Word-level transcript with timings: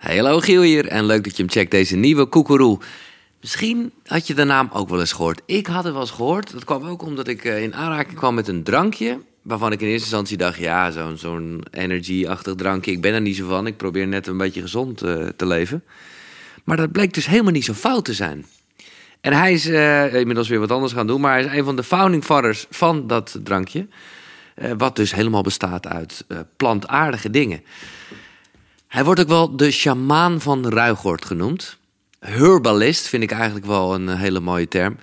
Hallo 0.00 0.38
Giel 0.40 0.62
hier 0.62 0.86
en 0.86 1.04
leuk 1.04 1.24
dat 1.24 1.36
je 1.36 1.42
hem 1.42 1.52
checkt, 1.52 1.70
deze 1.70 1.96
nieuwe 1.96 2.26
koekeroe. 2.26 2.78
Misschien 3.40 3.92
had 4.04 4.26
je 4.26 4.34
de 4.34 4.44
naam 4.44 4.70
ook 4.72 4.88
wel 4.88 5.00
eens 5.00 5.12
gehoord. 5.12 5.40
Ik 5.46 5.66
had 5.66 5.84
het 5.84 5.92
wel 5.92 6.02
eens 6.02 6.10
gehoord. 6.10 6.52
Dat 6.52 6.64
kwam 6.64 6.88
ook 6.88 7.02
omdat 7.02 7.28
ik 7.28 7.44
eh, 7.44 7.62
in 7.62 7.74
aanraking 7.74 8.16
kwam 8.16 8.34
met 8.34 8.48
een 8.48 8.62
drankje... 8.62 9.18
waarvan 9.42 9.72
ik 9.72 9.80
in 9.80 9.86
eerste 9.86 10.02
instantie 10.02 10.36
dacht, 10.36 10.58
ja, 10.58 10.90
zo'n 10.90 11.16
zo'n 11.16 11.64
energy-achtig 11.70 12.54
drankje... 12.54 12.90
ik 12.90 13.00
ben 13.00 13.14
er 13.14 13.20
niet 13.20 13.36
zo 13.36 13.48
van, 13.48 13.66
ik 13.66 13.76
probeer 13.76 14.06
net 14.06 14.26
een 14.26 14.36
beetje 14.36 14.60
gezond 14.60 15.02
eh, 15.02 15.26
te 15.36 15.46
leven. 15.46 15.84
Maar 16.64 16.76
dat 16.76 16.92
bleek 16.92 17.14
dus 17.14 17.26
helemaal 17.26 17.52
niet 17.52 17.64
zo 17.64 17.72
fout 17.72 18.04
te 18.04 18.14
zijn. 18.14 18.46
En 19.20 19.32
hij 19.32 19.52
is 19.52 19.66
eh, 19.66 20.14
inmiddels 20.14 20.48
weer 20.48 20.60
wat 20.60 20.72
anders 20.72 20.92
gaan 20.92 21.06
doen... 21.06 21.20
maar 21.20 21.32
hij 21.32 21.44
is 21.44 21.52
een 21.52 21.64
van 21.64 21.76
de 21.76 21.84
founding 21.84 22.24
fathers 22.24 22.66
van 22.70 23.06
dat 23.06 23.38
drankje... 23.42 23.86
wat 24.76 24.96
dus 24.96 25.14
helemaal 25.14 25.42
bestaat 25.42 25.86
uit 25.86 26.24
plantaardige 26.56 27.30
dingen... 27.30 27.62
Hij 28.90 29.04
wordt 29.04 29.20
ook 29.20 29.28
wel 29.28 29.56
de 29.56 29.70
sjamaan 29.70 30.40
van 30.40 30.68
Ruigoord 30.68 31.24
genoemd. 31.24 31.78
Herbalist 32.18 33.08
vind 33.08 33.22
ik 33.22 33.30
eigenlijk 33.30 33.66
wel 33.66 33.94
een 33.94 34.08
eh, 34.08 34.18
hele 34.18 34.40
mooie 34.40 34.68
term. 34.68 34.96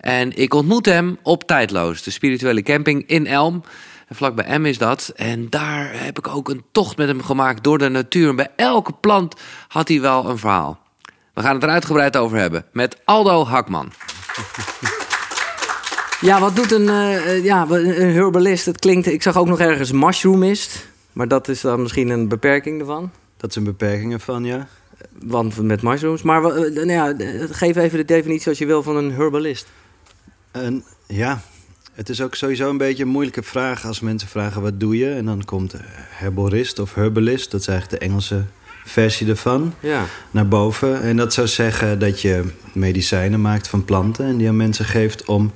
En 0.00 0.36
ik 0.36 0.54
ontmoet 0.54 0.86
hem 0.86 1.18
op 1.22 1.46
Tijdloos, 1.46 2.02
de 2.02 2.10
spirituele 2.10 2.62
camping 2.62 3.06
in 3.06 3.26
Elm. 3.26 3.62
Vlak 4.10 4.34
bij 4.34 4.58
M 4.58 4.66
is 4.66 4.78
dat. 4.78 5.12
En 5.16 5.50
daar 5.50 5.90
heb 5.92 6.18
ik 6.18 6.28
ook 6.28 6.48
een 6.48 6.64
tocht 6.72 6.96
met 6.96 7.08
hem 7.08 7.22
gemaakt 7.22 7.64
door 7.64 7.78
de 7.78 7.88
natuur. 7.88 8.28
En 8.28 8.36
bij 8.36 8.50
elke 8.56 8.92
plant 8.92 9.34
had 9.68 9.88
hij 9.88 10.00
wel 10.00 10.28
een 10.28 10.38
verhaal. 10.38 10.78
We 11.34 11.42
gaan 11.42 11.54
het 11.54 11.62
er 11.62 11.68
uitgebreid 11.68 12.16
over 12.16 12.38
hebben 12.38 12.64
met 12.72 12.96
Aldo 13.04 13.44
Hakman. 13.44 13.92
Ja, 16.20 16.40
wat 16.40 16.56
doet 16.56 16.72
een, 16.72 16.88
eh, 16.88 17.16
eh, 17.16 17.44
ja, 17.44 17.66
een 17.68 18.12
herbalist? 18.12 18.66
Het 18.66 18.78
klinkt, 18.78 19.06
ik 19.06 19.22
zag 19.22 19.36
ook 19.36 19.48
nog 19.48 19.60
ergens 19.60 19.92
mushroomist. 19.92 20.86
Maar 21.12 21.28
dat 21.28 21.48
is 21.48 21.60
dan 21.60 21.82
misschien 21.82 22.08
een 22.08 22.28
beperking 22.28 22.80
ervan. 22.80 23.10
Dat 23.44 23.52
zijn 23.52 23.64
beperkingen 23.64 24.20
van, 24.20 24.44
ja. 24.44 24.68
Want 25.22 25.62
met 25.62 25.82
mushrooms. 25.82 26.22
Maar 26.22 26.44
eh, 26.44 26.74
nou 26.74 26.90
ja, 26.90 27.12
eh, 27.12 27.42
geef 27.50 27.76
even 27.76 27.98
de 27.98 28.04
definitie 28.04 28.48
als 28.48 28.58
je 28.58 28.66
wil 28.66 28.82
van 28.82 28.96
een 28.96 29.12
herbalist. 29.12 29.66
En 30.50 30.84
ja, 31.06 31.40
het 31.92 32.08
is 32.08 32.20
ook 32.20 32.34
sowieso 32.34 32.70
een 32.70 32.76
beetje 32.76 33.02
een 33.02 33.08
moeilijke 33.08 33.42
vraag 33.42 33.86
als 33.86 34.00
mensen 34.00 34.28
vragen 34.28 34.62
wat 34.62 34.80
doe 34.80 34.96
je? 34.96 35.10
En 35.10 35.24
dan 35.24 35.44
komt 35.44 35.74
herborist 36.08 36.78
of 36.78 36.94
herbalist, 36.94 37.50
dat 37.50 37.60
is 37.60 37.66
eigenlijk 37.66 38.00
de 38.00 38.06
Engelse 38.08 38.44
versie 38.84 39.28
ervan, 39.28 39.74
Ja. 39.80 40.04
naar 40.30 40.48
boven. 40.48 41.02
En 41.02 41.16
dat 41.16 41.32
zou 41.32 41.46
zeggen 41.46 41.98
dat 41.98 42.20
je 42.20 42.44
medicijnen 42.72 43.40
maakt 43.40 43.68
van 43.68 43.84
planten 43.84 44.26
en 44.26 44.36
die 44.36 44.48
aan 44.48 44.56
mensen 44.56 44.84
geeft 44.84 45.24
om 45.24 45.52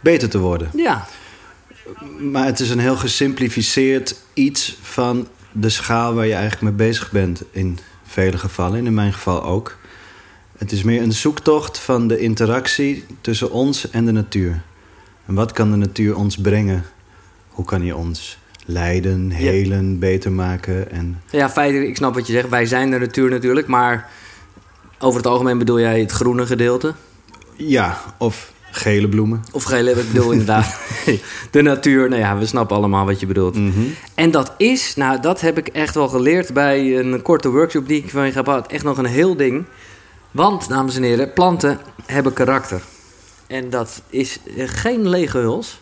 beter 0.00 0.28
te 0.28 0.38
worden. 0.38 0.70
Ja. 0.76 1.06
Maar 2.20 2.46
het 2.46 2.60
is 2.60 2.70
een 2.70 2.78
heel 2.78 2.96
gesimplificeerd 2.96 4.16
iets 4.34 4.78
van 4.82 5.28
de 5.52 5.68
schaal 5.68 6.14
waar 6.14 6.26
je 6.26 6.34
eigenlijk 6.34 6.62
mee 6.62 6.88
bezig 6.88 7.10
bent. 7.10 7.42
In 7.50 7.78
vele 8.04 8.38
gevallen, 8.38 8.78
en 8.78 8.86
in 8.86 8.94
mijn 8.94 9.12
geval 9.12 9.42
ook. 9.42 9.76
Het 10.58 10.72
is 10.72 10.82
meer 10.82 11.02
een 11.02 11.12
zoektocht 11.12 11.78
van 11.78 12.08
de 12.08 12.18
interactie 12.18 13.04
tussen 13.20 13.50
ons 13.50 13.90
en 13.90 14.04
de 14.04 14.12
natuur. 14.12 14.62
En 15.26 15.34
wat 15.34 15.52
kan 15.52 15.70
de 15.70 15.76
natuur 15.76 16.16
ons 16.16 16.36
brengen? 16.36 16.84
Hoe 17.48 17.64
kan 17.64 17.80
hij 17.80 17.92
ons 17.92 18.38
leiden, 18.66 19.30
helen, 19.30 19.98
beter 19.98 20.32
maken? 20.32 20.90
En 20.90 21.22
Ja, 21.30 21.50
feitelijk, 21.50 21.88
ik 21.88 21.96
snap 21.96 22.14
wat 22.14 22.26
je 22.26 22.32
zegt. 22.32 22.48
Wij 22.48 22.66
zijn 22.66 22.90
de 22.90 22.98
natuur 22.98 23.30
natuurlijk. 23.30 23.66
Maar 23.66 24.10
over 24.98 25.16
het 25.16 25.28
algemeen 25.28 25.58
bedoel 25.58 25.80
jij 25.80 26.00
het 26.00 26.10
groene 26.10 26.46
gedeelte? 26.46 26.94
ja, 27.56 27.98
of 28.18 28.52
gele 28.70 29.08
bloemen. 29.08 29.44
Of 29.52 29.62
gele, 29.62 29.90
ik 29.90 30.12
bedoel 30.12 30.30
inderdaad 30.30 30.80
de 31.50 31.62
natuur. 31.62 32.08
Nou 32.08 32.20
ja, 32.20 32.38
we 32.38 32.46
snappen 32.46 32.76
allemaal 32.76 33.06
wat 33.06 33.20
je 33.20 33.26
bedoelt. 33.26 33.54
Mhm. 33.54 33.80
En 34.14 34.30
dat 34.30 34.54
is, 34.56 34.96
nou, 34.96 35.20
dat 35.20 35.40
heb 35.40 35.58
ik 35.58 35.68
echt 35.68 35.94
wel 35.94 36.08
geleerd 36.08 36.52
bij 36.52 36.98
een 36.98 37.22
korte 37.22 37.50
workshop 37.50 37.88
die 37.88 38.02
ik 38.02 38.10
van 38.10 38.26
je 38.26 38.32
heb 38.32 38.44
gehad. 38.44 38.66
Echt 38.66 38.84
nog 38.84 38.98
een 38.98 39.04
heel 39.04 39.36
ding. 39.36 39.64
Want, 40.30 40.68
dames 40.68 40.96
en 40.96 41.02
heren, 41.02 41.32
planten 41.32 41.78
hebben 42.06 42.32
karakter. 42.32 42.82
En 43.46 43.70
dat 43.70 44.02
is 44.10 44.38
eh, 44.56 44.68
geen 44.68 45.08
lege 45.08 45.38
huls. 45.38 45.80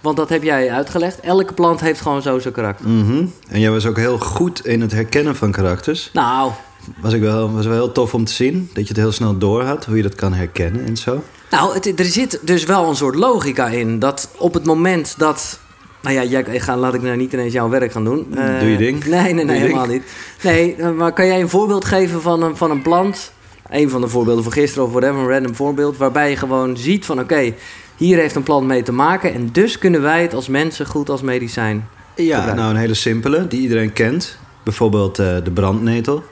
Want 0.00 0.16
dat 0.16 0.28
heb 0.28 0.42
jij 0.42 0.70
uitgelegd. 0.70 1.20
Elke 1.20 1.52
plant 1.52 1.80
heeft 1.80 2.00
gewoon 2.00 2.22
zo 2.22 2.38
zijn 2.38 2.54
karakter. 2.54 2.88
Mhm. 2.88 3.24
En 3.48 3.60
jij 3.60 3.70
was 3.70 3.86
ook 3.86 3.96
heel 3.96 4.18
goed 4.18 4.66
in 4.66 4.80
het 4.80 4.92
herkennen 4.92 5.36
van 5.36 5.52
karakters. 5.52 6.10
Nou, 6.12 6.52
Was, 7.00 7.12
ik 7.12 7.20
wel, 7.20 7.52
was 7.52 7.66
wel 7.66 7.74
heel 7.74 7.92
tof 7.92 8.14
om 8.14 8.24
te 8.24 8.32
zien. 8.32 8.70
Dat 8.72 8.82
je 8.82 8.88
het 8.88 8.96
heel 8.96 9.12
snel 9.12 9.38
door 9.38 9.62
had, 9.62 9.84
hoe 9.84 9.96
je 9.96 10.02
dat 10.02 10.14
kan 10.14 10.32
herkennen 10.34 10.86
en 10.86 10.96
zo. 10.96 11.22
Nou 11.50 11.74
het, 11.74 11.98
er 11.98 12.04
zit 12.04 12.38
dus 12.42 12.64
wel 12.64 12.88
een 12.88 12.96
soort 12.96 13.14
logica 13.14 13.66
in. 13.66 13.98
Dat 13.98 14.28
op 14.36 14.54
het 14.54 14.64
moment 14.64 15.14
dat... 15.18 15.60
Nou 16.02 16.14
ja, 16.14 16.24
jij, 16.24 16.42
ik 16.42 16.60
ga, 16.60 16.76
laat 16.76 16.94
ik 16.94 17.02
nou 17.02 17.16
niet 17.16 17.32
ineens 17.32 17.52
jouw 17.52 17.68
werk 17.68 17.92
gaan 17.92 18.04
doen. 18.04 18.26
Eh, 18.36 18.58
Doe 18.60 18.70
je 18.70 18.76
ding. 18.76 19.04
Nee, 19.16 19.32
nee, 19.34 19.44
nee, 19.44 19.60
helemaal 19.60 19.86
ding. 19.86 20.02
niet. 20.02 20.12
Nee, 20.42 20.74
eh, 20.74 20.90
maar 20.90 21.12
kan 21.12 21.26
jij 21.26 21.40
een 21.40 21.48
voorbeeld 21.48 21.84
geven 21.84 22.22
van 22.22 22.42
een, 22.42 22.56
van 22.56 22.70
een 22.70 22.82
plant? 22.82 23.32
Een 23.70 23.90
van 23.90 24.00
de 24.00 24.08
voorbeelden 24.08 24.42
van 24.44 24.52
gisteren 24.52 24.84
of 24.84 24.90
whatever, 24.92 25.16
een 25.20 25.28
random 25.28 25.54
voorbeeld. 25.54 25.96
Waarbij 25.96 26.30
je 26.30 26.36
gewoon 26.36 26.76
ziet 26.76 27.04
van 27.04 27.20
oké, 27.20 27.52
hier 27.96 28.18
heeft 28.18 28.34
een 28.34 28.42
plant 28.42 28.66
mee 28.66 28.82
te 28.82 28.92
maken. 28.92 29.34
En 29.34 29.48
dus 29.52 29.78
kunnen 29.78 30.02
wij 30.02 30.22
het 30.22 30.34
als 30.34 30.48
mensen 30.48 30.86
goed 30.86 31.08
als 31.08 31.22
medicijn. 31.22 31.88
Ja, 32.14 32.24
gebruiken. 32.24 32.56
nou 32.56 32.70
een 32.70 32.80
hele 32.80 32.94
simpele, 32.94 33.46
die 33.48 33.60
iedereen 33.60 33.92
kent. 33.92 34.38
Bijvoorbeeld 34.62 35.18
eh, 35.18 35.36
de 35.44 35.50
brandnetel. 35.50 36.22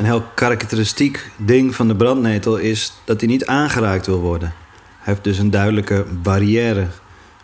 Een 0.00 0.06
heel 0.06 0.24
karakteristiek 0.34 1.30
ding 1.36 1.74
van 1.74 1.88
de 1.88 1.96
brandnetel 1.96 2.56
is 2.56 2.92
dat 3.04 3.20
hij 3.20 3.28
niet 3.28 3.46
aangeraakt 3.46 4.06
wil 4.06 4.20
worden. 4.20 4.52
Hij 4.98 5.12
heeft 5.12 5.24
dus 5.24 5.38
een 5.38 5.50
duidelijke 5.50 6.06
barrière. 6.22 6.86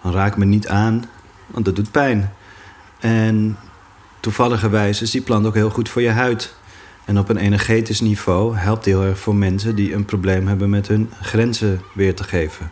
Dan 0.03 0.12
raak 0.12 0.37
me 0.37 0.44
niet 0.44 0.69
aan, 0.69 1.05
want 1.47 1.65
dat 1.65 1.77
doet 1.77 1.91
pijn. 1.91 2.33
En 3.00 3.56
toevalligerwijs 4.21 5.03
is 5.03 5.11
die 5.11 5.21
plant 5.21 5.47
ook 5.47 5.55
heel 5.55 5.71
goed 5.71 5.89
voor 5.89 6.03
je 6.03 6.11
huid. 6.11 6.55
En 7.05 7.19
op 7.19 7.28
een 7.28 7.37
energetisch 7.37 8.00
niveau 8.00 8.56
helpt 8.56 8.84
hij 8.84 8.94
heel 8.94 9.05
erg 9.05 9.19
voor 9.19 9.34
mensen 9.34 9.75
die 9.75 9.94
een 9.94 10.05
probleem 10.05 10.47
hebben 10.47 10.71
met 10.71 10.88
hun 10.88 11.11
grenzen 11.21 11.83
weer 11.94 12.15
te 12.15 12.25
geven. 12.25 12.71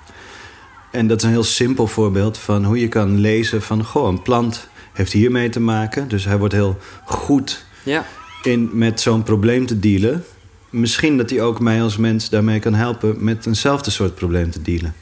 En 0.91 1.07
dat 1.07 1.19
is 1.19 1.25
een 1.25 1.31
heel 1.31 1.45
simpel 1.45 1.87
voorbeeld 1.87 2.39
van 2.39 2.65
hoe 2.65 2.81
je 2.81 2.89
kan 2.89 3.19
lezen 3.19 3.63
van... 3.63 3.85
goh, 3.85 4.09
een 4.09 4.23
plant 4.23 4.69
heeft 4.93 5.13
hiermee 5.13 5.49
te 5.49 5.61
maken. 5.61 6.09
Dus 6.09 6.25
hij 6.25 6.39
wordt 6.39 6.55
heel 6.55 6.79
goed 7.05 7.65
Ja. 7.83 8.05
In 8.47 8.71
met 8.73 9.01
zo'n 9.01 9.23
probleem 9.23 9.67
te 9.67 9.79
dealen. 9.79 10.25
Misschien 10.71 11.17
dat 11.17 11.31
hij 11.31 11.43
ook 11.43 11.61
mij 11.61 11.83
als 11.83 11.97
mens 11.97 12.29
daarmee 12.29 12.59
kan 12.59 12.75
helpen... 12.75 13.25
met 13.25 13.47
eenzelfde 13.47 13.91
soort 13.91 14.15
probleem 14.15 14.51
te 14.51 14.63
dealen. 14.63 14.95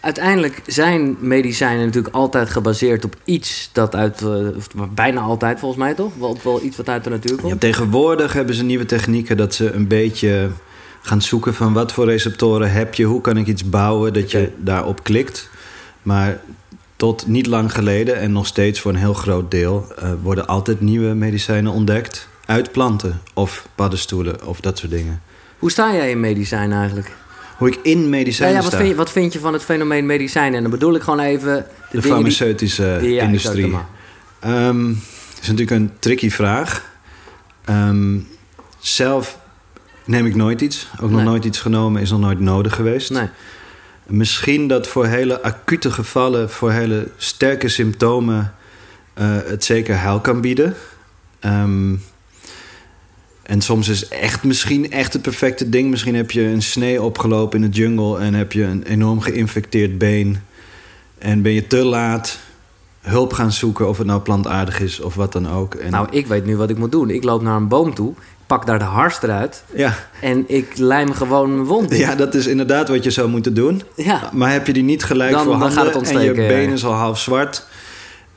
Uiteindelijk 0.00 0.62
zijn 0.66 1.16
medicijnen 1.20 1.86
natuurlijk 1.86 2.14
altijd 2.14 2.50
gebaseerd 2.50 3.04
op 3.04 3.16
iets 3.24 3.70
dat 3.72 3.94
uit... 3.94 4.22
eh, 4.22 4.56
of 4.56 4.68
bijna 4.94 5.20
altijd 5.20 5.58
volgens 5.58 5.80
mij 5.80 5.94
toch? 5.94 6.12
Wel, 6.18 6.38
wel 6.42 6.62
iets 6.62 6.76
wat 6.76 6.88
uit 6.88 7.04
de 7.04 7.10
natuur 7.10 7.36
komt. 7.36 7.52
Ja, 7.52 7.58
tegenwoordig 7.58 8.32
hebben 8.32 8.54
ze 8.54 8.64
nieuwe 8.64 8.86
technieken 8.86 9.36
dat 9.36 9.54
ze 9.54 9.72
een 9.72 9.88
beetje 9.88 10.50
gaan 11.02 11.22
zoeken... 11.22 11.54
van 11.54 11.72
wat 11.72 11.92
voor 11.92 12.04
receptoren 12.04 12.72
heb 12.72 12.94
je, 12.94 13.04
hoe 13.04 13.20
kan 13.20 13.36
ik 13.36 13.46
iets 13.46 13.68
bouwen... 13.68 14.12
dat 14.12 14.30
je 14.30 14.50
daarop 14.56 15.02
klikt. 15.02 15.50
Maar 16.02 16.40
tot 16.96 17.26
niet 17.26 17.46
lang 17.46 17.72
geleden 17.72 18.16
en 18.16 18.32
nog 18.32 18.46
steeds 18.46 18.80
voor 18.80 18.90
een 18.90 18.98
heel 18.98 19.14
groot 19.14 19.50
deel... 19.50 19.86
eh, 19.96 20.10
worden 20.22 20.46
altijd 20.46 20.80
nieuwe 20.80 21.14
medicijnen 21.14 21.72
ontdekt 21.72 22.30
uit 22.52 22.72
planten 22.72 23.20
of 23.34 23.66
paddenstoelen 23.74 24.46
of 24.46 24.60
dat 24.60 24.78
soort 24.78 24.90
dingen. 24.90 25.22
Hoe 25.58 25.70
sta 25.70 25.92
jij 25.94 26.10
in 26.10 26.20
medicijnen 26.20 26.76
eigenlijk? 26.78 27.10
Hoe 27.56 27.68
ik 27.68 27.78
in 27.82 28.08
medicijnen 28.08 28.54
ja, 28.56 28.60
wat, 28.62 28.68
sta. 28.70 28.76
vind 28.76 28.88
je, 28.90 28.96
wat 28.96 29.10
vind 29.10 29.32
je 29.32 29.38
van 29.38 29.52
het 29.52 29.62
fenomeen 29.62 30.06
medicijnen? 30.06 30.54
En 30.54 30.62
dan 30.62 30.70
bedoel 30.70 30.94
ik 30.94 31.02
gewoon 31.02 31.20
even... 31.20 31.54
De, 31.54 31.58
de 31.60 31.66
dingen 31.90 32.02
die- 32.02 32.10
farmaceutische 32.12 32.98
Ja, 33.02 33.22
industrie. 33.22 33.64
exact, 33.64 33.84
Ehm, 34.40 34.86
dat 35.34 35.42
is 35.42 35.48
natuurlijk 35.48 35.70
een 35.70 35.90
tricky 35.98 36.30
vraag. 36.30 36.84
Ehm, 37.64 38.18
zelf 38.78 39.38
neem 40.04 40.26
ik 40.26 40.34
nooit 40.34 40.60
iets. 40.60 40.88
Ook 40.94 41.10
nog 41.10 41.20
Nee. 41.20 41.28
nooit 41.28 41.44
iets 41.44 41.60
genomen, 41.60 42.02
is 42.02 42.10
nog 42.10 42.20
nooit 42.20 42.40
nodig 42.40 42.74
geweest. 42.74 43.10
Nee. 43.10 43.28
Misschien 44.06 44.66
dat 44.68 44.86
voor 44.86 45.06
hele 45.06 45.42
acute 45.42 45.90
gevallen, 45.90 46.50
voor 46.50 46.70
hele 46.72 47.08
sterke 47.16 47.68
symptomen, 47.68 48.54
eh, 49.14 49.26
het 49.44 49.64
zeker 49.64 50.00
heil 50.00 50.20
kan 50.20 50.40
bieden. 50.40 50.74
Ehm, 51.40 51.94
en 53.52 53.60
soms 53.60 53.88
is 53.88 54.08
echt 54.08 54.42
misschien 54.42 54.90
echt 54.90 55.12
het 55.12 55.22
perfecte 55.22 55.68
ding. 55.68 55.90
Misschien 55.90 56.14
heb 56.14 56.30
je 56.30 56.42
een 56.42 56.62
snee 56.62 57.02
opgelopen 57.02 57.62
in 57.62 57.70
de 57.70 57.76
jungle 57.76 58.18
en 58.18 58.34
heb 58.34 58.52
je 58.52 58.62
een 58.62 58.82
enorm 58.82 59.20
geïnfecteerd 59.20 59.98
been. 59.98 60.42
En 61.18 61.42
ben 61.42 61.52
je 61.52 61.66
te 61.66 61.84
laat 61.84 62.38
hulp 63.00 63.32
gaan 63.32 63.52
zoeken, 63.52 63.88
of 63.88 63.98
het 63.98 64.06
nou 64.06 64.20
plantaardig 64.20 64.80
is 64.80 65.00
of 65.00 65.14
wat 65.14 65.32
dan 65.32 65.50
ook. 65.50 65.74
En, 65.74 65.90
Nou, 65.90 66.06
ik 66.10 66.26
weet 66.26 66.44
nu 66.44 66.56
wat 66.56 66.70
ik 66.70 66.78
moet 66.78 66.92
doen. 66.92 67.10
Ik 67.10 67.24
loop 67.24 67.42
naar 67.42 67.56
een 67.56 67.68
boom 67.68 67.94
toe, 67.94 68.14
pak 68.46 68.66
daar 68.66 68.78
de 68.78 68.84
hars 68.84 69.22
eruit... 69.22 69.64
ja, 69.74 69.94
en 70.20 70.44
ik 70.46 70.76
lijm 70.76 71.12
gewoon 71.12 71.54
mijn 71.54 71.66
wond. 71.66 71.96
ja, 71.96 72.14
dat 72.14 72.34
is 72.34 72.46
inderdaad 72.46 72.88
wat 72.88 73.04
je 73.04 73.10
zou 73.10 73.28
moeten 73.28 73.54
doen. 73.54 73.82
Ja. 73.96 74.30
Maar 74.32 74.52
heb 74.52 74.66
je 74.66 74.72
die 74.72 74.82
niet 74.82 75.04
gelijk 75.04 75.30
Dan- 75.30 75.44
voor 75.44 75.52
dan 75.52 75.60
handen 75.60 75.76
gaat 75.78 75.86
het 75.86 75.94
en 75.94 75.98
ontsteken, 75.98 76.34
je 76.34 76.42
ja. 76.42 76.48
been 76.48 76.70
is 76.70 76.84
al 76.84 76.92
half 76.92 77.18
zwart... 77.18 77.66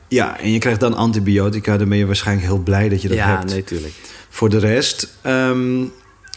Ja, 0.08 0.40
en 0.40 0.52
je 0.52 0.58
krijgt 0.58 0.80
dan 0.80 0.94
antibiotica. 0.94 1.76
Dan 1.76 1.88
ben 1.88 1.98
je 1.98 2.06
waarschijnlijk 2.06 2.46
heel 2.46 2.58
blij 2.58 2.88
dat 2.88 3.02
je 3.02 3.08
dat 3.08 3.16
ja, 3.16 3.36
hebt. 3.36 3.50
nee, 3.50 3.64
tuurlijk. 3.64 3.94
Voor 4.36 4.48
de 4.48 4.58
rest 4.58 5.18
ehm, 5.22 5.84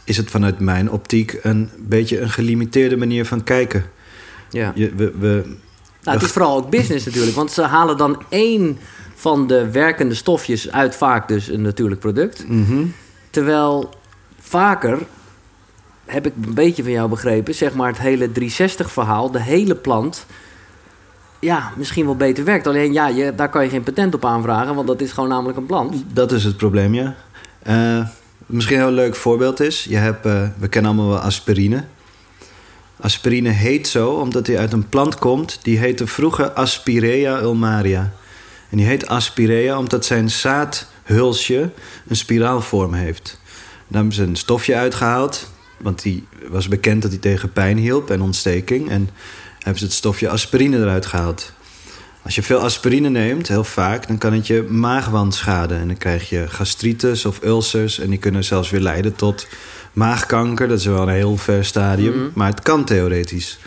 is 0.04 0.18
het 0.18 0.30
vanuit 0.30 0.60
mijn 0.60 0.92
optiek... 0.92 1.40
een 1.42 1.69
beetje 1.78 2.19
een 2.19 2.30
gelimiteerde 2.30 2.98
manier 2.98 3.25
van 3.25 3.44
kijken. 3.44 3.86
Ja. 4.50 4.72
Je, 4.75 4.96
we, 4.96 5.12
we, 5.19 5.44
Nou, 6.04 6.18
het 6.18 6.25
is 6.25 6.31
vooral 6.31 6.57
ook 6.57 6.69
business 6.69 7.06
natuurlijk. 7.06 7.36
Want 7.36 7.51
ze 7.51 7.62
halen 7.62 7.98
dan 7.98 8.22
één 8.30 8.78
van 9.16 9.48
de 9.48 9.72
werkende 9.72 10.16
stofjes 10.16 10.72
uit 10.72 10.96
vaak 10.96 11.28
dus 11.28 11.48
een 11.48 11.62
natuurlijk 11.62 12.00
product. 12.00 12.48
mhm. 12.48 12.86
Terwijl 13.30 13.90
vaker 14.40 15.00
heb 16.06 16.25
ik 16.25 16.34
een 16.42 16.54
beetje 16.54 16.84
van 16.84 16.92
jou 16.92 17.10
begrepen, 17.10 17.56
zeg 17.56 17.74
maar 17.74 17.88
het 17.88 18.00
hele 18.00 18.30
360-verhaal, 18.40 19.31
de 19.31 19.42
hele 19.42 19.75
plant, 19.75 20.25
ja, 21.40 21.72
misschien 21.78 22.06
wel 22.06 22.16
beter 22.16 22.44
werkt. 22.44 22.68
Alleen 22.68 22.94
ja, 22.94 23.07
je, 23.07 23.36
daar 23.36 23.50
kan 23.50 23.63
je 23.63 23.69
geen 23.69 23.84
patent 23.84 24.13
op 24.13 24.25
aanvragen, 24.25 24.75
want 24.75 24.88
dat 24.88 25.01
is 25.01 25.12
gewoon 25.12 25.30
namelijk 25.30 25.57
een 25.57 25.66
plant. 25.66 26.04
Dat 26.13 26.31
is 26.31 26.44
het 26.44 26.57
probleem, 26.57 26.94
ja. 26.94 27.16
Eh, 27.59 28.07
misschien 28.45 28.77
een 28.77 28.83
heel 28.83 28.94
leuk 28.94 29.15
voorbeeld 29.15 29.59
is... 29.59 29.83
Je 29.83 29.95
hebt, 29.95 30.25
eh, 30.25 30.47
we 30.57 30.67
kennen 30.67 30.91
allemaal 30.91 31.09
wel 31.09 31.19
aspirine. 31.19 31.83
Aspirine 33.00 33.50
heet 33.50 33.88
zo 33.88 34.09
omdat 34.09 34.45
die 34.45 34.57
uit 34.57 34.73
een 34.73 34.89
plant 34.89 35.19
komt... 35.19 35.59
die 35.61 35.77
heette 35.77 36.07
vroeger 36.07 36.50
Aspirea 36.50 37.41
ulmaria. 37.41 38.11
En 38.69 38.77
die 38.77 38.85
heet 38.85 39.07
Aspirea 39.07 39.77
omdat 39.77 40.06
zijn 40.06 40.29
zaadhulsje 40.29 41.69
een 42.07 42.15
spiraalvorm 42.15 42.94
heeft. 42.94 43.39
Daar 43.88 44.00
hebben 44.00 44.13
ze 44.13 44.23
een 44.23 44.35
stofje 44.35 44.75
uitgehaald... 44.75 45.51
want 45.77 46.01
die 46.01 46.27
was 46.50 46.67
bekend 46.67 47.01
dat 47.01 47.12
hij 47.12 47.19
tegen 47.19 47.53
pijn 47.53 47.77
hielp 47.77 48.09
en 48.09 48.21
ontsteking... 48.21 48.89
en 48.89 49.09
hebben 49.57 49.79
ze 49.79 49.85
het 49.85 49.94
stofje 49.94 50.29
aspirine 50.29 50.77
eruit 50.77 51.05
gehaald. 51.05 51.53
Als 52.29 52.37
je 52.37 52.43
veel 52.43 52.59
aspirine 52.59 53.09
neemt, 53.09 53.47
heel 53.47 53.63
vaak, 53.63 54.07
dan 54.07 54.17
kan 54.17 54.33
het 54.33 54.47
je 54.47 54.63
maagwand 54.63 55.35
schaden. 55.35 55.79
En 55.79 55.87
dan 55.87 55.97
krijg 55.97 56.29
je 56.29 56.47
gastritis 56.47 57.25
of 57.25 57.43
ulcers. 57.43 57.99
En 57.99 58.09
die 58.09 58.19
kunnen 58.19 58.43
zelfs 58.43 58.69
weer 58.69 58.81
leiden 58.81 59.15
tot 59.15 59.47
maagkanker. 59.93 60.67
Dat 60.67 60.79
is 60.79 60.85
wel 60.85 61.01
een 61.01 61.13
heel 61.13 61.37
ver 61.37 61.65
stadium. 61.65 62.15
Mhm. 62.15 62.29
Maar 62.33 62.49
het 62.49 62.61
kan 62.61 62.85
theoretisch. 62.85 63.59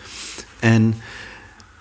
En 0.58 0.94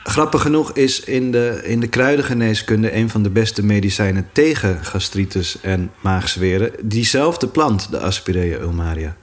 grappig 0.03 0.41
genoeg 0.41 0.71
is 0.71 0.99
in 0.99 1.31
de, 1.31 1.61
in 1.63 1.79
de 1.79 1.87
kruidengeneeskunde... 1.87 2.95
een 2.95 3.09
van 3.09 3.23
de 3.23 3.29
beste 3.29 3.63
medicijnen 3.65 4.29
tegen 4.31 4.85
gastritis 4.85 5.57
en 5.61 5.91
maagzweren... 5.99 6.71
diezelfde 6.81 7.47
plant, 7.47 7.91
de 7.91 7.99
Aspirea 7.99 8.59
ulmaria. 8.59 9.15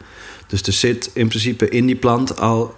Dus 0.47 0.63
er 0.63 0.73
zit 0.73 1.11
in 1.13 1.29
principe 1.29 1.69
in 1.69 1.87
die 1.87 1.97
plant 1.97 2.41
al 2.41 2.75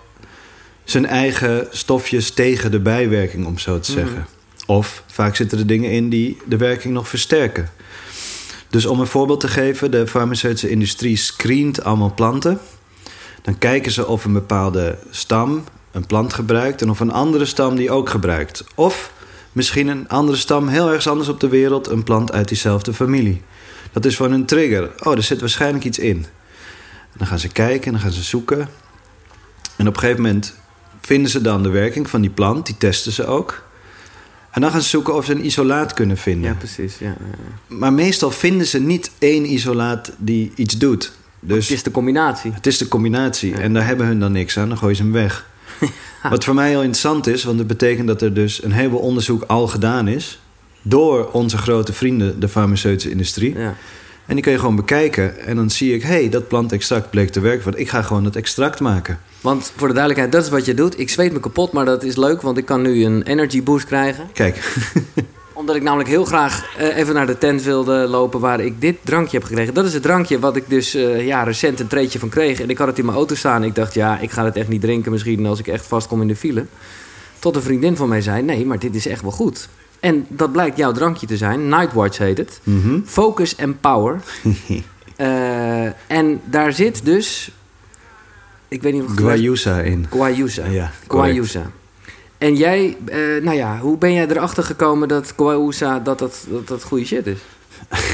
zijn 0.84 1.06
eigen 1.06 1.66
stofjes 1.70 2.30
tegen 2.30 2.70
de 2.70 2.80
bijwerking, 2.80 3.46
om 3.46 3.58
zo 3.58 3.80
te 3.80 3.92
zeggen. 3.92 4.26
Of 4.70 5.02
vaak 5.06 5.36
zitten 5.36 5.58
er 5.58 5.66
dingen 5.66 5.90
in 5.90 6.08
die 6.08 6.36
de 6.46 6.56
werking 6.56 6.94
nog 6.94 7.08
versterken. 7.08 7.70
Dus 8.68 8.86
om 8.86 9.00
een 9.00 9.06
voorbeeld 9.06 9.40
te 9.40 9.48
geven, 9.48 9.90
de 9.90 10.06
farmaceutische 10.06 10.70
industrie 10.70 11.16
screent 11.16 11.84
allemaal 11.84 12.14
planten. 12.14 12.60
Dan 13.42 13.58
kijken 13.58 13.92
ze 13.92 14.06
of 14.06 14.24
een 14.24 14.32
bepaalde 14.32 14.98
stam 15.10 15.64
een 15.92 16.06
plant 16.06 16.32
gebruikt 16.32 16.82
en 16.82 16.90
of 16.90 17.00
een 17.00 17.12
andere 17.12 17.44
stam 17.44 17.76
die 17.76 17.90
ook 17.90 18.08
gebruikt. 18.08 18.64
Of 18.74 19.12
misschien 19.52 19.88
een 19.88 20.08
andere 20.08 20.38
stam 20.38 20.68
heel 20.68 20.86
ergens 20.86 21.08
anders 21.08 21.28
op 21.28 21.40
de 21.40 21.48
wereld 21.48 21.88
een 21.88 22.04
plant 22.04 22.32
uit 22.32 22.48
diezelfde 22.48 22.92
familie. 22.92 23.42
Dat 23.92 24.04
is 24.04 24.16
voor 24.16 24.30
een 24.30 24.46
trigger. 24.46 24.90
Oh, 25.02 25.16
er 25.16 25.22
zit 25.22 25.40
waarschijnlijk 25.40 25.84
iets 25.84 25.98
in. 25.98 26.26
Dan 27.16 27.26
gaan 27.26 27.38
ze 27.38 27.48
kijken 27.48 27.86
en 27.86 27.92
dan 27.92 28.00
gaan 28.00 28.12
ze 28.12 28.22
zoeken. 28.22 28.68
En 29.76 29.88
op 29.88 29.94
een 29.94 30.00
gegeven 30.00 30.22
moment 30.22 30.54
vinden 31.00 31.30
ze 31.30 31.40
dan 31.40 31.62
de 31.62 31.70
werking 31.70 32.10
van 32.10 32.20
die 32.20 32.30
plant, 32.30 32.66
die 32.66 32.76
testen 32.76 33.12
ze 33.12 33.26
ook. 33.26 33.68
En 34.50 34.60
dan 34.60 34.70
gaan 34.70 34.82
ze 34.82 34.88
zoeken 34.88 35.14
of 35.14 35.24
ze 35.24 35.32
een 35.32 35.44
isolaat 35.46 35.92
kunnen 35.94 36.16
vinden. 36.16 36.50
Ja, 36.50 36.56
precies. 36.56 36.98
Ja. 36.98 37.16
Maar 37.66 37.92
meestal 37.92 38.30
vinden 38.30 38.66
ze 38.66 38.80
niet 38.80 39.10
één 39.18 39.52
isolaat 39.52 40.12
die 40.18 40.52
iets 40.54 40.78
doet. 40.78 41.12
Dus 41.40 41.68
Het 41.68 41.76
is 41.76 41.82
de 41.82 41.90
combinatie. 41.90 42.52
het 42.54 42.66
is 42.66 42.78
de 42.78 42.88
combinatie. 42.88 43.54
En 43.54 43.72
daar 43.72 43.86
hebben 43.86 44.06
hun 44.06 44.20
dan 44.20 44.32
niks 44.32 44.58
aan, 44.58 44.68
dan 44.68 44.78
gooien 44.78 44.96
ze 44.96 45.02
hem 45.02 45.12
weg. 45.12 45.46
Wat 46.30 46.44
voor 46.44 46.54
mij 46.54 46.68
heel 46.68 46.82
interessant 46.82 47.26
is, 47.26 47.44
want 47.44 47.58
het 47.58 47.66
betekent 47.66 48.06
dat 48.06 48.22
er 48.22 48.34
dus 48.34 48.62
een 48.62 48.72
heleboel 48.72 49.00
onderzoek 49.00 49.42
al 49.42 49.68
gedaan 49.68 50.08
is. 50.08 50.40
Door 50.82 51.30
onze 51.30 51.58
grote 51.58 51.92
vrienden, 51.92 52.40
de 52.40 52.48
farmaceutische 52.48 53.10
industrie. 53.10 53.58
Ja. 53.58 53.74
En 54.26 54.34
die 54.34 54.44
kun 54.44 54.52
je 54.52 54.58
gewoon 54.58 54.76
bekijken. 54.76 55.38
En 55.38 55.56
dan 55.56 55.70
zie 55.70 55.94
ik, 55.94 56.02
hé, 56.02 56.08
hey, 56.08 56.28
dat 56.28 56.48
plantextract 56.48 57.10
bleek 57.10 57.30
te 57.30 57.40
werken. 57.40 57.64
Want 57.64 57.78
ik 57.78 57.88
ga 57.88 58.02
gewoon 58.02 58.24
dat 58.24 58.36
extract 58.36 58.80
maken. 58.80 59.18
Want 59.40 59.72
voor 59.76 59.88
de 59.88 59.94
duidelijkheid, 59.94 60.32
dat 60.32 60.44
is 60.44 60.50
wat 60.50 60.64
je 60.64 60.74
doet. 60.74 60.98
Ik 60.98 61.08
zweet 61.08 61.32
me 61.32 61.40
kapot, 61.40 61.72
maar 61.72 61.84
dat 61.84 62.02
is 62.02 62.16
leuk, 62.16 62.42
want 62.42 62.58
ik 62.58 62.64
kan 62.64 62.82
nu 62.82 63.04
een 63.04 63.22
energy 63.22 63.62
boost 63.62 63.86
krijgen. 63.86 64.28
Kijk, 64.32 64.58
Omdat 65.60 65.76
ik 65.76 65.82
namelijk 65.82 66.08
heel 66.08 66.24
graag 66.24 66.76
eh, 66.76 66.96
even 66.96 67.14
naar 67.14 67.26
de 67.26 67.38
tent 67.38 67.62
wilde 67.62 67.92
lopen 67.92 68.40
waar 68.40 68.60
ik 68.60 68.80
dit 68.80 68.96
drankje 69.04 69.38
heb 69.38 69.46
gekregen. 69.46 69.74
Dat 69.74 69.84
is 69.84 69.92
het 69.92 70.02
drankje 70.02 70.38
wat 70.38 70.56
ik 70.56 70.64
dus 70.68 70.94
eh, 70.94 71.26
ja, 71.26 71.42
recent 71.42 71.80
een 71.80 71.86
treetje 71.86 72.18
van 72.18 72.28
kreeg. 72.28 72.60
En 72.60 72.70
ik 72.70 72.78
had 72.78 72.86
het 72.86 72.98
in 72.98 73.04
mijn 73.04 73.16
auto 73.16 73.34
staan. 73.34 73.64
Ik 73.64 73.74
dacht, 73.74 73.94
ja, 73.94 74.18
ik 74.18 74.30
ga 74.30 74.44
het 74.44 74.56
echt 74.56 74.68
niet 74.68 74.80
drinken 74.80 75.12
misschien 75.12 75.46
als 75.46 75.58
ik 75.58 75.66
echt 75.66 75.86
vastkom 75.86 76.20
in 76.20 76.28
de 76.28 76.36
file. 76.36 76.66
Tot 77.38 77.56
een 77.56 77.62
vriendin 77.62 77.96
van 77.96 78.08
mij 78.08 78.20
zei, 78.20 78.42
nee, 78.42 78.66
maar 78.66 78.78
dit 78.78 78.94
is 78.94 79.06
echt 79.06 79.22
wel 79.22 79.30
goed. 79.30 79.68
En 80.00 80.26
dat 80.28 80.52
blijkt 80.52 80.76
jouw 80.76 80.92
drankje 80.92 81.26
te 81.26 81.36
zijn. 81.36 81.68
Nightwatch 81.68 82.18
heet 82.18 82.38
het. 82.38 82.60
Mhm. 82.62 83.00
Focus 83.04 83.56
and 83.58 83.80
Power. 83.80 84.20
Eh, 85.16 85.84
en 86.06 86.40
daar 86.44 86.72
zit 86.72 87.04
dus... 87.04 87.50
Ik 88.70 88.82
weet 88.82 88.92
niet 88.92 89.02
het 89.02 89.18
Guayusa 89.18 89.80
in. 89.80 90.06
Guayusa. 90.10 90.66
Ja. 90.66 90.90
Guayusa. 91.08 91.70
En 92.38 92.56
jij, 92.56 92.96
eh, 93.06 93.18
nou 93.42 93.56
ja, 93.56 93.78
hoe 93.78 93.98
ben 93.98 94.12
jij 94.12 94.26
erachter 94.26 94.62
gekomen 94.64 95.08
dat 95.08 95.32
Guayusa 95.36 95.98
dat 95.98 96.18
dat, 96.18 96.44
dat, 96.48 96.68
dat 96.68 96.82
goede 96.82 97.04
shit 97.04 97.26
is? 97.26 97.38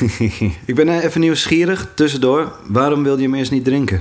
ik 0.66 0.74
ben 0.74 0.88
eh, 0.88 1.04
even 1.04 1.20
nieuwsgierig, 1.20 1.88
tussendoor. 1.94 2.52
Waarom 2.66 3.02
wilde 3.02 3.22
je 3.22 3.28
hem 3.28 3.36
eerst 3.36 3.50
niet 3.50 3.64
drinken? 3.64 4.00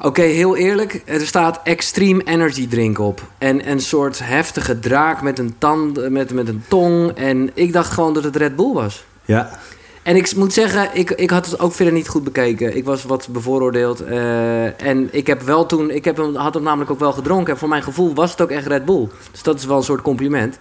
Oké, 0.00 0.22
heel 0.22 0.56
eerlijk, 0.56 1.02
er 1.04 1.26
staat 1.26 1.60
Extreme 1.64 2.22
Energy 2.24 2.68
Drink 2.68 2.98
op. 2.98 3.22
En 3.38 3.70
een 3.70 3.80
soort 3.80 4.18
heftige 4.18 4.78
draak 4.78 5.22
met 5.22 5.38
een 5.38 5.54
tand, 5.58 6.10
met, 6.10 6.32
met 6.32 6.48
een 6.48 6.62
tong. 6.68 7.10
En 7.10 7.50
ik 7.54 7.72
dacht 7.72 7.92
gewoon 7.92 8.14
dat 8.14 8.24
het 8.24 8.36
Red 8.36 8.56
Bull 8.56 8.72
was. 8.72 9.04
Ja, 9.24 9.58
En 10.04 10.16
ik 10.16 10.36
moet 10.36 10.52
zeggen, 10.52 10.88
ik, 10.92 11.10
ik 11.10 11.30
had 11.30 11.46
het 11.46 11.60
ook 11.60 11.72
verder 11.72 11.94
niet 11.94 12.08
goed 12.08 12.24
bekeken. 12.24 12.76
Ik 12.76 12.84
was 12.84 13.04
wat 13.04 13.28
bevooroordeeld. 13.30 14.00
eh, 14.00 14.82
en 14.82 15.08
ik 15.10 15.26
heb 15.26 15.42
wel 15.42 15.66
toen, 15.66 15.90
ik 15.90 16.04
heb 16.04 16.16
hem, 16.16 16.34
had 16.34 16.54
hem 16.54 16.62
namelijk 16.62 16.90
ook 16.90 16.98
wel 16.98 17.12
gedronken. 17.12 17.52
En 17.52 17.58
voor 17.58 17.68
mijn 17.68 17.82
gevoel 17.82 18.14
was 18.14 18.30
het 18.30 18.40
ook 18.40 18.50
echt 18.50 18.66
Red 18.66 18.84
Bull. 18.84 19.08
Dus 19.30 19.42
dat 19.42 19.58
is 19.58 19.64
wel 19.64 19.76
een 19.76 19.82
soort 19.82 20.02
compliment. 20.02 20.58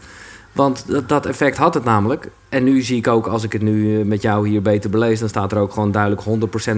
Want 0.52 0.84
dat, 0.88 1.10
dat 1.10 1.26
effect 1.26 1.58
had 1.58 1.74
het 1.74 1.84
namelijk. 1.84 2.30
En 2.50 2.64
nu 2.64 2.82
zie 2.82 2.98
ik 2.98 3.08
ook, 3.08 3.28
als 3.28 3.44
ik 3.44 3.52
het 3.52 3.62
nu 3.62 4.00
eh, 4.00 4.06
met 4.06 4.22
jou 4.22 4.48
hier 4.48 4.62
beter 4.62 4.90
belees... 4.90 5.20
dan 5.20 5.30
staat 5.30 5.52
er 5.52 5.58
ook 5.58 5.74
gewoon 5.74 5.92
duidelijk 5.92 6.22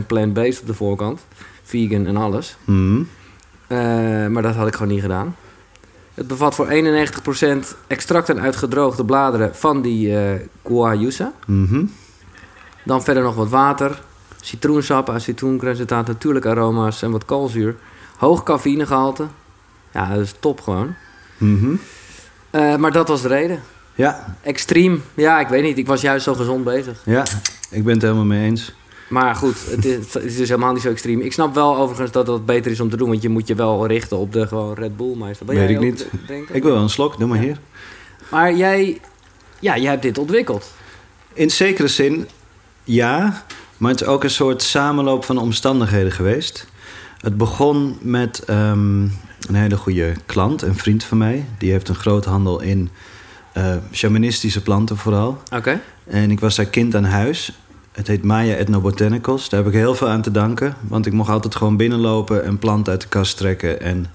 100% 0.04 0.06
plant-based 0.08 0.62
op 0.62 0.68
de 0.68 0.74
voorkant. 0.74 1.26
Vegan 1.64 2.06
en 2.06 2.18
alles. 2.18 2.58
Mhm. 2.64 3.02
Eh, 3.68 3.78
maar 4.28 4.42
dat 4.42 4.56
had 4.56 4.68
ik 4.68 4.74
gewoon 4.76 4.92
niet 4.92 5.02
gedaan. 5.02 5.36
Het 6.14 6.28
bevat 6.28 6.56
voor 6.56 6.68
91% 6.68 7.76
extracten 7.88 8.40
uit 8.42 8.56
gedroogde 8.56 9.06
bladeren 9.06 9.56
van 9.56 9.82
die 9.82 10.18
eh 10.18 10.40
guayusa. 10.64 11.34
Mhm. 11.46 11.84
Dan 12.86 13.04
verder 13.04 13.24
nog 13.24 13.36
wat 13.36 13.50
water, 13.50 14.02
citroensap, 14.42 15.10
acetoncristaat, 15.10 16.08
natuurlijke 16.08 16.50
aroma's 16.50 17.01
en 17.01 17.12
wat 17.12 17.25
koolzuur. 17.25 17.75
Hoog 18.18 18.44
cafeïnegehalte. 18.44 19.25
Ja, 19.94 20.10
dat 20.13 20.20
is 20.24 20.34
top 20.39 20.62
gewoon. 20.62 20.96
Mhm. 21.38 21.75
Eh, 22.50 22.75
maar 22.75 22.92
dat 22.92 23.08
was 23.08 23.22
de 23.22 23.27
reden. 23.27 23.62
Ja, 23.96 24.38
Extreem. 24.42 25.04
Ja, 25.13 25.39
ik 25.39 25.48
weet 25.48 25.63
niet. 25.63 25.77
Ik 25.77 25.88
was 25.88 26.01
juist 26.01 26.24
zo 26.24 26.34
gezond 26.34 26.63
bezig. 26.63 27.01
ja, 27.06 27.24
ik 27.70 27.84
ben 27.84 27.94
het 27.94 28.01
helemaal 28.01 28.25
mee 28.25 28.46
eens. 28.46 28.74
Maar 29.10 29.36
goed, 29.36 29.56
het 29.70 29.86
is, 29.86 30.13
het 30.13 30.24
is 30.24 30.36
dus 30.38 30.50
helemaal 30.50 30.74
niet 30.74 30.82
zo 30.82 30.89
extreem. 30.89 31.22
Ik 31.22 31.34
snap 31.34 31.54
wel 31.54 31.77
overigens 31.77 32.12
dat 32.12 32.27
het 32.27 32.46
beter 32.46 32.72
is 32.72 32.80
om 32.80 32.89
te 32.89 32.98
doen. 32.98 33.10
Want 33.10 33.22
je 33.22 33.30
moet 33.30 33.48
je 33.48 33.56
wel 33.56 33.88
richten 33.88 34.18
op 34.18 34.34
de 34.34 34.48
gewoon 34.48 34.74
Red 34.74 34.98
Bull 34.98 35.15
meester. 35.15 35.46
Wil 35.46 35.56
Weet 35.56 35.70
ik 35.70 35.80
niet. 35.80 36.08
Ik 36.51 36.63
wil 36.63 36.72
wel 36.74 36.82
een 36.82 36.89
slok, 36.89 37.18
doe 37.20 37.27
maar 37.27 37.38
Ja. 37.38 37.44
hier. 37.44 37.60
Maar 38.30 38.54
jij, 38.54 39.01
ja, 39.60 39.77
jij 39.77 39.89
hebt 39.89 40.01
dit 40.01 40.18
ontwikkeld. 40.18 40.72
In 41.34 41.50
zekere 41.51 41.88
zin, 41.88 42.27
ja. 42.86 43.44
Maar 43.77 43.92
het 43.92 44.01
is 44.01 44.08
ook 44.08 44.24
een 44.24 44.30
soort 44.30 44.62
samenloop 44.62 45.25
van 45.25 45.38
omstandigheden 45.38 46.12
geweest. 46.12 46.68
Het 47.20 47.38
begon 47.38 47.98
met 48.01 48.44
ehm, 48.46 49.01
een 49.48 49.56
hele 49.56 49.77
goede 49.77 50.13
klant, 50.25 50.62
een 50.62 50.77
vriend 50.77 51.04
van 51.04 51.18
mij. 51.18 51.46
Die 51.58 51.72
heeft 51.72 51.89
een 51.89 51.96
groothandel 51.96 52.62
in 52.62 52.89
eh, 53.54 53.75
shamanistische 53.92 54.62
planten 54.62 54.98
vooral. 54.98 55.42
Oké. 55.54 55.82
En 56.06 56.32
ik 56.32 56.39
was 56.39 56.56
daar 56.56 56.65
kind 56.65 56.96
aan 56.96 57.04
huis. 57.04 57.51
Het 57.92 58.08
heet 58.08 58.24
Maya 58.24 58.56
Ethnobotanicals. 58.56 59.50
Daar 59.50 59.63
heb 59.63 59.74
ik 59.74 59.80
heel 59.80 59.96
veel 59.96 60.10
aan 60.10 60.22
te 60.22 60.32
danken. 60.32 60.75
Want 60.82 61.06
ik 61.06 61.13
mocht 61.13 61.30
altijd 61.30 61.56
gewoon 61.56 61.77
binnenlopen 61.77 62.44
en 62.44 62.60
planten 62.60 62.92
uit 62.92 63.01
de 63.01 63.08
kast 63.08 63.38
trekken. 63.38 63.82
En 63.82 64.06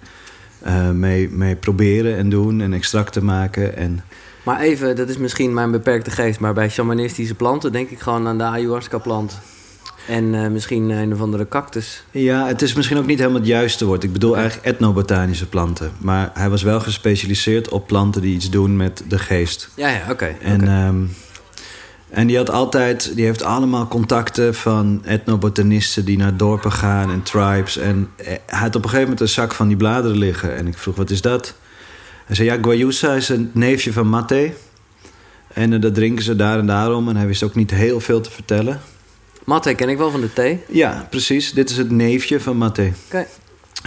eh, 0.63 0.91
mee, 0.91 1.29
mee 1.29 1.57
proberen 1.57 2.17
en 2.17 2.29
doen 2.29 2.61
en 2.61 2.73
extracten 2.73 3.25
maken. 3.25 3.77
En 3.77 4.05
Maar 4.43 4.61
even, 4.61 4.97
dat 4.97 5.09
is 5.09 5.17
misschien 5.17 5.55
mijn 5.55 5.71
beperkte 5.71 6.11
geest. 6.11 6.41
Maar 6.41 6.55
bij 6.55 6.69
shamanistische 6.69 7.35
planten 7.35 7.73
denk 7.73 7.91
ik 7.91 8.01
gewoon 8.01 8.27
aan 8.27 8.39
de 8.39 8.45
ayahuasca-plant. 8.45 9.39
En 10.09 10.35
eh, 10.35 10.51
misschien 10.51 10.91
een 10.91 11.13
of 11.13 11.21
andere 11.21 11.49
cactus. 11.49 12.05
Ja, 12.11 12.47
het 12.47 12.63
is 12.63 12.75
misschien 12.75 12.99
ook 12.99 13.07
niet 13.07 13.19
helemaal 13.19 13.41
het 13.41 13.49
juiste 13.49 13.85
woord. 13.85 14.03
Ik 14.03 14.13
bedoel 14.13 14.37
eigenlijk 14.37 14.67
etnobotanische 14.67 15.47
planten. 15.47 15.93
Maar 15.99 16.31
hij 16.35 16.51
was 16.51 16.63
wel 16.63 16.81
gespecialiseerd 16.81 17.69
op 17.69 17.87
planten 17.87 18.23
die 18.23 18.35
iets 18.35 18.51
doen 18.51 18.77
met 18.77 19.03
de 19.09 19.19
geest. 19.19 19.71
Ja, 19.75 19.89
ja, 19.89 20.03
oké. 20.11 20.37
En, 20.41 20.69
ehm, 20.69 21.03
en 22.09 22.27
die 22.27 22.37
had 22.37 22.51
altijd, 22.51 23.13
die 23.15 23.25
heeft 23.25 23.43
allemaal 23.43 23.89
contacten 23.89 24.55
van 24.55 25.01
etnobotanisten 25.05 26.05
die 26.05 26.17
naar 26.17 26.37
dorpen 26.37 26.73
gaan 26.73 27.11
en 27.11 27.23
tribes. 27.23 27.77
En 27.77 28.09
hij 28.17 28.41
had 28.47 28.77
op 28.77 28.83
een 28.83 28.91
gegeven 28.91 29.03
moment 29.03 29.21
een 29.21 29.29
zak 29.29 29.55
van 29.55 29.69
die 29.69 29.77
bladeren 29.77 30.19
liggen. 30.19 30.57
En 30.57 30.67
ik 30.67 30.79
vroeg, 30.79 30.97
wat 30.97 31.11
is 31.11 31.21
dat? 31.21 31.55
Hij 32.31 32.39
zei, 32.39 32.49
ja, 32.51 32.63
guayusa 32.63 33.15
is 33.15 33.29
een 33.29 33.51
neefje 33.55 33.93
van 33.93 34.09
mate. 34.09 34.53
En 35.53 35.73
eh, 35.73 35.81
dat 35.81 35.95
drinken 35.95 36.25
ze 36.25 36.37
daar 36.37 36.59
en 36.59 36.67
daarom. 36.67 37.09
En 37.09 37.17
hij 37.17 37.27
wist 37.27 37.43
ook 37.43 37.55
niet 37.55 37.71
heel 37.71 38.01
veel 38.01 38.21
te 38.21 38.31
vertellen. 38.31 38.81
Matte 39.45 39.75
ken 39.75 39.89
ik 39.89 39.99
wel 39.99 40.11
van 40.11 40.21
de 40.21 40.33
thee. 40.33 40.61
Ja, 40.69 41.07
precies. 41.11 41.53
Dit 41.53 41.71
is 41.71 41.77
het 41.77 41.91
neefje 41.91 42.41
van 42.41 42.57
Mate. 42.57 42.93
Oké. 43.07 43.27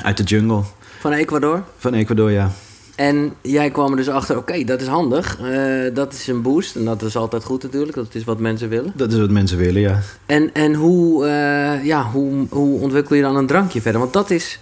Uit 0.04 0.18
de 0.18 0.24
jungle 0.24 0.62
Van 1.00 1.12
Ecuador. 1.12 1.64
van 1.78 1.94
Ecuador, 1.94 2.32
ja. 2.32 2.52
En 2.96 3.34
jij 3.42 3.70
kwam 3.72 3.92
er 3.92 3.98
dus 3.98 4.10
achter, 4.10 4.38
oké, 4.38 4.64
dat 4.64 4.82
is 4.82 4.88
handig. 4.88 5.40
Eh, 5.40 5.94
dat 5.94 6.14
is 6.14 6.28
een 6.28 6.42
boost. 6.42 6.76
En 6.76 6.86
dat 6.86 7.02
is 7.02 7.16
altijd 7.16 7.44
goed 7.44 7.64
natuurlijk. 7.64 7.96
Dat 7.96 8.16
is 8.16 8.24
wat 8.24 8.40
mensen 8.40 8.70
willen. 8.70 8.94
Dat 8.96 9.12
is 9.12 9.20
wat 9.20 9.30
mensen 9.30 9.58
willen, 9.58 9.82
ja. 9.82 10.00
En, 10.26 10.54
en 10.54 10.74
hoe, 10.74 11.26
eh, 11.26 11.86
ja, 11.86 12.10
hoe, 12.12 12.46
hoe 12.50 12.80
ontwikkel 12.80 13.16
je 13.16 13.22
dan 13.22 13.36
een 13.36 13.48
drankje 13.48 13.82
verder? 13.82 14.02
Want 14.02 14.14
dat 14.14 14.30
is... 14.30 14.60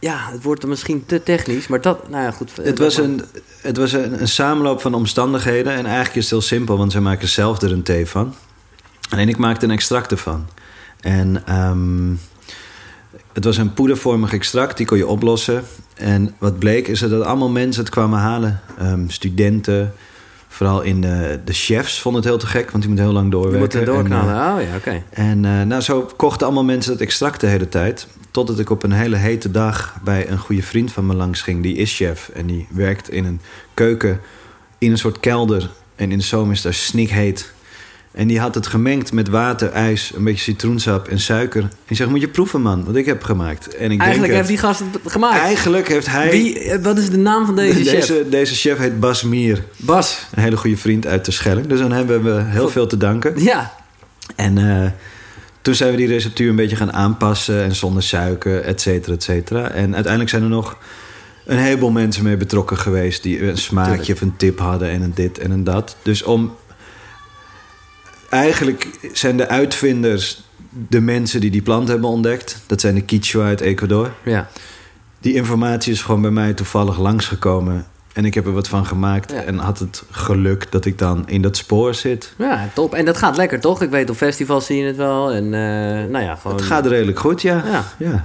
Ja, 0.00 0.28
het 0.32 0.42
wordt 0.42 0.66
misschien 0.66 1.06
te 1.06 1.22
technisch. 1.22 1.66
Maar 1.66 1.80
dat, 1.80 2.08
nou 2.08 2.22
ja, 2.22 2.30
goed. 2.30 2.50
Het 2.62 2.78
was, 2.78 2.96
een, 2.96 3.22
het 3.62 3.76
was 3.76 3.92
een, 3.92 4.20
een 4.20 4.28
samenloop 4.28 4.80
van 4.80 4.94
omstandigheden. 4.94 5.72
En 5.72 5.86
eigenlijk 5.86 6.16
is 6.16 6.22
het 6.22 6.30
heel 6.30 6.40
simpel, 6.40 6.78
want 6.78 6.92
zij 6.92 7.00
maken 7.00 7.28
zelf 7.28 7.60
er 7.62 7.72
een 7.72 7.82
thee 7.82 8.06
van. 8.06 8.34
Alleen 9.10 9.28
ik 9.28 9.36
maakte 9.36 9.64
een 9.64 9.70
extract 9.70 10.10
ervan. 10.10 10.46
En 11.00 11.42
ehm, 11.46 12.10
het 13.32 13.44
was 13.44 13.56
een 13.56 13.72
poedervormig 13.74 14.32
extract, 14.32 14.76
die 14.76 14.86
kon 14.86 14.96
je 14.96 15.06
oplossen. 15.06 15.64
En 15.94 16.34
wat 16.38 16.58
bleek 16.58 16.88
is 16.88 17.00
dat 17.00 17.22
allemaal 17.22 17.48
mensen 17.48 17.82
het 17.82 17.92
kwamen 17.92 18.18
halen. 18.18 18.60
Ehm, 18.78 19.08
studenten, 19.08 19.94
vooral 20.48 20.80
in 20.80 21.00
de, 21.00 21.40
de 21.44 21.52
chefs 21.52 22.00
vonden 22.00 22.20
het 22.20 22.30
heel 22.30 22.38
te 22.40 22.46
gek, 22.46 22.70
want 22.70 22.78
die 22.82 22.86
moeten 22.86 23.04
heel 23.04 23.14
lang 23.14 23.30
doorwerken. 23.30 23.60
moet 23.60 23.74
er 23.74 23.80
En, 23.80 23.86
doorknallen. 23.86 24.34
eh, 24.34 24.54
oh 24.54 24.62
ja, 24.70 24.76
oké. 24.76 25.02
en 25.10 25.44
eh, 25.44 25.62
nou, 25.62 25.82
zo 25.82 26.10
kochten 26.16 26.46
allemaal 26.46 26.64
mensen 26.64 26.92
dat 26.92 27.00
extract 27.00 27.40
de 27.40 27.46
hele 27.46 27.68
tijd. 27.68 28.06
Totdat 28.30 28.58
ik 28.58 28.70
op 28.70 28.82
een 28.82 28.92
hele 28.92 29.16
hete 29.16 29.50
dag 29.50 29.96
bij 30.02 30.28
een 30.30 30.38
goede 30.38 30.62
vriend 30.62 30.92
van 30.92 31.06
me 31.06 31.14
langs 31.14 31.42
ging. 31.42 31.62
Die 31.62 31.76
is 31.76 31.96
chef 31.96 32.28
en 32.34 32.46
die 32.46 32.66
werkt 32.70 33.10
in 33.10 33.24
een 33.24 33.40
keuken 33.74 34.20
in 34.78 34.90
een 34.90 34.98
soort 34.98 35.20
kelder. 35.20 35.70
En 35.96 36.12
in 36.12 36.18
de 36.18 36.24
zomer 36.24 36.52
is 36.52 36.62
daar 36.62 36.74
snikheet. 36.74 37.52
En 38.12 38.26
die 38.26 38.40
had 38.40 38.54
het 38.54 38.66
gemengd 38.66 39.12
met 39.12 39.28
water, 39.28 39.70
ijs, 39.70 40.12
een 40.14 40.24
beetje 40.24 40.42
citroensap 40.42 41.08
en 41.08 41.20
suiker. 41.20 41.62
En 41.62 41.70
ik 41.86 41.96
zeg, 41.96 42.08
moet 42.08 42.20
je 42.20 42.28
proeven 42.28 42.62
man, 42.62 42.84
wat 42.84 42.96
ik 42.96 43.06
heb 43.06 43.22
gemaakt. 43.22 43.74
En 43.74 43.90
ik 43.90 44.00
Eigenlijk 44.00 44.32
heeft 44.32 44.48
die 44.48 44.58
gast 44.58 44.80
het 44.80 45.12
gemaakt. 45.12 45.38
Eigenlijk 45.38 45.88
heeft 45.88 46.06
hij... 46.06 46.30
Wie, 46.30 46.78
wat 46.82 46.98
is 46.98 47.10
de 47.10 47.16
naam 47.16 47.46
van 47.46 47.56
deze, 47.56 47.84
chef? 47.84 48.06
deze, 48.06 48.28
deze 48.28 48.54
chef 48.54 48.78
heet 48.78 49.00
Bas 49.00 49.22
Mier. 49.22 49.64
Bas. 49.76 50.26
Een 50.34 50.42
hele 50.42 50.56
goede 50.56 50.76
vriend 50.76 51.06
uit 51.06 51.24
de 51.24 51.30
Schelling. 51.30 51.66
Dus 51.66 51.80
aan 51.80 51.92
hem 51.92 52.08
hebben 52.08 52.36
we 52.36 52.42
heel 52.42 52.68
veel 52.68 52.86
te 52.86 52.96
danken. 52.96 53.42
Ja. 53.42 53.74
En 54.36 54.58
eh, 54.58 54.90
toen 55.68 55.76
zijn 55.76 55.90
we 55.90 55.96
die 55.96 56.06
receptuur 56.06 56.50
een 56.50 56.56
beetje 56.56 56.76
gaan 56.76 56.92
aanpassen. 56.92 57.62
En 57.62 57.74
zonder 57.74 58.02
suiker, 58.02 58.62
et 58.62 58.80
cetera, 58.80 59.14
et 59.14 59.22
cetera. 59.22 59.70
En 59.70 59.94
uiteindelijk 59.94 60.30
zijn 60.30 60.42
er 60.42 60.48
nog 60.48 60.76
een 61.46 61.58
heleboel 61.58 61.90
mensen 61.90 62.24
mee 62.24 62.36
betrokken 62.36 62.78
geweest... 62.78 63.22
die 63.22 63.48
een 63.48 63.58
smaakje 63.58 64.12
of 64.12 64.20
een 64.20 64.36
tip 64.36 64.58
hadden 64.58 64.90
en 64.90 65.02
een 65.02 65.14
dit 65.14 65.38
en 65.38 65.50
een 65.50 65.64
dat. 65.64 65.96
Dus 66.02 66.22
om... 66.22 66.56
Eigenlijk 68.28 69.08
zijn 69.12 69.36
de 69.36 69.48
uitvinders 69.48 70.42
de 70.88 71.00
mensen 71.00 71.40
die 71.40 71.50
die 71.50 71.62
plant 71.62 71.88
hebben 71.88 72.08
ontdekt. 72.08 72.62
Dat 72.66 72.80
zijn 72.80 72.94
de 72.94 73.02
Quichua 73.02 73.44
uit 73.44 73.60
Ecuador. 73.60 74.12
Ja. 74.24 74.48
Die 75.20 75.34
informatie 75.34 75.92
is 75.92 76.02
gewoon 76.02 76.22
bij 76.22 76.30
mij 76.30 76.54
toevallig 76.54 76.98
langsgekomen. 76.98 77.86
En 78.18 78.24
ik 78.24 78.34
heb 78.34 78.46
er 78.46 78.52
wat 78.52 78.68
van 78.68 78.86
gemaakt. 78.86 79.32
Ja. 79.32 79.42
En 79.42 79.58
had 79.58 79.78
het 79.78 80.02
geluk 80.10 80.72
dat 80.72 80.84
ik 80.84 80.98
dan 80.98 81.28
in 81.28 81.42
dat 81.42 81.56
spoor 81.56 81.94
zit. 81.94 82.34
ja, 82.38 82.68
top. 82.74 82.94
En 82.94 83.04
dat 83.04 83.16
gaat 83.16 83.36
lekker, 83.36 83.60
toch? 83.60 83.82
Ik 83.82 83.90
weet 83.90 84.10
op 84.10 84.16
festivals 84.16 84.66
zie 84.66 84.78
je 84.78 84.86
het 84.86 84.96
wel. 84.96 85.32
En 85.32 85.44
eh, 85.44 86.10
nou 86.10 86.24
ja, 86.24 86.34
gewoon... 86.34 86.56
Het 86.56 86.66
gaat 86.66 86.86
redelijk 86.86 87.18
goed, 87.18 87.42
ja. 87.42 87.62
Ja. 87.66 87.84
ja. 87.98 88.24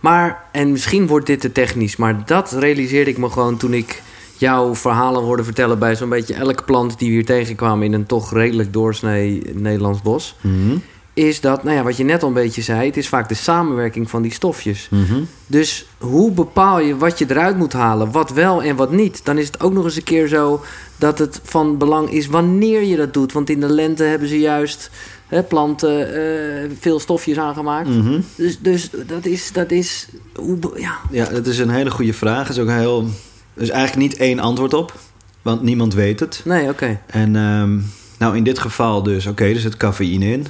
Maar, 0.00 0.44
en 0.52 0.70
misschien 0.72 1.06
wordt 1.06 1.26
dit 1.26 1.40
te 1.40 1.52
technisch, 1.52 1.96
maar 1.96 2.26
dat 2.26 2.52
realiseerde 2.52 3.10
ik 3.10 3.18
me 3.18 3.30
gewoon 3.30 3.56
toen 3.56 3.74
ik 3.74 4.02
jouw 4.36 4.74
verhalen 4.74 5.22
hoorde 5.22 5.44
vertellen 5.44 5.78
bij 5.78 5.96
zo'n 5.96 6.08
beetje 6.08 6.34
elke 6.34 6.62
plant 6.62 6.98
die 6.98 7.08
we 7.08 7.14
hier 7.14 7.24
tegenkwamen 7.24 7.86
in 7.86 7.92
een 7.92 8.06
toch 8.06 8.32
redelijk 8.32 8.72
doorsnee 8.72 9.42
Nederlands 9.54 10.02
bos. 10.02 10.36
Mhm. 10.40 10.76
Is 11.20 11.40
dat, 11.40 11.64
nou 11.64 11.76
ja, 11.76 11.82
wat 11.82 11.96
je 11.96 12.04
net 12.04 12.22
al 12.22 12.28
een 12.28 12.34
beetje 12.34 12.62
zei, 12.62 12.86
het 12.86 12.96
is 12.96 13.08
vaak 13.08 13.28
de 13.28 13.34
samenwerking 13.34 14.10
van 14.10 14.22
die 14.22 14.32
stofjes. 14.32 14.88
Mhm. 14.90 15.22
Dus 15.46 15.86
hoe 15.98 16.32
bepaal 16.32 16.80
je 16.80 16.96
wat 16.96 17.18
je 17.18 17.26
eruit 17.28 17.56
moet 17.56 17.72
halen, 17.72 18.10
wat 18.10 18.30
wel 18.30 18.62
en 18.62 18.76
wat 18.76 18.92
niet? 18.92 19.24
Dan 19.24 19.38
is 19.38 19.46
het 19.46 19.60
ook 19.60 19.72
nog 19.72 19.84
eens 19.84 19.96
een 19.96 20.02
keer 20.02 20.28
zo 20.28 20.64
dat 20.96 21.18
het 21.18 21.40
van 21.42 21.78
belang 21.78 22.10
is 22.10 22.26
wanneer 22.26 22.82
je 22.82 22.96
dat 22.96 23.14
doet. 23.14 23.32
Want 23.32 23.50
in 23.50 23.60
de 23.60 23.72
lente 23.72 24.02
hebben 24.02 24.28
ze 24.28 24.38
juist 24.38 24.90
hè, 25.26 25.42
planten 25.42 26.14
eh, 26.14 26.70
veel 26.78 27.00
stofjes 27.00 27.38
aangemaakt. 27.38 27.88
Mhm. 27.88 28.20
Dus, 28.34 28.58
dus 28.60 28.90
dat 29.06 29.26
is, 29.26 29.52
dat 29.52 29.70
is 29.70 30.08
hoe, 30.34 30.58
ja, 30.74 30.98
Ja, 31.10 31.24
dat 31.24 31.46
is 31.46 31.58
een 31.58 31.70
hele 31.70 31.90
goede 31.90 32.12
vraag. 32.14 32.44
Er 32.44 32.50
is 32.50 32.58
ook 32.58 32.68
heel... 32.68 33.08
Er 33.54 33.62
is 33.62 33.70
eigenlijk 33.70 34.10
niet 34.10 34.20
één 34.20 34.38
antwoord 34.38 34.74
op. 34.74 34.94
Want 35.42 35.62
niemand 35.62 35.94
weet 35.94 36.20
het. 36.20 36.40
nee, 36.44 36.68
oké. 36.68 37.00
En 37.06 37.36
ehm, 37.36 37.78
nou, 38.18 38.36
in 38.36 38.44
dit 38.44 38.58
geval 38.58 39.02
dus... 39.02 39.26
Oké, 39.26 39.44
er 39.44 39.58
zit 39.58 39.76
cafeïne 39.76 40.32
in. 40.32 40.46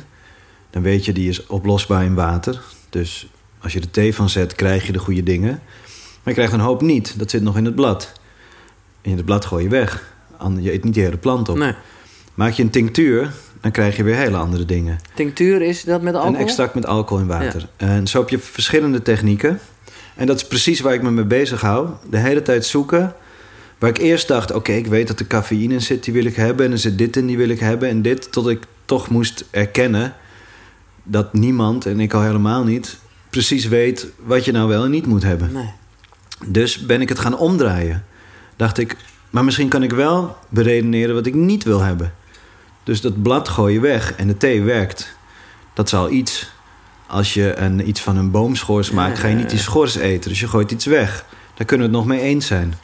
Dan 0.70 0.82
weet 0.82 1.04
je, 1.04 1.12
die 1.12 1.28
is 1.28 1.46
oplosbaar 1.46 2.04
in 2.04 2.14
water. 2.14 2.62
Dus 2.90 3.28
als 3.60 3.72
je 3.72 3.80
er 3.80 3.90
thee 3.90 4.14
van 4.14 4.28
zet, 4.28 4.54
krijg 4.54 4.86
je 4.86 4.92
de 4.92 4.98
goede 4.98 5.22
dingen. 5.22 5.60
Maar 6.22 6.22
je 6.24 6.32
krijgt 6.32 6.52
een 6.52 6.60
hoop 6.60 6.82
niet. 6.82 7.18
Dat 7.18 7.30
zit 7.30 7.42
nog 7.42 7.56
in 7.56 7.64
het 7.64 7.74
blad. 7.74 8.12
En 9.02 9.16
het 9.16 9.24
blad 9.24 9.44
gooi 9.44 9.64
je 9.64 9.70
weg. 9.70 10.12
Je 10.60 10.72
eet 10.72 10.84
niet 10.84 10.94
die 10.94 11.02
hele 11.02 11.16
plant 11.16 11.48
op. 11.48 11.56
Nee. 11.56 11.74
Maak 12.34 12.52
je 12.52 12.62
een 12.62 12.70
tinctuur, 12.70 13.32
dan 13.60 13.70
krijg 13.70 13.96
je 13.96 14.02
weer 14.02 14.16
hele 14.16 14.36
andere 14.36 14.64
dingen. 14.64 14.98
Tinctuur 15.14 15.62
is 15.62 15.84
dat 15.84 16.02
met 16.02 16.14
alcohol? 16.14 16.34
Een 16.34 16.40
extract 16.40 16.74
met 16.74 16.86
alcohol 16.86 17.22
in 17.22 17.28
water. 17.28 17.68
En 17.76 18.06
zo 18.06 18.18
heb 18.18 18.28
je 18.28 18.38
verschillende 18.38 19.02
technieken. 19.02 19.60
En 20.14 20.26
dat 20.26 20.36
is 20.36 20.46
precies 20.46 20.80
waar 20.80 20.94
ik 20.94 21.02
me 21.02 21.10
mee 21.10 21.24
bezig 21.24 21.60
hou. 21.60 21.88
De 22.10 22.18
hele 22.18 22.42
tijd 22.42 22.64
zoeken. 22.64 23.14
Waar 23.78 23.90
ik 23.90 23.98
eerst 23.98 24.28
dacht, 24.28 24.52
oké, 24.52 24.72
ik 24.72 24.86
weet 24.86 25.06
dat 25.08 25.20
er 25.20 25.26
cafeïne 25.26 25.74
in 25.74 25.82
zit, 25.82 26.04
die 26.04 26.14
wil 26.14 26.24
ik 26.24 26.36
hebben. 26.36 26.66
En 26.66 26.72
er 26.72 26.78
zit 26.78 26.98
dit 26.98 27.16
in, 27.16 27.26
die 27.26 27.36
wil 27.36 27.48
ik 27.48 27.60
hebben. 27.60 27.88
En 27.88 28.02
dit, 28.02 28.32
tot 28.32 28.48
ik 28.48 28.62
toch 28.84 29.08
moest 29.08 29.44
erkennen 29.50 30.14
dat 31.10 31.32
niemand, 31.32 31.86
en 31.86 32.00
ik 32.00 32.14
al 32.14 32.22
helemaal 32.22 32.64
niet, 32.64 32.98
precies 33.30 33.66
weet 33.66 34.06
wat 34.24 34.44
je 34.44 34.52
nou 34.52 34.68
wel 34.68 34.84
en 34.84 34.90
niet 34.90 35.06
moet 35.06 35.22
hebben. 35.22 35.52
Nee. 35.52 35.72
Dus 36.46 36.86
ben 36.86 37.00
ik 37.00 37.08
het 37.08 37.18
gaan 37.18 37.38
omdraaien. 37.38 38.04
Dacht 38.56 38.78
ik, 38.78 38.96
maar 39.30 39.44
misschien 39.44 39.68
kan 39.68 39.82
ik 39.82 39.90
wel 39.90 40.36
beredeneren 40.48 41.14
wat 41.14 41.26
ik 41.26 41.34
niet 41.34 41.64
wil 41.64 41.80
hebben. 41.80 42.12
Dus 42.82 43.00
dat 43.00 43.22
blad 43.22 43.48
gooi 43.48 43.74
je 43.74 43.80
weg 43.80 44.14
en 44.14 44.26
de 44.26 44.36
thee 44.36 44.62
werkt. 44.62 45.14
Dat 45.74 45.86
is 45.86 45.94
al 45.94 46.10
iets. 46.10 46.50
Als 47.06 47.34
je 47.34 47.56
een, 47.56 47.88
iets 47.88 48.00
van 48.00 48.16
een 48.16 48.30
boomschors 48.30 48.90
maakt, 48.90 49.18
ga 49.18 49.28
je 49.28 49.34
niet 49.34 49.50
die 49.50 49.58
schors 49.58 49.96
eten. 49.96 50.30
Dus 50.30 50.40
je 50.40 50.48
gooit 50.48 50.70
iets 50.70 50.86
weg. 50.86 51.24
Daar 51.54 51.66
kunnen 51.66 51.90
we 51.90 51.96
het 51.96 52.06
nog 52.06 52.14
mee 52.16 52.26
eens 52.26 52.46
zijn. 52.46 52.74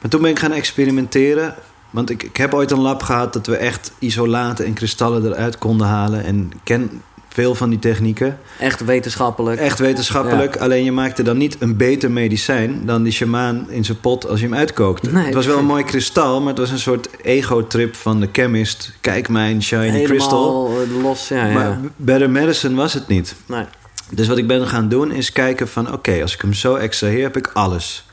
Maar 0.00 0.10
toen 0.10 0.22
ben 0.22 0.30
ik 0.30 0.38
gaan 0.38 0.52
experimenteren. 0.52 1.54
Want 1.90 2.10
ik, 2.10 2.22
ik 2.22 2.36
heb 2.36 2.54
ooit 2.54 2.70
een 2.70 2.80
lab 2.80 3.02
gehad 3.02 3.32
dat 3.32 3.46
we 3.46 3.56
echt 3.56 3.92
isolaten 3.98 4.64
en 4.64 4.72
kristallen 4.72 5.26
eruit 5.26 5.58
konden 5.58 5.86
halen. 5.86 6.24
En 6.24 6.50
ken 6.64 7.02
veel 7.28 7.54
van 7.54 7.70
die 7.70 7.78
technieken. 7.78 8.38
Echt 8.58 8.84
wetenschappelijk. 8.84 9.60
Echt 9.60 9.78
wetenschappelijk. 9.78 10.56
Alleen 10.56 10.84
je 10.84 10.92
maakte 10.92 11.22
dan 11.22 11.36
niet 11.36 11.56
een 11.58 11.76
beter 11.76 12.10
medicijn 12.10 12.86
dan 12.86 13.02
die 13.02 13.12
shamaan 13.12 13.66
in 13.70 13.84
zijn 13.84 14.00
pot 14.00 14.28
als 14.28 14.40
je 14.40 14.46
hem 14.46 14.54
uitkookt. 14.54 15.12
Nee. 15.12 15.24
Het 15.24 15.34
was 15.34 15.46
wel 15.46 15.58
een 15.58 15.64
mooi 15.64 15.84
kristal, 15.84 16.38
maar 16.40 16.48
het 16.48 16.58
was 16.58 16.70
een 16.70 16.78
soort 16.78 17.08
ego-trip 17.22 17.96
van 17.96 18.20
de 18.20 18.28
chemist. 18.32 18.92
Kijk 19.00 19.28
mijn 19.28 19.62
shiny 19.62 20.02
crystal. 20.02 20.70
Helemaal 20.78 21.02
los, 21.02 21.28
ja, 21.28 21.46
ja. 21.46 21.52
Maar 21.52 21.78
better 21.96 22.30
medicine 22.30 22.74
was 22.74 22.92
het 22.94 23.08
niet. 23.08 23.34
nee. 23.46 23.64
Dus 24.10 24.28
wat 24.28 24.38
ik 24.38 24.46
ben 24.46 24.66
gaan 24.66 24.88
doen 24.88 25.12
is 25.12 25.32
kijken 25.32 25.68
van... 25.68 25.92
oké, 25.92 26.22
als 26.22 26.34
ik 26.34 26.40
hem 26.40 26.52
zo 26.52 26.74
extraheer, 26.74 27.22
heb 27.22 27.36
ik 27.36 27.50
alles. 27.52 28.06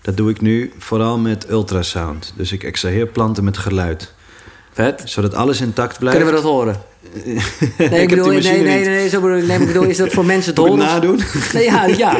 Dat 0.00 0.16
doe 0.16 0.30
ik 0.30 0.40
nu 0.40 0.72
vooral 0.78 1.18
met 1.18 1.50
ultrasound. 1.50 2.32
Dus 2.36 2.52
ik 2.52 2.62
extraheer 2.62 3.06
planten 3.06 3.44
met 3.44 3.58
geluid. 3.58 4.12
Zodat 5.04 5.34
alles 5.34 5.60
intact 5.60 5.98
blijft. 5.98 6.16
Kunnen 6.18 6.34
we 6.34 6.40
dat 6.42 6.50
horen? 6.52 6.76
Nee, 7.78 8.02
ik 8.02 8.08
bedoel, 8.08 8.26
nee, 8.26 8.62
nee, 8.62 8.84
nee, 8.84 9.08
zo 9.08 9.20
bedoel. 9.20 9.46
Nee, 9.46 9.58
ik 9.58 9.66
bedoel, 9.66 9.82
is 9.82 9.96
dat 9.96 10.12
voor 10.12 10.24
mensen 10.34 10.54
te 10.54 10.60
horen? 10.60 10.78
nadoen? 10.78 11.20
Nee, 11.52 11.64
ja, 11.64 11.86
ja. 11.86 12.16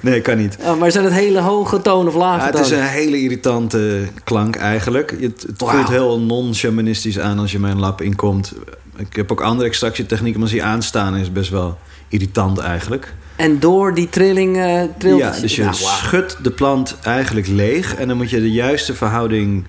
Nee, 0.00 0.20
kan 0.20 0.36
niet. 0.36 0.56
Oh, 0.60 0.78
maar 0.78 0.90
zijn 0.90 1.04
het 1.04 1.12
hele 1.12 1.40
hoge 1.40 1.82
tonen 1.82 2.08
of 2.08 2.14
lage 2.14 2.40
Ja, 2.40 2.46
het 2.46 2.58
is 2.58 2.70
een 2.70 2.82
hele 2.82 3.20
irritante 3.20 4.00
klank 4.24 4.56
eigenlijk. 4.56 5.16
Het, 5.20 5.42
het 5.46 5.54
voelt 5.56 5.88
heel 5.88 6.20
non-shamanistisch 6.20 7.18
aan 7.18 7.38
als 7.38 7.52
je 7.52 7.58
mijn 7.58 7.78
lab 7.78 8.00
inkomt. 8.02 8.52
Ik 8.96 9.16
heb 9.16 9.32
ook 9.32 9.40
andere 9.40 9.68
extractietechnieken, 9.68 10.40
maar 10.40 10.48
als 10.48 10.58
die 10.58 10.66
aanstaan 10.66 11.16
is 11.16 11.32
best 11.32 11.50
wel 11.50 11.78
irritant 12.08 12.58
eigenlijk. 12.58 13.12
En 13.36 13.58
door 13.60 13.94
die 13.94 14.08
trilling 14.08 14.56
eh 14.56 14.82
trilt 14.98 15.18
Ja, 15.18 15.34
dus 15.40 15.56
je 15.56 15.62
Nou, 15.62 15.74
schudt 15.74 16.36
de 16.42 16.50
plant 16.50 16.96
eigenlijk 17.02 17.46
leeg. 17.46 17.94
En 17.94 18.08
dan 18.08 18.16
moet 18.16 18.30
je 18.30 18.40
de 18.40 18.50
juiste 18.52 18.94
verhouding 18.94 19.64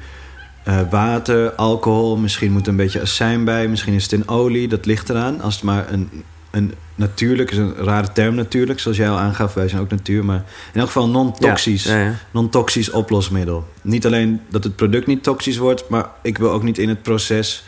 eh, 0.64 0.80
water, 0.90 1.52
alcohol... 1.52 2.18
misschien 2.18 2.52
moet 2.52 2.62
er 2.62 2.72
een 2.72 2.76
beetje 2.76 3.02
azijn 3.02 3.44
bij, 3.44 3.68
misschien 3.68 3.94
is 3.94 4.04
het 4.04 4.12
in 4.12 4.28
olie. 4.28 4.68
Dat 4.68 4.86
ligt 4.86 5.10
eraan. 5.10 5.42
Als 5.42 5.56
het 5.56 5.64
maar 5.64 5.92
een, 5.92 6.24
een 6.52 6.74
natuurlijk, 6.96 7.52
is 7.52 7.58
een 7.58 7.76
rare 7.76 8.12
term 8.12 8.36
natuurlijk... 8.36 8.80
zoals 8.80 8.98
jij 8.98 9.10
al 9.10 9.18
aangaf, 9.18 9.54
wij 9.54 9.68
zijn 9.68 9.82
ook 9.82 9.90
natuur... 9.90 10.26
maar 10.26 10.44
in 10.74 10.80
elk 10.80 10.88
geval 10.88 11.10
non-toxisch 11.10 11.84
Ja, 11.84 11.98
ja, 11.98 12.06
ja. 12.06 12.16
non-toxisch 12.32 12.90
oplosmiddel. 12.90 13.68
Niet 13.82 14.06
alleen 14.06 14.42
dat 14.50 14.64
het 14.64 14.76
product 14.76 15.08
niet 15.08 15.24
toxisch 15.24 15.58
wordt, 15.58 15.90
maar 15.90 16.10
ik 16.22 16.38
wil 16.38 16.52
ook 16.52 16.64
niet 16.64 16.78
in 16.78 16.90
het 16.90 17.02
proces 17.02 17.64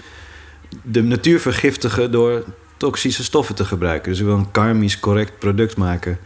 de 0.82 1.04
natuur 1.04 1.40
vergiftigen 1.40 2.12
door 2.12 2.44
toxische 2.78 3.24
stoffen 3.24 3.56
te 3.56 3.66
gebruiken. 3.66 4.10
Dus 4.10 4.20
ik 4.20 4.26
wil 4.26 4.36
een 4.36 4.52
karmisch 4.52 5.00
correct 5.00 5.40
product 5.40 5.78
maken. 5.78 6.18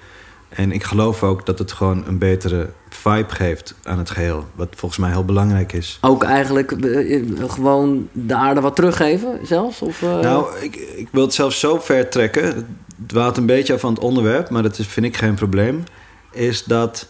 En 0.49 0.71
ik 0.71 0.83
geloof 0.83 1.23
ook 1.23 1.45
dat 1.45 1.59
het 1.59 1.71
gewoon 1.71 2.03
een 2.07 2.17
betere 2.17 2.69
vibe 3.09 3.33
geeft 3.33 3.75
aan 3.83 3.97
het 3.97 4.09
geheel. 4.09 4.47
Wat 4.55 4.67
volgens 4.75 4.99
mij 4.99 5.09
heel 5.09 5.25
belangrijk 5.25 5.73
is. 5.73 5.97
Ook 6.01 6.23
eigenlijk 6.23 6.71
eh, 6.71 7.23
gewoon 7.47 8.09
de 8.11 8.35
aarde 8.35 8.61
wat 8.61 8.75
teruggeven 8.75 9.39
zelfs? 9.43 9.81
Of, 9.81 10.01
eh, 10.01 10.19
Nou, 10.19 10.59
ik, 10.59 10.75
ik 10.75 11.07
wil 11.11 11.21
het 11.21 11.33
zelfs 11.33 11.59
zo 11.59 11.79
ver 11.79 12.09
trekken. 12.09 12.45
Het 12.45 12.65
dwaalt 13.05 13.37
een 13.37 13.45
beetje 13.45 13.73
af 13.73 13.79
van 13.79 13.93
het 13.93 14.03
onderwerp, 14.03 14.49
maar 14.49 14.63
dat 14.63 14.77
is, 14.77 14.87
vind 14.87 15.05
ik 15.05 15.17
geen 15.17 15.35
probleem. 15.35 15.83
Is 16.31 16.63
dat 16.63 17.07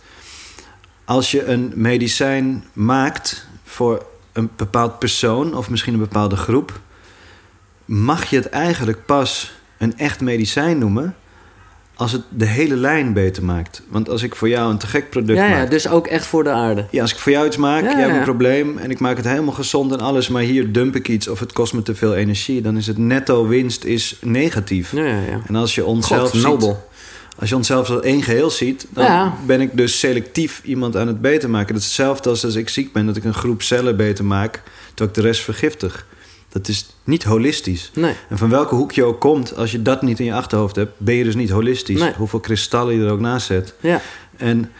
als 1.06 1.32
je 1.32 1.46
een 1.46 1.72
medicijn 1.76 2.64
maakt 2.74 3.48
voor 3.64 4.06
een 4.34 4.50
bepaald 4.56 5.00
persoon 5.00 5.56
of 5.56 5.70
misschien 5.70 5.94
een 5.94 6.00
bepaalde 6.00 6.36
groep, 6.36 6.80
mag 7.86 8.30
je 8.30 8.36
het 8.36 8.50
eigenlijk 8.50 9.06
pas 9.06 9.54
een 9.78 9.98
echt 9.98 10.22
medicijn 10.22 10.78
noemen 10.78 11.16
als 11.98 12.12
het 12.12 12.22
de 12.30 12.46
hele 12.46 12.76
lijn 12.76 13.14
beter 13.14 13.44
maakt. 13.44 13.82
Want 13.90 14.10
als 14.10 14.24
ik 14.24 14.36
voor 14.36 14.50
jou 14.50 14.72
een 14.72 14.78
te 14.78 14.88
gek 14.88 15.10
product 15.10 15.40
ja, 15.40 15.46
ja, 15.46 15.58
maak. 15.58 15.70
dus 15.70 15.88
ook 15.88 16.08
echt 16.08 16.26
voor 16.26 16.44
de 16.44 16.50
aarde. 16.50 16.86
Ja, 16.92 17.02
als 17.02 17.12
ik 17.12 17.20
voor 17.20 17.32
jou 17.32 17.46
iets 17.46 17.58
maak, 17.58 17.84
Ja, 17.84 17.90
je 17.90 17.98
hebt 17.98 18.16
een 18.16 18.24
probleem 18.24 18.78
en 18.78 18.92
ik 18.92 19.00
maak 19.00 19.18
het 19.18 19.26
helemaal 19.26 19.54
gezond 19.54 19.92
en 19.92 20.00
alles, 20.00 20.28
maar 20.28 20.42
hier 20.42 20.72
dump 20.72 20.96
ik 20.96 21.08
iets 21.08 21.28
of 21.28 21.40
het 21.40 21.54
kost 21.54 21.74
me 21.74 21.82
te 21.82 21.96
veel 21.96 22.16
energie, 22.16 22.62
dan 22.62 22.78
is 22.78 22.88
het 22.88 22.98
netto 22.98 23.48
winst 23.48 23.84
is 23.84 24.18
negatief. 24.22 24.92
Ja, 24.92 25.06
ja, 25.06 25.22
ja. 25.30 25.42
En 25.48 25.56
als 25.56 25.76
je 25.76 25.86
onszelf 25.86 26.22
God, 26.22 26.32
ziet, 26.32 26.44
nobel. 26.44 26.90
als 27.40 27.50
je 27.50 27.56
onszelf 27.56 27.90
als 27.90 28.02
één 28.02 28.24
geheel 28.24 28.50
ziet, 28.50 28.88
dan 28.94 29.34
ben 29.46 29.62
ik 29.62 29.78
dus 29.78 30.00
selectief 30.00 30.62
iemand 30.64 30.96
aan 30.96 31.08
het 31.08 31.22
beter 31.22 31.50
maken. 31.50 31.74
Dat 31.74 31.82
is 31.82 31.88
hetzelfde 31.88 32.30
als 32.30 32.46
als 32.46 32.56
ik 32.56 32.70
ziek 32.70 32.94
ben, 32.94 33.06
dat 33.06 33.16
ik 33.16 33.24
een 33.24 33.34
groep 33.34 33.62
cellen 33.62 33.98
beter 33.98 34.26
maak, 34.26 34.62
terwijl 34.88 35.10
ik 35.10 35.16
de 35.16 35.22
rest 35.22 35.42
vergiftig. 35.42 36.06
Dat 36.50 36.68
is 36.68 36.90
niet 37.04 37.24
holistisch. 37.24 37.92
Nee. 37.94 38.14
En 38.30 38.38
van 38.38 38.50
welke 38.50 38.76
hoek 38.76 38.92
je 38.92 39.04
ook 39.04 39.20
komt, 39.20 39.56
als 39.56 39.72
je 39.72 39.82
dat 39.82 40.02
niet 40.02 40.20
in 40.20 40.26
je 40.26 40.34
achterhoofd 40.34 40.76
hebt, 40.76 40.92
ben 40.98 41.16
je 41.16 41.24
dus 41.24 41.36
niet 41.36 41.50
holistisch. 41.50 42.00
Nee. 42.00 42.14
Hoeveel 42.18 42.40
kristallen 42.40 42.96
je 42.96 43.06
er 43.06 43.12
ook 43.12 43.20
naast 43.20 43.46
zet. 43.48 43.74
Ja. 43.80 44.02
En 44.38 44.72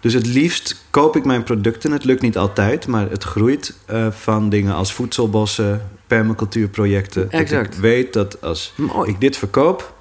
dus 0.00 0.12
het 0.12 0.26
liefst 0.26 0.84
koop 0.90 1.16
ik 1.16 1.24
mijn 1.24 1.42
producten. 1.42 1.92
Het 1.92 2.04
lukt 2.04 2.22
niet 2.22 2.36
altijd, 2.36 2.86
maar 2.86 3.10
het 3.10 3.24
groeit 3.24 3.74
eh, 3.86 4.06
van 4.10 4.48
dingen 4.48 4.74
als 4.74 4.92
voedselbossen, 4.92 5.88
permacultuurprojecten. 6.06 7.22
Dat 7.22 7.40
Exact. 7.40 7.74
ik 7.74 7.80
weet 7.80 8.12
dat 8.12 8.40
als 8.42 8.72
Mooi. 8.76 9.10
ik 9.10 9.20
dit 9.20 9.36
verkoop, 9.36 9.94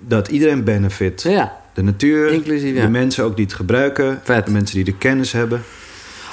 dat 0.00 0.28
iedereen 0.28 0.64
benefit. 0.64 1.22
Ja. 1.22 1.60
De 1.74 1.82
natuur, 1.82 2.28
Inclusief, 2.32 2.74
ja. 2.74 2.82
de 2.82 2.88
mensen 2.88 3.24
ook 3.24 3.36
die 3.36 3.44
het 3.44 3.54
gebruiken, 3.54 4.20
Vet. 4.24 4.46
de 4.46 4.52
mensen 4.52 4.74
die 4.76 4.84
de 4.84 4.96
kennis 4.96 5.32
hebben. 5.32 5.62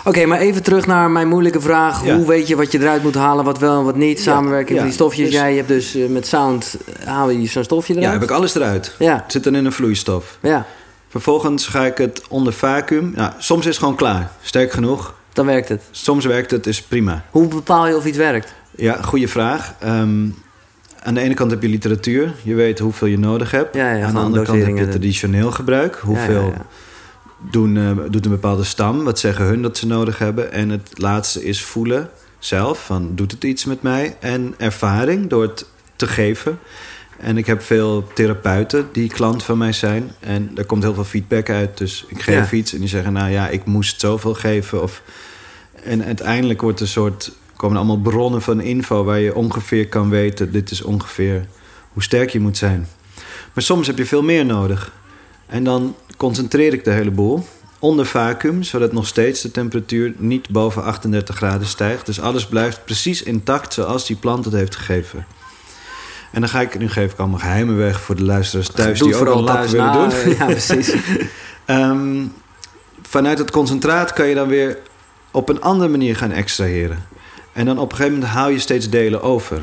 Oké, 0.05 0.25
maar 0.25 0.39
even 0.39 0.63
terug 0.63 0.85
naar 0.85 1.11
mijn 1.11 1.27
moeilijke 1.27 1.61
vraag. 1.61 2.05
Ja. 2.05 2.15
Hoe 2.15 2.27
weet 2.27 2.47
je 2.47 2.55
wat 2.55 2.71
je 2.71 2.79
eruit 2.79 3.03
moet 3.03 3.15
halen, 3.15 3.45
wat 3.45 3.59
wel 3.59 3.77
en 3.79 3.85
wat 3.85 3.95
niet? 3.95 4.17
Ja, 4.17 4.23
Samenwerking 4.23 4.69
ja. 4.71 4.75
van 4.77 4.85
die 4.85 4.93
stofjes. 4.93 5.25
Dus- 5.29 5.39
Jij 5.39 5.55
hebt 5.55 5.67
dus 5.67 5.95
eh, 5.95 6.07
met 6.09 6.27
sound, 6.27 6.77
eh, 6.99 7.07
haal 7.07 7.29
je 7.29 7.47
zo'n 7.47 7.63
stofje 7.63 7.93
Ja, 7.93 7.99
eruit? 7.99 8.13
heb 8.13 8.23
ik 8.23 8.35
alles 8.35 8.55
eruit. 8.55 8.95
Ja, 8.99 9.15
Het 9.23 9.31
zit 9.31 9.43
dan 9.43 9.55
in 9.55 9.65
een 9.65 9.71
vloeistof. 9.71 10.37
ja, 10.41 10.65
Vervolgens 11.09 11.67
ga 11.67 11.85
ik 11.85 11.97
het 11.97 12.21
onder 12.29 12.53
vacuüm. 12.53 13.11
Nou, 13.15 13.31
soms 13.37 13.59
is 13.61 13.69
het 13.69 13.77
gewoon 13.77 13.95
klaar. 13.95 14.31
Sterk 14.41 14.71
genoeg. 14.71 15.13
dan 15.33 15.45
werkt 15.45 15.69
het. 15.69 15.81
Soms 15.91 16.25
werkt 16.25 16.51
het, 16.51 16.67
is 16.67 16.81
prima. 16.81 17.23
Hoe 17.31 17.47
bepaal 17.47 17.87
je 17.87 17.95
of 17.95 18.05
iets 18.05 18.17
werkt? 18.17 18.53
Ja, 18.75 19.01
goede 19.01 19.27
vraag. 19.27 19.73
Ehm, 19.79 20.25
aan 21.03 21.13
de 21.13 21.19
ene 21.19 21.33
kant 21.33 21.51
heb 21.51 21.61
je 21.61 21.67
literatuur. 21.67 22.33
Je 22.43 22.53
weet 22.55 22.79
hoeveel 22.79 23.07
je 23.07 23.19
nodig 23.19 23.51
hebt. 23.51 23.75
Ja, 23.75 23.91
ja, 23.93 24.05
aan 24.05 24.13
de 24.13 24.19
andere 24.19 24.43
kant 24.45 24.65
heb 24.65 24.77
je 24.77 24.87
traditioneel 24.89 25.51
gebruik. 25.51 25.95
Hoeveel 26.01 26.33
Ja, 26.41 26.47
ja, 26.47 26.53
ja. 26.57 26.65
Doen, 27.51 27.77
eh, 27.77 27.91
doet 28.09 28.25
een 28.25 28.31
bepaalde 28.31 28.63
stam? 28.63 29.03
Wat 29.03 29.19
zeggen 29.19 29.45
hun 29.45 29.61
dat 29.61 29.77
ze 29.77 29.87
nodig 29.87 30.17
hebben? 30.17 30.51
En 30.51 30.69
het 30.69 30.91
laatste 30.93 31.43
is 31.43 31.63
voelen 31.63 32.09
zelf. 32.39 32.85
Van, 32.85 33.11
doet 33.15 33.31
het 33.31 33.43
iets 33.43 33.65
met 33.65 33.81
mij? 33.81 34.17
En 34.19 34.53
ervaring 34.57 35.29
door 35.29 35.41
het 35.41 35.65
te 35.95 36.07
geven. 36.07 36.59
En 37.17 37.37
ik 37.37 37.45
heb 37.45 37.61
veel 37.61 38.07
therapeuten 38.13 38.89
die 38.91 39.09
klant 39.09 39.43
van 39.43 39.57
mij 39.57 39.71
zijn. 39.71 40.11
En 40.19 40.51
daar 40.53 40.65
komt 40.65 40.83
heel 40.83 40.93
veel 40.93 41.03
feedback 41.03 41.49
uit. 41.49 41.77
Dus 41.77 42.05
ik 42.07 42.21
geef 42.21 42.51
Ja. 42.51 42.57
iets 42.57 42.73
en 42.73 42.79
die 42.79 42.87
zeggen... 42.87 43.13
nou 43.13 43.31
ja, 43.31 43.49
ik 43.49 43.65
moest 43.65 43.99
zoveel 43.99 44.33
geven. 44.33 44.81
Of... 44.83 45.01
En 45.83 46.03
uiteindelijk 46.03 46.61
wordt 46.61 46.79
een 46.79 46.87
soort, 46.87 47.31
komen 47.55 47.77
allemaal 47.77 47.97
bronnen 47.97 48.41
van 48.41 48.61
info... 48.61 49.03
waar 49.03 49.19
je 49.19 49.35
ongeveer 49.35 49.87
kan 49.87 50.09
weten... 50.09 50.51
dit 50.51 50.71
is 50.71 50.81
ongeveer 50.81 51.45
hoe 51.93 52.03
sterk 52.03 52.29
je 52.29 52.39
moet 52.39 52.57
zijn. 52.57 52.87
Maar 53.53 53.63
soms 53.63 53.87
heb 53.87 53.97
je 53.97 54.05
veel 54.05 54.23
meer 54.23 54.45
nodig. 54.45 54.91
En 55.45 55.63
dan 55.63 55.95
concentreer 56.17 56.73
ik 56.73 56.83
de 56.83 56.91
hele 56.91 57.11
boel 57.11 57.47
onder 57.79 58.05
vacuüm... 58.05 58.63
zodat 58.63 58.93
nog 58.93 59.07
steeds 59.07 59.41
de 59.41 59.51
temperatuur 59.51 60.13
niet 60.17 60.49
boven 60.49 60.83
38 60.83 61.35
graden 61.35 61.67
stijgt. 61.67 62.05
Dus 62.05 62.21
alles 62.21 62.45
blijft 62.45 62.85
precies 62.85 63.23
intact 63.23 63.73
zoals 63.73 64.05
die 64.05 64.15
plant 64.15 64.45
het 64.45 64.53
heeft 64.53 64.75
gegeven. 64.75 65.25
En 66.31 66.41
dan 66.41 66.49
ga 66.49 66.61
ik, 66.61 66.79
nu 66.79 66.89
geef 66.89 67.11
ik 67.11 67.19
allemaal 67.19 67.39
geheimen 67.39 67.77
weg 67.77 68.01
voor 68.01 68.15
de 68.15 68.23
luisteraars 68.23 68.69
thuis... 68.69 68.99
Die 68.99 69.15
ook 69.15 69.27
een 69.27 69.41
lab 69.41 69.65
willen 69.65 69.91
doen. 69.91 70.11
eh, 70.11 70.37
Ja, 70.37 70.45
precies. 70.45 70.93
Ehm, 71.65 72.25
vanuit 73.01 73.37
het 73.37 73.51
concentraat 73.51 74.13
kan 74.13 74.27
je 74.27 74.35
dan 74.35 74.47
weer 74.47 74.77
op 75.31 75.49
een 75.49 75.61
andere 75.61 75.89
manier 75.89 76.15
gaan 76.15 76.31
extraheren. 76.31 77.05
En 77.53 77.65
dan 77.65 77.77
op 77.77 77.91
een 77.91 77.97
gegeven 77.97 78.17
moment 78.17 78.33
haal 78.33 78.49
je 78.49 78.59
steeds 78.59 78.89
delen 78.89 79.21
over. 79.21 79.61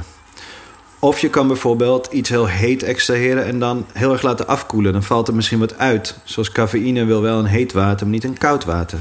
Of 1.02 1.18
je 1.18 1.30
kan 1.30 1.46
bijvoorbeeld 1.46 2.06
iets 2.12 2.28
heel 2.28 2.46
heet 2.46 2.82
extraheren 2.82 3.44
en 3.44 3.58
dan 3.58 3.86
heel 3.92 4.12
erg 4.12 4.22
laten 4.22 4.46
afkoelen. 4.46 4.92
Dan 4.92 5.02
valt 5.02 5.28
er 5.28 5.34
misschien 5.34 5.58
wat 5.58 5.78
uit. 5.78 6.18
Zoals 6.24 6.52
cafeïne 6.52 7.04
wil 7.04 7.22
wel 7.22 7.38
een 7.38 7.44
heet 7.44 7.72
water, 7.72 8.06
maar 8.06 8.14
niet 8.14 8.24
een 8.24 8.38
koud 8.38 8.64
water. 8.64 8.98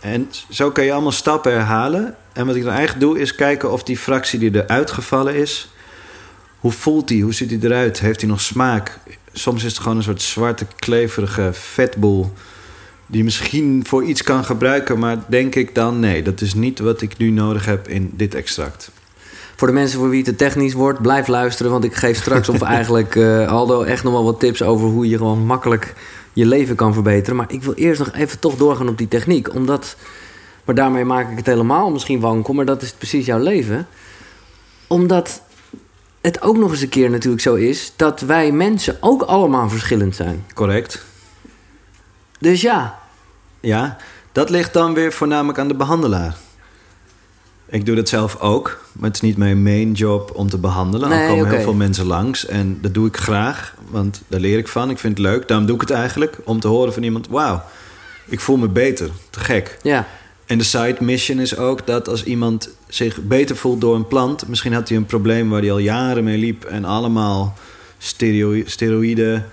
En 0.00 0.28
zo 0.50 0.70
kan 0.70 0.84
je 0.84 0.92
allemaal 0.92 1.12
stappen 1.12 1.52
herhalen. 1.52 2.16
En 2.32 2.46
wat 2.46 2.56
ik 2.56 2.62
dan 2.62 2.72
eigenlijk 2.72 3.00
doe, 3.00 3.20
is 3.20 3.34
kijken 3.34 3.72
of 3.72 3.82
die 3.82 3.98
fractie 3.98 4.38
die 4.38 4.54
eruit 4.54 4.90
gevallen 4.90 5.34
is... 5.34 5.70
hoe 6.58 6.72
voelt 6.72 7.08
die? 7.08 7.22
Hoe 7.22 7.34
ziet 7.34 7.48
die 7.48 7.64
eruit? 7.64 8.00
Heeft 8.00 8.20
hij 8.20 8.30
nog 8.30 8.40
smaak? 8.40 8.98
Soms 9.32 9.64
is 9.64 9.72
het 9.72 9.80
gewoon 9.80 9.96
een 9.96 10.02
soort 10.02 10.22
zwarte, 10.22 10.66
kleverige 10.78 11.50
vetboel... 11.52 12.32
die 13.06 13.18
je 13.18 13.24
misschien 13.24 13.84
voor 13.86 14.04
iets 14.04 14.22
kan 14.22 14.44
gebruiken... 14.44 14.98
maar 14.98 15.18
denk 15.26 15.54
ik 15.54 15.74
dan, 15.74 16.00
nee, 16.00 16.22
dat 16.22 16.40
is 16.40 16.54
niet 16.54 16.78
wat 16.78 17.02
ik 17.02 17.16
nu 17.16 17.30
nodig 17.30 17.64
heb 17.64 17.88
in 17.88 18.12
dit 18.14 18.34
extract. 18.34 18.90
Voor 19.62 19.70
de 19.70 19.76
mensen 19.76 19.98
voor 19.98 20.08
wie 20.08 20.22
het 20.22 20.28
te 20.28 20.44
technisch 20.44 20.72
wordt, 20.72 21.02
blijf 21.02 21.26
luisteren. 21.26 21.72
Want 21.72 21.84
ik 21.84 21.94
geef 21.94 22.16
straks 22.16 22.48
of 22.48 22.62
eigenlijk 22.76 23.16
eh, 23.16 23.52
Aldo 23.52 23.82
echt 23.82 24.04
nog 24.04 24.12
wel 24.12 24.24
wat 24.24 24.40
tips 24.40 24.62
over 24.62 24.88
hoe 24.88 25.08
je 25.08 25.16
gewoon 25.16 25.46
makkelijk 25.46 25.94
je 26.32 26.46
leven 26.46 26.76
kan 26.76 26.94
verbeteren. 26.94 27.36
Maar 27.36 27.52
ik 27.52 27.62
wil 27.62 27.74
eerst 27.74 27.98
nog 27.98 28.12
even 28.12 28.38
toch 28.38 28.56
doorgaan 28.56 28.88
op 28.88 28.98
die 28.98 29.08
techniek. 29.08 29.54
Omdat, 29.54 29.96
maar 30.64 30.74
daarmee 30.74 31.04
maak 31.04 31.30
ik 31.30 31.36
het 31.36 31.46
helemaal 31.46 31.90
misschien 31.90 32.20
wankel, 32.20 32.54
maar 32.54 32.64
dat 32.64 32.82
is 32.82 32.92
precies 32.92 33.26
jouw 33.26 33.38
leven. 33.38 33.86
Omdat 34.86 35.42
het 36.20 36.42
ook 36.42 36.56
nog 36.56 36.70
eens 36.70 36.80
een 36.80 36.88
keer 36.88 37.10
natuurlijk 37.10 37.42
zo 37.42 37.54
is 37.54 37.92
dat 37.96 38.20
wij 38.20 38.52
mensen 38.52 38.96
ook 39.00 39.22
allemaal 39.22 39.68
verschillend 39.68 40.16
zijn. 40.16 40.44
Correct? 40.54 41.04
Dus 42.38 42.60
ja, 42.60 42.98
Ja, 43.60 43.96
dat 44.32 44.50
ligt 44.50 44.72
dan 44.72 44.94
weer 44.94 45.12
voornamelijk 45.12 45.58
aan 45.58 45.68
de 45.68 45.74
behandelaar. 45.74 46.36
Ik 47.72 47.86
doe 47.86 47.96
dat 47.96 48.08
zelf 48.08 48.40
ook, 48.40 48.84
maar 48.92 49.08
het 49.08 49.14
is 49.14 49.20
niet 49.20 49.36
mijn 49.36 49.62
main 49.62 49.92
job 49.92 50.30
om 50.34 50.48
te 50.48 50.58
behandelen. 50.58 51.08
Nee, 51.08 51.18
er 51.18 51.28
komen 51.28 51.48
heel 51.48 51.60
veel 51.60 51.74
mensen 51.74 52.06
langs 52.06 52.46
en 52.46 52.78
dat 52.80 52.94
doe 52.94 53.06
ik 53.06 53.16
graag, 53.16 53.74
want 53.90 54.22
daar 54.28 54.40
leer 54.40 54.58
ik 54.58 54.68
van. 54.68 54.90
Ik 54.90 54.98
vind 54.98 55.18
het 55.18 55.26
leuk, 55.26 55.48
daarom 55.48 55.66
doe 55.66 55.74
ik 55.74 55.80
het 55.80 55.90
eigenlijk. 55.90 56.38
Om 56.44 56.60
te 56.60 56.68
horen 56.68 56.92
van 56.92 57.02
iemand, 57.02 57.28
wauw, 57.28 57.62
ik 58.26 58.40
voel 58.40 58.56
me 58.56 58.68
beter. 58.68 59.10
Te 59.30 59.40
gek. 59.40 59.78
ja, 59.82 60.06
En 60.46 60.58
de 60.58 60.64
side 60.64 60.96
mission 61.00 61.38
is 61.38 61.56
ook 61.56 61.86
dat 61.86 62.08
als 62.08 62.24
iemand 62.24 62.68
zich 62.88 63.22
beter 63.22 63.56
voelt 63.56 63.80
door 63.80 63.94
een 63.94 64.06
plant... 64.06 64.48
misschien 64.48 64.72
had 64.72 64.88
hij 64.88 64.96
een 64.96 65.06
probleem 65.06 65.48
waar 65.48 65.60
hij 65.60 65.72
al 65.72 65.78
jaren 65.78 66.24
mee 66.24 66.38
liep... 66.38 66.64
en 66.64 66.84
allemaal 66.84 67.56
steroïden, 68.64 69.46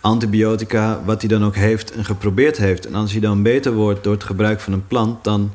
antibiotica, 0.00 1.02
wat 1.04 1.20
hij 1.20 1.30
dan 1.30 1.44
ook 1.44 1.56
heeft 1.56 1.92
en 1.92 2.04
geprobeerd 2.04 2.56
heeft. 2.56 2.86
En 2.86 2.94
als 2.94 3.12
hij 3.12 3.20
dan 3.20 3.42
beter 3.42 3.72
wordt 3.72 4.04
door 4.04 4.14
het 4.14 4.24
gebruik 4.24 4.60
van 4.60 4.72
een 4.72 4.86
plant... 4.86 5.24
dan 5.24 5.50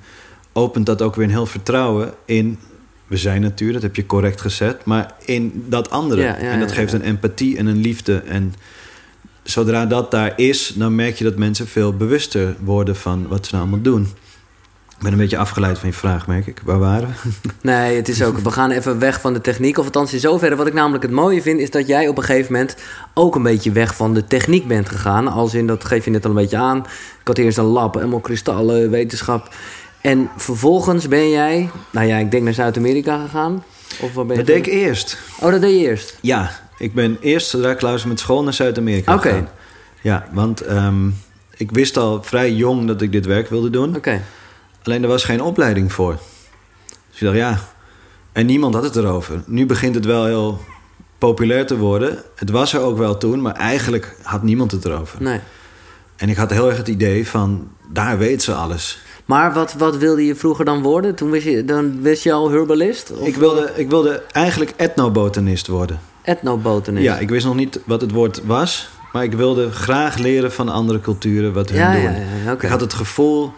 opent 0.53 0.85
dat 0.85 1.01
ook 1.01 1.15
weer 1.15 1.25
een 1.25 1.31
heel 1.31 1.45
vertrouwen 1.45 2.13
in... 2.25 2.59
we 3.07 3.17
zijn 3.17 3.41
natuur, 3.41 3.73
dat 3.73 3.81
heb 3.81 3.95
je 3.95 4.05
correct 4.05 4.41
gezet... 4.41 4.85
maar 4.85 5.13
in 5.25 5.65
dat 5.67 5.89
andere. 5.89 6.21
Ja, 6.21 6.37
ja, 6.41 6.51
en 6.51 6.59
dat 6.59 6.71
geeft 6.71 6.91
ja. 6.91 6.97
een 6.97 7.05
empathie 7.05 7.57
en 7.57 7.65
een 7.65 7.81
liefde... 7.81 8.17
en 8.17 8.53
zodra 9.43 9.85
dat 9.85 10.11
daar 10.11 10.33
is, 10.35 10.73
dan 10.75 10.95
merk 10.95 11.15
je 11.15 11.23
dat 11.23 11.35
mensen 11.35 11.67
veel 11.67 11.93
bewuster 11.97 12.55
worden 12.59 12.95
van 12.95 13.27
wat 13.27 13.45
ze 13.45 13.55
nou 13.55 13.67
allemaal 13.67 13.83
doen. 13.83 14.07
Ik 15.01 15.07
ben 15.07 15.15
een 15.15 15.23
beetje 15.23 15.37
afgeleid 15.37 15.79
van 15.79 15.89
je 15.89 15.95
vraag, 15.95 16.27
merk 16.27 16.47
ik. 16.47 16.61
Waar 16.65 16.79
waren 16.79 17.07
we? 17.07 17.49
Nee, 17.61 17.95
het 17.95 18.07
is 18.09 18.23
ook. 18.23 18.37
We 18.37 18.51
gaan 18.51 18.71
even 18.71 18.99
weg 18.99 19.21
van 19.21 19.33
de 19.33 19.41
techniek. 19.41 19.77
Of 19.77 19.85
althans 19.85 20.13
in 20.13 20.19
zoverre. 20.19 20.55
Wat 20.55 20.67
ik 20.67 20.73
namelijk 20.73 21.03
het 21.03 21.11
mooie 21.11 21.41
vind, 21.41 21.59
is 21.59 21.69
dat 21.69 21.87
jij 21.87 22.07
op 22.07 22.17
een 22.17 22.23
gegeven 22.23 22.51
moment 22.51 22.75
ook 23.13 23.35
een 23.35 23.43
beetje 23.43 23.71
weg 23.71 23.95
van 23.95 24.13
de 24.13 24.25
techniek 24.25 24.67
bent 24.67 24.89
gegaan. 24.89 25.27
Als 25.27 25.53
in, 25.53 25.67
dat 25.67 25.85
geef 25.85 26.05
je 26.05 26.11
net 26.11 26.23
al 26.23 26.29
een 26.29 26.35
beetje 26.35 26.57
aan. 26.57 26.77
Ik 27.19 27.27
had 27.27 27.37
eerst 27.37 27.57
een 27.57 27.63
lab, 27.63 27.93
helemaal 27.93 28.19
kristallen, 28.19 28.89
wetenschap. 28.89 29.53
En 30.01 30.29
vervolgens 30.37 31.07
ben 31.07 31.29
jij, 31.29 31.69
nou 31.89 32.07
ja, 32.07 32.17
ik 32.17 32.31
denk 32.31 32.43
naar 32.43 32.53
Zuid-Amerika 32.53 33.21
gegaan. 33.21 33.63
Of 33.99 34.13
wat 34.13 34.27
ben 34.27 34.37
je? 34.37 34.43
Dat 34.43 34.55
deed 34.55 34.65
ik 34.67 34.73
eerst. 34.73 35.17
Oh, 35.39 35.51
dat 35.51 35.61
deed 35.61 35.79
je 35.79 35.87
eerst. 35.87 36.17
Ja, 36.21 36.51
ik 36.77 36.93
ben 36.93 37.17
eerst, 37.21 37.49
zodra 37.49 37.71
ik 37.71 38.05
met 38.05 38.19
school, 38.19 38.43
naar 38.43 38.53
Zuid-Amerika 38.53 39.13
Oké. 39.13 39.29
gegaan. 39.29 39.49
Ja, 40.01 40.27
want 40.31 40.61
ehm, 40.61 41.09
ik 41.57 41.71
wist 41.71 41.97
al 41.97 42.23
vrij 42.23 42.53
jong 42.53 42.87
dat 42.87 43.01
ik 43.01 43.11
dit 43.11 43.25
werk 43.25 43.49
wilde 43.49 43.69
doen. 43.69 43.95
Oké. 43.95 44.21
Alleen 44.83 45.03
er 45.03 45.09
was 45.09 45.23
geen 45.23 45.41
opleiding 45.41 45.93
voor. 45.93 46.19
Dus 47.09 47.19
ik 47.19 47.25
dacht, 47.27 47.37
ja. 47.37 47.59
En 48.31 48.45
niemand 48.45 48.73
had 48.73 48.83
het 48.83 48.95
erover. 48.95 49.43
Nu 49.45 49.65
begint 49.65 49.95
het 49.95 50.05
wel 50.05 50.25
heel 50.25 50.61
populair 51.17 51.65
te 51.65 51.77
worden. 51.77 52.23
Het 52.35 52.49
was 52.49 52.73
er 52.73 52.81
ook 52.81 52.97
wel 52.97 53.17
toen, 53.17 53.41
maar 53.41 53.53
eigenlijk 53.53 54.15
had 54.23 54.43
niemand 54.43 54.71
het 54.71 54.85
erover. 54.85 55.21
Nee. 55.21 55.39
En 56.15 56.29
ik 56.29 56.37
had 56.37 56.49
heel 56.49 56.67
erg 56.67 56.77
het 56.77 56.87
idee 56.87 57.27
van, 57.27 57.71
daar 57.89 58.17
weet 58.17 58.43
ze 58.43 58.53
alles. 58.53 59.01
Maar 59.31 59.53
wat, 59.53 59.73
wat 59.77 59.97
wilde 59.97 60.25
je 60.25 60.35
vroeger 60.35 60.65
dan 60.65 60.81
worden? 60.81 61.15
Toen 61.15 61.29
wist 61.29 61.45
je, 61.45 61.65
dan 61.65 62.01
wist 62.01 62.23
je 62.23 62.31
al 62.31 62.51
herbalist? 62.51 63.11
Of 63.11 63.27
Ik 63.27 63.35
wilde, 63.35 63.71
ik 63.75 63.89
wilde 63.89 64.23
eigenlijk 64.31 64.73
etnobotanist 64.75 65.67
worden. 65.67 65.99
etnobotanist? 66.21 67.05
Ja, 67.05 67.17
ik 67.17 67.29
wist 67.29 67.45
nog 67.45 67.55
niet 67.55 67.79
wat 67.85 68.01
het 68.01 68.11
woord 68.11 68.41
was. 68.45 68.89
Maar 69.11 69.23
ik 69.23 69.33
wilde 69.33 69.71
graag 69.71 70.17
leren 70.17 70.51
van 70.51 70.69
andere 70.69 70.99
culturen 70.99 71.53
wat 71.53 71.69
hun 71.69 71.79
ja, 71.79 71.91
doen. 71.93 72.01
ja, 72.01 72.11
ja, 72.45 72.51
oké. 72.51 72.65
Ik 72.65 72.71
had 72.71 72.81
het 72.81 72.93
gevoel, 72.93 73.53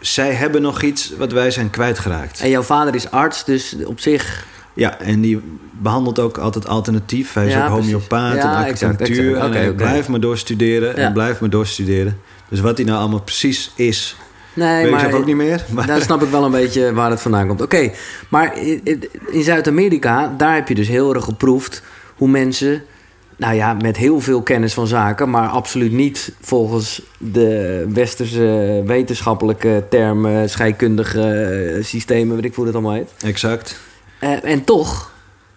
zij 0.00 0.32
hebben 0.32 0.62
nog 0.62 0.82
iets 0.82 1.12
wat 1.18 1.32
wij 1.32 1.50
zijn 1.50 1.70
kwijtgeraakt. 1.70 2.40
En 2.40 2.50
jouw 2.50 2.62
vader 2.62 2.94
is 2.94 3.10
arts, 3.10 3.44
dus 3.44 3.76
op 3.84 4.00
zich... 4.00 4.46
Ja, 4.74 4.98
en 5.00 5.20
die 5.20 5.40
behandelt 5.70 6.18
ook 6.18 6.38
altijd 6.38 6.68
alternatief. 6.68 7.32
Hij 7.32 7.46
is 7.46 7.52
Ja, 7.52 7.64
ook 7.66 7.70
homeopaat 7.80 8.34
Ja, 8.34 8.40
en 8.42 8.72
acupunctuur. 8.72 9.32
exact. 9.34 9.54
En 9.54 9.60
hij 9.60 9.72
blijft 9.72 10.08
maar 10.08 10.20
doorstuderen 10.20 10.88
Ja. 10.88 11.06
en 11.06 11.12
blijft 11.12 11.40
maar 11.40 11.50
doorstuderen. 11.50 12.20
Dus 12.48 12.60
wat 12.60 12.76
hij 12.76 12.86
nou 12.86 12.98
allemaal 12.98 13.20
precies 13.22 13.70
is, 13.74 14.16
Nee, 14.56 14.82
weet 14.82 14.90
maar... 14.90 15.00
zelf 15.00 15.12
ook 15.12 15.26
niet 15.26 15.36
meer. 15.36 15.64
Maar 15.74 15.86
Daar 15.86 16.02
snap 16.02 16.22
ik 16.22 16.28
wel 16.28 16.44
een 16.44 16.50
beetje 16.50 16.92
waar 16.92 17.10
het 17.10 17.20
vandaan 17.20 17.46
komt. 17.46 17.60
Oké, 17.62 17.90
maar 18.28 18.58
in, 18.58 18.80
in- 18.84 19.08
in 19.30 19.42
Zuid-Amerika, 19.42 20.34
daar 20.36 20.54
heb 20.54 20.68
je 20.68 20.74
dus 20.74 20.88
heel 20.88 21.14
erg 21.14 21.24
geproefd 21.24 21.82
hoe 22.16 22.28
mensen, 22.28 22.82
nou 23.36 23.54
ja, 23.54 23.74
met 23.74 23.96
heel 23.96 24.20
veel 24.20 24.42
kennis 24.42 24.74
van 24.74 24.86
zaken, 24.86 25.30
maar 25.30 25.48
absoluut 25.48 25.92
niet 25.92 26.32
volgens 26.40 27.02
de 27.18 27.84
westerse 27.92 28.82
wetenschappelijke 28.86 29.84
termen, 29.90 30.50
scheikundige 30.50 31.30
eh, 31.30 31.84
systemen, 31.84 32.36
weet 32.36 32.44
ik 32.44 32.54
hoe 32.54 32.64
dat 32.64 32.74
allemaal 32.74 32.92
heet. 32.94 33.10
exact. 33.24 33.80
Eh, 34.20 34.44
en 34.44 34.64
toch, 34.64 35.10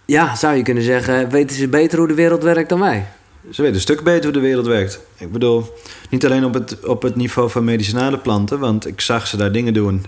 ja, 0.05 0.35
zou 0.35 0.55
je 0.55 0.63
kunnen 0.63 0.83
zeggen, 0.83 1.29
weten 1.29 1.55
ze 1.55 1.67
beter 1.67 1.97
hoe 1.99 2.07
de 2.07 2.13
wereld 2.13 2.43
werkt 2.43 2.69
dan 2.69 2.79
wij. 2.79 3.05
Ze 3.51 3.61
weten 3.61 3.75
een 3.75 3.81
stuk 3.81 4.03
beter 4.03 4.23
hoe 4.23 4.31
de 4.31 4.39
wereld 4.39 4.65
werkt. 4.65 4.99
Ik 5.17 5.31
bedoel, 5.31 5.73
niet 6.09 6.25
alleen 6.25 6.45
op 6.45 6.53
het, 6.53 6.85
op 6.85 7.01
het 7.01 7.15
niveau 7.15 7.49
van 7.49 7.63
medicinale 7.63 8.17
planten, 8.17 8.59
want 8.59 8.87
ik 8.87 9.01
zag 9.01 9.27
ze 9.27 9.37
daar 9.37 9.51
dingen 9.51 9.73
doen 9.73 10.05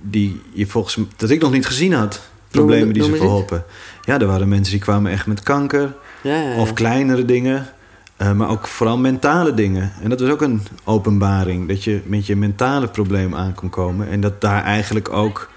die 0.00 0.40
je 0.52 0.66
volgens 0.66 0.98
dat 1.16 1.30
ik 1.30 1.40
nog 1.40 1.52
niet 1.52 1.66
gezien 1.66 1.92
had. 1.92 2.20
Problemen 2.50 2.92
die 2.92 3.02
noem 3.02 3.10
ze 3.10 3.16
verholpen. 3.16 3.64
Ja, 4.04 4.18
er 4.20 4.26
waren 4.26 4.48
mensen 4.48 4.72
die 4.72 4.82
kwamen 4.82 5.12
echt 5.12 5.26
met 5.26 5.42
kanker. 5.42 5.94
Ja, 6.22 6.34
ja, 6.42 6.50
ja. 6.50 6.60
Of 6.60 6.72
kleinere 6.72 7.24
dingen. 7.24 7.66
eh, 8.16 8.32
maar 8.32 8.48
ook 8.48 8.66
vooral 8.66 8.98
mentale 8.98 9.54
dingen. 9.54 9.92
En 10.02 10.08
dat 10.10 10.20
was 10.20 10.30
ook 10.30 10.42
een 10.42 10.62
openbaring. 10.84 11.68
Dat 11.68 11.84
je 11.84 12.00
met 12.04 12.26
je 12.26 12.36
mentale 12.36 12.88
probleem 12.88 13.34
aan 13.34 13.54
kon 13.54 13.70
komen. 13.70 14.08
En 14.08 14.20
dat 14.20 14.40
daar 14.40 14.62
eigenlijk 14.62 15.12
ook 15.12 15.48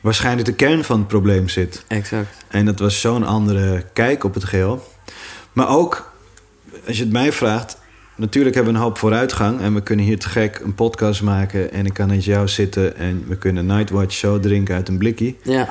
waarschijnlijk 0.00 0.46
de 0.46 0.54
kern 0.54 0.84
van 0.84 0.98
het 0.98 1.08
probleem 1.08 1.48
zit. 1.48 1.84
Exact. 1.88 2.44
En 2.48 2.64
dat 2.64 2.78
was 2.78 3.00
zo'n 3.00 3.24
andere 3.24 3.84
kijk 3.92 4.24
op 4.24 4.34
het 4.34 4.44
geheel. 4.44 4.88
Maar 5.52 5.68
ook, 5.68 6.12
als 6.88 6.96
je 6.96 7.02
het 7.02 7.12
mij 7.12 7.32
vraagt... 7.32 7.78
Natuurlijk 8.16 8.54
hebben 8.54 8.72
we 8.72 8.78
een 8.78 8.84
hoop 8.84 8.98
vooruitgang. 8.98 9.60
En 9.60 9.74
we 9.74 9.82
kunnen 9.82 10.04
hier 10.04 10.18
te 10.18 10.28
gek 10.28 10.60
een 10.64 10.74
podcast 10.74 11.22
maken. 11.22 11.72
En 11.72 11.86
ik 11.86 11.94
kan 11.94 12.08
naast 12.08 12.24
jou 12.24 12.48
zitten. 12.48 12.96
En 12.96 13.24
we 13.28 13.36
kunnen 13.36 13.66
Nightwatch 13.66 14.14
zo 14.14 14.40
drinken 14.40 14.74
uit 14.74 14.88
een 14.88 14.98
blikkie. 14.98 15.38
Ja, 15.42 15.66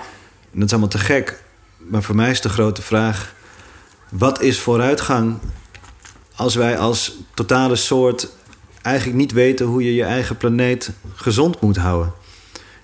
En 0.51 0.60
dat 0.60 0.63
is 0.63 0.71
allemaal 0.71 0.89
te 0.89 0.97
gek. 0.97 1.43
Maar 1.77 2.03
voor 2.03 2.15
mij 2.15 2.30
is 2.30 2.41
de 2.41 2.49
grote 2.49 2.82
vraag: 2.82 3.34
wat 4.10 4.41
is 4.41 4.60
vooruitgang 4.60 5.38
als 6.36 6.56
wij 6.56 6.77
als 6.77 7.17
totale 7.34 7.75
soort 7.75 8.30
eigenlijk 8.82 9.17
niet 9.17 9.32
weten 9.32 9.65
hoe 9.65 9.84
je 9.84 9.95
je 9.95 10.03
eigen 10.03 10.38
planeet 10.38 10.91
gezond 11.15 11.62
moet 11.62 11.77
houden? 11.77 12.13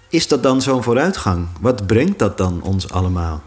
Is 0.10 0.28
dat 0.28 0.44
dan 0.44 0.62
zo'n 0.62 0.84
vooruitgang? 0.84 1.48
Wat 1.62 1.88
brengt 1.88 2.20
dat 2.20 2.38
dan 2.38 2.62
ons 2.62 2.92
allemaal? 2.92 3.44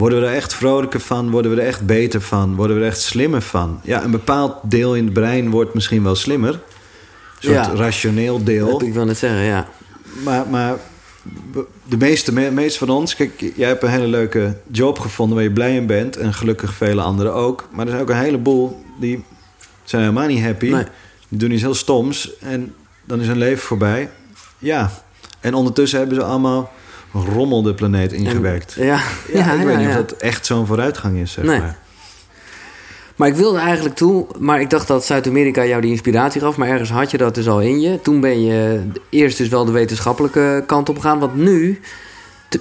Worden 0.00 0.20
we 0.20 0.26
er 0.26 0.34
echt 0.34 0.54
vrolijker 0.54 1.00
van? 1.00 1.30
Worden 1.30 1.54
we 1.54 1.60
er 1.60 1.66
echt 1.66 1.86
beter 1.86 2.20
van? 2.20 2.54
Worden 2.54 2.76
we 2.76 2.82
er 2.82 2.88
echt 2.88 3.00
slimmer 3.00 3.42
van? 3.42 3.80
Ja, 3.84 4.02
een 4.04 4.10
bepaald 4.10 4.54
deel 4.62 4.94
in 4.96 5.04
het 5.04 5.12
brein 5.12 5.50
wordt 5.50 5.74
misschien 5.74 6.02
wel 6.02 6.14
slimmer. 6.14 6.52
Een 6.52 6.58
soort 7.38 7.54
Ja. 7.66 7.74
rationeel 7.74 8.44
deel. 8.44 8.70
dat 8.70 8.82
ik 8.82 8.92
wil 8.92 9.04
net 9.04 9.18
zeggen, 9.18 9.40
ja. 9.40 9.68
Maar, 10.24 10.46
maar 10.48 10.76
de 11.88 11.96
meeste, 11.96 12.32
me- 12.32 12.50
meeste 12.50 12.78
van 12.78 12.90
ons... 12.90 13.14
Kijk, 13.16 13.52
jij 13.56 13.68
hebt 13.68 13.82
een 13.82 13.88
hele 13.90 14.06
leuke 14.06 14.56
job 14.70 14.98
gevonden 14.98 15.34
waar 15.34 15.44
je 15.44 15.52
blij 15.52 15.74
in 15.76 15.86
bent. 15.86 16.16
En 16.16 16.34
gelukkig 16.34 16.74
vele 16.74 17.00
anderen 17.02 17.34
ook. 17.34 17.68
Maar 17.72 17.84
er 17.84 17.90
zijn 17.90 18.02
ook 18.02 18.10
een 18.10 18.16
heleboel 18.16 18.82
die 19.00 19.24
zijn 19.84 20.02
helemaal 20.02 20.26
niet 20.26 20.42
happy. 20.44 20.70
Nee. 20.70 20.84
Die 21.28 21.38
doen 21.38 21.50
iets 21.50 21.62
heel 21.62 21.74
stoms. 21.74 22.38
En 22.38 22.74
dan 23.04 23.20
is 23.20 23.26
hun 23.26 23.38
leven 23.38 23.62
voorbij. 23.62 24.10
Ja. 24.58 24.90
En 25.40 25.54
ondertussen 25.54 25.98
hebben 25.98 26.16
ze 26.16 26.22
allemaal 26.24 26.72
rommel 27.12 27.62
de 27.62 27.74
planeet 27.74 28.12
ingewerkt. 28.12 28.76
En- 28.78 28.86
ja, 28.86 29.00
ja, 29.32 29.52
ik 29.52 29.66
weet 29.66 29.76
niet 29.76 29.84
ja. 29.86 29.98
of 29.98 30.06
dat 30.06 30.12
echt 30.12 30.46
zo'n 30.46 30.66
vooruitgang 30.66 31.16
is, 31.18 31.32
zeg 31.32 31.44
Nee. 31.44 31.58
maar. 31.58 31.78
Maar 33.16 33.28
ik 33.28 33.34
wilde 33.34 33.58
eigenlijk 33.58 33.96
toe, 33.96 34.26
maar 34.38 34.60
ik 34.60 34.70
dacht 34.70 34.88
dat 34.88 35.04
Zuid-Amerika 35.04 35.64
jou 35.64 35.80
die 35.80 35.90
inspiratie 35.90 36.40
gaf, 36.40 36.56
maar 36.56 36.68
ergens 36.68 36.90
had 36.90 37.10
je 37.10 37.16
dat 37.18 37.34
dus 37.34 37.48
al 37.48 37.60
in 37.60 37.80
je. 37.80 38.00
Toen 38.02 38.20
ben 38.20 38.44
je 38.44 38.80
eerst 39.08 39.38
dus 39.38 39.48
wel 39.48 39.64
de 39.64 39.72
wetenschappelijke 39.72 40.62
kant 40.66 40.88
op 40.88 40.96
gegaan, 40.96 41.18
want 41.18 41.34
nu, 41.36 41.80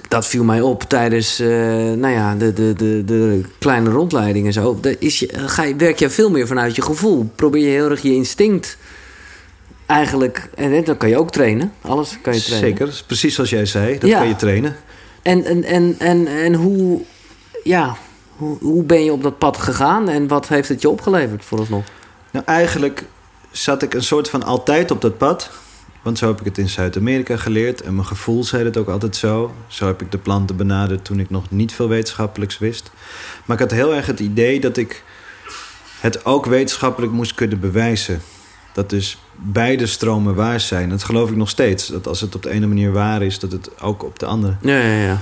dat 0.07 0.27
viel 0.27 0.43
mij 0.43 0.62
op 0.62 0.83
tijdens, 0.83 1.39
eh, 1.39 1.47
nou 1.93 2.07
ja, 2.07 2.35
de, 2.35 2.53
de, 2.53 2.73
de, 2.73 3.03
de 3.05 3.41
kleine 3.59 3.89
rondleiding 3.89 4.45
en 4.45 4.53
zo. 4.53 4.79
Is 4.99 5.19
je, 5.19 5.29
ga 5.33 5.63
je, 5.63 5.75
werk 5.75 5.99
je 5.99 6.09
veel 6.09 6.29
meer 6.29 6.47
vanuit 6.47 6.75
je 6.75 6.81
gevoel. 6.81 7.29
Probeer 7.35 7.62
je 7.62 7.67
heel 7.69 7.89
erg 7.89 8.01
je 8.01 8.13
instinct 8.15 8.77
eigenlijk, 9.89 10.49
en 10.56 10.71
hè, 10.71 10.82
dan 10.82 10.97
kan 10.97 11.10
je 11.10 11.17
ook 11.17 11.32
trainen. 11.32 11.73
Alles 11.82 12.17
kan 12.21 12.34
je 12.34 12.41
trainen. 12.41 12.69
Zeker, 12.69 13.04
precies 13.08 13.36
zoals 13.36 13.49
jij 13.49 13.65
zei. 13.65 13.97
Dat 13.97 14.10
Ja. 14.10 14.17
kan 14.19 14.28
je 14.28 14.36
trainen. 14.36 14.75
En, 15.21 15.43
en, 15.43 15.63
en, 15.63 15.95
en, 15.99 16.28
en 16.28 16.54
hoe, 16.54 17.02
ja, 17.63 17.95
hoe, 18.36 18.58
hoe 18.62 18.84
ben 18.84 19.04
je 19.04 19.12
op 19.12 19.23
dat 19.23 19.38
pad 19.38 19.58
gegaan 19.58 20.10
en 20.10 20.28
wat 20.28 20.47
heeft 20.47 20.69
het 20.69 20.82
je 20.82 20.89
opgeleverd 20.89 21.45
vooralsnog? 21.45 21.84
Nou, 22.32 22.45
eigenlijk 22.45 23.04
zat 23.52 23.82
ik 23.82 23.93
een 23.93 24.04
soort 24.04 24.30
van 24.30 24.43
altijd 24.43 24.91
op 24.91 25.02
dat 25.02 25.17
pad. 25.17 25.49
Want 26.02 26.17
zo 26.17 26.28
heb 26.28 26.39
ik 26.39 26.45
het 26.45 26.58
in 26.58 26.69
Zuid-Amerika 26.69 27.38
geleerd. 27.38 27.82
En 27.82 27.95
mijn 27.95 28.08
gevoel 28.08 28.43
zei 28.43 28.63
het 28.63 28.78
ook 28.78 28.88
altijd 28.89 29.15
zo. 29.15 29.54
Zo 29.67 29.86
heb 29.86 30.02
ik 30.02 30.12
de 30.12 30.17
planten 30.17 30.56
benaderd 30.56 31.06
toen 31.06 31.19
ik 31.19 31.30
nog 31.30 31.52
niet 31.52 31.73
veel 31.73 31.88
wetenschappelijks 31.88 32.58
wist. 32.58 32.91
Maar 33.45 33.56
ik 33.56 33.62
had 33.62 33.71
heel 33.71 33.95
erg 33.95 34.06
het 34.06 34.19
idee 34.19 34.60
dat 34.60 34.78
ik 34.78 35.04
het 35.99 36.25
ook 36.25 36.45
wetenschappelijk 36.45 37.12
moest 37.12 37.34
kunnen 37.36 37.60
bewijzen. 37.60 38.21
Dat 38.80 38.89
dus 38.89 39.18
beide 39.36 39.86
stromen 39.86 40.36
waar 40.36 40.60
zijn. 40.60 40.89
Dat 40.89 41.04
geloof 41.04 41.30
ik 41.30 41.36
nog 41.36 41.50
steeds. 41.50 41.88
Dat 41.88 42.08
als 42.08 42.22
het 42.22 42.36
op 42.36 42.44
de 42.44 42.50
ene 42.50 42.68
manier 42.68 42.92
waar 42.92 43.22
is, 43.22 43.39
dat 43.39 43.52
het 43.52 43.82
ook 43.82 44.04
op 44.04 44.20
de 44.20 44.26
andere. 44.26 44.56
Ja, 44.62 44.80
ja, 44.80 45.04
ja. 45.04 45.20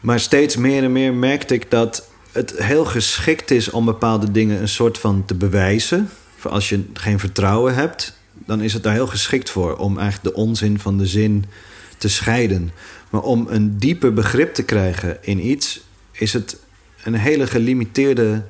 Maar 0.00 0.20
steeds 0.20 0.56
meer 0.56 0.82
en 0.82 0.92
meer 0.92 1.14
merkte 1.14 1.54
ik 1.54 1.70
dat 1.70 2.08
het 2.32 2.54
heel 2.56 2.84
geschikt 2.84 3.50
is 3.50 3.70
om 3.70 3.84
bepaalde 3.84 4.30
dingen 4.30 4.60
een 4.60 4.68
soort 4.68 4.98
van 4.98 5.24
te 5.24 5.34
bewijzen. 5.34 6.10
Voor 6.36 6.50
als 6.50 6.68
je 6.68 6.84
geen 6.92 7.18
vertrouwen 7.18 7.74
hebt, 7.74 8.18
dan 8.32 8.60
is 8.60 8.72
het 8.72 8.82
daar 8.82 8.92
heel 8.92 9.06
geschikt 9.06 9.50
voor 9.50 9.76
om 9.76 9.98
eigenlijk 9.98 10.34
de 10.34 10.40
onzin 10.40 10.78
van 10.78 10.98
de 10.98 11.06
zin 11.06 11.44
te 11.98 12.08
scheiden. 12.08 12.70
Maar 13.10 13.22
om 13.22 13.46
een 13.50 13.78
dieper 13.78 14.12
begrip 14.12 14.54
te 14.54 14.62
krijgen 14.62 15.18
in 15.20 15.46
iets, 15.46 15.80
is 16.12 16.32
het 16.32 16.56
een 17.04 17.14
hele 17.14 17.46
gelimiteerde 17.46 18.42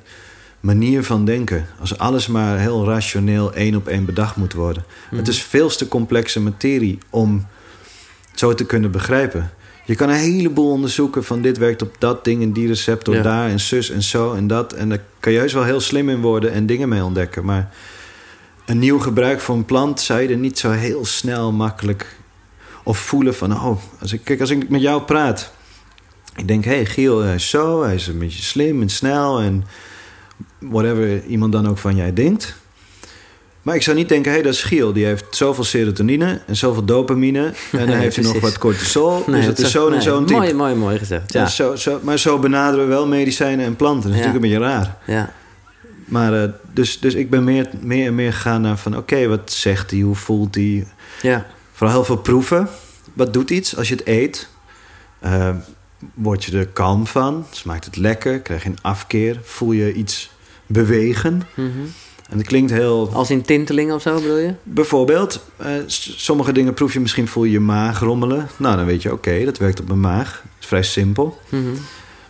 manier 0.59 1.03
van 1.03 1.25
denken. 1.25 1.65
Als 1.79 1.97
alles 1.97 2.27
maar 2.27 2.59
heel 2.59 2.85
rationeel 2.85 3.53
één 3.53 3.75
op 3.75 3.87
één 3.87 4.05
bedacht 4.05 4.35
moet 4.35 4.53
worden. 4.53 4.83
Het 5.09 5.27
is 5.27 5.41
veel 5.41 5.69
te 5.69 5.87
complexe 5.87 6.39
materie 6.39 6.99
om 7.09 7.47
zo 8.35 8.53
te 8.53 8.65
kunnen 8.65 8.91
begrijpen. 8.91 9.51
Je 9.85 9.95
kan 9.95 10.09
een 10.09 10.15
heleboel 10.15 10.71
onderzoeken 10.71 11.23
van 11.23 11.41
dit 11.41 11.57
werkt 11.57 11.81
op 11.81 11.95
dat 11.99 12.23
ding 12.23 12.41
en 12.41 12.51
die 12.51 12.67
receptor 12.67 13.15
Ja. 13.15 13.21
daar 13.21 13.49
en 13.49 13.59
zus 13.59 13.89
en 13.89 14.03
zo 14.03 14.33
en 14.33 14.47
dat. 14.47 14.73
En 14.73 14.89
daar 14.89 15.01
kan 15.19 15.31
je 15.31 15.37
juist 15.37 15.53
wel 15.53 15.63
heel 15.63 15.79
slim 15.79 16.09
in 16.09 16.21
worden 16.21 16.51
en 16.51 16.65
dingen 16.65 16.89
mee 16.89 17.03
ontdekken. 17.03 17.45
Maar 17.45 17.71
een 18.65 18.79
nieuw 18.79 18.99
gebruik 18.99 19.39
van 19.41 19.57
een 19.57 19.65
plant 19.65 19.99
zou 19.99 20.21
je 20.21 20.27
er 20.27 20.37
niet 20.37 20.59
zo 20.59 20.71
heel 20.71 21.05
snel 21.05 21.51
makkelijk 21.51 22.17
of 22.83 22.97
voelen 22.97 23.35
van 23.35 23.53
oh, 23.53 23.77
als 23.99 24.13
ik, 24.13 24.21
kijk, 24.23 24.39
als 24.39 24.49
ik 24.49 24.69
met 24.69 24.81
jou 24.81 25.01
praat. 25.01 25.51
Ik 26.35 26.47
denk, 26.47 26.65
hé, 26.65 26.75
hey, 26.75 26.85
Giel, 26.85 27.21
hij 27.21 27.35
is 27.35 27.49
zo, 27.49 27.83
hij 27.83 27.95
is 27.95 28.07
een 28.07 28.17
beetje 28.17 28.43
slim 28.43 28.81
en 28.81 28.89
snel 28.89 29.39
en 29.39 29.65
whatever 30.59 31.23
iemand 31.25 31.51
dan 31.51 31.67
ook 31.67 31.77
van 31.77 31.95
jij 31.95 32.13
denkt. 32.13 32.55
Maar 33.61 33.75
ik 33.75 33.81
zou 33.81 33.97
niet 33.97 34.09
denken, 34.09 34.31
hé, 34.31 34.37
hey, 34.37 34.45
dat 34.45 34.53
is 34.53 34.63
Giel. 34.63 34.93
Die 34.93 35.05
heeft 35.05 35.25
zoveel 35.29 35.63
serotonine 35.63 36.41
en 36.47 36.55
zoveel 36.55 36.85
dopamine. 36.85 37.45
En 37.45 37.53
dan 37.79 37.87
Nee, 37.87 37.95
heeft 37.97 38.15
hij 38.15 38.25
nog 38.25 38.39
wat 38.39 38.57
cortisol. 38.57 39.23
Nee, 39.25 39.35
dus 39.35 39.45
het 39.45 39.59
is 39.59 39.71
zo'n 39.71 39.85
en 39.85 39.91
nee, 39.91 40.01
zo'n 40.01 40.25
type. 40.25 40.39
Mooi, 40.39 40.53
mooi, 40.53 40.75
mooi 40.75 40.97
gezegd. 40.97 41.33
Ja, 41.33 41.47
zo, 41.47 41.75
zo, 41.75 41.99
maar 42.03 42.19
zo 42.19 42.39
benaderen 42.39 42.85
we 42.85 42.91
wel 42.93 43.07
medicijnen 43.07 43.65
en 43.65 43.75
planten. 43.75 44.09
Dat 44.09 44.19
is 44.19 44.25
Ja. 44.25 44.31
natuurlijk 44.31 44.53
een 44.53 44.59
beetje 44.59 44.73
raar. 44.75 44.97
ja. 45.05 45.33
Maar 46.05 46.43
eh, 46.43 46.49
dus, 46.73 46.99
dus 46.99 47.13
ik 47.13 47.29
ben 47.29 47.43
meer, 47.43 47.69
meer 47.81 48.07
en 48.07 48.15
meer 48.15 48.33
gegaan 48.33 48.61
naar 48.61 48.77
van... 48.77 48.97
oké, 48.97 49.27
wat 49.27 49.51
zegt 49.51 49.91
hij, 49.91 49.99
hoe 49.99 50.15
voelt 50.15 50.55
hij? 50.55 50.87
ja. 51.21 51.45
Vooral 51.73 51.95
heel 51.95 52.05
veel 52.05 52.17
proeven. 52.17 52.67
Wat 53.13 53.33
doet 53.33 53.49
iets 53.49 53.77
als 53.77 53.87
je 53.87 53.95
het 53.95 54.07
eet? 54.07 54.47
Eh, 55.19 55.49
word 56.13 56.43
je 56.43 56.57
er 56.57 56.67
kalm 56.67 57.07
van? 57.07 57.45
Smaakt 57.51 57.85
het 57.85 57.95
lekker? 57.95 58.39
Krijg 58.39 58.63
je 58.63 58.69
een 58.69 58.77
afkeer? 58.81 59.39
Voel 59.43 59.71
je 59.71 59.93
iets 59.93 60.29
bewegen? 60.67 61.41
Mhm. 61.53 61.69
En 62.29 62.37
dat 62.37 62.47
klinkt 62.47 62.71
heel... 62.71 63.09
Als 63.13 63.29
in 63.29 63.41
tinteling 63.41 63.91
of 63.91 64.01
zo 64.01 64.15
bedoel 64.15 64.37
je? 64.37 64.53
Bijvoorbeeld, 64.63 65.43
eh, 65.57 65.69
sommige 65.87 66.51
dingen 66.51 66.73
proef 66.73 66.93
je 66.93 66.99
misschien, 66.99 67.27
voel 67.27 67.43
je 67.43 67.51
je 67.51 67.59
maag 67.59 67.99
rommelen. 67.99 68.47
Nou, 68.57 68.75
dan 68.75 68.85
weet 68.85 69.01
je, 69.01 69.11
oké, 69.11 69.45
dat 69.45 69.57
werkt 69.57 69.79
op 69.79 69.87
mijn 69.87 69.99
maag. 69.99 70.41
Dat 70.43 70.51
is 70.59 70.67
vrij 70.67 70.83
simpel. 70.83 71.37
Mhm. 71.49 71.71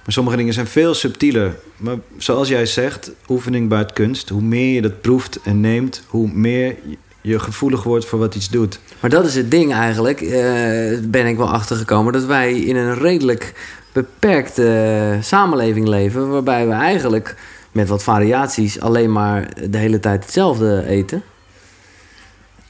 Maar 0.04 0.16
sommige 0.16 0.38
dingen 0.38 0.54
zijn 0.54 0.68
veel 0.68 0.94
subtieler. 0.94 1.56
Maar 1.78 1.96
zoals 2.18 2.48
jij 2.48 2.66
zegt, 2.66 3.12
oefening 3.28 3.70
baart 3.70 3.94
kunst. 3.94 4.30
Hoe 4.30 4.42
meer 4.42 4.74
je 4.74 4.82
dat 4.82 5.02
proeft 5.02 5.40
en 5.44 5.62
neemt, 5.62 6.04
hoe 6.08 6.30
meer 6.34 6.76
je 7.22 7.40
gevoelig 7.40 7.84
wordt 7.84 8.06
voor 8.06 8.20
wat 8.20 8.36
iets 8.36 8.50
doet. 8.50 8.80
Maar 9.00 9.10
dat 9.10 9.26
is 9.26 9.36
het 9.36 9.52
ding 9.52 9.74
eigenlijk, 9.74 10.22
eh, 10.22 11.00
ben 11.04 11.26
ik 11.26 11.38
wel 11.38 11.50
achtergekomen, 11.50 12.14
dat 12.14 12.26
wij 12.26 12.60
in 12.60 12.76
een 12.76 12.96
redelijk 12.96 13.54
beperkte 13.94 15.18
samenleving 15.22 15.88
leven, 15.88 16.30
waarbij 16.30 16.68
we 16.68 16.74
eigenlijk 16.74 17.36
met 17.72 17.88
wat 17.88 18.04
variaties 18.04 18.80
alleen 18.80 19.12
maar 19.12 19.50
de 19.70 19.78
hele 19.78 20.00
tijd 20.00 20.24
hetzelfde 20.24 20.84
eten. 20.88 21.24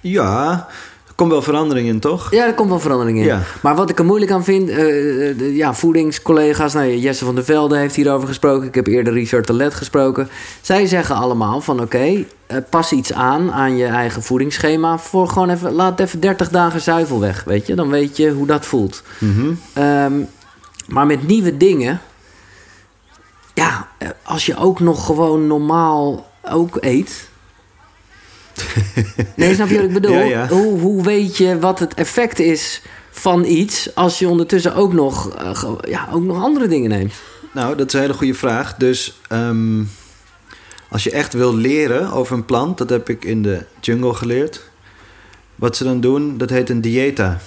Ja, 0.02 0.68
er 1.08 1.14
komt 1.16 1.32
wel 1.32 1.42
verandering 1.42 1.88
in, 1.88 2.00
toch? 2.00 2.32
Ja, 2.32 2.46
er 2.46 2.54
komt 2.54 2.70
wel 2.70 2.80
verandering 2.80 3.18
in. 3.18 3.24
Ja. 3.24 3.42
Maar 3.62 3.76
wat 3.76 3.90
ik 3.90 4.00
er 4.00 4.06
moeilijk 4.06 4.32
aan 4.32 4.44
vind, 4.44 4.70
eh, 4.70 4.78
de, 4.78 5.52
ja, 5.56 5.74
voedingscollega's, 5.74 6.74
nou, 6.74 6.98
Jesse 6.98 7.26
van 7.26 7.36
der 7.36 7.44
Velde 7.44 7.78
heeft 7.78 7.96
hierover 7.96 8.28
gesproken. 8.28 8.68
Ik 8.68 8.76
heb 8.76 8.88
eerder 8.88 9.14
Richard 9.14 9.48
de 9.48 9.54
Let 9.54 9.74
gesproken. 9.74 10.30
Zij 10.62 10.86
zeggen 10.86 11.16
allemaal 11.16 11.62
van 11.62 11.82
oké, 11.82 12.26
eh, 12.46 12.58
pas 12.70 12.92
iets 12.92 13.14
aan 13.14 13.52
aan 13.52 13.78
je 13.78 13.86
eigen 13.86 14.24
voedingsschema 14.24 14.98
voor 14.98 15.28
gewoon 15.28 15.50
even, 15.50 15.72
laat 15.72 16.00
even 16.00 16.20
30 16.20 16.50
dagen 16.50 16.82
zuivel 16.82 17.20
weg, 17.20 17.44
weet 17.44 17.68
je. 17.68 17.76
Dan 17.76 17.90
weet 17.90 18.18
je 18.18 18.32
hoe 18.32 18.48
dat 18.48 18.66
voelt. 18.66 19.04
Mhm. 19.20 19.54
Ehm, 19.74 20.14
maar 20.88 21.06
met 21.06 21.28
nieuwe 21.28 21.58
dingen, 21.58 22.02
ja, 23.58 23.88
eh, 23.98 24.10
als 24.24 24.46
je 24.46 24.58
ook 24.58 24.80
nog 24.80 25.06
gewoon 25.06 25.48
normaal 25.48 26.32
ook 26.50 26.78
eet. 26.80 27.30
Nee, 29.36 29.54
snap 29.54 29.68
je 29.68 29.76
wat 29.76 29.86
ik 29.86 29.94
bedoel? 29.94 30.14
Ja, 30.14 30.22
ja. 30.22 30.48
Hoe, 30.48 30.80
hoe 30.80 31.04
weet 31.04 31.38
je 31.38 31.60
wat 31.60 31.80
het 31.80 31.94
effect 31.94 32.40
is 32.40 32.82
van 33.12 33.46
iets 33.46 33.96
als 33.96 34.20
je 34.20 34.28
ondertussen 34.28 34.76
ook 34.76 34.94
nog, 34.94 35.30
eh, 35.36 35.74
ja, 35.82 36.08
ook 36.12 36.24
nog 36.24 36.44
andere 36.44 36.68
dingen 36.68 36.90
neemt? 36.90 37.14
Nou, 37.54 37.76
dat 37.76 37.88
is 37.88 37.94
een 37.94 38.00
hele 38.00 38.14
goede 38.14 38.34
vraag. 38.34 38.76
Dus 38.76 39.20
ehm, 39.28 39.84
als 40.90 41.04
je 41.04 41.12
echt 41.12 41.34
wil 41.34 41.56
leren 41.56 42.12
over 42.12 42.36
een 42.36 42.46
plant, 42.46 42.78
dat 42.78 42.90
heb 42.90 43.10
ik 43.10 43.26
in 43.26 43.42
de 43.42 43.66
jungle 43.80 44.14
geleerd. 44.14 44.64
Wat 45.56 45.76
ze 45.76 45.84
dan 45.84 46.02
doen, 46.02 46.38
dat 46.38 46.50
heet 46.50 46.70
een 46.70 46.82
dieta. 46.82 47.40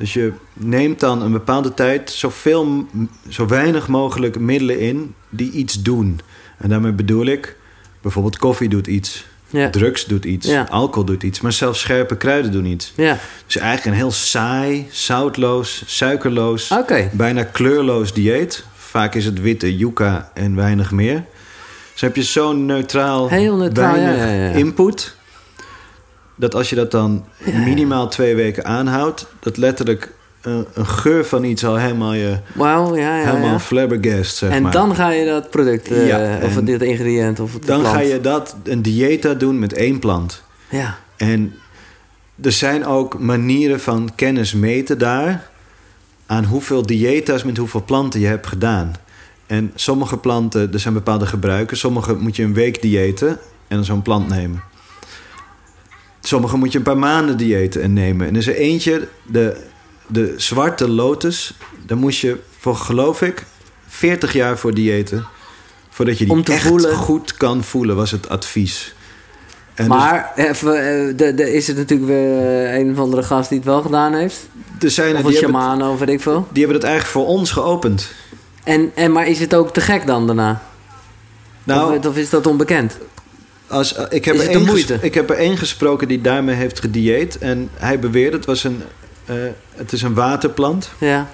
Dus 0.00 0.12
je 0.12 0.32
neemt 0.52 1.00
dan 1.00 1.22
een 1.22 1.32
bepaalde 1.32 1.74
tijd 1.74 2.10
zoveel, 2.10 2.86
zo 3.28 3.46
weinig 3.46 3.88
mogelijk 3.88 4.38
middelen 4.38 4.78
in 4.80 5.14
die 5.28 5.50
iets 5.52 5.82
doen. 5.82 6.20
En 6.58 6.68
daarmee 6.68 6.92
bedoel 6.92 7.26
ik, 7.26 7.56
bijvoorbeeld 8.02 8.38
koffie 8.38 8.68
doet 8.68 8.86
iets, 8.86 9.26
Ja. 9.50 9.70
drugs 9.70 10.04
doet 10.04 10.24
iets, 10.24 10.46
Ja. 10.48 10.66
alcohol 10.70 11.04
doet 11.04 11.22
iets, 11.22 11.40
maar 11.40 11.52
zelfs 11.52 11.80
scherpe 11.80 12.16
kruiden 12.16 12.52
doen 12.52 12.64
iets. 12.66 12.92
Ja, 12.96 13.18
Dus 13.46 13.56
eigenlijk 13.56 13.86
een 13.86 14.02
heel 14.02 14.10
saai, 14.12 14.86
zoutloos, 14.90 15.82
suikerloos, 15.86 16.70
bijna 17.12 17.42
kleurloos 17.44 18.12
dieet. 18.12 18.64
Vaak 18.74 19.14
is 19.14 19.24
het 19.24 19.40
witte 19.40 19.76
yucca 19.76 20.30
en 20.34 20.54
weinig 20.56 20.90
meer. 20.90 21.24
Dus 21.92 22.00
heb 22.00 22.16
je 22.16 22.22
zo'n 22.22 22.66
neutraal, 22.66 23.28
Heel 23.28 23.56
neutraal, 23.56 23.94
weinig 23.94 24.56
input... 24.56 25.18
dat 26.40 26.54
als 26.54 26.70
je 26.70 26.76
dat 26.76 26.90
dan 26.90 27.24
minimaal 27.44 28.08
twee 28.08 28.34
weken 28.34 28.64
aanhoudt... 28.64 29.26
dat 29.40 29.56
letterlijk 29.56 30.12
een, 30.40 30.66
een 30.74 30.86
geur 30.86 31.24
van 31.24 31.44
iets 31.44 31.64
al 31.64 31.76
helemaal 31.76 32.12
je... 32.12 32.38
Ja, 32.58 32.94
ja, 32.94 33.14
helemaal 33.14 33.50
ja. 33.50 33.58
flabbergast, 33.58 34.36
zeg 34.36 34.50
En 34.50 34.62
maar. 34.62 34.72
dan 34.72 34.94
ga 34.94 35.10
je 35.10 35.26
dat 35.26 35.50
product, 35.50 35.90
eh, 35.90 36.36
of 36.42 36.54
dit 36.54 36.82
ingrediënt, 36.82 37.40
of 37.40 37.52
het 37.52 37.66
dan 37.66 37.80
plant. 37.80 37.94
ga 37.94 38.00
je 38.00 38.20
dat, 38.20 38.56
een 38.64 38.82
dieta 38.82 39.34
doen 39.34 39.58
met 39.58 39.72
één 39.72 39.98
plant. 39.98 40.42
Ja, 40.68 40.98
En 41.16 41.54
er 42.42 42.52
zijn 42.52 42.86
ook 42.86 43.18
manieren 43.18 43.80
van 43.80 44.12
kennis 44.14 44.54
meten 44.54 44.98
daar... 44.98 45.50
aan 46.26 46.44
hoeveel 46.44 46.86
diëta's 46.86 47.44
met 47.44 47.56
hoeveel 47.56 47.84
planten 47.84 48.20
je 48.20 48.26
hebt 48.26 48.46
gedaan. 48.46 48.94
En 49.46 49.72
sommige 49.74 50.16
planten, 50.16 50.72
er 50.72 50.78
zijn 50.78 50.94
bepaalde 50.94 51.26
gebruiken. 51.26 51.76
Sommige 51.76 52.14
moet 52.14 52.36
je 52.36 52.42
een 52.42 52.54
week 52.54 52.82
diëten 52.82 53.28
en 53.68 53.76
dan 53.76 53.84
zo'n 53.84 54.02
plant 54.02 54.28
nemen. 54.28 54.62
Sommige 56.30 56.56
moet 56.56 56.72
je 56.72 56.78
een 56.78 56.84
paar 56.84 56.98
maanden 56.98 57.36
diëten 57.36 57.82
en 57.82 57.92
nemen. 57.92 58.26
En 58.26 58.32
er 58.32 58.38
is 58.40 58.46
er 58.46 58.54
eentje, 58.54 59.08
de, 59.26 59.56
de 60.06 60.34
zwarte 60.36 60.88
lotus... 60.88 61.54
daar 61.86 61.96
moest 61.96 62.20
je 62.20 62.38
voor, 62.58 62.76
geloof 62.76 63.22
ik, 63.22 63.44
40 63.86 64.32
jaar 64.32 64.58
voor 64.58 64.74
diëten... 64.74 65.26
voordat 65.88 66.18
je 66.18 66.24
die 66.24 66.32
Om 66.32 66.44
te 66.44 66.52
echt 66.52 66.66
voelen. 66.66 66.94
goed 66.94 67.34
kan 67.36 67.64
voelen, 67.64 67.96
was 67.96 68.10
het 68.10 68.28
advies. 68.28 68.94
En 69.74 69.88
dus- 69.88 69.96
maar 69.96 70.32
even, 70.36 70.72
de, 71.16 71.34
de, 71.34 71.52
is 71.54 71.66
het 71.66 71.76
natuurlijk 71.76 72.08
weer 72.08 72.64
eh, 72.64 72.78
een 72.78 72.92
of 72.92 72.98
andere 72.98 73.22
gast 73.22 73.48
die 73.48 73.58
het 73.58 73.66
wel 73.66 73.82
gedaan 73.82 74.14
heeft? 74.14 74.48
er 74.80 74.90
zijn 74.90 75.16
er 75.16 75.24
Of 75.24 75.30
die 75.30 75.36
een 75.36 75.42
hebben, 75.42 75.60
shaman, 75.60 75.90
of 75.90 75.98
weet 75.98 76.08
ik 76.08 76.20
veel. 76.20 76.48
die 76.52 76.64
hebben 76.64 76.80
het 76.80 76.90
eigenlijk 76.90 77.16
voor 77.18 77.26
ons 77.36 77.50
geopend. 77.50 78.12
En, 78.64 78.90
en, 78.94 79.12
maar 79.12 79.26
is 79.26 79.40
het 79.40 79.54
ook 79.54 79.72
te 79.72 79.80
gek 79.80 80.06
dan 80.06 80.26
daarna? 80.26 80.62
Nou, 81.64 81.98
of, 81.98 82.06
of 82.06 82.16
is 82.16 82.30
dat 82.30 82.46
onbekend? 82.46 82.98
Als, 83.70 83.94
eh, 83.94 84.04
ik, 84.08 84.24
heb 84.24 84.38
er 84.38 84.48
één 84.48 84.64
moeite? 84.64 84.98
ik 85.00 85.14
heb 85.14 85.30
er 85.30 85.36
één 85.36 85.56
gesproken 85.56 86.08
die 86.08 86.20
daarmee 86.20 86.54
heeft 86.54 86.80
gedieet. 86.80 87.38
En 87.38 87.70
hij 87.74 87.98
beweerde, 87.98 88.36
het, 88.36 88.46
was 88.46 88.64
een, 88.64 88.82
eh, 89.24 89.36
het 89.74 89.92
is 89.92 90.02
een 90.02 90.14
waterplant. 90.14 90.90
Ja. 90.98 91.30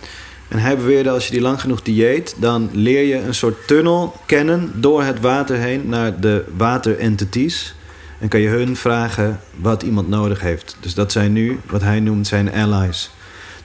En 0.48 0.58
hij 0.58 0.76
beweerde, 0.76 1.10
als 1.10 1.26
je 1.26 1.32
die 1.32 1.40
lang 1.40 1.60
genoeg 1.60 1.82
dieet... 1.82 2.34
dan 2.38 2.70
leer 2.72 3.06
je 3.06 3.14
een 3.14 3.34
soort 3.34 3.66
tunnel 3.66 4.14
kennen 4.26 4.72
door 4.74 5.02
het 5.02 5.20
water 5.20 5.56
heen... 5.56 5.88
naar 5.88 6.20
de 6.20 6.44
waterentities. 6.56 7.74
En 8.18 8.28
kan 8.28 8.40
je 8.40 8.48
hun 8.48 8.76
vragen 8.76 9.40
wat 9.56 9.82
iemand 9.82 10.08
nodig 10.08 10.40
heeft. 10.40 10.76
Dus 10.80 10.94
dat 10.94 11.12
zijn 11.12 11.32
nu, 11.32 11.60
wat 11.70 11.82
hij 11.82 12.00
noemt, 12.00 12.26
zijn 12.26 12.52
allies. 12.52 13.10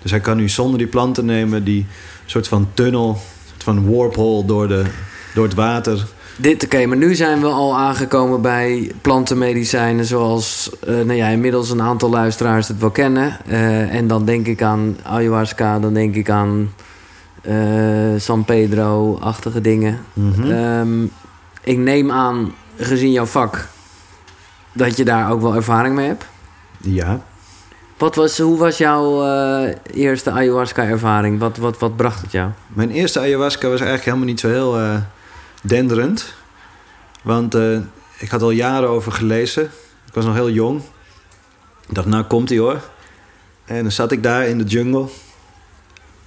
Dus 0.02 0.12
hij 0.12 0.20
kan 0.20 0.38
nu 0.38 0.50
zonder 0.50 0.78
die 0.78 0.88
planten 0.88 1.26
nemen... 1.26 1.64
die 1.64 1.86
soort 2.26 2.48
van 2.48 2.70
tunnel, 2.74 3.22
soort 3.50 3.64
van 3.64 3.92
warphole 3.92 4.46
door, 4.46 4.68
de, 4.68 4.84
door 5.34 5.44
het 5.46 5.54
water... 5.54 6.06
Dit, 6.42 6.64
oké, 6.64 6.86
maar 6.86 6.98
nu 6.98 7.16
zijn 7.16 7.42
we 7.42 7.48
al 7.48 7.78
aangekomen 7.78 8.42
bij 8.42 8.92
plantenmedicijnen 9.02 10.06
zoals, 10.06 10.70
eh, 10.80 10.94
nou 10.94 11.14
ja, 11.14 11.28
inmiddels 11.28 11.70
een 11.70 11.82
aantal 11.82 12.10
luisteraars 12.10 12.68
het 12.68 12.80
wel 12.80 12.90
kennen. 12.90 13.38
Eh, 13.48 13.96
en 13.96 14.08
dan 14.08 14.26
denk 14.26 14.48
ik 14.48 14.62
aan 14.62 14.98
ayahuasca, 15.04 15.80
dan 15.80 15.94
denk 15.94 16.16
ik 16.16 16.30
aan 16.30 16.74
eh, 17.42 17.56
San 18.18 18.46
Pedro-achtige 18.46 19.62
dingen. 19.62 20.00
Mhm. 20.14 20.52
Ehm, 20.52 21.04
ik 21.64 21.78
neem 21.78 22.12
aan, 22.12 22.54
gezien 22.78 23.12
jouw 23.12 23.26
vak, 23.26 23.68
dat 24.74 24.98
je 24.98 25.06
daar 25.06 25.32
ook 25.32 25.42
wel 25.42 25.56
ervaring 25.56 25.96
mee 25.96 26.08
hebt. 26.08 26.26
Ja. 26.78 27.22
Wat 27.98 28.16
was, 28.16 28.38
hoe 28.38 28.58
was 28.58 28.78
jouw 28.78 29.24
eerste 29.94 30.32
ayahuasca-ervaring? 30.32 31.40
Wat, 31.40 31.58
wat, 31.58 31.80
wat 31.80 31.96
bracht 31.96 32.22
het 32.22 32.32
jou? 32.32 32.50
Mijn 32.68 32.92
eerste 32.92 33.20
ayahuasca 33.20 33.68
was 33.68 33.80
eigenlijk 33.80 34.06
helemaal 34.06 34.28
niet 34.28 34.40
zo 34.40 34.48
heel 34.48 34.78
denderend. 35.62 36.34
Want 37.24 37.56
eh, 37.56 37.78
ik 38.18 38.30
had 38.30 38.42
al 38.42 38.52
jaren 38.52 38.90
over 38.90 39.12
gelezen. 39.12 39.64
Ik 40.08 40.14
was 40.14 40.26
nog 40.26 40.34
heel 40.34 40.50
jong. 40.50 40.82
Ik 41.88 41.96
dacht, 41.96 42.08
nou 42.08 42.24
komt 42.24 42.50
hij 42.50 42.58
hoor. 42.58 42.82
En 43.66 43.82
dan 43.82 43.92
zat 43.92 44.12
ik 44.12 44.24
daar 44.24 44.48
in 44.48 44.58
de 44.58 44.64
jungle. 44.64 45.08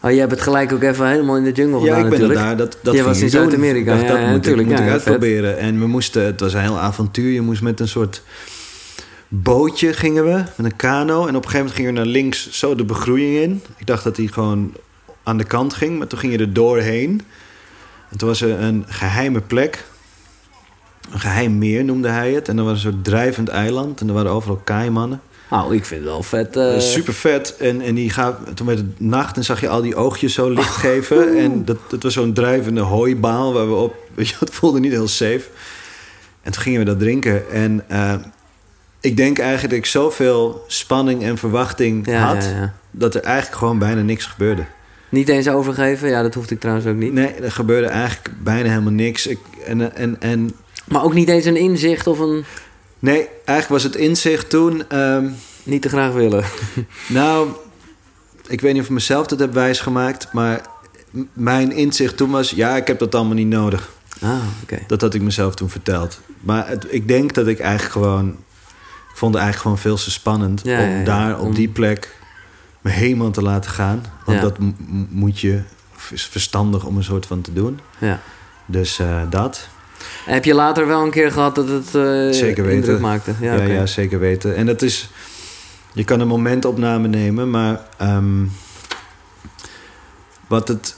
Oh, 0.01 0.11
je 0.11 0.18
hebt 0.18 0.31
het 0.31 0.40
gelijk 0.40 0.73
ook 0.73 0.83
even 0.83 1.09
helemaal 1.09 1.37
in 1.37 1.44
de 1.44 1.53
jungle 1.53 1.81
ja, 1.81 1.85
gedaan 1.85 2.05
ik 2.05 2.11
ben 2.11 2.11
natuurlijk. 2.11 2.40
daar. 2.40 2.57
Dat, 2.57 2.79
dat 2.83 2.94
ging 2.94 3.07
was 3.07 3.20
in. 3.20 3.31
Zuid-Amerika, 3.31 3.94
ja, 3.94 4.01
dat 4.01 4.16
ja, 4.16 4.23
moet, 4.23 4.31
natuurlijk, 4.31 4.68
ik, 4.68 4.75
moet 4.75 4.79
ja, 4.79 4.85
ik 4.85 5.01
vet. 5.01 5.09
uitproberen. 5.09 5.59
En 5.59 5.79
we 5.79 5.87
moesten, 5.87 6.25
het 6.25 6.40
was 6.40 6.53
een 6.53 6.61
heel 6.61 6.79
avontuur. 6.79 7.33
Je 7.33 7.40
moest 7.40 7.62
met 7.62 7.81
een 7.81 7.88
soort 7.88 8.23
bootje 9.29 9.92
gingen 9.92 10.25
we, 10.25 10.42
met 10.57 10.73
een 10.73 10.77
kano. 10.77 11.27
En 11.27 11.37
op 11.37 11.44
een 11.44 11.51
gegeven 11.51 11.59
moment 11.59 11.75
gingen 11.75 11.92
we 11.92 11.99
naar 11.99 12.09
links 12.09 12.51
zo 12.51 12.75
de 12.75 12.85
begroeiing 12.85 13.37
in. 13.37 13.62
Ik 13.77 13.87
dacht 13.87 14.05
dat 14.05 14.16
hij 14.16 14.27
gewoon 14.27 14.73
aan 15.23 15.37
de 15.37 15.44
kant 15.44 15.75
ging, 15.75 15.99
maar 15.99 16.07
toen 16.07 16.18
ging 16.18 16.33
je 16.33 16.38
er 16.38 16.53
doorheen. 16.53 17.23
Toen 18.16 18.29
was 18.29 18.40
er 18.40 18.61
een 18.61 18.85
geheime 18.88 19.40
plek. 19.40 19.85
Een 21.12 21.20
geheim 21.20 21.59
meer 21.59 21.85
noemde 21.85 22.09
hij 22.09 22.33
het. 22.33 22.48
En 22.48 22.59
er 22.59 22.64
was 22.64 22.72
een 22.72 22.92
soort 22.92 23.05
drijvend 23.05 23.48
eiland. 23.48 24.00
En 24.00 24.09
er 24.09 24.14
waren 24.14 24.31
overal 24.31 24.61
kaaimannen. 24.64 25.20
Nou, 25.50 25.74
ik 25.74 25.85
vind 25.85 26.00
het 26.00 26.11
wel 26.11 26.22
vet. 26.22 26.57
eh, 26.57 26.79
Super 26.79 27.14
vet. 27.14 27.57
En, 27.57 27.81
en 27.81 27.94
die 27.94 28.11
gaf, 28.11 28.35
toen 28.55 28.66
werd 28.66 28.79
het 28.79 29.00
nacht 29.00 29.37
en 29.37 29.44
zag 29.44 29.61
je 29.61 29.68
al 29.68 29.83
die 29.83 29.96
oogjes 29.96 30.35
zo 30.35 30.50
licht 30.50 30.74
geven. 30.77 31.29
En 31.42 31.64
dat, 31.64 31.77
dat 31.88 32.03
was 32.03 32.12
zo'n 32.12 32.33
drijvende 32.33 32.81
hooibaal 32.81 33.53
waar 33.53 33.68
we 33.68 33.74
op... 33.74 33.94
Weet 34.14 34.29
je, 34.29 34.35
het 34.38 34.55
voelde 34.55 34.81
niet 34.81 34.92
heel 34.92 35.09
safe. 35.09 35.42
En 36.42 36.53
toen 36.53 36.62
gingen 36.62 36.79
we 36.79 36.85
dat 36.85 36.98
drinken. 36.98 37.50
En 37.50 37.85
eh, 37.88 38.14
ik 39.00 39.16
denk 39.16 39.38
eigenlijk 39.38 39.70
dat 39.70 39.79
ik 39.79 39.87
zoveel 39.87 40.64
spanning 40.66 41.22
en 41.22 41.38
verwachting 41.38 42.07
ja, 42.07 42.35
had... 42.35 42.44
ja, 42.44 42.50
ja. 42.50 42.72
dat 42.90 43.14
er 43.14 43.22
eigenlijk 43.22 43.59
gewoon 43.59 43.79
bijna 43.79 44.00
niks 44.03 44.27
gebeurde. 44.27 44.64
Niet 45.14 45.29
eens 45.29 45.48
overgeven, 45.48 46.09
ja, 46.09 46.22
dat 46.22 46.35
hoefde 46.35 46.55
ik 46.55 46.61
trouwens 46.61 46.87
ook 46.87 46.96
niet. 46.96 47.12
Nee, 47.12 47.33
er 47.33 47.53
gebeurde 47.53 47.87
eigenlijk 47.87 48.35
bijna 48.42 48.68
helemaal 48.68 48.92
niks. 48.92 49.27
Ik, 49.27 49.38
en, 49.66 49.96
en, 49.96 50.20
en 50.20 50.55
Maar 50.85 51.03
ook 51.03 51.14
niet 51.14 51.29
eens 51.29 51.44
een 51.44 51.57
inzicht 51.57 52.07
of 52.07 52.18
een 52.18 52.44
nee, 52.98 53.29
eigenlijk 53.44 53.68
was 53.68 53.83
het 53.83 53.94
inzicht 53.94 54.50
toen... 54.50 54.88
ehm, 54.88 55.29
niet 55.62 55.83
te 55.83 55.88
graag 55.88 56.12
willen. 56.12 56.44
Nou, 57.07 57.48
ik 58.46 58.61
weet 58.61 58.72
niet 58.72 58.83
of 58.83 58.88
ik 58.88 58.94
mezelf 58.94 59.27
dat 59.27 59.38
heb 59.38 59.53
wijsgemaakt, 59.53 60.33
maar 60.33 60.61
mijn 61.33 61.72
inzicht 61.72 62.16
toen 62.16 62.31
was: 62.31 62.50
ja, 62.50 62.77
ik 62.77 62.87
heb 62.87 62.98
dat 62.98 63.14
allemaal 63.14 63.35
niet 63.35 63.48
nodig. 63.48 63.92
Ah. 64.20 64.38
Dat 64.87 65.00
had 65.00 65.14
ik 65.14 65.22
mezelf 65.22 65.55
toen 65.55 65.70
verteld. 65.70 66.20
Maar 66.40 66.68
het, 66.68 66.87
ik 66.88 67.09
denk 67.09 67.35
dat 67.35 67.46
ik 67.46 67.59
eigenlijk 67.59 67.92
gewoon. 67.92 68.29
Ik 69.11 69.20
vond 69.20 69.35
het 69.35 69.42
eigenlijk 69.42 69.62
gewoon 69.62 69.96
veel 69.96 70.05
te 70.05 70.11
spannend 70.11 70.61
Ja, 70.64 70.83
om 70.83 70.88
ja, 70.88 70.98
ja. 70.98 71.05
daar 71.05 71.40
op 71.40 71.55
die 71.55 71.68
plek 71.68 72.16
me 72.85 72.90
helemaal 72.90 73.31
te 73.31 73.42
laten 73.42 73.70
gaan. 73.70 74.05
Want 74.25 74.38
Ja. 74.38 74.44
dat 74.44 74.57
moet 75.09 75.40
je, 75.40 75.62
is 76.11 76.27
verstandig 76.27 76.85
om 76.85 76.97
een 76.97 77.05
soort 77.05 77.27
van 77.27 77.40
te 77.40 77.53
doen. 77.53 77.81
Ja. 77.99 78.20
Dus 78.66 78.99
eh, 78.99 79.23
dat. 79.31 79.68
Heb 80.25 80.44
je 80.44 80.55
later 80.55 80.87
wel 80.87 81.03
een 81.05 81.11
keer 81.11 81.33
gehad 81.33 81.55
dat 81.55 81.68
het 81.68 81.94
eh 81.94 82.31
Zeker 82.38 82.64
weten. 82.64 83.01
maakte? 83.01 83.35
Ja, 83.40 83.55
Ja, 83.55 83.62
ja, 83.64 83.87
zeker 83.87 84.18
weten. 84.18 84.57
En 84.57 84.66
dat 84.66 84.83
is... 84.83 85.11
Je 85.92 86.05
kan 86.05 86.20
een 86.20 86.27
momentopname 86.29 87.09
nemen, 87.09 87.51
maar... 87.51 87.81
ehm, 87.99 88.44
wat, 90.47 90.68
het, 90.68 90.97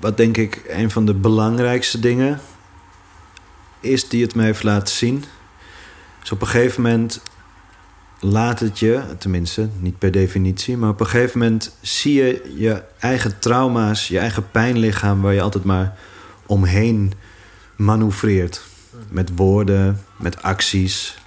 wat 0.00 0.16
denk 0.16 0.36
ik 0.36 0.62
een 0.68 0.90
van 0.90 1.06
de 1.06 1.14
belangrijkste 1.14 2.00
dingen 2.00 2.40
is 3.80 4.08
die 4.08 4.22
het 4.22 4.34
me 4.34 4.42
heeft 4.42 4.62
laten 4.62 4.94
zien... 4.94 5.24
is 6.22 6.32
op 6.32 6.40
een 6.40 6.46
gegeven 6.46 6.82
moment 6.82 7.20
laat 8.20 8.60
het 8.60 8.78
je, 8.78 9.02
tenminste 9.18 9.68
niet 9.78 9.98
per 9.98 10.10
definitie... 10.10 10.76
maar 10.76 10.90
op 10.90 11.00
een 11.00 11.06
gegeven 11.06 11.38
moment 11.38 11.76
zie 11.80 12.14
je 12.14 12.52
je 12.56 12.82
eigen 12.98 13.38
trauma's... 13.38 14.08
je 14.08 14.18
eigen 14.18 14.50
pijnlichaam 14.50 15.20
waar 15.20 15.34
je 15.34 15.40
altijd 15.40 15.64
maar 15.64 15.96
omheen 16.46 17.12
manoeuvreert. 17.76 18.62
Met 19.08 19.30
woorden, 19.36 20.00
met 20.16 20.42
acties 20.42 21.18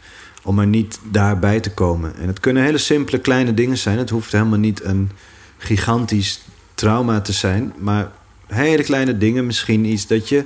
om 0.43 0.59
er 0.59 0.67
niet 0.67 0.99
daarbij 1.11 1.59
te 1.59 1.71
komen. 1.71 2.15
En 2.15 2.27
het 2.27 2.39
kunnen 2.39 2.63
hele 2.63 2.77
simpele 2.77 3.19
kleine 3.19 3.53
dingen 3.53 3.77
zijn. 3.77 3.97
Het 3.97 4.09
hoeft 4.09 4.31
helemaal 4.31 4.59
niet 4.59 4.83
een 4.83 5.11
gigantisch 5.57 6.41
trauma 6.73 7.21
te 7.21 7.33
zijn, 7.33 7.73
maar 7.77 8.11
hele 8.47 8.83
kleine 8.83 9.17
dingen. 9.17 9.45
Misschien 9.45 9.85
iets 9.85 10.07
dat 10.07 10.29
je 10.29 10.43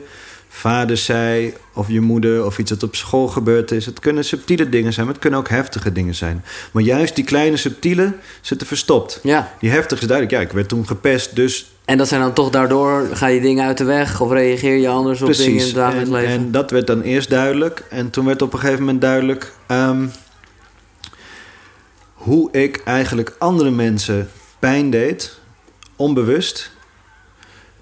vader 0.58 0.98
zei, 0.98 1.54
of 1.74 1.88
je 1.88 2.02
moeder, 2.02 2.46
of 2.46 2.58
iets 2.58 2.70
dat 2.70 2.84
op 2.84 2.96
school 2.96 3.28
gebeurd 3.28 3.72
is. 3.72 3.86
Het 3.86 4.00
kunnen 4.00 4.26
subtiele 4.26 4.70
dingen 4.70 4.94
zijn, 4.94 5.06
maar 5.06 5.14
het 5.14 5.24
kunnen 5.24 5.40
ook 5.40 5.50
heftige 5.50 5.92
dingen 5.92 6.16
zijn. 6.16 6.44
Maar 6.72 6.84
juist 6.84 7.16
die 7.16 7.24
kleine 7.24 7.58
subtiele 7.58 8.14
zitten 8.42 8.68
verstopt. 8.68 9.20
Ja, 9.24 9.54
Die 9.60 9.70
heftige 9.70 10.02
is 10.02 10.08
duidelijk, 10.08 10.38
ja, 10.38 10.48
ik 10.48 10.52
werd 10.52 10.68
toen 10.68 10.88
gepest, 10.88 11.36
dus 11.36 11.72
en 11.86 11.98
dat 11.98 12.08
zijn 12.08 12.22
dan 12.22 12.34
toch 12.34 12.50
daardoor, 12.50 13.08
ga 13.14 13.28
je 13.28 13.42
dingen 13.42 13.66
uit 13.66 13.78
de 13.78 13.84
weg 13.84 14.22
of 14.22 14.32
reageer 14.32 14.76
je 14.76 14.88
anders 14.88 15.22
op 15.22 15.34
dingen 15.34 15.52
in 15.52 15.66
het 15.66 15.74
dagelijks 15.74 16.10
en, 16.10 16.16
leven? 16.16 16.32
en 16.34 16.52
dat 16.52 16.72
werd 16.72 16.88
dan 16.88 17.02
eerst 17.02 17.30
duidelijk. 17.30 17.84
En 17.90 18.10
toen 18.10 18.26
werd 18.26 18.42
op 18.42 18.54
een 18.54 18.60
gegeven 18.60 18.80
moment 18.84 19.02
duidelijk... 19.02 19.54
ehm, 19.68 20.06
hoe 22.14 22.52
ik 22.52 22.82
eigenlijk 22.86 23.36
andere 23.38 23.72
mensen 23.72 24.30
pijn 24.60 24.90
deed. 24.90 25.40
Onbewust. 25.96 26.72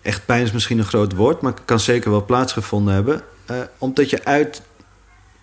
Echt 0.06 0.26
pijn 0.26 0.44
is 0.44 0.52
misschien 0.52 0.78
een 0.78 0.86
groot 0.86 1.14
woord... 1.14 1.42
maar 1.42 1.54
kan 1.66 1.80
zeker 1.80 2.12
wel 2.12 2.26
plaatsgevonden 2.26 2.94
hebben. 2.94 3.22
eh, 3.46 3.56
omdat 3.78 4.10
je 4.10 4.26
uit 4.26 4.62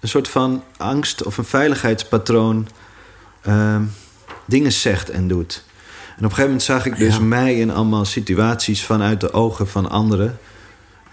een 0.01 0.09
soort 0.09 0.29
van 0.29 0.63
angst 0.77 1.23
of 1.25 1.39
een 1.39 1.45
veiligheidspatroon... 1.45 2.69
ehm, 3.43 3.83
dingen 4.47 4.73
zegt 4.73 5.11
en 5.11 5.29
doet. 5.29 5.65
En 6.09 6.19
op 6.19 6.23
een 6.23 6.29
gegeven 6.29 6.45
moment 6.45 6.63
zag 6.63 6.87
ik 6.87 6.97
dus 6.99 7.17
Ja. 7.17 7.23
mij 7.23 7.59
in 7.59 7.71
allemaal 7.71 8.05
situaties... 8.05 8.85
vanuit 8.85 9.21
de 9.21 9.33
ogen 9.33 9.69
van 9.69 9.91
anderen 9.91 10.39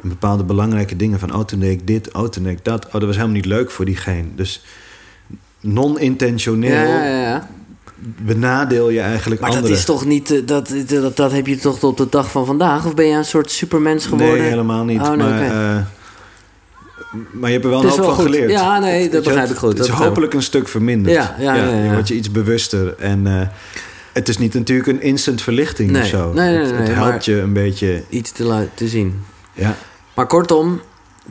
en 0.02 0.10
bepaalde 0.10 0.44
belangrijke 0.44 0.96
dingen 0.96 1.20
van... 1.20 1.34
oh, 1.36 1.44
toen 1.44 1.60
deed 1.60 1.80
ik 1.80 1.88
dit, 1.88 2.14
oh, 2.14 2.28
toen 2.28 2.44
deed 2.44 2.58
ik 2.58 2.66
dat. 2.66 2.86
Oh, 2.86 2.92
dat 2.92 3.02
was 3.04 3.16
helemaal 3.16 3.36
niet 3.36 3.46
leuk 3.46 3.72
voor 3.72 3.86
diegene. 3.86 4.36
Dus 4.36 4.64
non-intentioneel 5.60 6.72
ja, 6.88 7.04
ja, 7.06 7.22
ja. 7.22 7.50
Benadeel 8.02 8.90
je 8.90 9.00
eigenlijk 9.00 9.42
Maar 9.42 9.50
anderen. 9.50 9.70
dat 9.70 9.80
is 9.80 9.86
toch 9.86 10.06
niet, 10.06 10.32
eh, 10.32 10.42
dat, 10.46 10.74
dat, 10.88 11.18
dat 11.18 11.32
heb 11.32 11.48
je 11.48 11.58
toch 11.58 11.80
tot 11.80 11.98
de 11.98 12.08
dag 12.10 12.32
van 12.32 12.46
vandaag? 12.46 12.86
Of 12.86 12.94
ben 12.94 13.06
je 13.06 13.16
een 13.16 13.26
soort 13.26 13.52
supermens 13.52 14.06
geworden? 14.06 14.38
Nee, 14.38 14.50
helemaal 14.50 14.84
niet. 14.84 15.02
Oh, 15.02 15.08
nee, 15.08 15.18
maar, 15.18 15.42
eh, 15.42 15.84
maar 17.32 17.50
je 17.50 17.54
hebt 17.54 17.64
er 17.64 17.70
wel 17.70 17.80
een 17.84 17.88
hoop 17.88 17.98
wel 17.98 18.06
van 18.08 18.16
goed. 18.16 18.24
geleerd. 18.26 18.52
Ja, 18.52 18.80
nee, 18.80 19.10
dat 19.10 19.24
begrijp 19.24 19.50
ik 19.50 19.56
goed. 19.58 19.78
Het 19.78 19.88
is 19.88 19.94
hopelijk 19.94 20.34
een 20.34 20.42
stuk 20.42 20.68
verminderd. 20.68 21.16
Ja, 21.16 21.36
ja, 21.40 21.56
ja, 21.56 21.70
ja. 21.70 21.84
Je 21.84 21.92
wordt 21.94 22.08
je 22.08 22.16
iets 22.16 22.32
bewuster. 22.32 22.96
En 22.98 23.28
eh, 23.28 23.48
het 24.14 24.28
is 24.28 24.38
niet 24.38 24.54
natuurlijk 24.54 24.90
een 24.90 25.02
instant 25.02 25.42
verlichting 25.42 25.92
Nee, 25.92 26.02
of 26.02 26.08
zo. 26.08 26.34
nee, 26.34 26.50
nee, 26.50 26.66
het, 26.66 26.70
het 26.70 26.80
nee, 26.80 26.96
helpt 26.96 27.26
je 27.26 27.40
een 27.40 27.54
beetje... 27.54 28.04
Iets 28.10 28.32
te, 28.32 28.68
te 28.74 28.88
zien. 28.88 29.24
Ja, 29.54 29.76
Maar 30.14 30.28
kortom, 30.28 30.82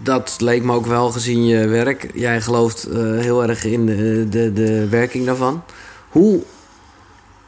dat 0.02 0.36
leek 0.38 0.62
me 0.62 0.72
ook 0.72 0.86
wel 0.86 1.10
gezien 1.10 1.46
je 1.46 1.66
werk. 1.66 2.10
Jij 2.14 2.40
gelooft 2.40 2.88
heel 2.94 3.42
erg 3.48 3.64
in 3.64 3.86
de, 3.86 4.26
de, 4.30 4.52
de 4.52 4.88
werking 4.88 5.26
daarvan. 5.26 5.62
Hoe 6.08 6.42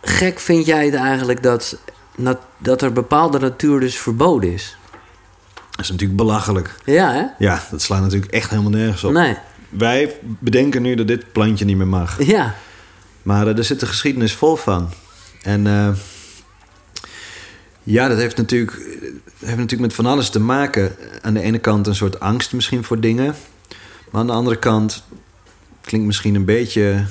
gek 0.03 0.39
vind 0.39 0.67
jij 0.67 0.85
het 0.85 0.95
eigenlijk 0.95 1.43
dat, 1.43 1.79
dat 2.59 2.83
er 2.83 2.93
bepaalde 2.93 3.39
natuur 3.39 3.81
dus 3.81 3.99
verboden 3.99 4.53
is? 4.53 4.77
dat 5.81 5.89
is 5.89 5.91
natuurlijk 5.91 6.29
belachelijk. 6.29 6.75
Ja, 6.85 7.13
hè? 7.13 7.25
Ja, 7.39 7.63
dat 7.71 7.83
slaat 7.83 8.01
natuurlijk 8.01 8.33
echt 8.33 8.51
helemaal 8.51 8.71
nergens 8.71 9.05
op. 9.05 9.13
Nee. 9.13 9.37
Wij 9.69 10.17
bedenken 10.23 10.83
nu 10.83 10.95
dat 10.95 11.07
dit 11.07 11.33
plantje 11.33 11.65
niet 11.65 11.77
meer 11.77 11.87
mag. 11.87 12.25
Ja. 12.25 12.55
Maar 13.23 13.47
eh, 13.47 13.59
er 13.59 13.65
zit 13.65 13.83
een 13.83 13.89
geschiedenis 13.89 14.33
vol 14.33 14.57
van. 14.57 14.91
En 15.43 15.67
eh, 15.67 15.89
ja, 17.83 18.09
dat 18.09 18.19
heeft 18.19 18.37
natuurlijk, 18.37 18.73
heeft 19.39 19.57
natuurlijk 19.57 19.81
met 19.81 19.95
van 19.95 20.07
alles 20.07 20.31
te 20.31 20.41
maken. 20.41 20.97
Aan 21.21 21.35
de 21.35 21.41
ene 21.41 21.59
kant 21.59 21.87
een 21.87 21.95
soort 21.95 22.21
angst 22.21 22.53
misschien 22.53 22.85
voor 22.85 23.01
dingen. 23.01 23.35
Maar 24.11 24.21
aan 24.21 24.27
de 24.27 24.33
andere 24.33 24.59
kant 24.59 25.05
klinkt 25.81 26.07
misschien 26.07 26.35
een 26.35 26.45
beetje, 26.45 27.05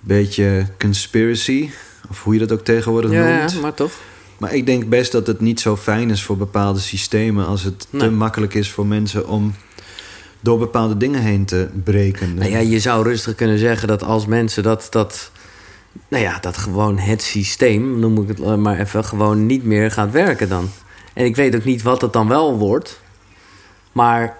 beetje 0.00 0.66
conspiracy. 0.78 1.70
Of 2.10 2.22
hoe 2.22 2.32
je 2.34 2.40
dat 2.40 2.52
ook 2.52 2.64
tegenwoordig 2.64 3.10
Ja, 3.10 3.38
noemt. 3.38 3.52
ja, 3.52 3.60
maar 3.60 3.74
toch? 3.74 3.92
Maar 4.38 4.54
ik 4.54 4.66
denk 4.66 4.88
best 4.88 5.12
dat 5.12 5.26
het 5.26 5.40
niet 5.40 5.60
zo 5.60 5.76
fijn 5.76 6.10
is 6.10 6.22
voor 6.22 6.36
bepaalde 6.36 6.80
systemen... 6.80 7.46
als 7.46 7.62
het 7.62 7.86
Nee. 7.90 8.02
te 8.02 8.10
makkelijk 8.10 8.54
is 8.54 8.70
voor 8.70 8.86
mensen 8.86 9.28
om 9.28 9.54
door 10.40 10.58
bepaalde 10.58 10.96
dingen 10.96 11.20
heen 11.22 11.44
te 11.44 11.68
breken. 11.84 12.34
Nou 12.34 12.50
ja, 12.50 12.58
je 12.58 12.80
zou 12.80 13.02
rustig 13.04 13.34
kunnen 13.34 13.58
zeggen 13.58 13.88
dat 13.88 14.02
als 14.02 14.26
mensen 14.26 14.62
dat, 14.62 14.86
dat, 14.90 15.30
nou 16.08 16.22
ja, 16.22 16.38
dat 16.40 16.56
gewoon 16.56 16.98
het 16.98 17.22
systeem, 17.22 17.98
noem 17.98 18.22
ik 18.22 18.28
het 18.28 18.56
maar 18.56 18.78
even, 18.78 19.04
gewoon 19.04 19.46
niet 19.46 19.64
meer 19.64 19.90
gaat 19.90 20.10
werken 20.10 20.48
dan. 20.48 20.70
En 21.12 21.24
ik 21.24 21.36
weet 21.36 21.54
ook 21.56 21.64
niet 21.64 21.82
wat 21.82 22.00
het 22.00 22.12
dan 22.12 22.28
wel 22.28 22.58
wordt. 22.58 23.00
Maar 23.92 24.36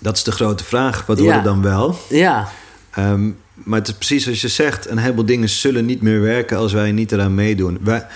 Dat 0.00 0.16
is 0.16 0.22
de 0.22 0.32
grote 0.32 0.64
vraag. 0.64 1.06
Wat 1.06 1.16
Ja. 1.18 1.22
wordt 1.22 1.36
het 1.36 1.44
dan 1.44 1.62
wel? 1.62 1.98
ja, 2.08 2.48
Ehm, 2.90 3.30
maar 3.64 3.78
het 3.78 3.88
is 3.88 3.94
precies 3.94 4.22
zoals 4.22 4.40
je 4.40 4.48
zegt. 4.48 4.88
Een 4.90 4.98
heleboel 4.98 5.24
dingen 5.24 5.48
zullen 5.48 5.84
niet 5.84 6.02
meer 6.02 6.20
werken 6.20 6.56
als 6.56 6.72
wij 6.72 6.92
niet 6.92 7.12
eraan 7.12 7.34
meedoen. 7.34 7.78
Wij, 7.82 8.06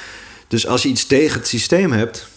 dus 0.49 0.67
als 0.67 0.83
je 0.83 0.89
iets 0.89 1.07
tegen 1.07 1.39
het 1.39 1.49
systeem 1.49 1.93
hebt... 1.93 2.29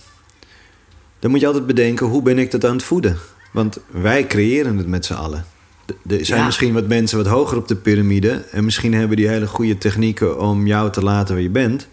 dan 1.20 1.32
moet 1.32 1.40
je 1.40 1.46
altijd 1.48 1.66
bedenken... 1.68 2.06
hoe 2.06 2.22
ben 2.22 2.38
ik 2.40 2.52
dat 2.52 2.66
aan 2.66 2.76
het 2.76 2.84
voeden? 2.84 3.18
Want 3.52 3.78
wij 3.92 4.28
creëren 4.28 4.78
het 4.78 4.88
met 4.88 5.06
z'n 5.06 5.14
allen. 5.14 5.46
Er 6.08 6.26
zijn 6.26 6.40
Ja. 6.40 6.46
misschien 6.46 6.74
wat 6.74 6.88
mensen 6.88 7.18
wat 7.18 7.28
hoger 7.28 7.58
op 7.58 7.68
de 7.68 7.76
piramide... 7.76 8.44
en 8.52 8.64
misschien 8.64 8.94
hebben 8.94 9.18
die 9.18 9.28
hele 9.28 9.48
goede 9.48 9.78
technieken 9.78 10.40
om 10.40 10.68
jou 10.68 10.92
te 10.92 11.04
laten 11.04 11.34
waar 11.34 11.44
je 11.44 11.50
bent. 11.50 11.88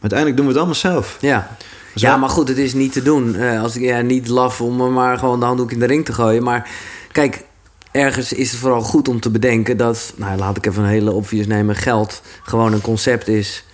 Maar 0.00 0.10
uiteindelijk 0.10 0.36
doen 0.36 0.46
we 0.46 0.52
het 0.52 0.60
allemaal 0.60 0.80
zelf. 0.80 1.16
ja. 1.20 1.56
Dus 1.92 2.02
Ja, 2.02 2.16
maar 2.16 2.28
goed, 2.28 2.48
het 2.48 2.58
is 2.58 2.74
niet 2.74 2.92
te 2.92 3.02
doen. 3.02 3.34
Eh, 3.34 3.62
als 3.62 3.76
ik 3.76 3.82
ja, 3.82 4.00
niet 4.00 4.28
laf 4.28 4.60
om 4.60 4.92
maar 4.92 5.18
gewoon 5.18 5.40
de 5.40 5.46
handdoek 5.46 5.72
in 5.72 5.78
de 5.78 5.86
ring 5.86 6.04
te 6.04 6.12
gooien. 6.12 6.42
Maar 6.42 6.68
kijk, 7.12 7.44
ergens 7.92 8.32
is 8.32 8.50
het 8.50 8.60
vooral 8.60 8.80
goed 8.82 9.08
om 9.08 9.20
te 9.20 9.30
bedenken 9.30 9.76
dat, 9.76 10.12
nou 10.16 10.38
laat 10.38 10.56
ik 10.56 10.66
even 10.66 10.82
een 10.82 10.88
hele 10.88 11.12
obvious 11.12 11.46
nemen, 11.46 11.76
geld 11.76 12.22
gewoon 12.42 12.72
een 12.72 12.80
concept 12.80 13.28
is 13.28 13.64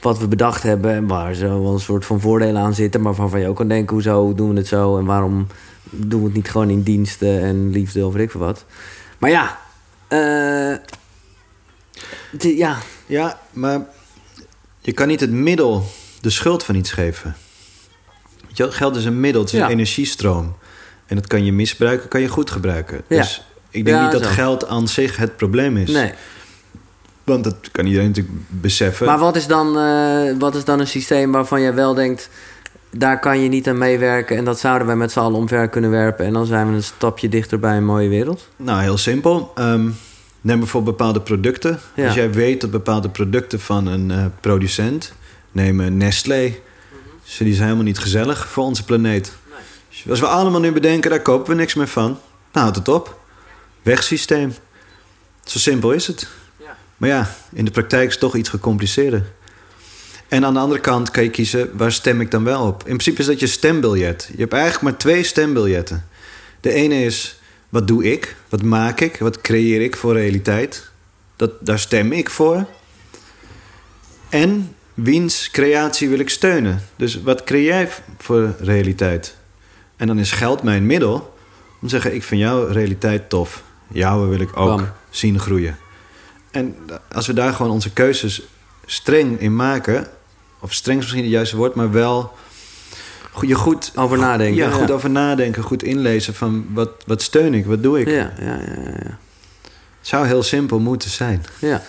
wat 0.00 0.18
we 0.18 0.28
bedacht 0.28 0.62
hebben 0.62 0.92
en 0.94 1.06
waar 1.06 1.34
zo 1.34 1.62
wel 1.62 1.72
een 1.72 1.80
soort 1.80 2.04
van 2.04 2.20
voordelen 2.20 2.62
aan 2.62 2.74
zitten, 2.74 3.00
maar 3.00 3.14
waarvan 3.14 3.40
je 3.40 3.48
ook 3.48 3.56
kan 3.56 3.68
denken, 3.68 3.94
hoezo 3.94 4.34
doen 4.34 4.50
we 4.52 4.56
het 4.56 4.66
zo 4.66 4.98
en 4.98 5.04
waarom 5.04 5.46
doen 5.90 6.20
we 6.20 6.26
het 6.26 6.34
niet 6.34 6.50
gewoon 6.50 6.70
in 6.70 6.82
diensten 6.82 7.40
en 7.42 7.70
liefde 7.70 8.06
of 8.06 8.12
weet 8.12 8.22
ik 8.22 8.30
veel 8.30 8.40
wat. 8.40 8.64
Maar 9.18 9.30
ja, 9.30 9.58
eh, 10.08 10.76
de- 12.30 12.56
ja, 12.56 12.78
Ja, 13.06 13.40
maar 13.50 13.86
je 14.80 14.92
kan 14.92 15.08
niet 15.08 15.20
het 15.20 15.30
middel 15.30 15.84
de 16.20 16.30
schuld 16.30 16.64
van 16.64 16.74
iets 16.74 16.90
geven. 16.92 17.36
Geld 18.54 18.96
is 18.96 19.04
een 19.04 19.20
middel, 19.20 19.42
het 19.42 19.52
is 19.52 19.58
Ja. 19.58 19.64
een 19.64 19.70
energiestroom. 19.70 20.56
En 21.06 21.16
dat 21.16 21.26
kan 21.26 21.44
je 21.44 21.52
misbruiken, 21.52 22.08
kan 22.08 22.20
je 22.20 22.28
goed 22.28 22.50
gebruiken. 22.50 23.02
Ja. 23.08 23.16
Dus 23.20 23.44
ik 23.72 23.84
denk 23.84 23.96
Ja, 23.96 24.02
niet 24.02 24.12
dat 24.12 24.22
zo. 24.24 24.28
geld 24.30 24.66
aan 24.68 24.88
zich 24.88 25.16
het 25.16 25.36
probleem 25.36 25.76
is. 25.76 25.90
nee. 25.90 26.12
Want 27.24 27.44
dat 27.44 27.56
kan 27.72 27.86
iedereen 27.86 28.06
natuurlijk 28.08 28.34
beseffen. 28.48 29.06
Maar 29.06 29.18
wat 29.18 29.36
is, 29.36 29.46
dan, 29.46 29.78
eh, 29.78 30.38
wat 30.38 30.54
is 30.54 30.64
dan 30.64 30.80
een 30.80 30.86
systeem 30.86 31.32
waarvan 31.32 31.60
jij 31.60 31.74
wel 31.74 31.94
denkt... 31.94 32.28
daar 32.90 33.18
kan 33.20 33.40
je 33.40 33.48
niet 33.48 33.68
aan 33.68 33.78
meewerken... 33.78 34.36
en 34.36 34.44
dat 34.44 34.58
zouden 34.60 34.86
wij 34.86 34.96
met 34.96 35.12
z'n 35.12 35.18
allen 35.18 35.38
omver 35.38 35.68
kunnen 35.68 35.90
werpen... 35.90 36.26
en 36.26 36.32
dan 36.32 36.46
zijn 36.46 36.68
we 36.68 36.74
een 36.74 36.82
stapje 36.82 37.28
dichter 37.28 37.58
bij 37.58 37.76
een 37.76 37.84
mooie 37.84 38.08
wereld? 38.08 38.48
Nou, 38.56 38.82
heel 38.82 38.96
simpel. 38.98 39.52
Ehm, 39.54 39.88
neem 40.40 40.58
bijvoorbeeld 40.58 40.96
bepaalde 40.96 41.20
producten. 41.20 41.78
Ja. 41.94 42.06
Als 42.06 42.14
jij 42.14 42.32
weet 42.32 42.60
dat 42.60 42.70
bepaalde 42.70 43.08
producten 43.08 43.60
van 43.60 43.86
een 43.86 44.10
eh, 44.10 44.24
producent... 44.40 45.12
neem 45.52 45.80
een 45.80 45.96
Nestlé... 45.96 46.54
dus 47.24 47.36
die 47.36 47.52
zijn 47.52 47.64
helemaal 47.64 47.84
niet 47.86 47.98
gezellig 47.98 48.48
voor 48.48 48.64
onze 48.64 48.84
planeet. 48.84 49.32
Dus 49.88 50.10
Als 50.10 50.20
we 50.20 50.26
allemaal 50.26 50.60
nu 50.60 50.72
bedenken, 50.72 51.10
daar 51.10 51.20
kopen 51.22 51.50
we 51.50 51.54
niks 51.60 51.74
meer 51.74 51.88
van... 51.88 52.04
nou, 52.06 52.18
houdt 52.52 52.76
het 52.76 52.88
op. 52.88 53.20
Wegsysteem. 53.82 54.54
Zo 55.44 55.58
simpel 55.58 55.92
is 55.92 56.06
het. 56.06 56.28
Ja. 56.56 56.76
Maar 56.96 57.08
ja, 57.08 57.34
in 57.52 57.64
de 57.64 57.70
praktijk 57.70 58.06
is 58.06 58.12
het 58.12 58.20
toch 58.20 58.36
iets 58.36 58.48
gecompliceerder. 58.48 59.24
En 60.28 60.44
aan 60.44 60.54
de 60.54 60.60
andere 60.60 60.80
kant 60.80 61.10
kan 61.10 61.22
je 61.22 61.30
kiezen, 61.30 61.76
waar 61.76 61.92
stem 61.92 62.20
ik 62.20 62.30
dan 62.30 62.44
wel 62.44 62.66
op? 62.66 62.78
In 62.78 62.84
principe 62.84 63.20
is 63.20 63.26
dat 63.26 63.40
je 63.40 63.46
stembiljet. 63.46 64.28
Je 64.32 64.40
hebt 64.40 64.52
eigenlijk 64.52 64.82
maar 64.82 64.96
twee 64.96 65.22
stembiljetten. 65.22 66.06
De 66.60 66.72
ene 66.72 67.04
is, 67.04 67.40
wat 67.68 67.88
doe 67.88 68.04
ik? 68.12 68.36
Wat 68.48 68.62
maak 68.62 69.00
ik? 69.00 69.18
Wat 69.18 69.40
creëer 69.40 69.80
ik 69.80 69.96
voor 69.96 70.12
realiteit? 70.12 70.90
Dat, 71.36 71.50
daar 71.60 71.78
stem 71.78 72.12
ik 72.12 72.30
voor. 72.30 72.66
En 74.28 74.74
wiens 74.94 75.50
creatie 75.50 76.08
wil 76.08 76.18
ik 76.18 76.30
steunen? 76.30 76.82
Dus 76.96 77.22
wat 77.22 77.44
creëer 77.44 77.64
jij 77.64 77.88
voor 78.18 78.54
realiteit? 78.60 79.36
En 79.96 80.06
dan 80.06 80.18
is 80.18 80.32
geld 80.32 80.62
mijn 80.62 80.86
middel 80.86 81.34
Om 81.80 81.88
te 81.88 81.88
zeggen, 81.88 82.14
ik 82.14 82.22
vind 82.22 82.40
jouw 82.40 82.66
realiteit 82.66 83.28
tof. 83.28 83.62
Jouwe 83.92 84.26
wil 84.28 84.40
ik 84.40 84.56
ook 84.56 84.76
Bam. 84.76 84.86
zien 85.10 85.38
groeien. 85.38 85.78
En 86.50 86.76
als 87.12 87.26
we 87.26 87.32
daar 87.32 87.52
gewoon 87.52 87.72
onze 87.72 87.90
keuzes 87.92 88.42
streng 88.86 89.40
in 89.40 89.56
maken... 89.56 90.06
of 90.60 90.72
streng 90.72 90.96
is 90.98 91.02
misschien 91.04 91.24
het 91.24 91.32
juiste 91.32 91.56
woord, 91.56 91.74
maar 91.74 91.90
wel... 91.92 92.32
goed- 93.32 93.48
Je 93.48 93.54
goed 93.54 93.92
Over 93.96 94.18
nadenken. 94.18 94.56
ja, 94.56 94.70
goed 94.70 94.90
over 94.90 95.10
nadenken, 95.10 95.62
goed 95.62 95.82
inlezen 95.82 96.34
van 96.34 96.66
wat, 96.72 96.90
wat 97.06 97.22
steun 97.22 97.54
ik, 97.54 97.66
wat 97.66 97.82
doe 97.82 98.00
ik. 98.00 98.06
Ja, 98.08 98.32
ja, 98.40 98.46
ja, 98.46 98.90
ja. 99.02 99.18
Het 99.98 100.10
zou 100.10 100.26
heel 100.26 100.42
simpel 100.42 100.78
moeten 100.78 101.10
zijn. 101.10 101.44
Ja. 101.58 101.82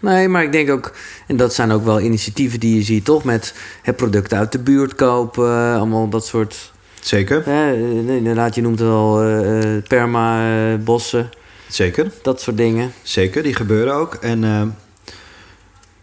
Nee, 0.00 0.28
maar 0.28 0.42
ik 0.42 0.52
denk 0.52 0.70
ook, 0.70 0.92
en 1.26 1.36
dat 1.36 1.54
zijn 1.54 1.70
ook 1.72 1.84
wel 1.84 2.00
initiatieven 2.00 2.60
die 2.60 2.74
je 2.76 2.82
ziet, 2.82 3.04
toch? 3.04 3.24
Met 3.24 3.54
het 3.82 3.96
product 3.96 4.32
uit 4.34 4.52
de 4.52 4.58
buurt 4.58 4.94
kopen, 4.94 5.74
allemaal 5.76 6.08
dat 6.08 6.26
soort. 6.26 6.72
Zeker, 7.06 7.42
eh, 7.46 8.16
inderdaad, 8.16 8.54
je 8.54 8.60
noemt 8.62 8.78
het 8.78 8.88
al 8.88 9.22
eh, 9.22 9.76
eh, 9.76 9.82
perma, 9.88 10.50
eh, 10.72 10.78
bossen, 10.84 11.30
zeker, 11.68 12.10
dat 12.22 12.40
soort 12.40 12.56
dingen. 12.56 12.92
zeker. 13.02 13.42
Die 13.42 13.54
gebeuren 13.54 13.94
ook. 13.94 14.14
En 14.14 14.74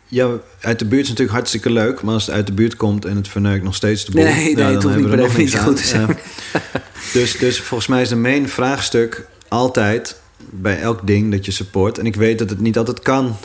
ja, 0.07 0.29
uit 0.61 0.79
de 0.79 0.85
buurt 0.85 1.01
is 1.03 1.07
natuurlijk 1.09 1.35
hartstikke 1.37 1.69
leuk, 1.71 2.01
maar 2.01 2.13
als 2.13 2.25
het 2.25 2.35
uit 2.35 2.47
de 2.47 2.53
buurt 2.53 2.75
komt 2.75 3.05
en 3.05 3.15
het 3.15 3.27
verneukt 3.27 3.63
nog 3.63 3.75
steeds 3.75 4.05
de 4.05 4.11
boel, 4.11 4.23
Nee, 4.23 4.35
nee, 4.35 4.55
dan 4.55 4.65
hebben 4.65 4.95
niet 4.95 5.05
we 5.05 5.09
er 5.09 5.09
per 5.09 5.17
nog 5.27 5.37
niks 5.37 5.51
definitie 5.51 5.99
aan. 5.99 6.15
te 6.15 7.19
dus, 7.19 7.37
dus 7.37 7.59
volgens 7.61 7.89
mij 7.89 8.01
is 8.01 8.09
de 8.09 8.15
main 8.15 8.49
vraagstuk 8.49 9.25
altijd 9.47 10.19
bij 10.49 10.79
elk 10.79 11.07
ding 11.07 11.31
dat 11.31 11.45
je 11.45 11.51
support. 11.51 11.97
En 11.97 12.05
ik 12.05 12.15
weet 12.15 12.39
dat 12.39 12.49
het 12.49 12.59
niet 12.59 12.77
altijd 12.77 12.99
kan. 12.99 13.35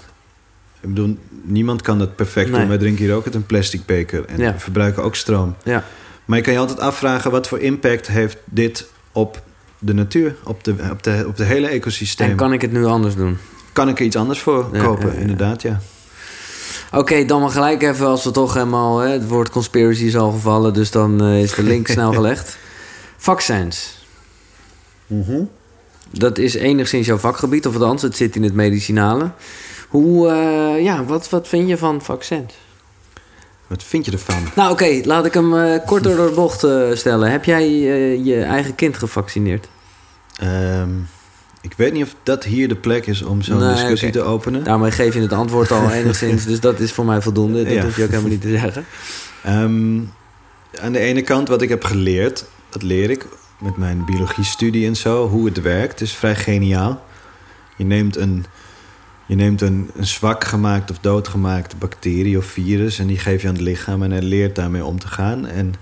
Ik 0.81 0.89
bedoel, 0.95 1.17
niemand 1.43 1.83
kan 1.83 1.99
dat 1.99 2.17
perfect 2.17 2.51
Nee. 2.51 2.59
doen. 2.61 2.69
Wij 2.69 2.79
drinken 2.79 3.05
hier 3.05 3.15
ook 3.15 3.25
uit 3.25 3.35
een 3.35 3.47
plastic 3.47 3.87
beker 3.87 4.25
en 4.25 4.39
Ja. 4.39 4.53
we 4.53 4.59
verbruiken 4.59 5.03
ook 5.03 5.15
stroom. 5.17 5.55
Ja. 5.65 5.85
Maar 6.29 6.39
je 6.39 6.45
kan 6.45 6.53
je 6.53 6.59
altijd 6.59 6.81
afvragen 6.81 7.31
wat 7.31 7.49
voor 7.49 7.59
impact 7.59 8.07
heeft 8.07 8.37
dit 8.45 8.89
op 9.13 9.43
de 9.79 9.95
natuur, 9.95 10.37
op 10.45 10.65
de, 10.65 10.75
op 10.91 11.03
de, 11.03 11.25
op 11.27 11.37
de 11.37 11.45
hele 11.45 11.67
ecosysteem. 11.67 12.31
En 12.31 12.37
kan 12.37 12.53
ik 12.53 12.61
het 12.61 12.73
nu 12.73 12.85
anders 12.85 13.15
doen? 13.15 13.39
Kan 13.73 13.89
ik 13.89 13.99
er 13.99 14.05
iets 14.05 14.17
anders 14.17 14.41
voor 14.41 14.69
Ja, 14.73 14.83
kopen? 14.85 15.13
ja. 15.13 15.19
Inderdaad, 15.21 15.63
ja. 15.63 15.81
Oké, 16.93 17.25
dan 17.25 17.41
maar 17.41 17.51
gelijk 17.51 17.83
even 17.83 18.07
als 18.07 18.25
we 18.25 18.31
toch 18.31 18.55
helemaal... 18.55 18.99
Hè, 18.99 19.09
het 19.09 19.29
woord 19.29 19.51
conspiracy 19.51 20.05
is 20.05 20.17
al 20.17 20.31
gevallen, 20.31 20.75
dus 20.75 20.91
dan 20.91 21.23
eh, 21.23 21.43
is 21.43 21.55
de 21.55 21.63
link 21.63 21.89
snel 21.97 22.13
gelegd. 22.13 22.57
Vaccins. 23.17 24.07
Dat 26.11 26.39
is 26.39 26.55
enigszins 26.55 27.07
jouw 27.07 27.17
vakgebied, 27.19 27.67
of 27.67 27.75
althans, 27.75 28.03
het 28.03 28.17
zit 28.17 28.37
in 28.37 28.43
het 28.43 28.55
medicinale. 28.55 29.31
Hoe, 29.89 30.29
eh, 30.29 30.85
ja, 30.85 31.05
wat, 31.05 31.29
wat 31.29 31.49
vind 31.49 31.69
je 31.69 31.77
van 31.77 32.03
vaccins? 32.03 32.55
Wat 33.69 33.83
vind 33.85 34.05
je 34.05 34.13
ervan? 34.13 34.43
Nou, 34.55 34.71
oké, 34.73 35.01
laat 35.05 35.27
ik 35.27 35.35
hem 35.35 35.57
eh, 35.57 35.87
kort 35.87 36.03
door 36.05 36.17
de 36.29 36.33
bocht 36.35 36.65
eh, 36.65 36.89
stellen. 36.93 37.31
Heb 37.31 37.45
jij 37.45 37.63
eh, 37.65 38.25
je 38.25 38.43
eigen 38.43 38.75
kind 38.75 38.97
gevaccineerd? 38.97 39.69
Ehm, 40.39 40.91
ik 41.61 41.73
weet 41.77 41.93
niet 41.93 42.03
of 42.05 42.15
dat 42.23 42.45
hier 42.45 42.69
de 42.69 42.77
plek 42.77 43.07
is 43.07 43.23
om 43.23 43.43
zo'n 43.43 43.59
Nee, 43.59 43.73
discussie 43.73 44.11
te 44.11 44.23
openen. 44.23 44.65
Daarmee 44.65 44.91
geef 44.91 45.15
je 45.15 45.21
het 45.21 45.33
antwoord 45.33 45.71
al 45.71 45.91
enigszins, 46.01 46.45
dus 46.45 46.61
dat 46.61 46.81
is 46.81 46.93
voor 46.93 47.05
mij 47.05 47.21
voldoende. 47.23 47.65
Dat 47.65 47.73
Ja. 47.73 47.83
hoef 47.83 47.97
je 47.97 48.03
ook 48.03 48.09
helemaal 48.11 48.31
niet 48.31 48.41
te 48.41 48.49
zeggen. 48.59 48.85
Ehm, 49.43 50.01
aan 50.81 50.93
de 50.93 50.99
ene 50.99 51.23
kant, 51.23 51.49
wat 51.49 51.63
ik 51.63 51.69
heb 51.69 51.85
geleerd, 51.85 52.45
dat 52.69 52.83
leer 52.83 53.11
ik 53.11 53.27
met 53.59 53.77
mijn 53.77 54.05
biologiestudie 54.05 54.87
en 54.87 54.97
zo, 54.97 55.29
hoe 55.29 55.45
het 55.47 55.61
werkt, 55.63 56.01
is 56.01 56.13
vrij 56.15 56.37
geniaal. 56.37 57.03
Je 57.77 57.85
neemt 57.85 58.17
een, 58.17 58.45
je 59.29 59.35
neemt 59.35 59.61
een, 59.61 59.91
een 59.97 60.07
zwak 60.07 60.45
gemaakt 60.45 60.91
of 60.91 60.99
doodgemaakt 61.01 61.79
bacterie 61.79 62.39
of 62.39 62.45
virus 62.45 62.99
en 62.99 63.07
die 63.07 63.19
geef 63.19 63.43
je 63.43 63.49
aan 63.49 63.55
het 63.55 63.63
lichaam 63.63 64.03
en 64.03 64.11
hij 64.11 64.23
leert 64.23 64.55
daarmee 64.57 64.85
om 64.85 64.99
te 64.99 65.09
gaan. 65.09 65.47
En 65.47 65.75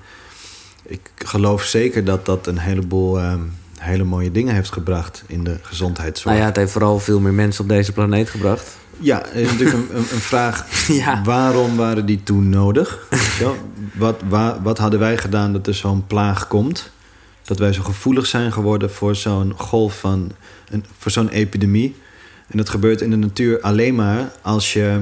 ik 0.87 1.01
geloof 1.17 1.63
zeker 1.65 2.05
dat 2.05 2.27
dat 2.27 2.47
een 2.47 2.59
heleboel 2.59 3.19
ehm, 3.21 3.41
hele 3.79 4.05
mooie 4.05 4.31
dingen 4.31 4.55
heeft 4.55 4.73
gebracht 4.73 5.25
in 5.27 5.45
de 5.45 5.59
gezondheidszorg. 5.63 6.27
Nou 6.29 6.39
ja, 6.39 6.47
het 6.47 6.57
heeft 6.57 6.73
vooral 6.73 6.99
veel 6.99 7.21
meer 7.21 7.35
mensen 7.35 7.63
op 7.63 7.69
deze 7.69 7.93
planeet 7.93 8.31
gebracht. 8.31 8.77
Ja, 8.99 9.27
er 9.27 9.35
is 9.37 9.51
natuurlijk 9.51 9.77
een, 9.77 9.97
een, 9.97 10.07
een 10.13 10.21
vraag. 10.21 10.67
Ja. 10.89 11.23
Waarom 11.25 11.77
waren 11.77 12.07
die 12.07 12.23
toen 12.23 12.49
nodig? 12.49 13.07
Wat, 13.95 14.21
wa- 14.29 14.61
wat 14.63 14.79
hadden 14.79 14.99
wij 15.01 15.19
gedaan 15.19 15.53
dat 15.53 15.67
er 15.67 15.75
zo'n 15.75 16.07
plaag 16.07 16.47
komt? 16.47 16.91
Dat 17.45 17.59
wij 17.59 17.73
zo 17.73 17.83
gevoelig 17.83 18.27
zijn 18.27 18.53
geworden 18.53 18.91
voor 18.93 19.17
zo'n 19.17 19.53
golf 19.57 19.99
van... 19.99 20.31
Een, 20.71 20.85
voor 20.99 21.11
zo'n 21.11 21.29
epidemie. 21.29 21.97
En 22.47 22.57
dat 22.57 22.69
gebeurt 22.69 23.01
in 23.01 23.11
de 23.11 23.17
natuur 23.17 23.61
alleen 23.61 23.95
maar 23.95 24.33
als 24.43 24.73
je... 24.73 25.01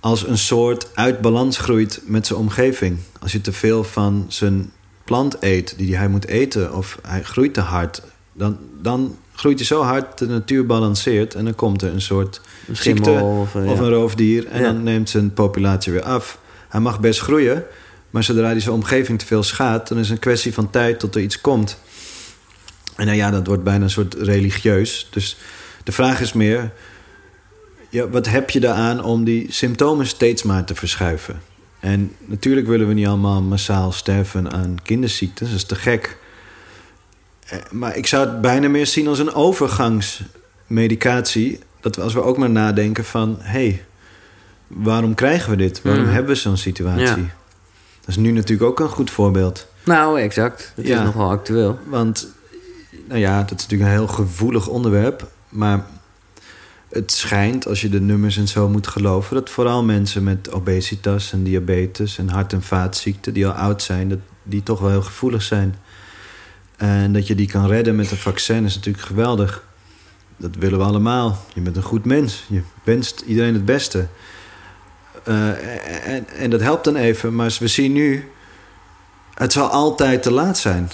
als 0.00 0.26
een 0.26 0.38
soort 0.38 0.88
uit 0.94 1.20
balans 1.20 1.58
groeit 1.58 2.00
met 2.04 2.26
zijn 2.26 2.38
omgeving. 2.38 2.98
Als 3.20 3.32
je 3.32 3.40
te 3.40 3.52
veel 3.52 3.84
van 3.84 4.24
zijn 4.28 4.72
plant 5.04 5.36
eet 5.40 5.74
die 5.76 5.96
hij 5.96 6.08
moet 6.08 6.26
eten... 6.26 6.74
of 6.74 6.98
hij 7.02 7.22
groeit 7.22 7.54
te 7.54 7.60
hard... 7.60 8.02
dan, 8.32 8.58
dan 8.80 9.16
groeit 9.34 9.58
hij 9.58 9.66
zo 9.66 9.82
hard, 9.82 10.18
de 10.18 10.26
natuur 10.26 10.66
balanceert... 10.66 11.34
en 11.34 11.44
dan 11.44 11.54
komt 11.54 11.82
er 11.82 11.92
een 11.92 12.00
soort 12.00 12.40
Een 12.68 12.76
ziekte 12.76 13.02
schimmel 13.02 13.40
of, 13.40 13.54
eh, 13.54 13.70
of 13.70 13.78
ja. 13.78 13.84
een 13.84 13.90
roofdier. 13.90 14.46
En 14.46 14.60
Ja. 14.60 14.66
dan 14.72 14.82
neemt 14.82 15.10
zijn 15.10 15.32
populatie 15.32 15.92
weer 15.92 16.02
af. 16.02 16.38
Hij 16.68 16.80
mag 16.80 17.00
best 17.00 17.20
groeien, 17.20 17.64
maar 18.10 18.22
zodra 18.24 18.46
hij 18.46 18.60
zijn 18.60 18.74
omgeving 18.74 19.18
te 19.18 19.26
veel 19.26 19.42
schaadt... 19.42 19.88
dan 19.88 19.98
is 19.98 20.04
het 20.04 20.12
een 20.12 20.22
kwestie 20.22 20.54
van 20.54 20.70
tijd 20.70 21.00
tot 21.00 21.14
er 21.14 21.20
iets 21.20 21.40
komt. 21.40 21.78
En 22.96 23.06
nou 23.06 23.18
ja, 23.18 23.30
dat 23.30 23.46
wordt 23.46 23.64
bijna 23.64 23.84
een 23.84 23.90
soort 23.90 24.14
religieus. 24.14 25.08
Dus 25.10 25.36
de 25.84 25.92
vraag 25.92 26.20
is 26.20 26.32
meer... 26.32 26.70
Ja, 27.88 28.08
wat 28.08 28.28
heb 28.28 28.50
je 28.50 28.60
daaraan 28.60 29.04
om 29.04 29.24
die 29.24 29.52
symptomen 29.52 30.06
steeds 30.06 30.42
maar 30.42 30.64
te 30.64 30.74
verschuiven? 30.74 31.42
En 31.80 32.12
natuurlijk 32.24 32.66
willen 32.66 32.88
we 32.88 32.94
niet 32.94 33.06
allemaal 33.06 33.42
massaal 33.42 33.92
sterven 33.92 34.52
aan 34.52 34.76
kinderziektes. 34.82 35.48
Dat 35.48 35.56
is 35.56 35.64
te 35.64 35.74
gek. 35.74 36.16
Eh, 37.46 37.58
Maar 37.70 37.96
ik 37.96 38.06
zou 38.06 38.28
het 38.28 38.40
bijna 38.40 38.68
meer 38.68 38.86
zien 38.86 39.08
als 39.08 39.18
een 39.18 39.34
overgangsmedicatie. 39.34 41.58
Dat 41.80 41.96
we, 41.96 42.02
als 42.02 42.14
we 42.14 42.22
ook 42.22 42.36
maar 42.38 42.50
nadenken 42.50 43.04
van... 43.04 43.36
hé, 43.40 43.48
hey, 43.50 43.84
waarom 44.66 45.14
krijgen 45.14 45.50
we 45.50 45.56
dit? 45.56 45.82
Waarom 45.82 46.02
Mhm. 46.04 46.12
hebben 46.12 46.32
we 46.34 46.40
zo'n 46.40 46.56
situatie? 46.56 47.04
Ja. 47.06 47.14
Dat 48.00 48.08
is 48.08 48.16
nu 48.16 48.30
natuurlijk 48.30 48.70
ook 48.70 48.80
een 48.80 48.88
goed 48.94 49.10
voorbeeld. 49.10 49.66
Nou, 49.84 50.20
exact. 50.20 50.72
Het 50.76 50.86
Ja. 50.86 50.98
is 50.98 51.04
nog 51.04 51.14
wel 51.14 51.30
actueel. 51.30 51.78
Want, 51.86 52.26
nou 53.08 53.20
ja, 53.20 53.38
dat 53.42 53.58
is 53.58 53.62
natuurlijk 53.62 53.90
een 53.90 53.96
heel 53.96 54.06
gevoelig 54.08 54.68
onderwerp. 54.68 55.30
Maar 55.52 55.86
het 56.88 57.12
schijnt, 57.12 57.66
als 57.66 57.80
je 57.80 57.88
de 57.88 58.00
nummers 58.00 58.36
en 58.36 58.48
zo 58.48 58.68
moet 58.68 58.86
geloven... 58.86 59.34
dat 59.34 59.50
vooral 59.50 59.84
mensen 59.84 60.22
met 60.22 60.52
obesitas 60.52 61.32
en 61.32 61.42
diabetes 61.42 62.18
en 62.18 62.28
hart- 62.28 62.52
en 62.52 62.62
vaatziekten... 62.62 63.34
die 63.34 63.46
al 63.46 63.52
oud 63.52 63.82
zijn, 63.82 64.08
dat 64.08 64.18
die 64.42 64.62
toch 64.62 64.80
wel 64.80 64.90
heel 64.90 65.02
gevoelig 65.02 65.42
zijn. 65.42 65.74
En 66.76 67.12
dat 67.12 67.26
je 67.26 67.34
die 67.34 67.46
kan 67.46 67.66
redden 67.66 67.96
met 67.96 68.10
een 68.10 68.16
vaccin 68.16 68.64
is 68.64 68.74
natuurlijk 68.74 69.04
geweldig. 69.04 69.64
Dat 70.36 70.56
willen 70.56 70.78
we 70.78 70.84
allemaal. 70.84 71.44
Je 71.54 71.60
bent 71.60 71.76
een 71.76 71.82
goed 71.82 72.04
mens. 72.04 72.44
Je 72.48 72.62
wenst 72.84 73.20
iedereen 73.20 73.54
het 73.54 73.64
beste. 73.64 74.06
Eh, 75.24 76.08
en, 76.14 76.28
en 76.28 76.50
dat 76.50 76.60
helpt 76.60 76.84
dan 76.84 76.96
even. 76.96 77.34
Maar 77.34 77.56
we 77.58 77.68
zien 77.68 77.92
nu... 77.92 78.30
Het 79.34 79.52
zal 79.52 79.68
altijd 79.68 80.22
te 80.22 80.30
laat 80.30 80.58
zijn. 80.58 80.90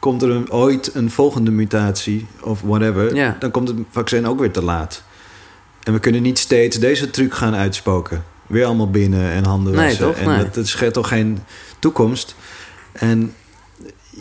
Komt 0.00 0.22
er 0.22 0.30
een, 0.30 0.50
ooit 0.52 0.94
een 0.94 1.10
volgende 1.10 1.50
mutatie 1.50 2.26
of 2.42 2.60
whatever... 2.60 3.14
Ja. 3.14 3.36
dan 3.38 3.50
komt 3.50 3.68
het 3.68 3.76
vaccin 3.90 4.26
ook 4.26 4.38
weer 4.38 4.50
te 4.52 4.62
laat. 4.64 5.02
En 5.82 5.92
we 5.92 5.98
kunnen 5.98 6.22
niet 6.22 6.38
steeds 6.38 6.78
deze 6.78 7.10
truc 7.10 7.34
gaan 7.34 7.54
uitspoken. 7.54 8.24
Weer 8.46 8.64
allemaal 8.64 8.90
binnen 8.90 9.30
en 9.30 9.44
handen 9.44 9.74
Nee, 9.74 9.84
wassen. 9.86 10.06
toch? 10.06 10.16
En 10.16 10.28
Nee. 10.28 10.38
dat, 10.38 10.54
dat 10.54 10.66
scheelt 10.66 10.94
toch 10.94 11.08
geen 11.08 11.38
toekomst. 11.78 12.34
En 12.92 13.34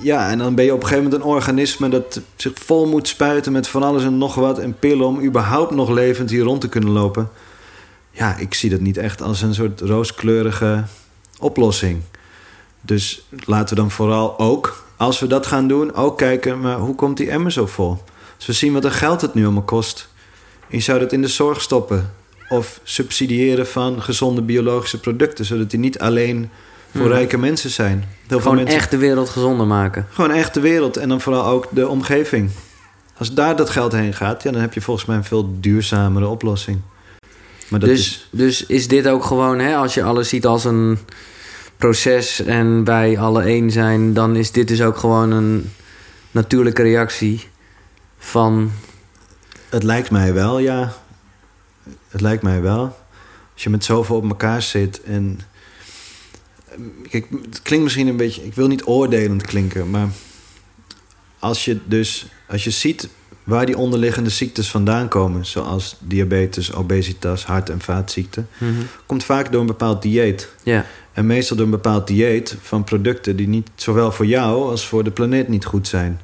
ja, 0.01 0.29
en 0.29 0.37
dan 0.37 0.55
ben 0.55 0.65
je 0.65 0.73
op 0.73 0.81
een 0.81 0.87
gegeven 0.87 1.03
moment 1.03 1.21
een 1.23 1.29
organisme... 1.29 1.89
dat 1.89 2.21
zich 2.35 2.51
vol 2.55 2.87
moet 2.87 3.07
spuiten 3.07 3.51
met 3.51 3.67
van 3.67 3.83
alles 3.83 4.03
en 4.03 4.17
nog 4.17 4.35
wat... 4.35 4.59
en 4.59 4.79
pillen 4.79 5.05
om 5.05 5.21
überhaupt 5.23 5.71
nog 5.75 5.89
levend 5.89 6.29
hier 6.29 6.43
rond 6.43 6.61
te 6.61 6.69
kunnen 6.69 6.89
lopen. 6.89 7.29
Ja, 8.11 8.37
ik 8.37 8.53
zie 8.53 8.69
dat 8.69 8.79
niet 8.79 8.97
echt 8.97 9.21
als 9.21 9.41
een 9.41 9.53
soort 9.53 9.81
rooskleurige 9.81 10.83
oplossing. 11.39 12.01
Dus 12.81 13.27
laten 13.45 13.75
we 13.75 13.81
dan 13.81 13.91
vooral 13.91 14.39
ook, 14.39 14.83
als 14.99 15.19
we 15.19 15.27
dat 15.27 15.47
gaan 15.47 15.67
doen... 15.67 15.93
ook 15.93 16.17
kijken, 16.17 16.59
maar 16.59 16.77
hoe 16.77 16.95
komt 16.95 17.17
die 17.17 17.29
emmer 17.29 17.51
zo 17.51 17.65
vol? 17.65 17.97
Als 18.35 18.45
we 18.45 18.53
zien 18.53 18.73
wat 18.73 18.83
een 18.85 18.91
geld 18.91 19.21
het 19.21 19.33
nu 19.33 19.43
allemaal 19.43 19.63
kost... 19.63 20.09
en 20.69 20.77
je 20.77 20.83
zou 20.83 20.99
dat 20.99 21.13
in 21.13 21.21
de 21.21 21.27
zorg 21.27 21.61
stoppen... 21.61 22.13
of 22.49 22.79
subsidiëren 22.83 23.67
van 23.67 24.01
gezonde 24.01 24.41
biologische 24.41 24.99
producten... 24.99 25.45
zodat 25.45 25.69
die 25.69 25.79
niet 25.79 25.99
alleen 25.99 26.49
voor 26.91 27.01
Hmm. 27.01 27.11
rijke 27.11 27.37
mensen 27.37 27.69
zijn. 27.69 28.05
Heel 28.27 28.39
Gewoon 28.39 28.55
mensen, 28.55 28.75
echt 28.75 28.91
de 28.91 28.97
wereld 28.97 29.29
gezonder 29.29 29.67
maken. 29.67 30.07
Gewoon 30.09 30.31
echt 30.31 30.53
de 30.53 30.59
wereld 30.59 30.97
en 30.97 31.09
dan 31.09 31.21
vooral 31.21 31.45
ook 31.45 31.67
de 31.71 31.87
omgeving. 31.87 32.49
Als 33.17 33.33
daar 33.33 33.55
dat 33.55 33.69
geld 33.69 33.91
heen 33.91 34.13
gaat, 34.13 34.43
ja, 34.43 34.51
dan 34.51 34.61
heb 34.61 34.73
je 34.73 34.81
volgens 34.81 35.05
mij 35.05 35.15
een 35.15 35.23
veel 35.23 35.49
duurzamere 35.59 36.27
oplossing. 36.27 36.79
Maar 37.67 37.79
dat 37.79 37.89
Dus, 37.89 37.99
is, 37.99 38.27
dus 38.31 38.65
is 38.65 38.87
dit 38.87 39.07
ook 39.07 39.23
gewoon, 39.23 39.59
hè, 39.59 39.75
als 39.75 39.93
je 39.93 40.03
alles 40.03 40.29
ziet 40.29 40.45
als 40.45 40.63
een 40.63 40.99
proces 41.79 42.39
en 42.41 42.83
wij 42.83 43.17
alle 43.19 43.41
één 43.43 43.71
zijn, 43.71 44.13
dan 44.13 44.35
is 44.35 44.51
dit 44.51 44.67
dus 44.67 44.81
ook 44.81 44.97
gewoon 44.97 45.31
een 45.31 45.71
natuurlijke 46.31 46.81
reactie 46.81 47.47
van. 48.17 48.71
het 49.69 49.83
lijkt 49.83 50.11
mij 50.11 50.33
wel, 50.33 50.59
ja. 50.59 50.93
Het 52.09 52.21
lijkt 52.21 52.43
mij 52.43 52.61
wel. 52.61 52.97
Als 53.53 53.63
je 53.63 53.69
met 53.69 53.83
zoveel 53.83 54.15
op 54.15 54.29
elkaar 54.29 54.61
zit 54.61 55.01
en... 55.03 55.39
Kijk, 57.09 57.25
het 57.45 57.61
klinkt 57.61 57.83
misschien 57.83 58.07
een 58.07 58.17
beetje... 58.17 58.45
Ik 58.45 58.53
wil 58.53 58.67
niet 58.67 58.85
oordelend 58.85 59.45
klinken, 59.45 59.89
maar... 59.89 60.07
als 61.39 61.65
je 61.65 61.79
dus 61.85 62.27
als 62.47 62.63
je 62.63 62.69
ziet 62.71 63.09
waar 63.43 63.65
die 63.65 63.77
onderliggende 63.77 64.29
ziektes 64.29 64.69
vandaan 64.71 65.07
komen, 65.07 65.45
zoals 65.45 65.95
diabetes, 65.99 66.73
obesitas, 66.73 67.45
hart- 67.45 67.69
en 67.69 67.81
vaatziekten, 67.81 68.47
Mhm. 68.57 68.73
komt 69.05 69.23
vaak 69.23 69.51
door 69.51 69.61
een 69.61 69.67
bepaald 69.67 70.01
dieet. 70.01 70.49
Ja, 70.63 70.85
En 71.13 71.25
meestal 71.25 71.55
door 71.57 71.65
een 71.65 71.71
bepaald 71.71 72.07
dieet 72.07 72.57
van 72.61 72.83
producten 72.83 73.35
die 73.35 73.47
niet 73.47 73.69
zowel 73.75 74.11
voor 74.11 74.25
jou 74.25 74.69
als 74.69 74.87
voor 74.87 75.03
de 75.03 75.11
planeet 75.11 75.47
niet 75.47 75.65
goed 75.65 75.87
zijn. 75.87 76.21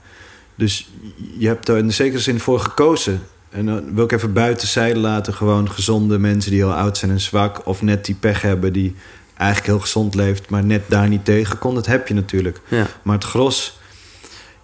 Dus 0.56 0.90
je 1.38 1.48
hebt 1.48 1.68
er 1.68 1.78
in 1.78 1.88
de 1.88 1.94
zekere 1.94 2.22
zin 2.22 2.40
voor 2.40 2.60
gekozen. 2.60 3.22
En 3.50 3.66
dan 3.66 3.94
wil 3.94 4.04
ik 4.04 4.12
even 4.12 4.34
buiten 4.34 4.68
zijde 4.68 5.00
laten 5.00 5.34
gewoon 5.34 5.72
gezonde 5.72 6.20
mensen 6.20 6.52
die 6.52 6.60
heel 6.60 6.74
oud 6.74 6.98
zijn 6.98 7.12
en 7.12 7.20
zwak, 7.20 7.68
of 7.68 7.82
net 7.82 8.06
die 8.06 8.16
pech 8.16 8.42
hebben 8.42 8.74
die 8.74 8.96
eigenlijk 9.38 9.70
heel 9.70 9.80
gezond 9.80 10.16
leeft, 10.16 10.50
maar 10.50 10.64
net 10.64 10.82
daar 10.88 11.08
niet 11.08 11.26
tegen 11.26 11.58
kon. 11.58 11.76
Dat 11.76 11.86
heb 11.86 12.08
je 12.08 12.14
natuurlijk. 12.14 12.60
ja. 12.68 12.88
Maar 13.02 13.16
het 13.16 13.24
gros, 13.24 13.80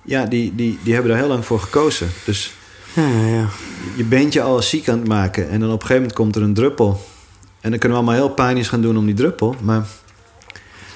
ja, 0.02 0.26
die, 0.26 0.56
die, 0.56 0.80
die 0.84 0.94
hebben 0.94 1.12
daar 1.12 1.22
heel 1.22 1.30
lang 1.30 1.46
voor 1.46 1.60
gekozen. 1.60 2.10
Dus 2.26 2.54
Ja, 2.94 3.48
je 3.96 4.04
bent 4.04 4.34
je 4.34 4.42
al 4.42 4.62
ziek 4.62 4.90
aan 4.90 5.00
het 5.00 5.08
maken. 5.08 5.50
En 5.50 5.60
dan 5.60 5.70
op 5.70 5.82
een 5.82 5.88
gegeven 5.88 5.96
moment 5.96 6.14
komt 6.14 6.36
er 6.36 6.42
een 6.42 6.54
druppel. 6.54 7.06
En 7.62 7.70
dan 7.70 7.80
kunnen 7.80 7.98
we 7.98 8.04
allemaal 8.04 8.26
heel 8.26 8.34
pijnlijk 8.34 8.68
gaan 8.68 8.82
doen 8.82 8.98
om 8.98 9.06
die 9.06 9.16
druppel. 9.16 9.56
Maar 9.62 9.86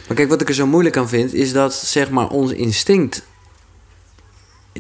Maar 0.08 0.16
kijk, 0.18 0.30
wat 0.30 0.42
ik 0.42 0.48
er 0.50 0.54
zo 0.56 0.66
moeilijk 0.68 0.98
aan 0.98 1.10
vind, 1.10 1.34
is 1.34 1.54
dat 1.54 1.74
zeg 1.74 2.10
maar 2.10 2.28
ons 2.30 2.52
instinct, 2.52 3.26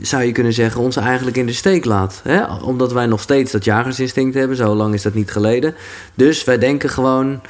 zou 0.01 0.23
je 0.23 0.31
kunnen 0.31 0.53
zeggen, 0.53 0.81
ons 0.81 0.95
eigenlijk 0.95 1.37
in 1.37 1.45
de 1.45 1.53
steek 1.53 1.85
laat. 1.85 2.19
Hè? 2.23 2.45
Omdat 2.53 2.91
wij 2.91 3.05
nog 3.05 3.21
steeds 3.21 3.51
dat 3.51 3.63
jagersinstinct 3.63 4.35
hebben, 4.35 4.57
zo 4.57 4.75
lang 4.75 4.93
is 4.93 5.01
dat 5.01 5.13
niet 5.13 5.31
geleden. 5.31 5.75
Dus 6.13 6.43
wij 6.43 6.57
denken 6.57 6.89
gewoon, 6.89 7.41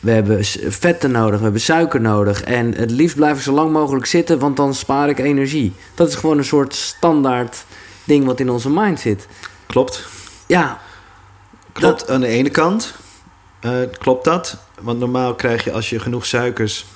we 0.00 0.10
hebben 0.10 0.44
vetten 0.68 1.10
nodig, 1.10 1.36
we 1.36 1.42
hebben 1.42 1.60
suiker 1.60 2.00
nodig. 2.00 2.42
En 2.42 2.74
het 2.74 2.90
liefst 2.90 3.16
blijf 3.16 3.36
ik 3.36 3.42
zo 3.42 3.52
lang 3.52 3.72
mogelijk 3.72 4.06
zitten, 4.06 4.38
want 4.38 4.56
dan 4.56 4.74
spaar 4.74 5.08
ik 5.08 5.18
energie. 5.18 5.72
Dat 5.94 6.08
is 6.08 6.14
gewoon 6.14 6.38
een 6.38 6.44
soort 6.44 6.74
standaard 6.74 7.64
ding 8.04 8.24
wat 8.24 8.40
in 8.40 8.50
onze 8.50 8.70
mind 8.70 9.00
zit. 9.00 9.26
klopt. 9.66 10.06
Ja, 10.46 10.80
Klopt 11.72 12.10
aan 12.10 12.20
de 12.20 12.26
ene 12.26 12.50
kant. 12.50 12.94
eh, 13.60 13.72
klopt 13.98 14.24
dat. 14.24 14.56
Want 14.80 14.98
normaal 14.98 15.34
krijg 15.34 15.64
je 15.64 15.72
als 15.72 15.90
je 15.90 15.98
genoeg 16.00 16.26
suikers 16.26 16.86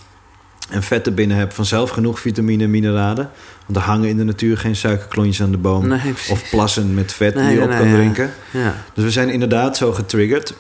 en 0.69 0.83
vetten 0.83 1.15
binnen 1.15 1.37
hebt... 1.37 1.55
vanzelf 1.55 1.91
genoeg 1.91 2.21
vitamine 2.21 2.65
en 2.65 2.71
mineralen. 2.71 3.31
Want 3.67 3.79
er 3.79 3.85
hangen 3.85 4.09
in 4.09 4.17
de 4.17 4.25
natuur 4.25 4.59
geen 4.59 4.77
suikerklontjes 4.77 5.43
aan 5.43 5.51
de 5.51 5.57
boom. 5.57 5.89
nee. 5.89 6.15
Of 6.31 6.51
plassen 6.51 6.95
met 6.95 7.13
vet 7.13 7.35
Nee, 7.35 7.45
die 7.45 7.53
je 7.53 7.59
nee, 7.61 7.69
op 7.69 7.77
kan 7.79 7.89
ja. 7.89 7.95
drinken. 7.95 8.31
Ja, 8.51 8.75
Dus 8.95 9.05
we 9.05 9.11
zijn 9.11 9.29
inderdaad 9.29 9.77
zo 9.77 9.93
getriggerd. 9.93 10.55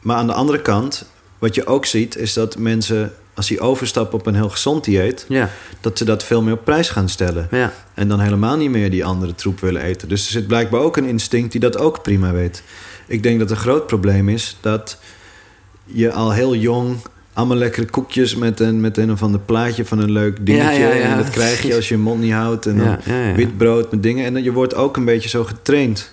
Maar 0.00 0.16
aan 0.16 0.26
de 0.26 0.32
andere 0.32 0.60
kant, 0.62 1.04
wat 1.38 1.54
je 1.54 1.66
ook 1.66 1.86
ziet... 1.86 2.16
is 2.16 2.32
dat 2.32 2.58
mensen, 2.58 3.12
als 3.34 3.46
die 3.46 3.60
overstappen 3.60 4.18
op 4.18 4.26
een 4.26 4.34
heel 4.34 4.48
gezond 4.48 4.84
dieet... 4.84 5.24
ja, 5.28 5.50
dat 5.80 5.98
ze 5.98 6.04
dat 6.04 6.24
veel 6.24 6.42
meer 6.42 6.54
op 6.54 6.64
prijs 6.64 6.88
gaan 6.88 7.08
stellen. 7.08 7.48
ja. 7.50 7.72
En 7.94 8.08
dan 8.08 8.20
helemaal 8.20 8.56
niet 8.56 8.70
meer 8.70 8.90
die 8.90 9.04
andere 9.04 9.34
troep 9.34 9.60
willen 9.60 9.82
eten. 9.82 10.08
Dus 10.08 10.24
er 10.24 10.30
zit 10.30 10.46
blijkbaar 10.46 10.80
ook 10.80 10.96
een 10.96 11.04
instinct 11.04 11.52
die 11.52 11.60
dat 11.60 11.78
ook 11.78 12.02
prima 12.02 12.32
weet. 12.32 12.62
Ik 13.06 13.22
denk 13.22 13.38
dat 13.38 13.50
een 13.50 13.56
groot 13.56 13.86
probleem 13.86 14.28
is 14.28 14.56
dat 14.60 14.98
je 15.84 16.12
al 16.12 16.32
heel 16.32 16.54
jong 16.54 16.96
allemaal 17.40 17.58
lekkere 17.58 17.86
koekjes 17.86 18.36
met 18.36 18.60
een, 18.60 18.80
met 18.80 18.96
een 18.96 19.12
of 19.12 19.22
ander 19.22 19.40
plaatje 19.40 19.84
van 19.84 19.98
een 19.98 20.10
leuk 20.10 20.46
dingetje. 20.46 20.80
Ja, 20.80 20.88
ja, 20.88 20.94
ja. 20.94 21.02
En 21.02 21.16
dat 21.16 21.30
krijg 21.30 21.62
je 21.62 21.74
als 21.74 21.88
je 21.88 21.94
je 21.94 22.00
mond 22.00 22.20
niet 22.20 22.32
houdt. 22.32 22.66
En 22.66 22.78
dan 22.78 22.98
wit 23.34 23.56
brood 23.56 23.90
met 23.90 24.02
dingen. 24.02 24.24
En 24.24 24.42
je 24.42 24.52
wordt 24.52 24.74
ook 24.74 24.96
een 24.96 25.04
beetje 25.04 25.28
zo 25.28 25.44
getraind. 25.44 26.12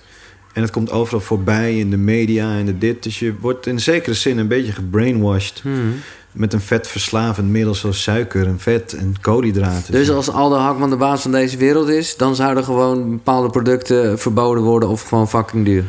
En 0.52 0.62
het 0.62 0.70
komt 0.70 0.90
overal 0.90 1.20
voorbij 1.20 1.78
in 1.78 1.90
de 1.90 1.96
media 1.96 2.56
en 2.56 2.66
de 2.66 2.78
dit. 2.78 3.02
Dus 3.02 3.18
je 3.18 3.34
wordt 3.40 3.66
in 3.66 3.80
zekere 3.80 4.14
zin 4.14 4.38
een 4.38 4.48
beetje 4.48 4.72
gebrainwashed. 4.72 5.60
Hmm. 5.62 5.94
Met 6.32 6.52
een 6.52 6.60
vetverslavend 6.60 7.48
middel 7.48 7.74
zoals 7.74 8.02
suiker 8.02 8.46
en 8.46 8.58
vet 8.58 8.92
en 8.92 9.14
koolhydraten. 9.20 9.92
Dus 9.92 10.10
als 10.10 10.30
Aldo 10.30 10.56
Hakman 10.56 10.90
de 10.90 10.96
baas 10.96 11.22
van 11.22 11.32
deze 11.32 11.56
wereld 11.56 11.88
is, 11.88 12.16
dan 12.16 12.36
zouden 12.36 12.64
gewoon 12.64 13.10
bepaalde 13.10 13.50
producten 13.50 14.18
verboden 14.18 14.62
worden 14.62 14.88
of 14.88 15.02
gewoon 15.02 15.28
fucking 15.28 15.64
duur. 15.64 15.84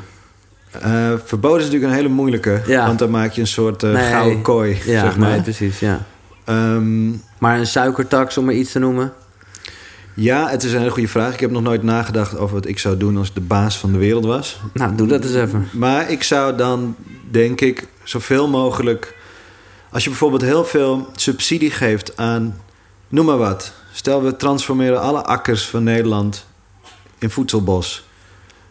Eh, 0.71 1.11
verboden 1.25 1.57
is 1.59 1.63
natuurlijk 1.65 1.91
een 1.91 1.97
hele 1.97 2.13
moeilijke. 2.13 2.61
Ja. 2.65 2.85
Want 2.85 2.99
dan 2.99 3.09
maak 3.09 3.31
je 3.31 3.41
een 3.41 3.47
soort 3.47 3.81
Nee. 3.81 4.11
gouden 4.11 4.41
kooi, 4.41 4.77
Ja, 4.85 5.01
zeg 5.01 5.17
maar. 5.17 5.29
nee, 5.29 5.41
precies, 5.41 5.79
ja. 5.79 6.05
Ehm, 6.45 7.09
Maar 7.37 7.59
een 7.59 7.67
suikertax, 7.67 8.37
om 8.37 8.45
maar 8.45 8.53
iets 8.53 8.71
te 8.71 8.79
noemen. 8.79 9.13
ja, 10.13 10.49
het 10.49 10.63
is 10.63 10.71
een 10.71 10.77
hele 10.79 10.91
goede 10.91 11.07
vraag. 11.07 11.33
Ik 11.33 11.39
heb 11.39 11.51
nog 11.51 11.61
nooit 11.61 11.83
nagedacht 11.83 12.37
over 12.37 12.55
wat 12.55 12.67
ik 12.67 12.79
zou 12.79 12.97
doen 12.97 13.17
als 13.17 13.27
ik 13.27 13.33
de 13.33 13.41
baas 13.41 13.77
van 13.77 13.91
de 13.91 13.97
wereld 13.97 14.25
was. 14.25 14.59
Nou, 14.73 14.95
doe 14.95 15.07
dat 15.07 15.23
eens 15.23 15.33
even. 15.35 15.67
Maar 15.71 16.09
ik 16.11 16.23
zou 16.23 16.55
dan, 16.57 16.95
denk 17.31 17.61
ik, 17.61 17.87
zoveel 18.03 18.47
mogelijk... 18.49 19.17
Als 19.91 20.03
je 20.03 20.09
bijvoorbeeld 20.09 20.41
heel 20.41 20.65
veel 20.65 21.07
subsidie 21.15 21.71
geeft 21.71 22.17
aan... 22.17 22.61
Noem 23.07 23.25
maar 23.25 23.37
wat. 23.37 23.73
Stel, 23.91 24.23
we 24.23 24.35
transformeren 24.35 25.01
alle 25.01 25.23
akkers 25.23 25.65
van 25.67 25.83
Nederland 25.83 26.45
in 27.17 27.29
voedselbos. 27.29 28.07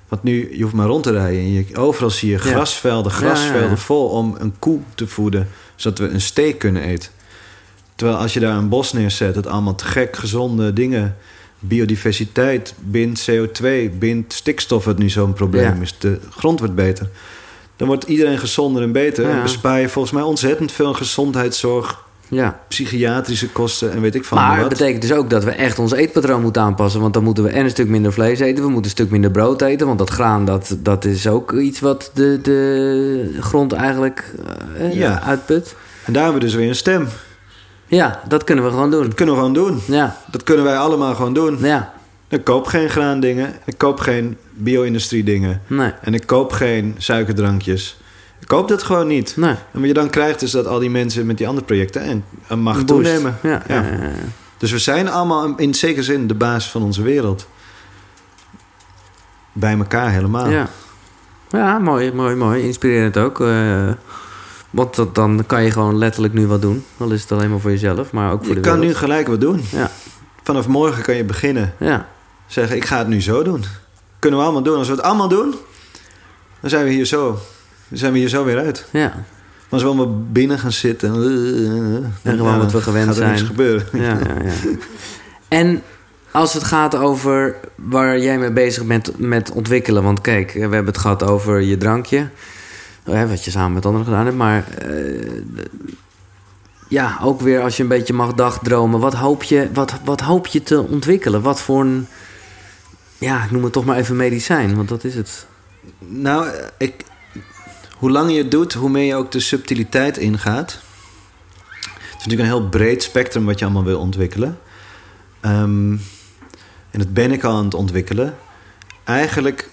Want 0.08 0.22
nu, 0.22 0.56
je 0.56 0.62
hoeft 0.62 0.74
maar 0.74 0.86
rond 0.86 1.02
te 1.02 1.10
rijden. 1.12 1.40
En 1.40 1.52
je, 1.52 1.76
overal 1.76 2.10
zie 2.10 2.30
je 2.30 2.38
grasvelden, 2.38 3.12
grasvelden 3.12 3.78
vol 3.78 4.08
om 4.08 4.36
een 4.38 4.54
koe 4.58 4.80
te 4.94 5.06
voeden. 5.06 5.48
Zodat 5.76 5.98
we 5.98 6.08
een 6.08 6.20
steek 6.20 6.58
kunnen 6.58 6.82
eten. 6.82 7.10
Terwijl 7.94 8.18
als 8.18 8.32
je 8.34 8.40
daar 8.40 8.56
een 8.56 8.68
bos 8.68 8.92
neerzet, 8.92 9.34
het 9.34 9.46
allemaal 9.46 9.74
te 9.74 9.84
gek 9.84 10.16
gezonde 10.16 10.72
dingen... 10.72 11.16
Biodiversiteit 11.60 12.74
bindt 12.78 13.30
CO2, 13.30 13.66
bindt 13.98 14.32
stikstof, 14.32 14.84
wat 14.84 14.98
nu 14.98 15.08
zo'n 15.10 15.32
probleem 15.32 15.74
Ja. 15.74 15.80
is. 15.80 15.94
De 15.98 16.18
grond 16.30 16.58
wordt 16.58 16.74
beter. 16.74 17.08
Dan 17.76 17.86
wordt 17.88 18.04
iedereen 18.04 18.38
gezonder 18.38 18.82
en 18.82 18.92
beter. 18.92 19.28
Ja. 19.28 19.36
En 19.36 19.42
bespaar 19.42 19.80
je 19.80 19.88
volgens 19.88 20.14
mij 20.14 20.22
ontzettend 20.22 20.72
veel 20.72 20.94
gezondheidszorg, 20.94 22.04
Ja. 22.30 22.60
psychiatrische 22.68 23.48
kosten 23.48 23.92
en 23.92 24.00
weet 24.00 24.14
ik 24.14 24.24
van 24.24 24.38
Maar 24.38 24.50
het 24.52 24.60
wat. 24.60 24.68
betekent 24.68 25.02
dus 25.02 25.12
ook 25.12 25.30
dat 25.30 25.44
we 25.44 25.50
echt 25.50 25.78
ons 25.78 25.92
eetpatroon 25.92 26.42
moeten 26.42 26.62
aanpassen. 26.62 27.00
Want 27.00 27.14
dan 27.14 27.24
moeten 27.24 27.44
we 27.44 27.50
en 27.50 27.64
een 27.64 27.70
stuk 27.70 27.88
minder 27.88 28.12
vlees 28.12 28.38
eten. 28.40 28.62
We 28.64 28.70
moeten 28.70 28.84
een 28.84 28.90
stuk 28.90 29.10
minder 29.10 29.30
brood 29.30 29.62
eten. 29.62 29.86
Want 29.86 29.98
dat 29.98 30.10
graan, 30.10 30.44
dat, 30.44 30.76
dat 30.78 31.04
is 31.04 31.26
ook 31.26 31.52
iets 31.52 31.80
wat 31.80 32.10
de, 32.14 32.38
de 32.42 33.36
grond 33.40 33.72
eigenlijk 33.72 34.34
eh, 34.78 34.94
Ja. 34.94 35.22
uitput. 35.22 35.74
En 36.04 36.12
daar 36.12 36.22
hebben 36.22 36.40
we 36.40 36.46
dus 36.46 36.56
weer 36.56 36.68
een 36.68 36.74
stem. 36.74 37.08
Ja, 37.86 38.20
dat 38.28 38.44
kunnen 38.44 38.64
we 38.64 38.70
gewoon 38.70 38.90
doen. 38.90 39.02
Dat 39.02 39.14
kunnen 39.14 39.34
we 39.34 39.40
gewoon 39.40 39.54
doen. 39.54 39.80
Ja, 39.86 40.16
Dat 40.30 40.42
kunnen 40.42 40.64
wij 40.64 40.76
allemaal 40.76 41.14
gewoon 41.14 41.34
doen. 41.34 41.58
ja, 41.60 41.92
Ik 42.28 42.44
koop 42.44 42.66
geen 42.66 42.88
graandingen. 42.88 43.52
Ik 43.64 43.78
koop 43.78 44.00
geen 44.00 44.36
bio-industrie 44.54 45.24
dingen. 45.24 45.60
nee, 45.66 45.92
En 46.02 46.14
ik 46.14 46.26
koop 46.26 46.52
geen 46.52 46.94
suikerdrankjes. 46.98 47.96
Ik 48.40 48.46
koop 48.48 48.68
dat 48.68 48.82
gewoon 48.82 49.06
niet. 49.06 49.36
nee. 49.36 49.50
En 49.50 49.58
wat 49.80 49.86
je 49.86 49.92
dan 49.94 50.10
krijgt 50.10 50.42
is 50.42 50.50
dat 50.50 50.66
al 50.66 50.78
die 50.78 50.90
mensen 50.90 51.26
met 51.26 51.38
die 51.38 51.48
andere 51.48 51.66
projecten 51.66 52.02
en 52.02 52.24
een 52.48 52.60
macht 52.60 52.76
Boost. 52.86 52.88
toenemen. 52.88 53.38
Ja. 53.42 53.62
Dus 54.58 54.70
we 54.70 54.78
zijn 54.78 55.08
allemaal 55.08 55.54
in 55.56 55.74
zekere 55.74 56.02
zin 56.02 56.26
de 56.26 56.34
baas 56.34 56.70
van 56.70 56.82
onze 56.82 57.02
wereld. 57.02 57.46
Bij 59.52 59.78
elkaar 59.78 60.10
helemaal. 60.10 60.48
Ja, 60.50 60.68
ja 61.50 61.78
mooi, 61.78 62.12
mooi, 62.12 62.34
mooi. 62.34 62.62
Inspirerend 62.62 63.16
ook. 63.16 63.40
eh, 63.40 63.88
want 64.70 64.94
dat, 64.96 65.14
dan 65.14 65.44
kan 65.46 65.62
je 65.62 65.70
gewoon 65.70 65.98
letterlijk 65.98 66.34
nu 66.34 66.46
wat 66.46 66.62
doen. 66.62 66.84
Dan 66.96 67.12
is 67.12 67.22
het 67.22 67.32
alleen 67.32 67.50
maar 67.50 67.60
voor 67.60 67.70
jezelf, 67.70 68.10
maar 68.12 68.32
ook 68.32 68.38
voor 68.44 68.48
Je 68.48 68.54
de 68.54 68.60
kan 68.60 68.74
nu 68.74 68.80
wereld. 68.80 68.96
gelijk 68.98 69.26
wat 69.28 69.40
doen. 69.40 69.60
Ja. 69.70 69.90
Vanaf 70.42 70.66
morgen 70.66 71.02
kan 71.02 71.14
je 71.16 71.24
beginnen. 71.24 71.74
Ja, 71.78 72.08
Zeggen, 72.46 72.76
ik 72.76 72.84
ga 72.84 72.98
het 72.98 73.08
nu 73.08 73.22
zo 73.22 73.42
doen. 73.42 73.64
Kunnen 74.18 74.38
we 74.38 74.44
allemaal 74.44 74.62
doen. 74.62 74.76
Als 74.78 74.88
we 74.88 74.94
het 74.94 75.02
allemaal 75.02 75.28
doen, 75.28 75.54
dan 76.60 76.70
zijn 76.70 76.84
we 76.84 76.90
hier 76.90 77.04
zo. 77.04 77.38
Dan 77.88 77.98
zijn 77.98 78.12
we 78.12 78.18
hier 78.18 78.28
zo 78.28 78.44
weer 78.44 78.58
uit. 78.58 78.86
ja, 78.90 79.08
Maar 79.08 79.24
als 79.68 79.82
we 79.82 79.88
allemaal 79.88 80.22
binnen 80.22 80.58
gaan 80.58 80.72
zitten... 80.72 81.12
En 82.22 82.36
gewoon 82.36 82.58
wat 82.58 82.72
we 82.72 82.80
gewend 82.82 83.06
gaat 83.06 83.16
er 83.16 83.22
zijn. 83.36 83.38
gebeuren. 83.46 83.86
ja, 83.92 84.00
ja, 84.02 84.42
ja. 84.44 84.52
En 85.48 85.82
als 86.30 86.54
het 86.54 86.64
gaat 86.64 86.96
over 86.96 87.56
waar 87.74 88.18
jij 88.18 88.38
mee 88.38 88.50
bezig 88.52 88.84
bent 88.86 89.18
met 89.18 89.50
ontwikkelen. 89.50 90.02
Want 90.02 90.20
kijk, 90.20 90.52
we 90.52 90.60
hebben 90.60 90.84
het 90.86 90.98
gehad 90.98 91.22
over 91.22 91.60
je 91.60 91.76
drankje. 91.76 92.28
eh, 93.04 93.28
Wat 93.28 93.44
je 93.44 93.50
samen 93.50 93.72
met 93.72 93.86
anderen 93.86 94.06
gedaan 94.06 94.24
hebt. 94.24 94.36
Maar 94.36 94.64
eh, 94.68 95.42
ja, 96.88 97.18
ook 97.22 97.40
weer 97.40 97.60
als 97.62 97.76
je 97.76 97.82
een 97.82 97.88
beetje 97.88 98.12
mag 98.12 98.34
dagdromen. 98.34 99.00
Wat 99.00 99.14
hoop 99.14 99.42
je, 99.42 99.68
wat, 99.72 99.94
wat 100.04 100.20
hoop 100.20 100.46
je 100.46 100.62
te 100.62 100.80
ontwikkelen? 100.82 101.42
Wat 101.42 101.60
voor 101.60 101.80
een... 101.80 102.06
Ja, 103.18 103.44
ik 103.44 103.50
noem 103.50 103.64
het 103.64 103.72
toch 103.72 103.84
maar 103.84 103.96
even 103.96 104.16
medicijn. 104.16 104.76
Want 104.76 104.88
dat 104.88 105.04
is 105.04 105.14
het. 105.14 105.46
Nou, 105.98 106.46
ik, 106.78 107.04
hoe 107.98 108.10
langer 108.10 108.32
je 108.34 108.38
het 108.42 108.50
doet, 108.50 108.72
hoe 108.72 108.90
meer 108.90 109.04
je 109.04 109.14
ook 109.14 109.32
de 109.32 109.40
subtiliteit 109.40 110.16
ingaat. 110.16 110.80
Het 111.82 112.00
is 112.18 112.24
natuurlijk 112.24 112.40
een 112.40 112.58
heel 112.58 112.68
breed 112.68 113.02
spectrum 113.02 113.44
wat 113.44 113.58
je 113.58 113.64
allemaal 113.64 113.84
wil 113.84 113.98
ontwikkelen. 114.00 114.58
Ehm, 115.40 115.92
en 116.90 116.98
dat 116.98 117.12
ben 117.12 117.32
ik 117.32 117.44
al 117.44 117.56
aan 117.56 117.64
het 117.64 117.74
ontwikkelen. 117.74 118.34
Eigenlijk 119.04 119.68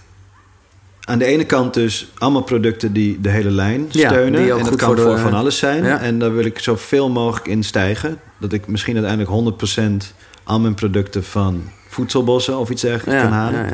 aan 1.03 1.17
de 1.19 1.25
ene 1.25 1.45
kant 1.45 1.73
dus 1.73 2.11
allemaal 2.17 2.41
producten 2.43 2.93
die 2.93 3.21
de 3.21 3.29
hele 3.29 3.49
lijn 3.51 3.85
steunen. 4.07 4.41
en 4.57 4.63
dat 4.63 4.75
kan 4.75 4.87
voor 4.95 5.05
voor, 5.05 5.15
de- 5.15 5.21
van 5.21 5.33
alles 5.33 5.57
zijn. 5.57 5.83
Ja. 5.83 5.99
En 5.99 6.19
daar 6.19 6.33
wil 6.35 6.45
ik 6.45 6.59
zoveel 6.59 7.09
mogelijk 7.09 7.47
in 7.47 7.63
stijgen. 7.63 8.19
Dat 8.37 8.53
ik 8.53 8.67
misschien 8.67 8.93
uiteindelijk 8.95 9.31
100% 9.31 10.13
al 10.43 10.59
mijn 10.59 10.73
producten 10.73 11.23
van 11.23 11.63
voedselbossen 11.89 12.57
of 12.57 12.69
iets 12.69 12.81
dergelijks 12.81 13.21
kan 13.21 13.31
halen. 13.31 13.65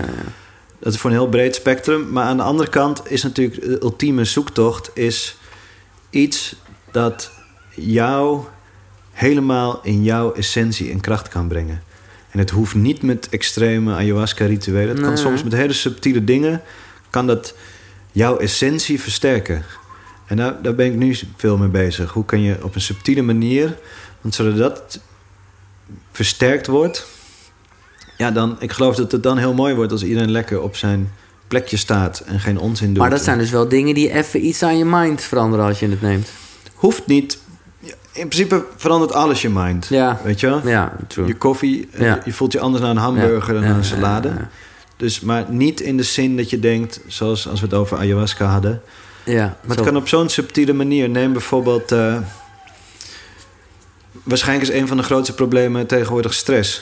Dat 0.81 0.93
is 0.93 0.99
voor 0.99 1.09
een 1.09 1.15
heel 1.15 1.29
breed 1.29 1.55
spectrum. 1.55 2.11
Maar 2.11 2.25
aan 2.25 2.37
de 2.37 2.43
andere 2.43 2.69
kant 2.69 3.01
is 3.11 3.23
natuurlijk 3.23 3.61
de 3.61 3.81
ultieme 3.81 4.25
zoektocht... 4.25 4.91
is 4.93 5.37
iets 6.09 6.55
dat 6.91 7.31
jou 7.75 8.43
helemaal 9.11 9.79
in 9.83 10.03
jouw 10.03 10.33
essentie 10.33 10.91
en 10.91 10.99
kracht 10.99 11.27
kan 11.27 11.47
brengen. 11.47 11.83
En 12.29 12.39
het 12.39 12.49
hoeft 12.49 12.75
niet 12.75 13.01
met 13.01 13.29
extreme 13.29 13.93
ayahuasca-rituelen. 13.93 14.95
Het 14.95 15.05
kan 15.05 15.17
soms 15.17 15.43
met 15.43 15.53
hele 15.53 15.73
subtiele 15.73 16.23
dingen... 16.23 16.61
kan 17.09 17.27
dat 17.27 17.55
jouw 18.11 18.37
essentie 18.37 19.01
versterken. 19.01 19.63
En 20.25 20.37
daar, 20.37 20.61
daar 20.61 20.75
ben 20.75 20.85
ik 20.85 20.95
nu 20.95 21.17
veel 21.35 21.57
mee 21.57 21.69
bezig. 21.69 22.11
Hoe 22.11 22.25
kan 22.25 22.41
je 22.41 22.63
op 22.63 22.75
een 22.75 22.81
subtiele 22.81 23.21
manier... 23.21 23.77
want 24.21 24.35
zodat 24.35 24.57
dat 24.57 24.99
versterkt 26.11 26.67
wordt... 26.67 27.07
ja, 28.21 28.31
dan, 28.31 28.55
ik 28.59 28.71
geloof 28.71 28.95
dat 28.95 29.11
het 29.11 29.23
dan 29.23 29.37
heel 29.37 29.53
mooi 29.53 29.73
wordt... 29.75 29.91
als 29.91 30.03
iedereen 30.03 30.31
lekker 30.31 30.61
op 30.61 30.75
zijn 30.75 31.11
plekje 31.47 31.77
staat... 31.77 32.19
en 32.25 32.39
geen 32.39 32.59
onzin 32.59 32.87
doet. 32.87 32.97
Maar 32.97 33.09
dat 33.09 33.23
zijn 33.23 33.37
dus 33.37 33.49
wel 33.51 33.67
dingen 33.67 33.93
die 33.93 34.11
even 34.13 34.45
iets 34.45 34.63
aan 34.63 34.77
je 34.77 34.85
mind 34.85 35.21
veranderen 35.21 35.65
als 35.65 35.79
je 35.79 35.89
het 35.89 36.01
neemt. 36.01 36.29
Hoeft 36.73 37.07
niet. 37.07 37.39
In 38.13 38.27
principe 38.27 38.65
verandert 38.75 39.13
alles 39.13 39.41
je 39.41 39.49
mind. 39.49 39.87
Ja. 39.89 40.19
Weet 40.23 40.39
je 40.39 40.47
wel? 40.47 40.67
Ja, 40.67 40.95
true. 41.07 41.27
Je 41.27 41.35
koffie, 41.35 41.87
eh, 41.91 42.01
Ja. 42.01 42.19
je 42.25 42.33
voelt 42.33 42.51
je 42.51 42.59
anders 42.59 42.81
naar 42.83 42.91
een 42.91 42.97
hamburger 42.97 43.53
dan 43.53 43.63
naar 43.63 43.75
een 43.77 43.83
salade. 43.83 44.31
Dus, 44.97 45.19
maar 45.19 45.45
niet 45.49 45.79
in 45.81 45.97
de 45.97 46.03
zin 46.03 46.37
dat 46.37 46.49
je 46.49 46.59
denkt, 46.59 46.99
zoals 47.07 47.47
als 47.47 47.59
we 47.59 47.65
het 47.65 47.75
over 47.75 47.97
ayahuasca 47.97 48.45
hadden. 48.45 48.81
Ja, 49.25 49.43
Maar 49.43 49.57
zo. 49.75 49.81
het 49.81 49.81
kan 49.91 49.95
op 50.01 50.07
zo'n 50.07 50.29
subtiele 50.29 50.73
manier. 50.73 51.09
Neem 51.09 51.31
bijvoorbeeld... 51.31 51.91
eh, 51.91 52.17
waarschijnlijk 54.23 54.69
is 54.69 54.75
een 54.79 54.87
van 54.87 54.97
de 54.97 55.03
grootste 55.03 55.33
problemen 55.33 55.87
tegenwoordig 55.87 56.33
stress. 56.33 56.81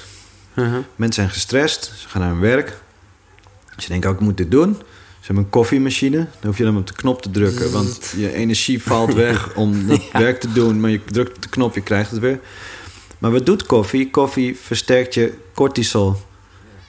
Mensen 0.95 1.23
zijn 1.23 1.29
gestrest, 1.29 1.93
ze 1.97 2.07
gaan 2.09 2.21
naar 2.21 2.29
hun 2.29 2.39
werk. 2.39 2.77
Ze 3.77 3.87
denken 3.87 4.09
ook, 4.09 4.15
ik 4.15 4.21
moet 4.21 4.37
dit 4.37 4.51
doen. 4.51 4.73
Ze 5.19 5.25
hebben 5.25 5.43
een 5.43 5.49
koffiemachine. 5.49 6.17
Dan 6.17 6.27
hoef 6.41 6.57
je 6.57 6.63
dan 6.63 6.77
op 6.77 6.87
de 6.87 6.93
knop 6.93 7.21
te 7.21 7.31
drukken. 7.31 7.71
Want 7.71 8.13
je 8.17 8.33
energie 8.33 8.83
valt 8.83 9.13
weg 9.13 9.53
om 9.55 9.87
dat 9.87 10.11
werk 10.11 10.39
te 10.39 10.51
doen. 10.51 10.79
Maar 10.79 10.89
je 10.89 11.03
drukt 11.03 11.35
op 11.35 11.41
de 11.41 11.49
knop, 11.49 11.75
je 11.75 11.81
krijgt 11.81 12.11
het 12.11 12.19
weer. 12.19 12.39
Maar 13.17 13.31
wat 13.31 13.45
doet 13.45 13.65
koffie? 13.65 14.09
Koffie 14.09 14.57
versterkt 14.57 15.13
je 15.13 15.33
cortisol. 15.53 16.15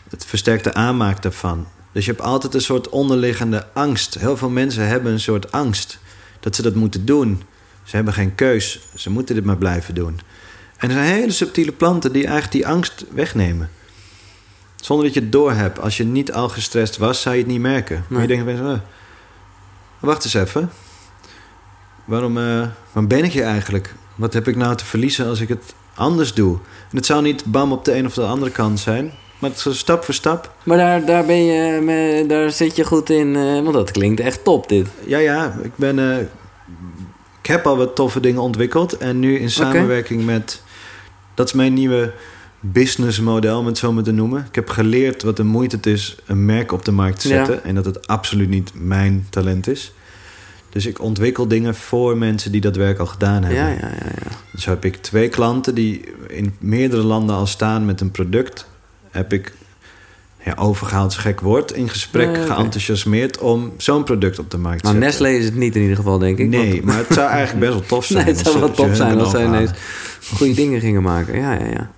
Het 0.08 0.24
versterkt 0.24 0.64
de 0.64 0.74
aanmaak 0.74 1.22
daarvan. 1.22 1.66
Dus 1.92 2.04
je 2.04 2.10
hebt 2.10 2.22
altijd 2.22 2.54
een 2.54 2.60
soort 2.60 2.88
onderliggende 2.88 3.66
angst. 3.72 4.14
Heel 4.14 4.36
veel 4.36 4.50
mensen 4.50 4.86
hebben 4.86 5.12
een 5.12 5.20
soort 5.20 5.52
angst. 5.52 5.98
Dat 6.40 6.56
ze 6.56 6.62
dat 6.62 6.74
moeten 6.74 7.04
doen. 7.04 7.42
Ze 7.84 7.96
hebben 7.96 8.14
geen 8.14 8.34
keus. 8.34 8.80
Ze 8.94 9.10
moeten 9.10 9.34
dit 9.34 9.44
maar 9.44 9.56
blijven 9.56 9.94
doen. 9.94 10.20
En 10.80 10.88
er 10.88 10.94
zijn 10.94 11.06
hele 11.06 11.32
subtiele 11.32 11.72
planten 11.72 12.12
die 12.12 12.22
eigenlijk 12.22 12.52
die 12.52 12.66
angst 12.66 13.04
wegnemen. 13.10 13.70
Zonder 14.76 15.04
dat 15.04 15.14
je 15.14 15.20
het 15.20 15.32
doorhebt. 15.32 15.80
Als 15.80 15.96
je 15.96 16.04
niet 16.04 16.32
al 16.32 16.48
gestrest 16.48 16.96
was, 16.96 17.20
zou 17.20 17.34
je 17.34 17.40
het 17.40 17.50
niet 17.50 17.60
merken. 17.60 18.04
Maar 18.08 18.20
je 18.20 18.26
denkt 18.26 18.42
opeens, 18.42 18.60
oh, 18.60 18.78
wacht 19.98 20.24
eens 20.24 20.34
even. 20.34 20.70
Waarom, 22.04 22.34
waarom 22.34 23.08
ben 23.08 23.24
ik 23.24 23.32
hier 23.32 23.44
eigenlijk? 23.44 23.94
Wat 24.14 24.32
heb 24.32 24.48
ik 24.48 24.56
nou 24.56 24.76
te 24.76 24.84
verliezen 24.84 25.26
als 25.26 25.40
ik 25.40 25.48
het 25.48 25.74
anders 25.94 26.34
doe? 26.34 26.58
En 26.90 26.96
het 26.96 27.06
zou 27.06 27.22
niet 27.22 27.44
bam 27.44 27.72
op 27.72 27.84
de 27.84 27.96
een 27.96 28.06
of 28.06 28.14
de 28.14 28.26
andere 28.26 28.50
kant 28.50 28.80
zijn. 28.80 29.12
Maar 29.38 29.50
het 29.50 29.66
is 29.66 29.78
stap 29.78 30.04
voor 30.04 30.14
stap. 30.14 30.54
Maar 30.62 30.76
daar, 30.76 31.04
daar, 31.04 31.24
ben 31.24 31.44
je, 31.44 32.24
daar 32.28 32.50
zit 32.50 32.76
je 32.76 32.84
goed 32.84 33.10
in, 33.10 33.36
eh, 33.36 33.42
want 33.42 33.72
dat 33.72 33.90
klinkt 33.90 34.20
echt 34.20 34.44
top 34.44 34.68
dit. 34.68 34.88
Ja, 35.06 35.18
ja, 35.18 35.58
ik 35.62 35.72
ben... 35.76 35.98
eh, 35.98 36.18
ik 37.40 37.46
heb 37.46 37.66
al 37.66 37.76
wat 37.76 37.94
toffe 37.96 38.20
dingen 38.20 38.40
ontwikkeld. 38.42 38.96
En 38.96 39.18
nu 39.18 39.38
in 39.38 39.50
samenwerking 39.50 40.24
met... 40.24 40.62
Dat 41.34 41.46
is 41.46 41.52
mijn 41.52 41.74
nieuwe 41.74 42.12
businessmodel, 42.60 43.58
om 43.58 43.66
het 43.66 43.78
zo 43.78 43.92
maar 43.92 44.02
te 44.02 44.12
noemen. 44.12 44.44
Ik 44.48 44.54
heb 44.54 44.68
geleerd 44.68 45.22
wat 45.22 45.36
de 45.36 45.44
moeite 45.44 45.76
het 45.76 45.86
is 45.86 46.16
een 46.26 46.44
merk 46.44 46.72
op 46.72 46.84
de 46.84 46.92
markt 46.92 47.20
te 47.20 47.28
Ja. 47.28 47.34
zetten. 47.44 47.64
En 47.64 47.74
dat 47.74 47.84
het 47.84 48.06
absoluut 48.06 48.48
niet 48.48 48.70
mijn 48.74 49.26
talent 49.30 49.68
is. 49.68 49.92
Dus 50.70 50.86
ik 50.86 51.00
ontwikkel 51.00 51.48
dingen 51.48 51.74
voor 51.74 52.18
mensen 52.18 52.52
die 52.52 52.60
dat 52.60 52.76
werk 52.76 52.98
al 52.98 53.06
gedaan 53.06 53.42
hebben. 53.44 53.62
Ja, 53.64 53.68
ja, 53.68 53.76
ja. 53.88 54.04
ja. 54.04 54.30
Dus 54.52 54.64
heb 54.64 54.84
ik 54.84 54.96
twee 54.96 55.28
klanten 55.28 55.74
die 55.74 56.04
in 56.28 56.54
meerdere 56.58 57.02
landen 57.02 57.36
al 57.36 57.46
staan 57.46 57.84
met 57.84 58.00
een 58.00 58.10
product. 58.10 58.66
Heb 59.10 59.32
ik 59.32 59.52
ja, 60.44 60.54
overgehaald, 60.58 61.10
is 61.10 61.16
gek 61.16 61.40
woord, 61.40 61.72
in 61.72 61.88
gesprek 61.88 62.26
Nee, 62.36 62.46
geenthousiasmeerd 62.46 63.38
om 63.38 63.72
zo'n 63.76 64.04
product 64.04 64.38
op 64.38 64.50
de 64.50 64.58
markt 64.58 64.82
te 64.84 64.88
Nou, 64.92 65.02
zetten. 65.02 65.22
Nestlé 65.22 65.38
is 65.38 65.44
het 65.44 65.54
niet 65.54 65.74
in 65.76 65.80
ieder 65.80 65.96
geval, 65.96 66.18
denk 66.18 66.38
ik. 66.38 66.48
Nee, 66.48 66.70
want- 66.72 66.84
maar 66.84 66.96
het 66.96 67.06
zou 67.10 67.28
eigenlijk 67.28 67.60
best 67.66 67.72
wel 67.72 67.88
tof 67.88 68.04
zijn. 68.10 68.24
Nee, 68.24 68.34
het 68.34 68.44
als 68.44 68.54
zou 68.54 68.60
wel 68.74 68.86
hun 68.86 68.96
zijn 68.96 69.18
als 69.18 69.30
zij 69.30 69.44
ineens 69.44 69.70
goede 70.34 70.54
dingen 70.54 70.80
gingen 70.80 71.02
maken. 71.02 71.38
Ja, 71.38 71.52
ja, 71.52 71.66
ja. 71.66 71.90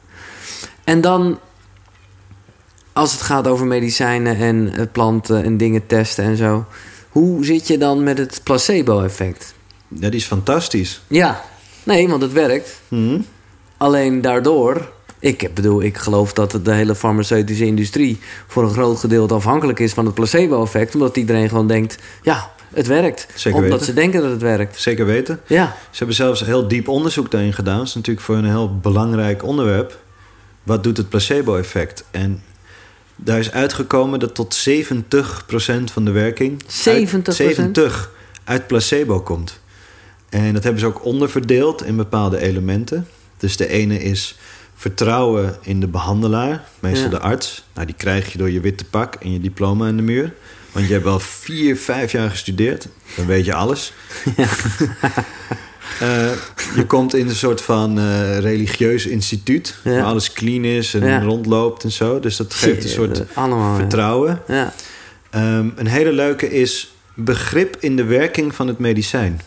En 0.85 1.01
dan, 1.01 1.39
als 2.93 3.13
het 3.13 3.21
gaat 3.23 3.47
over 3.47 3.67
medicijnen 3.67 4.37
en 4.37 4.73
eh, 4.77 4.85
planten 4.93 5.45
en 5.45 5.57
dingen 5.57 5.87
testen 5.87 6.25
en 6.25 6.37
zo. 6.37 6.65
Hoe 7.09 7.45
zit 7.45 7.67
je 7.67 7.79
dan 7.79 8.03
met 8.03 8.19
het 8.19 8.41
placebo-effect? 8.45 9.55
Ja, 9.89 10.09
die 10.09 10.21
is 10.21 10.25
fantastisch. 10.27 11.03
Ja, 11.07 11.43
nee, 11.83 12.09
want 12.09 12.23
het 12.23 12.33
werkt. 12.33 12.81
Hm? 12.89 13.21
Alleen 13.77 14.21
daardoor, 14.21 14.93
ik 15.23 15.55
bedoel, 15.55 15.83
ik 15.83 15.97
geloof 15.97 16.33
dat 16.33 16.59
de 16.63 16.73
hele 16.73 16.95
farmaceutische 16.95 17.65
industrie 17.65 18.21
voor 18.47 18.63
een 18.63 18.73
groot 18.73 18.99
gedeelte 18.99 19.35
afhankelijk 19.35 19.79
is 19.79 19.93
van 19.93 20.07
het 20.07 20.15
placebo-effect. 20.15 20.95
Omdat 20.95 21.17
iedereen 21.17 21.49
gewoon 21.49 21.67
denkt, 21.67 21.99
ja, 22.23 22.51
het 22.75 22.87
werkt. 22.87 23.27
Zeker 23.35 23.59
omdat 23.59 23.71
weten. 23.71 23.87
ze 23.87 23.95
denken 23.95 24.21
dat 24.21 24.31
het 24.31 24.43
werkt. 24.43 24.81
Zeker 24.81 25.07
weten. 25.07 25.41
Ja, 25.47 25.77
Ze 25.91 25.99
hebben 25.99 26.17
zelfs 26.17 26.45
heel 26.45 26.69
diep 26.69 26.89
onderzoek 26.89 27.31
daarin 27.31 27.53
gedaan. 27.53 27.79
Dat 27.79 27.87
is 27.87 27.95
natuurlijk 27.95 28.27
voor 28.27 28.37
een 28.37 28.45
heel 28.45 28.79
belangrijk 28.79 29.45
onderwerp. 29.45 29.99
Wat 30.63 30.83
doet 30.83 30.97
het 30.97 31.09
placebo-effect? 31.09 32.05
En 32.11 32.43
daar 33.17 33.39
is 33.39 33.53
uitgekomen 33.53 34.19
dat 34.19 34.35
tot 34.35 34.69
70% 34.69 34.73
van 35.93 36.05
de 36.05 36.11
werking... 36.11 36.63
70%? 36.63 36.67
Uit, 36.67 37.35
70 37.35 38.11
uit 38.45 38.67
placebo 38.67 39.21
komt. 39.21 39.61
En 40.29 40.53
dat 40.55 40.63
hebben 40.63 40.81
ze 40.81 40.87
ook 40.87 41.05
onderverdeeld 41.05 41.85
in 41.85 41.97
bepaalde 41.97 42.39
elementen. 42.39 43.07
Dus 43.37 43.57
de 43.57 43.69
ene 43.69 44.03
is 44.03 44.37
vertrouwen 44.83 45.57
in 45.61 45.81
de 45.81 45.87
behandelaar, 45.87 46.65
meestal 46.81 47.05
Ja. 47.11 47.11
de 47.11 47.19
arts. 47.21 47.65
Nou, 47.75 47.87
die 47.87 47.95
krijg 47.95 48.33
je 48.33 48.39
door 48.39 48.51
je 48.51 48.61
witte 48.61 48.85
pak 48.85 49.15
en 49.15 49.33
je 49.33 49.41
diploma 49.41 49.87
aan 49.87 49.97
de 49.97 50.03
muur. 50.03 50.33
Want 50.73 50.87
je 50.87 50.93
hebt 50.93 51.05
wel 51.05 51.19
vier, 51.21 51.77
vijf 51.77 52.13
jaar 52.13 52.31
gestudeerd. 52.31 52.89
Dan 53.17 53.27
weet 53.27 53.45
je 53.45 53.55
alles. 53.55 53.93
Eh, 56.01 56.31
je 56.75 56.87
komt 56.87 57.15
in 57.15 57.29
een 57.29 57.35
soort 57.35 57.61
van 57.61 57.99
eh, 57.99 58.39
religieus 58.39 59.07
instituut... 59.07 59.75
Ja. 59.85 59.91
waar 59.91 60.03
alles 60.05 60.33
clean 60.33 60.65
is 60.65 60.95
en 60.95 61.05
Ja. 61.07 61.21
rondloopt 61.23 61.85
en 61.85 61.91
zo. 61.93 62.21
Dus 62.21 62.37
dat 62.37 62.55
geeft 62.55 62.85
een 62.85 62.91
soort 62.91 63.21
Eh, 63.21 63.37
allemaal, 63.37 63.77
vertrouwen. 63.77 64.43
Ja. 64.49 64.73
Ehm, 65.31 65.69
een 65.77 65.87
hele 65.87 66.13
leuke 66.13 66.51
is 66.51 66.95
begrip 67.15 67.77
in 67.81 67.97
de 67.97 68.05
werking 68.05 68.55
van 68.55 68.67
het 68.69 68.79
medicijn. 68.79 69.41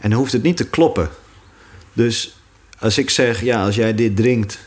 En 0.00 0.10
dan 0.10 0.18
hoeft 0.18 0.32
het 0.32 0.42
niet 0.42 0.56
te 0.56 0.68
kloppen. 0.68 1.08
Dus 1.92 2.35
als 2.78 2.98
ik 2.98 3.10
zeg, 3.10 3.42
ja, 3.42 3.64
als 3.64 3.74
jij 3.74 3.94
dit 3.94 4.16
drinkt... 4.16 4.58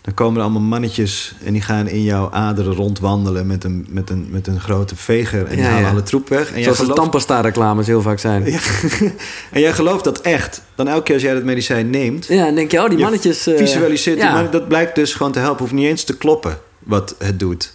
dan 0.00 0.14
komen 0.14 0.36
er 0.36 0.42
allemaal 0.42 0.62
mannetjes... 0.62 1.34
en 1.44 1.52
die 1.52 1.62
gaan 1.62 1.88
in 1.88 2.02
jouw 2.02 2.30
aderen 2.30 2.74
rondwandelen... 2.74 3.46
met 3.46 3.64
een, 3.64 3.86
met 3.88 4.10
een, 4.10 4.26
met 4.30 4.46
een 4.46 4.60
grote 4.60 4.96
veger... 4.96 5.46
en 5.46 5.54
die 5.54 5.64
Ja, 5.64 5.68
halen 5.70 5.84
ja. 5.84 5.90
alle 5.90 6.02
troep 6.02 6.28
weg. 6.28 6.52
En 6.52 6.62
Zoals 6.62 6.78
de 6.78 6.82
gelooft, 6.82 7.00
tandpasta-reclames 7.00 7.86
heel 7.86 8.02
vaak 8.02 8.18
zijn. 8.18 8.44
Ja, 8.44 8.50
Ja. 8.50 8.58
en 9.52 9.60
jij 9.60 9.72
gelooft 9.72 10.04
dat 10.04 10.20
echt. 10.20 10.62
Dan 10.74 10.88
elke 10.88 11.02
keer 11.02 11.14
als 11.14 11.22
jij 11.22 11.34
dat 11.34 11.44
medicijn 11.44 11.90
neemt... 11.90 12.28
dan 12.28 12.54
denk 12.54 12.70
je, 12.70 12.78
oh, 12.78 12.88
die 12.88 12.96
Je 12.96 13.02
mannetjes... 13.02 13.46
eh, 13.46 13.56
visualiseert 13.56 14.18
ja. 14.18 14.42
dat 14.42 14.68
blijkt 14.68 14.94
dus 14.94 15.14
gewoon 15.14 15.32
te 15.32 15.38
helpen. 15.38 15.60
Hoeft 15.60 15.72
niet 15.72 15.86
eens 15.86 16.04
te 16.04 16.16
kloppen 16.16 16.58
wat 16.78 17.14
het 17.18 17.38
doet. 17.38 17.72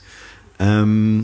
Ehm, 0.57 1.21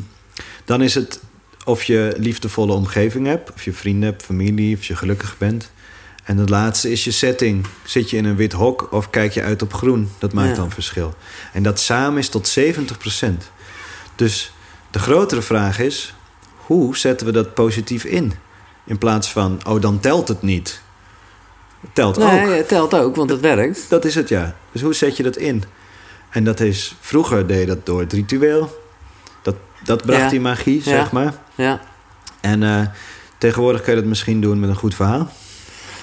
dan 0.65 0.81
is 0.81 0.95
het 0.95 1.19
of 1.65 1.83
je 1.83 2.13
liefdevolle 2.17 2.73
omgeving 2.73 3.27
hebt, 3.27 3.51
of 3.53 3.63
je 3.63 3.73
vrienden 3.73 4.09
hebt, 4.09 4.23
familie, 4.23 4.77
of 4.77 4.83
je 4.83 4.95
gelukkig 4.95 5.37
bent. 5.37 5.71
En 6.23 6.37
het 6.37 6.49
laatste 6.49 6.91
is 6.91 7.03
je 7.03 7.11
setting. 7.11 7.65
Zit 7.83 8.09
je 8.09 8.17
in 8.17 8.25
een 8.25 8.35
wit 8.35 8.51
hok 8.53 8.87
of 8.91 9.09
kijk 9.09 9.33
je 9.33 9.41
uit 9.43 9.61
op 9.61 9.73
groen? 9.73 10.11
Dat 10.19 10.33
maakt 10.33 10.49
Ja. 10.49 10.55
dan 10.55 10.71
verschil. 10.71 11.13
En 11.53 11.63
dat 11.63 11.79
samen 11.79 12.19
is 12.19 12.29
tot 12.29 12.47
70%. 12.47 13.51
Dus 14.15 14.53
de 14.91 14.99
grotere 14.99 15.41
vraag 15.41 15.79
is: 15.79 16.13
hoe 16.55 16.97
zetten 16.97 17.25
we 17.25 17.31
dat 17.33 17.53
positief 17.53 18.03
in? 18.03 18.33
In 18.85 18.97
plaats 18.97 19.31
van, 19.31 19.59
oh, 19.67 19.81
dan 19.81 19.99
telt 19.99 20.27
het 20.27 20.41
niet. 20.41 20.81
Het 21.81 21.95
telt 21.95 22.17
ook. 22.17 22.31
Nee, 22.31 22.47
het 22.57 22.67
telt 22.67 22.93
ook, 22.93 23.15
want 23.15 23.29
het 23.29 23.39
werkt. 23.39 23.85
Dat 23.89 24.05
is 24.05 24.15
het, 24.15 24.29
ja. 24.29 24.55
Dus 24.71 24.81
hoe 24.81 24.93
zet 24.93 25.17
je 25.17 25.23
dat 25.23 25.37
in? 25.37 25.63
En 26.29 26.43
dat 26.43 26.59
is... 26.59 26.95
Vroeger 26.99 27.47
deed 27.47 27.59
je 27.59 27.65
dat 27.65 27.85
door 27.85 27.99
het 27.99 28.13
ritueel. 28.13 28.81
Dat, 29.41 29.55
dat 29.83 30.05
bracht 30.05 30.21
Ja. 30.21 30.29
die 30.29 30.39
magie, 30.41 30.75
Ja. 30.77 30.81
zeg 30.83 31.11
maar. 31.11 31.33
Ja. 31.55 31.81
En 32.41 32.63
eh, 32.63 32.81
tegenwoordig 33.37 33.81
kun 33.81 33.93
je 33.95 33.99
dat 33.99 34.09
misschien 34.09 34.41
doen 34.41 34.59
met 34.59 34.69
een 34.69 34.75
goed 34.75 34.95
verhaal. 34.95 35.31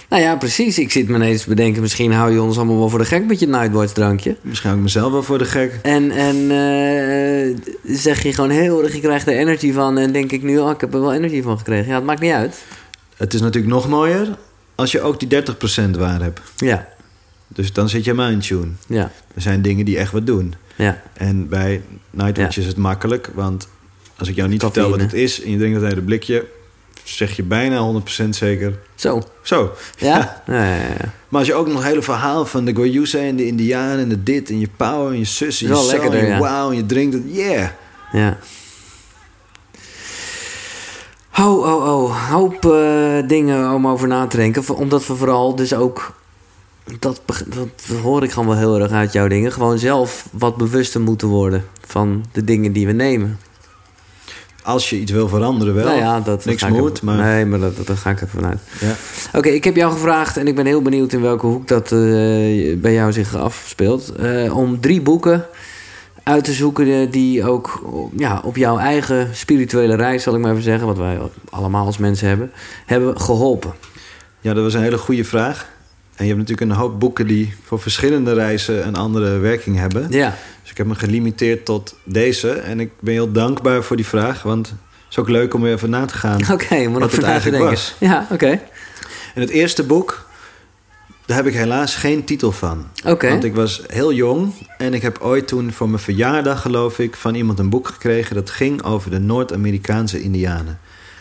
Nou 0.08 0.22
ja, 0.22 0.36
precies. 0.36 0.78
Ik 0.78 0.90
zit 0.92 1.08
me 1.08 1.14
ineens 1.14 1.42
te 1.42 1.48
bedenken... 1.48 1.82
misschien 1.82 2.12
hou 2.12 2.32
je 2.32 2.42
ons 2.42 2.56
allemaal 2.56 2.78
wel 2.78 2.88
voor 2.88 2.98
de 2.98 3.04
gek 3.04 3.26
met 3.26 3.40
je 3.40 3.46
Nightwatch 3.46 3.92
drankje. 3.92 4.36
Misschien 4.40 4.68
hou 4.68 4.76
ik 4.80 4.86
mezelf 4.86 5.12
wel 5.12 5.22
voor 5.22 5.38
de 5.38 5.44
gek. 5.44 5.78
En, 5.82 6.10
en 6.10 6.36
eh, 6.50 7.56
zeg 7.96 8.22
je 8.22 8.32
gewoon 8.32 8.50
heel 8.50 8.82
erg, 8.82 8.94
je 8.94 9.00
krijgt 9.00 9.26
er 9.26 9.36
energie 9.38 9.72
van... 9.72 9.98
en 9.98 10.12
denk 10.12 10.32
ik 10.32 10.42
nu, 10.42 10.58
oh, 10.58 10.70
ik 10.70 10.80
heb 10.80 10.94
er 10.94 11.00
wel 11.00 11.12
energie 11.14 11.42
van 11.42 11.58
gekregen. 11.58 11.88
Ja, 11.88 11.94
het 11.94 12.04
maakt 12.04 12.20
niet 12.20 12.32
uit. 12.32 12.62
Het 13.16 13.34
is 13.34 13.40
natuurlijk 13.40 13.72
nog 13.72 13.88
mooier 13.88 14.28
als 14.74 14.92
je 14.92 15.00
ook 15.00 15.20
die 15.20 15.42
30% 15.42 15.90
waar 15.98 16.20
hebt. 16.22 16.40
Ja, 16.56 16.88
Dus 17.48 17.72
dan 17.72 17.88
zit 17.88 18.04
je 18.04 18.14
maar 18.14 18.30
in 18.32 18.40
tune. 18.40 18.68
ja, 18.86 19.10
Er 19.34 19.42
zijn 19.42 19.62
dingen 19.62 19.84
die 19.84 19.98
echt 19.98 20.12
wat 20.12 20.26
doen. 20.26 20.54
ja. 20.76 21.02
En 21.12 21.48
bij 21.48 21.82
Nightwatch 22.10 22.54
Ja. 22.54 22.60
is 22.62 22.66
het 22.68 22.76
makkelijk, 22.76 23.30
want 23.34 23.68
als 24.16 24.28
ik 24.28 24.34
jou 24.34 24.48
niet 24.48 24.60
vertel 24.60 24.90
wat 24.90 25.00
het 25.00 25.12
is... 25.12 25.42
en 25.42 25.50
je 25.50 25.58
drinkt 25.58 25.80
dat 25.80 25.88
hele 25.88 26.02
blikje, 26.02 26.44
zeg 27.16 27.36
je 27.36 27.42
bijna 27.42 28.00
100% 28.24 28.28
zeker. 28.28 28.78
Zo. 28.94 29.22
Zo. 29.42 29.72
Ja? 29.96 30.42
Ja, 30.46 30.64
ja, 30.64 30.76
ja. 30.76 31.12
Maar 31.28 31.40
als 31.40 31.46
je 31.46 31.54
ook 31.54 31.66
nog 31.66 31.76
het 31.76 31.84
hele 31.84 32.02
verhaal 32.02 32.46
van 32.46 32.64
de 32.64 32.74
Goyusa 32.74 33.18
en 33.18 33.36
de 33.36 33.46
Indianen 33.46 33.98
en 33.98 34.08
de 34.08 34.22
dit 34.22 34.50
en 34.50 34.60
je 34.60 34.68
power 34.76 35.12
en 35.12 35.18
je 35.18 35.24
zus 35.24 35.62
en 35.62 35.68
je 35.68 35.74
zo 35.74 35.86
lekkerder, 35.86 36.20
en 36.20 36.26
je 36.26 36.32
ja. 36.32 36.38
wauw 36.38 36.70
en 36.70 36.76
je 36.76 36.86
drinkt 36.86 37.14
het, 37.14 37.22
yeah. 37.26 37.68
Ja. 38.12 38.38
Ho, 41.28 41.64
ho, 41.64 41.80
ho. 41.80 42.10
Hoop 42.10 42.64
eh, 42.64 43.28
dingen 43.28 43.72
om 43.72 43.86
over 43.86 44.08
na 44.08 44.26
te 44.26 44.36
denken. 44.36 44.76
Omdat 44.76 45.06
we 45.06 45.14
vooral 45.14 45.54
dus 45.54 45.74
ook... 45.74 46.16
Dat, 46.98 47.22
dat 47.26 47.98
hoor 48.02 48.22
ik 48.22 48.30
gewoon 48.30 48.48
wel 48.48 48.56
heel 48.56 48.80
erg 48.80 48.92
uit 48.92 49.12
jouw 49.12 49.28
dingen. 49.28 49.52
Gewoon 49.52 49.78
zelf 49.78 50.28
wat 50.32 50.56
bewuster 50.56 51.00
moeten 51.00 51.28
worden 51.28 51.64
van 51.86 52.24
de 52.32 52.44
dingen 52.44 52.72
die 52.72 52.86
we 52.86 52.92
nemen. 52.92 53.38
Als 54.68 54.90
je 54.90 54.96
iets 54.96 55.12
wil 55.12 55.28
veranderen 55.28 55.74
wel. 55.74 55.84
nou 55.84 55.98
ja, 55.98 56.20
dat 56.20 56.44
Niks 56.44 56.68
moet, 56.68 57.02
maar... 57.02 57.16
Nee, 57.16 57.44
maar 57.44 57.58
dat, 57.58 57.76
dat, 57.76 57.86
daar 57.86 57.96
ga 57.96 58.10
ik 58.10 58.20
ervan 58.20 58.46
uit. 58.46 58.60
Ja. 58.80 58.94
Oké, 59.38 59.48
ik 59.48 59.64
heb 59.64 59.76
jou 59.76 59.92
gevraagd 59.92 60.36
en 60.36 60.46
ik 60.46 60.54
ben 60.54 60.66
heel 60.66 60.82
benieuwd 60.82 61.12
in 61.12 61.20
welke 61.20 61.46
hoek 61.46 61.68
dat 61.68 61.92
eh, 61.92 61.98
bij 62.78 62.92
jou 62.92 63.12
zich 63.12 63.36
afspeelt. 63.36 64.12
eh, 64.12 64.56
om 64.56 64.80
drie 64.80 65.00
boeken 65.00 65.46
uit 66.22 66.44
te 66.44 66.52
zoeken 66.52 66.86
eh, 66.86 67.10
die 67.10 67.44
ook 67.44 67.82
ja, 68.16 68.40
op 68.44 68.56
jouw 68.56 68.78
eigen 68.78 69.28
spirituele 69.36 69.94
reis, 69.94 70.22
zal 70.22 70.34
ik 70.34 70.40
maar 70.40 70.50
even 70.50 70.62
zeggen, 70.62 70.86
wat 70.86 70.98
wij 70.98 71.18
allemaal 71.50 71.86
als 71.86 71.98
mensen 71.98 72.28
hebben, 72.28 72.52
hebben 72.86 73.20
geholpen. 73.20 73.72
ja, 74.40 74.54
dat 74.54 74.62
was 74.62 74.74
een 74.74 74.82
hele 74.82 74.98
goede 74.98 75.24
vraag. 75.24 75.68
En 76.18 76.24
je 76.24 76.32
hebt 76.34 76.48
natuurlijk 76.48 76.70
een 76.70 76.76
hoop 76.76 77.00
boeken 77.00 77.26
die 77.26 77.54
voor 77.64 77.80
verschillende 77.80 78.32
reizen 78.32 78.86
een 78.86 78.96
andere 78.96 79.38
werking 79.38 79.76
hebben. 79.76 80.06
Ja, 80.10 80.36
Dus 80.62 80.70
ik 80.70 80.76
heb 80.76 80.86
me 80.86 80.94
gelimiteerd 80.94 81.64
tot 81.64 81.94
deze. 82.04 82.50
En 82.50 82.80
ik 82.80 82.90
ben 83.00 83.12
heel 83.12 83.32
dankbaar 83.32 83.82
voor 83.82 83.96
die 83.96 84.06
vraag. 84.06 84.42
Want 84.42 84.68
het 84.68 84.76
is 85.10 85.18
ook 85.18 85.28
leuk 85.28 85.54
om 85.54 85.62
weer 85.62 85.72
even 85.72 85.90
na 85.90 86.04
te 86.04 86.14
gaan. 86.14 86.40
oké, 86.52 86.74
maar 86.74 86.90
Wat 86.90 87.00
nog 87.00 87.10
het 87.10 87.22
eigenlijk 87.22 87.62
was. 87.62 87.94
Ja, 87.98 88.26
oké. 88.30 88.60
En 89.34 89.40
het 89.40 89.50
eerste 89.50 89.84
boek, 89.84 90.26
daar 91.26 91.36
heb 91.36 91.46
ik 91.46 91.54
helaas 91.54 91.94
geen 91.94 92.24
titel 92.24 92.52
van. 92.52 92.86
Oké. 93.06 93.28
Want 93.28 93.44
ik 93.44 93.54
was 93.54 93.82
heel 93.86 94.12
jong 94.12 94.52
en 94.78 94.94
ik 94.94 95.02
heb 95.02 95.18
ooit 95.20 95.48
toen 95.48 95.72
voor 95.72 95.88
mijn 95.88 96.02
verjaardag, 96.02 96.62
geloof 96.62 96.98
ik, 96.98 97.14
van 97.14 97.34
iemand 97.34 97.58
een 97.58 97.70
boek 97.70 97.88
gekregen 97.88 98.34
dat 98.34 98.50
ging 98.50 98.82
over 98.82 99.10
de 99.10 99.20
Noord-Amerikaanse 99.20 100.22
Indianen 100.22 100.78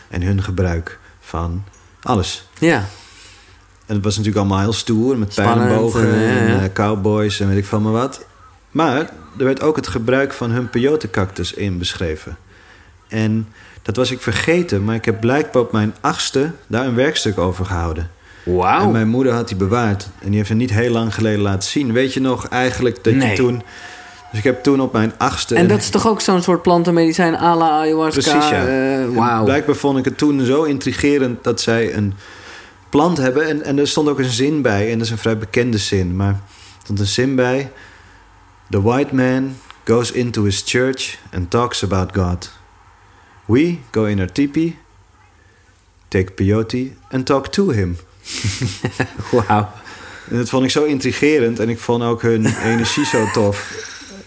en 0.08 0.22
hun 0.22 0.42
gebruik 0.42 0.98
van 1.20 1.64
alles. 2.02 2.48
Ja, 2.58 2.88
En 3.88 3.94
het 3.94 4.04
was 4.04 4.16
natuurlijk 4.16 4.44
allemaal 4.44 4.62
heel 4.64 4.72
stoer 4.72 5.18
met 5.18 5.34
pijlenbogen 5.34 6.14
eh, 6.14 6.52
en 6.52 6.60
eh, 6.62 6.72
cowboys 6.72 7.40
en 7.40 7.48
weet 7.48 7.58
ik 7.58 7.64
van 7.64 7.82
maar 7.82 7.92
wat. 7.92 8.24
Maar 8.70 8.98
er 9.38 9.44
werd 9.44 9.62
ook 9.62 9.76
het 9.76 9.86
gebruik 9.88 10.32
van 10.32 10.50
hun 10.50 10.70
peyote-cactus 10.70 11.52
in 11.52 11.78
beschreven. 11.78 12.36
En 13.08 13.48
dat 13.82 13.96
was 13.96 14.10
ik 14.10 14.20
vergeten, 14.20 14.84
maar 14.84 14.94
ik 14.94 15.04
heb 15.04 15.20
blijkbaar 15.20 15.62
op 15.62 15.72
mijn 15.72 15.94
achtste 16.00 16.50
daar 16.66 16.86
een 16.86 16.94
werkstuk 16.94 17.38
over 17.38 17.64
gehouden. 17.64 18.10
wauw. 18.44 18.82
En 18.82 18.90
mijn 18.90 19.08
moeder 19.08 19.32
had 19.32 19.48
die 19.48 19.56
bewaard. 19.56 20.08
En 20.20 20.26
die 20.28 20.36
heeft 20.36 20.48
hem 20.48 20.58
niet 20.58 20.72
heel 20.72 20.92
lang 20.92 21.14
geleden 21.14 21.40
laten 21.40 21.68
zien. 21.68 21.92
Weet 21.92 22.12
je 22.14 22.20
nog 22.20 22.48
eigenlijk 22.48 23.04
dat 23.04 23.14
Nee. 23.14 23.30
je 23.30 23.36
toen... 23.36 23.62
Dus 24.30 24.38
ik 24.38 24.44
heb 24.44 24.62
toen 24.62 24.80
op 24.80 24.92
mijn 24.92 25.12
achtste... 25.18 25.54
En 25.54 25.68
dat 25.68 25.78
is 25.78 25.90
toch 25.90 26.06
ook 26.06 26.20
zo'n 26.20 26.42
soort 26.42 26.62
plantenmedicijn 26.62 27.34
à 27.36 27.56
la 27.56 27.68
ayahuasca? 27.70 28.20
Precies, 28.20 28.48
ja. 28.48 28.66
eh, 28.66 29.08
Wauw. 29.16 29.44
Blijkbaar 29.44 29.74
vond 29.74 29.98
ik 29.98 30.04
het 30.04 30.18
toen 30.18 30.40
zo 30.44 30.62
intrigerend 30.62 31.44
dat 31.44 31.60
zij 31.60 31.94
een 31.94 32.14
plant 32.88 33.16
hebben. 33.18 33.46
En, 33.48 33.62
en 33.62 33.78
er 33.78 33.88
stond 33.88 34.08
ook 34.08 34.18
een 34.18 34.30
zin 34.30 34.62
bij. 34.62 34.90
En 34.90 34.98
dat 34.98 35.06
is 35.06 35.12
een 35.12 35.18
vrij 35.18 35.38
bekende 35.38 35.78
zin. 35.78 36.16
Maar 36.16 36.32
er 36.32 36.40
stond 36.82 37.00
een 37.00 37.06
zin 37.06 37.34
bij. 37.34 37.72
The 38.70 38.82
white 38.82 39.14
man 39.14 39.56
goes 39.84 40.12
into 40.12 40.44
his 40.44 40.62
church 40.66 41.18
and 41.32 41.50
talks 41.50 41.84
about 41.84 42.10
God. 42.16 42.50
We 43.44 43.76
go 43.90 44.04
in 44.04 44.18
our 44.18 44.32
teepee, 44.32 44.78
take 46.08 46.32
peyote 46.32 46.90
and 47.10 47.26
talk 47.26 47.46
to 47.46 47.70
him. 47.70 47.96
Wauw. 49.30 49.68
En 50.30 50.36
dat 50.36 50.48
vond 50.48 50.64
ik 50.64 50.70
zo 50.70 50.84
intrigerend 50.84 51.58
en 51.58 51.68
ik 51.68 51.78
vond 51.78 52.02
ook 52.02 52.22
hun 52.22 52.46
energie 52.72 53.04
zo 53.06 53.30
tof. 53.32 53.72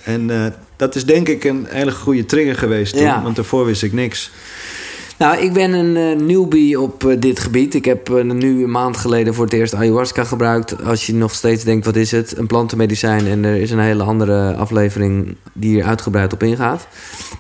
En 0.04 0.30
eh, 0.30 0.52
dat 0.76 0.96
is 0.96 1.06
denk 1.06 1.28
ik 1.28 1.44
een 1.44 1.66
hele 1.70 1.92
goede 1.92 2.26
trigger 2.26 2.56
geweest 2.56 2.94
toen, 2.94 3.02
Ja. 3.02 3.22
want 3.22 3.36
daarvoor 3.36 3.66
wist 3.66 3.84
ik 3.84 3.94
niks. 3.94 4.32
Nou, 5.22 5.38
ik 5.38 5.54
ben 5.54 5.74
een 5.74 5.98
eh, 5.98 6.26
newbie 6.26 6.80
op 6.80 7.06
eh, 7.06 7.20
dit 7.20 7.40
gebied. 7.40 7.74
Ik 7.74 7.86
heb 7.86 8.10
eh, 8.10 8.24
nu 8.24 8.64
een 8.64 8.72
maand 8.72 8.98
geleden 8.98 9.34
voor 9.34 9.44
het 9.44 9.54
eerst 9.54 9.74
ayahuasca 9.74 10.24
gebruikt. 10.24 10.84
Als 10.84 11.06
je 11.06 11.14
nog 11.14 11.34
steeds 11.34 11.64
denkt, 11.64 11.86
wat 11.86 11.96
is 11.96 12.12
het? 12.12 12.38
Een 12.38 12.48
plantenmedicijn. 12.48 13.28
En 13.28 13.44
er 13.44 13.56
is 13.56 13.72
een 13.72 13.80
hele 13.80 14.04
andere 14.04 14.56
aflevering 14.56 15.36
die 15.54 15.70
hier 15.70 15.86
uitgebreid 15.86 16.34
op 16.34 16.44
ingaat. 16.44 16.88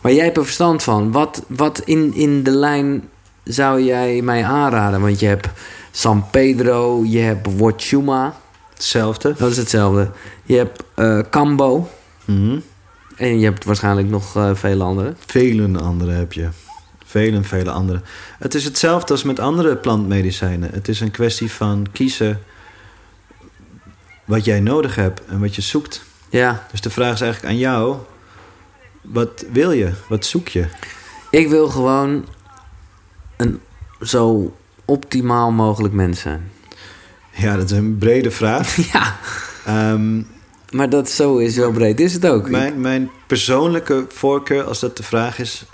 Maar 0.01 0.13
jij 0.13 0.23
hebt 0.23 0.37
er 0.37 0.43
verstand 0.43 0.83
van. 0.83 1.11
Wat, 1.11 1.43
wat 1.47 1.79
in, 1.79 2.13
in 2.13 2.43
de 2.43 2.51
lijn 2.51 3.09
zou 3.43 3.83
jij 3.83 4.21
mij 4.21 4.43
aanraden? 4.43 5.01
Want 5.01 5.19
je 5.19 5.25
hebt 5.27 5.49
San 5.91 6.25
Pedro, 6.31 7.03
je 7.05 7.19
hebt 7.19 7.57
Wachuma. 7.57 8.35
Hetzelfde. 8.73 9.35
Dat 9.37 9.51
is 9.51 9.57
hetzelfde. 9.57 10.09
Je 10.43 10.55
hebt 10.55 10.83
Cambo. 11.29 11.89
Mhm. 12.25 12.59
En 13.15 13.39
je 13.39 13.45
hebt 13.45 13.65
waarschijnlijk 13.65 14.09
nog 14.09 14.51
vele 14.53 14.83
andere. 14.83 15.13
Vele 15.25 15.79
andere 15.79 16.11
heb 16.11 16.33
je. 16.33 16.47
Vele, 17.11 17.43
vele 17.43 17.71
andere. 17.71 18.01
Het 18.39 18.53
is 18.53 18.63
hetzelfde 18.63 19.13
als 19.13 19.23
met 19.23 19.39
andere 19.39 19.75
plantmedicijnen. 19.75 20.69
Het 20.73 20.87
is 20.87 20.99
een 20.99 21.11
kwestie 21.11 21.51
van 21.51 21.87
kiezen 21.91 22.41
wat 24.25 24.45
jij 24.45 24.59
nodig 24.59 24.95
hebt 24.95 25.25
en 25.25 25.39
wat 25.39 25.55
je 25.55 25.61
zoekt. 25.61 26.03
Ja, 26.29 26.67
Dus 26.71 26.81
de 26.81 26.89
vraag 26.89 27.13
is 27.13 27.21
eigenlijk 27.21 27.53
aan 27.53 27.59
jou: 27.59 27.95
wat 29.01 29.45
wil 29.51 29.71
je? 29.71 29.91
Wat 30.09 30.25
zoek 30.25 30.47
je? 30.47 30.65
Ik 31.29 31.47
wil 31.49 31.67
gewoon 31.67 32.25
een 33.37 33.59
zo 34.01 34.55
optimaal 34.85 35.51
mogelijk 35.51 35.93
mens 35.93 36.19
zijn. 36.19 36.51
Ja, 37.31 37.55
dat 37.55 37.71
is 37.71 37.77
een 37.77 37.97
brede 37.97 38.31
vraag. 38.31 38.75
Ja, 38.93 39.17
Ehm, 39.65 40.21
maar 40.71 40.89
dat 40.89 41.09
zo 41.09 41.37
is, 41.37 41.53
zo 41.53 41.71
breed 41.71 41.99
is 41.99 42.13
het 42.13 42.25
ook. 42.27 42.49
Mijn, 42.49 42.81
mijn 42.81 43.09
persoonlijke 43.27 44.05
voorkeur, 44.09 44.63
als 44.63 44.79
dat 44.79 44.97
de 44.97 45.03
vraag 45.03 45.39
is. 45.39 45.65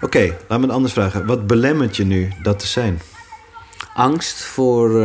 Oké, 0.00 0.36
laat 0.48 0.58
me 0.58 0.66
het 0.66 0.74
anders 0.74 0.92
vragen. 0.92 1.26
Wat 1.26 1.46
belemmert 1.46 1.96
je 1.96 2.04
nu 2.04 2.28
dat 2.42 2.58
te 2.58 2.66
zijn? 2.66 3.00
Angst 3.94 4.42
voor 4.42 4.88
eh, 4.88 5.00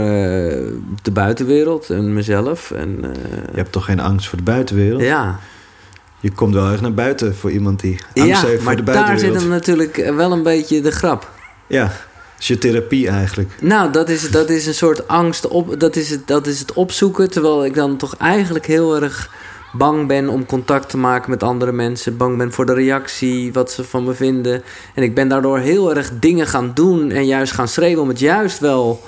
de 1.01 1.11
buitenwereld 1.13 1.89
en 1.89 2.13
mezelf. 2.13 2.71
En, 2.71 2.97
eh, 3.03 3.11
Je 3.51 3.57
hebt 3.57 3.71
toch 3.71 3.85
geen 3.85 3.99
angst 3.99 4.27
voor 4.27 4.37
de 4.37 4.43
buitenwereld? 4.43 5.01
ja, 5.01 5.39
Je 6.19 6.31
komt 6.31 6.53
wel 6.53 6.71
erg 6.71 6.81
naar 6.81 6.93
buiten 6.93 7.35
voor 7.35 7.51
iemand 7.51 7.79
die 7.79 7.99
angst 8.15 8.41
ja 8.41 8.47
heeft 8.47 8.55
voor 8.55 8.63
maar 8.63 8.75
de 8.75 8.83
daar 8.83 8.95
zit 8.95 9.05
buitenwereld. 9.05 9.41
hem 9.41 9.49
natuurlijk 9.49 10.15
wel 10.15 10.31
een 10.31 10.43
beetje 10.43 10.81
de 10.81 10.91
grap. 10.91 11.31
Ja, 11.67 11.83
dat 11.83 11.91
is 12.39 12.47
je 12.47 12.57
therapie 12.57 13.07
eigenlijk. 13.07 13.49
Nou, 13.61 13.91
dat 13.91 14.09
is, 14.09 14.31
dat 14.31 14.49
is 14.49 14.65
een 14.65 14.73
soort 14.73 15.07
angst. 15.07 15.47
Op, 15.47 15.79
dat, 15.79 15.95
is 15.95 16.09
het, 16.09 16.27
dat 16.27 16.47
is 16.47 16.59
het 16.59 16.73
opzoeken. 16.73 17.31
Terwijl 17.31 17.65
ik 17.65 17.73
dan 17.73 17.97
toch 17.97 18.17
eigenlijk 18.17 18.65
heel 18.65 19.01
erg 19.01 19.29
bang 19.73 20.07
ben 20.07 20.29
om 20.29 20.45
contact 20.45 20.89
te 20.89 20.97
maken 20.97 21.29
met 21.29 21.43
andere 21.43 21.71
mensen. 21.71 22.17
Bang 22.17 22.37
ben 22.37 22.51
voor 22.51 22.65
de 22.65 22.73
reactie, 22.73 23.53
wat 23.53 23.71
ze 23.71 23.83
van 23.83 24.03
me 24.03 24.13
vinden. 24.13 24.63
En 24.95 25.03
ik 25.03 25.15
ben 25.15 25.27
daardoor 25.27 25.59
heel 25.59 25.95
erg 25.95 26.11
dingen 26.19 26.47
gaan 26.47 26.71
doen 26.73 27.11
en 27.11 27.25
juist 27.25 27.53
gaan 27.53 27.67
schreeuwen 27.67 28.01
om 28.01 28.07
het 28.07 28.19
juist 28.19 28.59
wel 28.59 29.03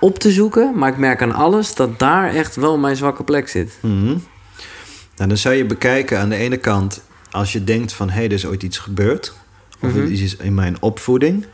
op 0.00 0.18
te 0.18 0.30
zoeken. 0.30 0.72
Maar 0.74 0.92
ik 0.92 0.98
merk 0.98 1.22
aan 1.22 1.34
alles 1.34 1.74
dat 1.74 1.98
daar 1.98 2.34
echt 2.34 2.56
wel 2.56 2.78
mijn 2.78 2.96
zwakke 2.96 3.24
plek 3.24 3.48
zit. 3.48 3.78
Mhm. 3.80 4.16
Nou, 5.16 5.28
dan 5.28 5.36
zou 5.36 5.54
je 5.54 5.64
bekijken 5.64 6.18
aan 6.18 6.28
de 6.28 6.36
ene 6.36 6.56
kant... 6.56 7.02
als 7.30 7.52
je 7.52 7.64
denkt 7.64 7.92
van, 7.92 8.08
hé, 8.08 8.14
hey, 8.14 8.24
er 8.24 8.32
is 8.32 8.46
ooit 8.46 8.62
iets 8.62 8.78
gebeurd... 8.78 9.34
of 9.80 9.94
er 9.94 10.10
is 10.10 10.20
iets 10.20 10.36
in 10.36 10.54
mijn 10.54 10.76
opvoeding... 10.80 11.46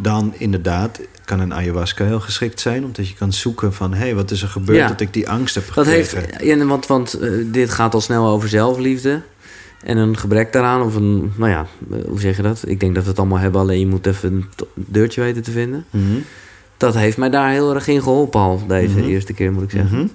dan 0.00 0.34
inderdaad 0.38 1.00
kan 1.24 1.40
een 1.40 1.54
ayahuasca 1.54 2.04
heel 2.04 2.20
geschikt 2.20 2.60
zijn... 2.60 2.84
omdat 2.84 3.08
je 3.08 3.14
kan 3.14 3.32
zoeken 3.32 3.72
van, 3.74 3.92
hé, 3.92 3.98
hey, 3.98 4.14
wat 4.14 4.30
is 4.30 4.42
er 4.42 4.48
gebeurd... 4.48 4.78
Ja. 4.78 4.88
dat 4.88 5.00
ik 5.00 5.12
die 5.12 5.28
angst 5.28 5.54
heb 5.54 5.64
Dat 5.74 5.84
gekregen. 5.86 6.18
heeft, 6.18 6.42
ja, 6.42 6.64
want 6.66 6.86
want 6.86 7.14
eh, 7.14 7.30
dit 7.46 7.70
gaat 7.70 7.94
al 7.94 8.00
snel 8.00 8.26
over 8.28 8.48
zelfliefde. 8.48 9.22
En 9.84 9.96
een 9.96 10.16
gebrek 10.16 10.52
daaraan, 10.52 10.82
of 10.82 10.94
een, 10.94 11.32
nou 11.36 11.50
ja, 11.50 11.66
eh, 11.92 11.98
hoe 12.08 12.20
zeg 12.20 12.36
je 12.36 12.42
dat? 12.42 12.62
Ik 12.66 12.80
denk 12.80 12.94
dat 12.94 13.02
we 13.04 13.08
het 13.10 13.18
allemaal 13.18 13.38
hebben, 13.38 13.60
alleen 13.60 13.78
je 13.78 13.86
moet 13.86 14.06
even 14.06 14.32
een 14.32 14.46
deurtje 14.74 15.20
weten 15.20 15.42
te 15.42 15.50
vinden. 15.50 15.84
Mhm. 15.90 16.04
Dat 16.76 16.94
heeft 16.94 17.16
mij 17.16 17.30
daar 17.30 17.50
heel 17.50 17.74
erg 17.74 17.86
in 17.88 18.02
geholpen 18.02 18.40
al 18.40 18.62
deze 18.66 18.98
Mhm. 18.98 19.08
eerste 19.08 19.32
keer, 19.32 19.52
moet 19.52 19.62
ik 19.62 19.70
zeggen. 19.70 19.98
Mhm. 19.98 20.06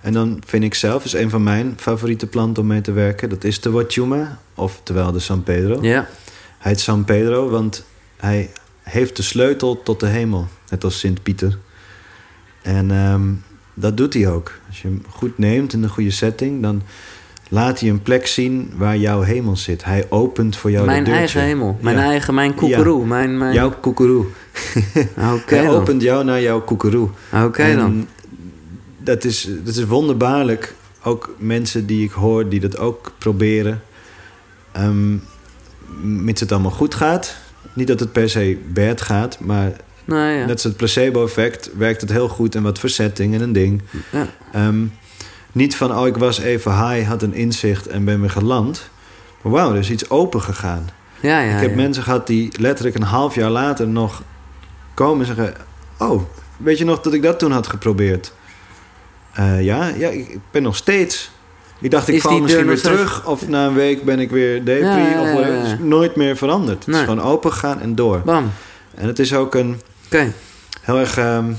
En 0.00 0.12
dan 0.12 0.42
vind 0.46 0.64
ik 0.64 0.74
zelf, 0.74 1.04
is 1.04 1.12
een 1.12 1.30
van 1.30 1.42
mijn 1.42 1.74
favoriete 1.76 2.26
planten 2.26 2.62
om 2.62 2.68
mee 2.68 2.80
te 2.80 2.92
werken... 2.92 3.28
dat 3.28 3.44
is 3.44 3.60
de 3.60 3.70
Wachuma, 3.70 4.38
oftewel 4.54 5.12
de 5.12 5.18
San 5.18 5.42
Pedro. 5.42 5.78
Ja, 5.82 6.08
Hij 6.58 6.70
heet 6.72 6.80
San 6.80 7.04
Pedro, 7.04 7.48
want 7.48 7.84
hij 8.16 8.50
heeft 8.88 9.16
de 9.16 9.22
sleutel 9.22 9.82
tot 9.82 10.00
de 10.00 10.06
hemel. 10.06 10.46
Net 10.70 10.84
als 10.84 10.98
Sint 10.98 11.22
Pieter. 11.22 11.58
En 12.62 12.90
ehm, 12.90 13.22
dat 13.74 13.96
doet 13.96 14.14
hij 14.14 14.28
ook. 14.28 14.52
Als 14.68 14.82
je 14.82 14.88
hem 14.88 15.02
goed 15.08 15.38
neemt 15.38 15.72
in 15.72 15.82
de 15.82 15.88
goede 15.88 16.10
setting... 16.10 16.62
dan 16.62 16.82
laat 17.48 17.80
hij 17.80 17.88
een 17.88 18.02
plek 18.02 18.26
zien 18.26 18.72
waar 18.76 18.96
jouw 18.96 19.20
hemel 19.20 19.56
zit. 19.56 19.84
Hij 19.84 20.06
opent 20.08 20.56
voor 20.56 20.70
jou 20.70 20.86
mijn 20.86 21.04
de 21.04 21.10
deurtje. 21.10 21.38
eigen 21.38 21.42
hemel. 21.42 21.78
Mijn 21.80 21.96
Ja. 21.96 22.02
eigen, 22.02 22.34
mijn 22.34 22.54
koekeroe. 22.54 23.06
Mijn, 23.06 23.38
mijn... 23.38 23.54
Jouw 23.54 23.70
koekeroe. 23.80 24.24
Hij 25.46 25.64
dan. 25.64 25.66
opent 25.66 26.02
jou 26.02 26.24
naar 26.24 26.40
jouw 26.40 26.60
koekeroe. 26.60 27.08
Oké 27.44 27.74
dan. 27.76 28.06
Dat 28.98 29.24
is, 29.24 29.48
dat 29.64 29.76
is 29.76 29.84
wonderbaarlijk. 29.84 30.74
Ook 31.02 31.34
mensen 31.38 31.86
die 31.86 32.04
ik 32.04 32.10
hoor 32.10 32.48
die 32.48 32.60
dat 32.60 32.78
ook 32.78 33.12
proberen. 33.18 33.82
Ehm 34.72 35.16
mits 36.02 36.40
het 36.40 36.52
allemaal 36.52 36.70
goed 36.70 36.94
gaat. 36.94 37.36
Niet 37.72 37.86
dat 37.86 38.00
het 38.00 38.12
per 38.12 38.30
se 38.30 38.58
bad 38.66 39.00
gaat, 39.00 39.38
maar 39.40 39.72
Nou 40.04 40.30
ja. 40.32 40.40
net 40.40 40.50
als 40.50 40.62
het 40.62 40.76
placebo-effect 40.76 41.70
werkt 41.76 42.00
het 42.00 42.10
heel 42.10 42.28
goed 42.28 42.54
in 42.54 42.62
wat 42.62 42.78
verzetting 42.78 43.34
en 43.34 43.40
een 43.40 43.52
ding. 43.52 43.82
ja. 44.12 44.26
Ehm, 44.52 44.84
niet 45.52 45.76
van, 45.76 45.96
oh, 45.98 46.06
ik 46.06 46.16
was 46.16 46.38
even 46.38 46.88
high, 46.88 47.08
had 47.08 47.22
een 47.22 47.34
inzicht 47.34 47.86
en 47.86 48.04
ben 48.04 48.20
weer 48.20 48.30
geland. 48.30 48.90
Maar 49.42 49.52
wauw, 49.52 49.72
er 49.72 49.78
is 49.78 49.90
iets 49.90 50.10
open 50.10 50.42
gegaan. 50.42 50.88
Ja, 51.20 51.40
ja, 51.40 51.54
ik 51.54 51.60
heb 51.60 51.70
ja. 51.70 51.76
mensen 51.76 52.02
gehad 52.02 52.26
die 52.26 52.52
letterlijk 52.60 52.96
een 52.96 53.02
half 53.02 53.34
jaar 53.34 53.50
later 53.50 53.88
nog 53.88 54.22
komen 54.94 55.20
en 55.20 55.26
zeggen... 55.26 55.54
Oh, 55.98 56.22
weet 56.56 56.78
je 56.78 56.84
nog 56.84 57.00
dat 57.00 57.12
ik 57.12 57.22
dat 57.22 57.38
toen 57.38 57.52
had 57.52 57.66
geprobeerd? 57.66 58.32
Eh, 59.32 59.62
ja, 59.62 59.86
ja, 59.86 60.08
ik 60.08 60.38
ben 60.50 60.62
nog 60.62 60.76
steeds... 60.76 61.30
Ik 61.80 61.90
dacht, 61.90 62.08
ik 62.08 62.14
Is 62.14 62.22
val 62.22 62.40
misschien 62.40 62.66
weer 62.66 62.80
terug. 62.80 63.26
Of 63.26 63.48
na 63.48 63.66
een 63.66 63.74
week 63.74 64.04
ben 64.04 64.18
ik 64.18 64.30
weer 64.30 64.64
depri. 64.64 64.86
Ja, 64.86 65.08
ja, 65.08 65.22
of 65.22 65.46
ja, 65.46 65.76
nooit 65.80 66.16
meer 66.16 66.36
veranderd. 66.36 66.86
Het 66.86 66.94
is 66.94 67.00
gewoon 67.00 67.20
open 67.20 67.52
gegaan 67.52 67.80
en 67.80 67.94
door. 67.94 68.20
Bam. 68.24 68.52
En 68.94 69.06
het 69.06 69.18
is 69.18 69.34
ook 69.34 69.54
een 69.54 69.80
Oké. 70.06 70.32
heel 70.82 70.98
erg... 70.98 71.16
ehm, 71.16 71.52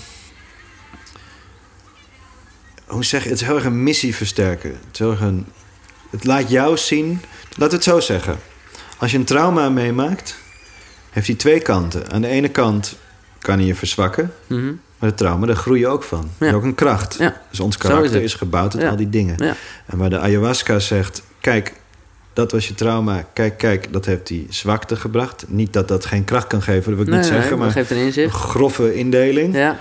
hoe 2.87 3.05
zeg 3.05 3.23
je? 3.23 3.29
Het 3.29 3.41
is 3.41 3.47
heel 3.47 3.55
erg 3.55 3.65
een 3.65 3.83
missie 3.83 4.15
versterken. 4.15 4.69
Het, 4.69 4.93
is 4.93 4.99
heel 4.99 5.11
erg 5.11 5.21
een, 5.21 5.45
het 6.09 6.23
laat 6.23 6.49
jou 6.49 6.77
zien... 6.77 7.21
Laat 7.57 7.71
het 7.71 7.83
zo 7.83 7.99
zeggen. 7.99 8.39
Als 8.97 9.11
je 9.11 9.17
een 9.17 9.25
trauma 9.25 9.69
meemaakt... 9.69 10.35
heeft 11.09 11.27
hij 11.27 11.35
twee 11.35 11.59
kanten. 11.59 12.11
Aan 12.11 12.21
de 12.21 12.27
ene 12.27 12.49
kant 12.49 12.97
kan 13.39 13.57
hij 13.57 13.67
je 13.67 13.75
verzwakken... 13.75 14.33
Mhm. 14.47 14.71
Maar 14.99 15.09
het 15.09 15.17
trauma, 15.17 15.45
daar 15.45 15.55
groei 15.55 15.79
je 15.79 15.87
ook 15.87 16.03
van. 16.03 16.19
Dat 16.21 16.29
is 16.39 16.47
Ja. 16.47 16.53
ook 16.53 16.63
een 16.63 16.75
kracht. 16.75 17.15
Ja. 17.19 17.41
Dus 17.49 17.59
ons 17.59 17.75
is 17.75 17.81
karakter 17.81 18.21
is, 18.21 18.33
gebouwd 18.33 18.73
uit 18.73 18.83
Ja. 18.83 18.89
al 18.89 18.95
die 18.95 19.09
dingen. 19.09 19.39
En 19.85 19.97
waar 19.97 20.09
de 20.09 20.19
ayahuasca 20.19 20.79
zegt... 20.79 21.23
kijk, 21.39 21.73
dat 22.33 22.51
was 22.51 22.67
je 22.67 22.75
trauma. 22.75 23.25
Kijk, 23.33 23.57
kijk, 23.57 23.93
dat 23.93 24.05
heeft 24.05 24.27
die 24.27 24.47
zwakte 24.49 24.95
gebracht. 24.95 25.45
Niet 25.47 25.73
dat 25.73 25.87
dat 25.87 26.05
geen 26.05 26.23
kracht 26.23 26.47
kan 26.47 26.61
geven, 26.61 26.83
dat 26.83 26.93
wil 26.93 27.01
ik 27.01 27.07
Nee, 27.09 27.19
niet 27.19 27.29
nee, 27.29 27.39
zeggen. 27.39 27.57
Maar 27.57 27.71
geeft 27.71 27.91
een 27.91 27.97
een 27.97 28.03
inzicht. 28.05 28.33
grove 28.35 28.95
indeling. 28.95 29.55
Ja. 29.55 29.77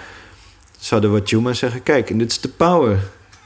Zouden 0.79 1.11
wat 1.13 1.31
Juma 1.31 1.53
zeggen... 1.53 1.83
kijk, 1.83 2.11
en 2.11 2.19
dit 2.19 2.31
is 2.31 2.41
de 2.41 2.49
power 2.49 2.99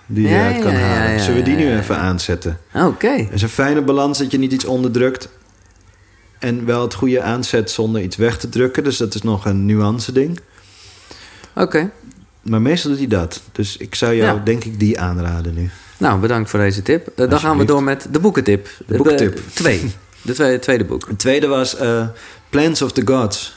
die 0.06 0.28
je 0.28 0.34
eruit 0.34 0.62
kan 0.62 0.74
halen. 0.74 1.20
Zullen 1.20 1.36
we 1.36 1.42
die 1.42 1.56
nu 1.56 1.76
even 1.76 1.96
aanzetten? 1.96 2.58
Oké. 2.74 3.08
Het 3.10 3.32
is 3.32 3.42
een 3.42 3.48
fijne 3.48 3.82
balans 3.82 4.18
dat 4.18 4.30
je 4.30 4.38
niet 4.38 4.52
iets 4.52 4.64
onderdrukt... 4.64 5.28
en 6.38 6.64
wel 6.66 6.82
het 6.82 6.94
goede 6.94 7.22
aanzet 7.22 7.70
zonder 7.70 8.02
iets 8.02 8.16
weg 8.16 8.38
te 8.38 8.48
drukken. 8.48 8.84
Dus 8.84 8.96
dat 8.96 9.14
is 9.14 9.22
nog 9.22 9.44
een 9.44 9.66
nuance 9.66 10.12
ding. 10.12 10.40
Oké. 11.54 11.90
Maar 12.42 12.62
meestal 12.62 12.90
doet 12.90 12.98
hij 12.98 13.08
dat. 13.08 13.42
Dus 13.52 13.76
ik 13.76 13.94
zou 13.94 14.14
jou, 14.14 14.36
Ja. 14.38 14.44
denk 14.44 14.64
ik, 14.64 14.78
die 14.78 15.00
aanraden 15.00 15.54
nu. 15.54 15.70
Nou, 15.98 16.20
bedankt 16.20 16.50
voor 16.50 16.58
deze 16.60 16.82
tip. 16.82 17.06
Eh, 17.16 17.30
dan 17.30 17.38
gaan 17.40 17.58
we 17.58 17.64
door 17.64 17.82
met 17.82 18.06
de 18.10 18.18
boekentip. 18.20 18.68
De 18.86 18.96
boekentip. 18.96 19.40
twee. 19.54 19.92
De 20.22 20.32
twee, 20.32 20.58
tweede 20.58 20.84
boek. 20.84 21.06
Het 21.08 21.18
tweede 21.18 21.46
was 21.46 21.76
eh, 21.76 22.06
Plans 22.50 22.82
of 22.82 22.92
the 22.92 23.02
Gods 23.04 23.54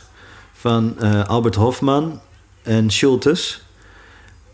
van 0.54 0.96
eh, 1.00 1.26
Albert 1.26 1.56
Hofman 1.56 2.20
en 2.64 2.90
Schultes. 2.90 3.64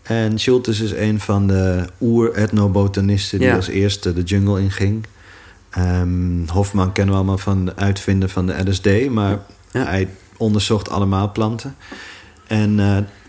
En 0.02 0.38
Schultes 0.38 0.80
is 0.80 0.92
een 0.92 1.20
van 1.20 1.46
de 1.46 1.84
oer-etnobotanisten 2.00 3.38
die 3.38 3.48
Ja. 3.48 3.54
als 3.56 3.68
eerste 3.68 4.12
de 4.12 4.22
jungle 4.22 4.60
inging. 4.60 5.06
Ehm, 5.70 6.46
Hofman 6.46 6.92
kennen 6.92 7.14
we 7.14 7.20
allemaal 7.20 7.38
van 7.38 7.64
de 7.64 7.76
uitvinder 7.76 8.28
van 8.28 8.46
de 8.46 8.70
LSD, 8.70 9.10
maar 9.10 9.38
Ja. 9.72 9.84
hij 9.84 10.08
onderzocht 10.36 10.88
allemaal 10.90 11.32
planten. 11.32 11.76
En 12.46 12.78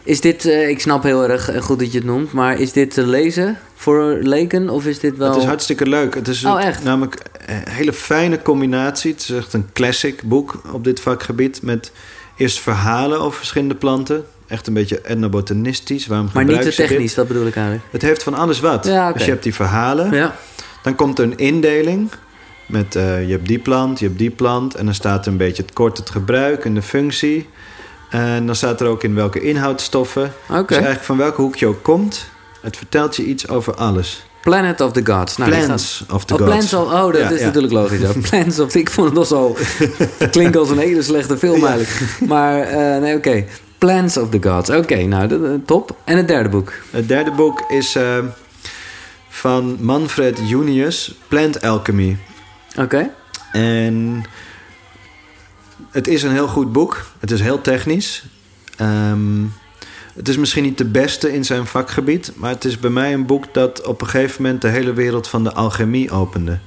Is 0.03 0.21
dit, 0.21 0.45
eh, 0.45 0.69
ik 0.69 0.79
snap 0.79 1.03
heel 1.03 1.29
erg 1.29 1.49
eh, 1.49 1.61
goed 1.61 1.79
dat 1.79 1.91
je 1.91 1.97
het 1.97 2.07
noemt, 2.07 2.31
maar 2.31 2.59
is 2.59 2.71
dit 2.71 2.93
te 2.93 3.07
lezen 3.07 3.57
voor 3.75 4.17
leken 4.21 4.69
of 4.69 4.85
is 4.85 4.99
dit 4.99 5.17
wel... 5.17 5.29
Het 5.29 5.41
is 5.41 5.45
hartstikke 5.47 5.87
leuk. 5.87 6.15
Het 6.15 6.27
is 6.27 6.45
Oh, 6.45 6.63
echt? 6.63 6.83
namelijk 6.83 7.21
een 7.45 7.69
hele 7.69 7.93
fijne 7.93 8.41
combinatie. 8.41 9.11
Het 9.11 9.21
is 9.21 9.29
echt 9.29 9.53
een 9.53 9.69
classic 9.73 10.23
boek 10.23 10.61
op 10.73 10.83
dit 10.83 10.99
vakgebied. 10.99 11.61
Met 11.61 11.91
eerst 12.37 12.59
verhalen 12.59 13.19
over 13.19 13.37
verschillende 13.37 13.75
planten. 13.75 14.25
Echt 14.47 14.67
een 14.67 14.73
beetje 14.73 15.01
etnobotanistisch. 15.01 16.07
Waarom 16.07 16.29
maar 16.33 16.45
niet 16.45 16.57
te 16.57 16.63
dit? 16.63 16.75
technisch, 16.75 17.13
dat 17.13 17.27
bedoel 17.27 17.47
ik 17.47 17.55
eigenlijk. 17.55 17.85
Het 17.91 18.01
heeft 18.01 18.23
van 18.23 18.33
alles 18.33 18.59
wat. 18.59 18.85
Ja. 18.85 19.11
Dus 19.11 19.23
je 19.25 19.31
hebt 19.31 19.43
die 19.43 19.53
verhalen. 19.53 20.11
Ja. 20.11 20.35
Dan 20.83 20.95
komt 20.95 21.19
er 21.19 21.25
een 21.25 21.37
indeling. 21.37 22.09
Met 22.65 22.95
eh, 22.95 23.25
je 23.25 23.31
hebt 23.31 23.47
die 23.47 23.59
plant, 23.59 23.99
je 23.99 24.05
hebt 24.05 24.17
die 24.17 24.29
plant. 24.29 24.75
En 24.75 24.85
dan 24.85 24.93
staat 24.93 25.25
er 25.25 25.31
een 25.31 25.37
beetje 25.37 25.63
het 25.63 25.73
kort 25.73 25.97
het 25.97 26.09
gebruik 26.09 26.65
en 26.65 26.73
de 26.73 26.81
functie. 26.81 27.49
En 28.13 28.45
dan 28.45 28.55
staat 28.55 28.81
er 28.81 28.87
ook 28.87 29.03
in 29.03 29.15
welke 29.15 29.41
inhoudstoffen. 29.41 30.33
Dus 30.47 30.65
eigenlijk 30.67 31.03
van 31.03 31.17
welke 31.17 31.41
hoek 31.41 31.55
je 31.55 31.67
ook 31.67 31.83
komt. 31.83 32.25
Het 32.61 32.77
vertelt 32.77 33.15
je 33.15 33.23
iets 33.23 33.47
over 33.47 33.75
alles. 33.75 34.25
Planet 34.41 34.81
of 34.81 34.91
the 34.91 35.05
Gods. 35.05 35.37
Nou, 35.37 35.51
Plants 35.51 36.03
of 36.11 36.25
the 36.25 36.33
Oh, 36.33 36.39
gods. 36.39 36.51
Plants 36.51 36.73
of... 36.73 36.93
Oh, 36.93 37.11
dat 37.11 37.21
Ja, 37.21 37.29
is 37.29 37.39
ja. 37.39 37.45
natuurlijk 37.45 37.73
logisch. 37.73 37.99
Ja. 37.99 38.11
Plants 38.29 38.59
of... 38.59 38.75
Ik 38.75 38.89
vond 38.89 39.07
het 39.07 39.15
nog 39.17 39.27
zo... 39.27 39.55
Klinkt 40.31 40.55
als 40.57 40.69
een 40.69 40.77
hele 40.77 41.01
slechte 41.01 41.37
film 41.37 41.65
eigenlijk. 41.65 42.19
Maar 42.27 42.61
eh, 42.61 43.01
nee, 43.01 43.15
oké. 43.15 43.45
Plants 43.77 44.17
of 44.17 44.29
the 44.29 44.49
Gods. 44.49 44.69
Oké, 44.69 44.95
nou, 45.03 45.27
dat, 45.27 45.39
top. 45.65 45.95
En 46.03 46.17
het 46.17 46.27
derde 46.27 46.49
boek. 46.49 46.73
Het 46.89 47.07
derde 47.07 47.31
boek 47.31 47.63
is 47.67 47.95
eh, 47.95 48.17
van 49.29 49.77
Manfred 49.79 50.39
Junius, 50.45 51.15
Plant 51.27 51.61
Alchemy. 51.61 52.17
Oké. 52.79 53.09
En 53.51 54.23
het 55.93 56.07
is 56.07 56.23
een 56.23 56.31
heel 56.31 56.47
goed 56.47 56.71
boek. 56.71 57.05
Het 57.19 57.31
is 57.31 57.41
heel 57.41 57.61
technisch. 57.61 58.25
Ehm, 58.77 59.43
het 60.15 60.27
is 60.29 60.37
misschien 60.37 60.63
niet 60.63 60.77
de 60.77 60.85
beste 60.85 61.33
in 61.33 61.45
zijn 61.45 61.65
vakgebied, 61.65 62.31
maar 62.35 62.49
het 62.49 62.65
is 62.65 62.79
bij 62.79 62.89
mij 62.89 63.13
een 63.13 63.25
boek 63.25 63.53
dat 63.53 63.85
op 63.85 64.01
een 64.01 64.07
gegeven 64.07 64.41
moment 64.41 64.61
de 64.61 64.67
hele 64.67 64.93
wereld 64.93 65.27
van 65.27 65.43
de 65.43 65.53
alchemie 65.53 66.11
opende. 66.11 66.59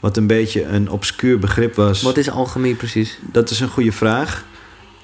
Wat 0.00 0.16
een 0.16 0.26
beetje 0.26 0.64
een 0.64 0.90
obscuur 0.90 1.38
begrip 1.38 1.74
was. 1.74 2.02
Wat 2.02 2.16
is 2.16 2.30
alchemie 2.30 2.74
precies? 2.74 3.18
Dat 3.20 3.50
is 3.50 3.60
een 3.60 3.68
goede 3.68 3.92
vraag. 3.92 4.44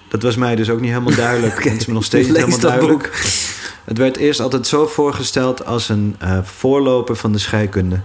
Dat 0.08 0.22
was 0.22 0.36
mij 0.36 0.56
dus 0.56 0.70
ook 0.70 0.80
niet 0.80 0.90
helemaal 0.90 1.14
duidelijk. 1.26 1.56
Oké. 1.56 1.68
Het 1.68 1.80
is 1.80 1.86
me 1.86 1.92
nog 1.92 2.04
steeds 2.04 2.26
niet 2.26 2.36
helemaal 2.36 2.58
duidelijk. 2.60 3.02
boek. 3.02 3.10
Het 3.84 3.98
werd 3.98 4.16
eerst 4.16 4.40
altijd 4.40 4.66
zo 4.66 4.86
voorgesteld 4.86 5.64
als 5.64 5.88
een 5.88 6.16
eh, 6.18 6.38
voorloper 6.42 7.16
van 7.16 7.32
de 7.32 7.38
scheikunde. 7.38 8.00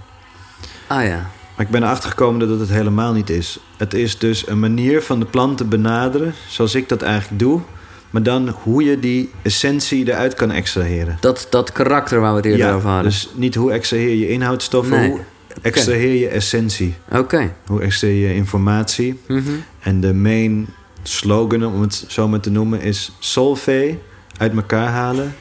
Ah 0.87 1.05
ja. 1.05 1.31
Maar 1.55 1.65
ik 1.65 1.71
ben 1.71 1.83
erachter 1.83 2.09
gekomen 2.09 2.39
dat 2.39 2.49
het 2.49 2.59
het 2.59 2.69
helemaal 2.69 3.13
niet 3.13 3.29
is. 3.29 3.59
Het 3.77 3.93
is 3.93 4.17
dus 4.17 4.47
een 4.47 4.59
manier 4.59 5.01
van 5.01 5.19
de 5.19 5.25
plant 5.25 5.57
te 5.57 5.65
benaderen, 5.65 6.33
zoals 6.47 6.75
ik 6.75 6.89
dat 6.89 7.01
eigenlijk 7.01 7.39
doe. 7.39 7.61
Maar 8.09 8.23
dan 8.23 8.49
hoe 8.49 8.83
je 8.83 8.99
die 8.99 9.31
essentie 9.41 10.07
eruit 10.11 10.33
kan 10.33 10.51
extraheren. 10.51 11.17
Dat, 11.19 11.47
dat 11.49 11.71
karakter 11.71 12.19
waar 12.19 12.31
we 12.31 12.37
het 12.37 12.45
eerder 12.45 12.73
over 12.73 12.89
hadden. 12.89 13.11
dus 13.11 13.29
niet 13.35 13.55
hoe 13.55 13.71
extraheer 13.71 14.15
je 14.15 14.29
inhoudstoffen, 14.29 14.99
Nee. 14.99 15.09
hoe 15.09 15.19
extraheer 15.61 16.13
je 16.13 16.27
essentie. 16.27 16.95
Oké. 17.11 17.53
Hoe 17.67 17.81
extraheer 17.81 18.27
je 18.27 18.35
informatie. 18.35 19.19
Mhm. 19.27 19.41
En 19.79 20.01
de 20.01 20.13
main 20.13 20.67
slogan, 21.03 21.65
om 21.65 21.81
het 21.81 22.05
zo 22.07 22.27
maar 22.27 22.39
te 22.39 22.51
noemen, 22.51 22.81
is 22.81 23.11
solve, 23.19 23.97
uit 24.37 24.55
elkaar 24.55 24.87
halen. 24.87 25.35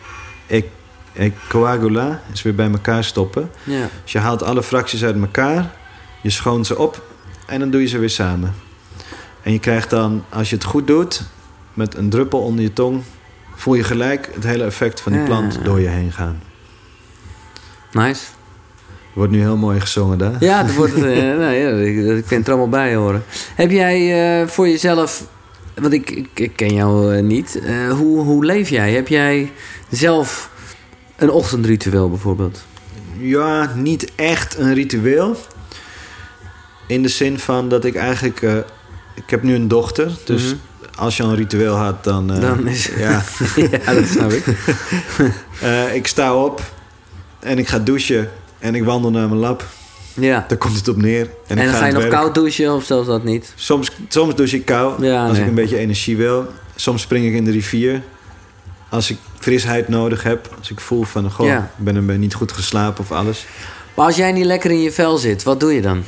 E, 0.46 0.62
e 1.12 1.30
coagula, 1.48 2.22
is 2.32 2.42
weer 2.42 2.54
bij 2.54 2.70
elkaar 2.70 3.04
stoppen. 3.04 3.50
Ja. 3.64 3.88
Dus 4.02 4.12
je 4.12 4.18
haalt 4.18 4.42
alle 4.42 4.62
fracties 4.62 5.04
uit 5.04 5.20
elkaar, 5.20 5.74
je 6.22 6.30
schoont 6.30 6.66
ze 6.66 6.78
op 6.78 7.02
en 7.46 7.58
dan 7.60 7.70
doe 7.70 7.80
je 7.80 7.86
ze 7.86 7.98
weer 7.98 8.10
samen. 8.10 8.54
En 9.42 9.52
je 9.52 9.58
krijgt 9.58 9.90
dan, 9.90 10.24
als 10.28 10.50
je 10.50 10.54
het 10.56 10.64
goed 10.64 10.86
doet, 10.86 11.22
met 11.74 11.94
een 11.96 12.10
druppel 12.10 12.40
onder 12.40 12.62
je 12.64 12.72
tong, 12.72 13.02
voel 13.54 13.74
je 13.74 13.84
gelijk 13.84 14.30
het 14.34 14.44
hele 14.44 14.64
effect 14.64 15.00
van 15.00 15.12
die 15.12 15.20
Ja. 15.20 15.26
plant 15.26 15.58
door 15.64 15.80
je 15.80 15.88
heen 15.88 16.12
gaan. 16.12 16.40
Nice. 17.92 18.24
Wordt 19.12 19.32
nu 19.32 19.40
heel 19.40 19.56
mooi 19.56 19.80
gezongen 19.80 20.18
daar. 20.18 20.36
Ja, 20.40 20.62
dat 20.62 20.74
wordt, 20.80 20.94
eh, 20.94 21.02
nou 21.02 21.52
ja, 21.52 21.68
ik, 21.68 21.94
vind 22.26 22.30
het 22.30 22.46
er 22.46 22.52
allemaal 22.52 22.68
bij 22.68 22.94
horen. 22.94 23.24
Heb 23.54 23.70
jij 23.70 24.40
eh, 24.40 24.48
voor 24.48 24.68
jezelf, 24.68 25.26
want 25.74 25.92
ik, 25.92 26.10
ik, 26.10 26.28
ik 26.34 26.56
ken 26.56 26.74
jou 26.74 27.16
eh, 27.16 27.22
niet, 27.22 27.60
hoe, 27.90 28.20
hoe 28.24 28.44
leef 28.44 28.68
jij? 28.68 28.92
Heb 28.92 29.08
jij 29.08 29.52
zelf 29.90 30.50
een 31.16 31.30
ochtendritueel 31.30 32.08
bijvoorbeeld? 32.10 32.64
Ja, 33.18 33.72
niet 33.74 34.12
echt 34.14 34.58
een 34.58 34.74
ritueel. 34.74 35.36
In 36.86 37.02
de 37.02 37.08
zin 37.08 37.38
van 37.38 37.68
dat 37.68 37.84
ik 37.84 37.94
eigenlijk... 37.94 38.42
eh, 38.42 38.56
ik 39.14 39.30
heb 39.30 39.42
nu 39.42 39.54
een 39.54 39.68
dochter, 39.68 40.10
dus 40.24 40.42
Mhm. 40.44 40.54
als 40.98 41.16
je 41.16 41.22
een 41.22 41.34
ritueel 41.36 41.74
had, 41.74 42.04
dan... 42.04 42.32
eh, 42.32 42.40
Dan 42.40 42.66
is- 42.66 42.90
Ja, 42.96 43.22
ja, 43.84 43.94
dat 43.94 44.06
snap 44.06 44.32
ik. 44.32 44.44
Eh, 45.60 45.94
ik 45.94 46.06
sta 46.06 46.34
op 46.36 46.62
en 47.40 47.58
ik 47.58 47.68
ga 47.68 47.78
douchen 47.78 48.30
en 48.58 48.74
ik 48.74 48.84
wandel 48.84 49.10
naar 49.10 49.28
mijn 49.28 49.40
lab. 49.40 49.66
Ja. 50.14 50.44
Daar 50.48 50.58
komt 50.58 50.76
het 50.76 50.88
op 50.88 50.96
neer. 50.96 51.28
En, 51.46 51.56
dan 51.56 51.66
ga 51.68 51.86
je 51.86 51.92
nog 51.92 52.02
werk. 52.02 52.14
koud 52.14 52.34
douchen 52.34 52.74
of 52.74 52.84
zelfs 52.84 53.06
dat 53.06 53.24
niet? 53.24 53.52
Soms, 53.56 53.90
soms 54.08 54.34
douche 54.34 54.56
ik 54.56 54.64
koud 54.64 55.00
Ja, 55.02 55.22
als 55.22 55.32
nee. 55.32 55.40
ik 55.42 55.48
een 55.48 55.54
beetje 55.54 55.78
energie 55.78 56.16
wil. 56.16 56.46
Soms 56.76 57.02
spring 57.02 57.26
ik 57.26 57.32
in 57.34 57.44
de 57.44 57.50
rivier. 57.50 58.02
Als 58.88 59.10
ik 59.10 59.16
frisheid 59.38 59.88
nodig 59.88 60.22
heb. 60.22 60.54
Als 60.58 60.70
ik 60.70 60.80
voel 60.80 61.02
van, 61.02 61.30
goh, 61.30 61.46
Ja. 61.46 61.70
ik 61.78 61.84
ben, 61.84 62.06
ben 62.06 62.20
niet 62.20 62.34
goed 62.34 62.52
geslapen 62.52 63.04
of 63.04 63.12
alles. 63.12 63.46
Maar 63.94 64.06
als 64.06 64.16
jij 64.16 64.32
niet 64.32 64.44
lekker 64.44 64.70
in 64.70 64.80
je 64.80 64.92
vel 64.92 65.16
zit, 65.16 65.42
wat 65.42 65.60
doe 65.60 65.72
je 65.74 65.80
dan? 65.80 66.02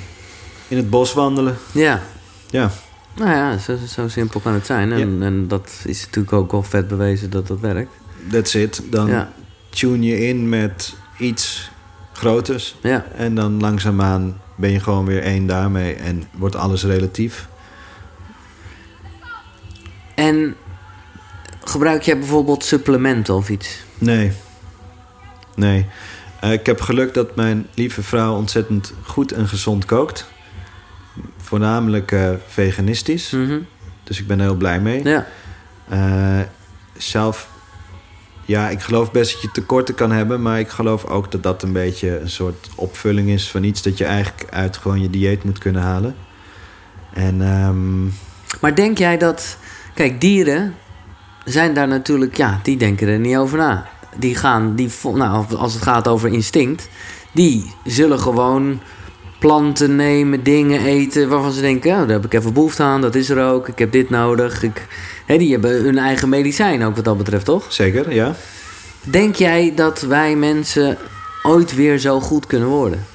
In 0.69 0.77
het 0.77 0.91
bos 0.91 1.13
wandelen. 1.13 1.57
Ja. 1.73 2.03
Ja, 2.51 2.71
Nou 3.17 3.31
ja, 3.31 3.59
zo, 3.59 3.77
zo 3.89 4.09
simpel 4.09 4.41
kan 4.41 4.53
het 4.55 4.67
zijn. 4.67 4.93
En, 4.93 5.23
en 5.23 5.49
dat 5.49 5.71
is 5.85 6.05
natuurlijk 6.05 6.33
ook 6.33 6.53
wel 6.53 6.63
vet 6.63 6.89
bewezen 6.89 7.31
dat 7.31 7.47
dat 7.47 7.61
werkt. 7.61 7.91
that's 8.31 8.55
it. 8.55 8.83
Dan 8.91 9.07
Ja. 9.09 9.33
tune 9.71 10.07
je 10.07 10.27
in 10.29 10.49
met 10.49 10.95
iets 11.19 11.71
groters. 12.13 12.77
Ja. 12.83 13.05
En 13.17 13.35
dan 13.35 13.61
langzaamaan 13.61 14.41
ben 14.57 14.71
je 14.71 14.81
gewoon 14.81 15.05
weer 15.05 15.23
één 15.23 15.47
daarmee. 15.47 15.95
En 15.95 16.23
wordt 16.33 16.57
alles 16.57 16.85
relatief. 16.85 17.49
En 20.15 20.55
gebruik 21.65 22.03
jij 22.03 22.19
bijvoorbeeld 22.19 22.65
supplementen 22.65 23.35
of 23.35 23.49
iets? 23.49 23.79
Nee. 23.99 24.33
Nee. 25.55 25.87
Eh, 26.41 26.53
ik 26.53 26.67
heb 26.67 26.81
geluk 26.81 27.15
dat 27.15 27.37
mijn 27.37 27.67
lieve 27.75 28.03
vrouw 28.03 28.35
ontzettend 28.37 28.93
goed 29.03 29.33
en 29.33 29.49
gezond 29.49 29.85
kookt. 29.85 30.33
Voornamelijk 31.37 32.13
eh, 32.13 32.31
veganistisch. 32.47 33.31
Mhm. 33.31 33.59
Dus 34.05 34.21
ik 34.21 34.27
ben 34.27 34.39
er 34.39 34.45
heel 34.45 34.55
blij 34.55 34.81
mee. 34.81 35.05
Ja. 35.05 35.27
Eh, 35.89 36.41
zelf, 36.97 37.49
ja, 38.45 38.69
ik 38.69 38.81
geloof 38.81 39.11
best 39.11 39.33
dat 39.33 39.43
je 39.43 39.51
tekorten 39.51 39.95
kan 39.95 40.13
hebben. 40.13 40.43
Maar 40.43 40.59
ik 40.59 40.69
geloof 40.69 41.05
ook 41.05 41.31
dat 41.31 41.43
dat 41.43 41.63
een 41.63 41.73
beetje 41.73 42.21
een 42.21 42.31
soort 42.31 42.69
opvulling 42.75 43.29
is 43.29 43.51
van 43.51 43.63
iets 43.63 43.83
dat 43.83 43.99
je 43.99 44.05
eigenlijk 44.05 44.51
uit 44.51 44.77
gewoon 44.77 45.01
je 45.01 45.11
dieet 45.11 45.45
moet 45.45 45.59
kunnen 45.59 45.83
halen. 45.83 46.15
En 47.13 47.43
ehm, 47.43 48.05
Maar 48.61 48.75
denk 48.75 48.99
jij 48.99 49.19
dat... 49.19 49.59
Kijk, 49.95 50.21
dieren 50.21 50.75
zijn 51.45 51.75
daar 51.75 51.89
natuurlijk... 51.89 52.37
Ja, 52.37 52.61
die 52.63 52.77
denken 52.77 53.09
er 53.09 53.19
niet 53.19 53.37
over 53.37 53.59
na. 53.59 53.89
Die 54.17 54.35
gaan... 54.35 54.75
Die, 54.75 54.91
nou, 55.03 55.55
als 55.57 55.75
het 55.75 55.83
gaat 55.83 56.09
over 56.09 56.33
instinct... 56.33 56.89
Die 57.33 57.75
zullen 57.85 58.19
gewoon 58.19 58.81
planten 59.45 59.97
nemen, 59.97 60.43
dingen 60.43 60.85
eten... 60.85 61.29
waarvan 61.29 61.53
ze 61.53 61.61
denken, 61.61 61.91
oh, 61.91 61.99
daar 61.99 62.09
heb 62.09 62.25
ik 62.25 62.35
even 62.35 62.53
behoefte 62.53 62.83
aan. 62.83 63.01
Dat 63.01 63.15
is 63.15 63.29
er 63.31 63.45
ook. 63.47 63.69
Ik 63.69 63.79
heb 63.79 63.93
dit 63.93 64.11
nodig. 64.11 64.63
Ik, 64.63 64.87
hè, 65.27 65.39
die 65.39 65.51
hebben 65.53 65.83
hun 65.83 65.99
eigen 65.99 66.29
medicijn 66.29 66.85
ook 66.85 66.95
wat 66.97 67.05
dat 67.05 67.17
betreft, 67.19 67.45
toch? 67.45 67.67
zeker, 67.73 68.13
ja. 68.13 68.35
Denk 69.03 69.35
jij 69.37 69.73
dat 69.77 70.01
wij 70.01 70.37
mensen 70.37 70.99
ooit 71.43 71.75
weer 71.75 71.99
zo 71.99 72.21
goed 72.21 72.47
kunnen 72.47 72.69
worden? 72.69 73.07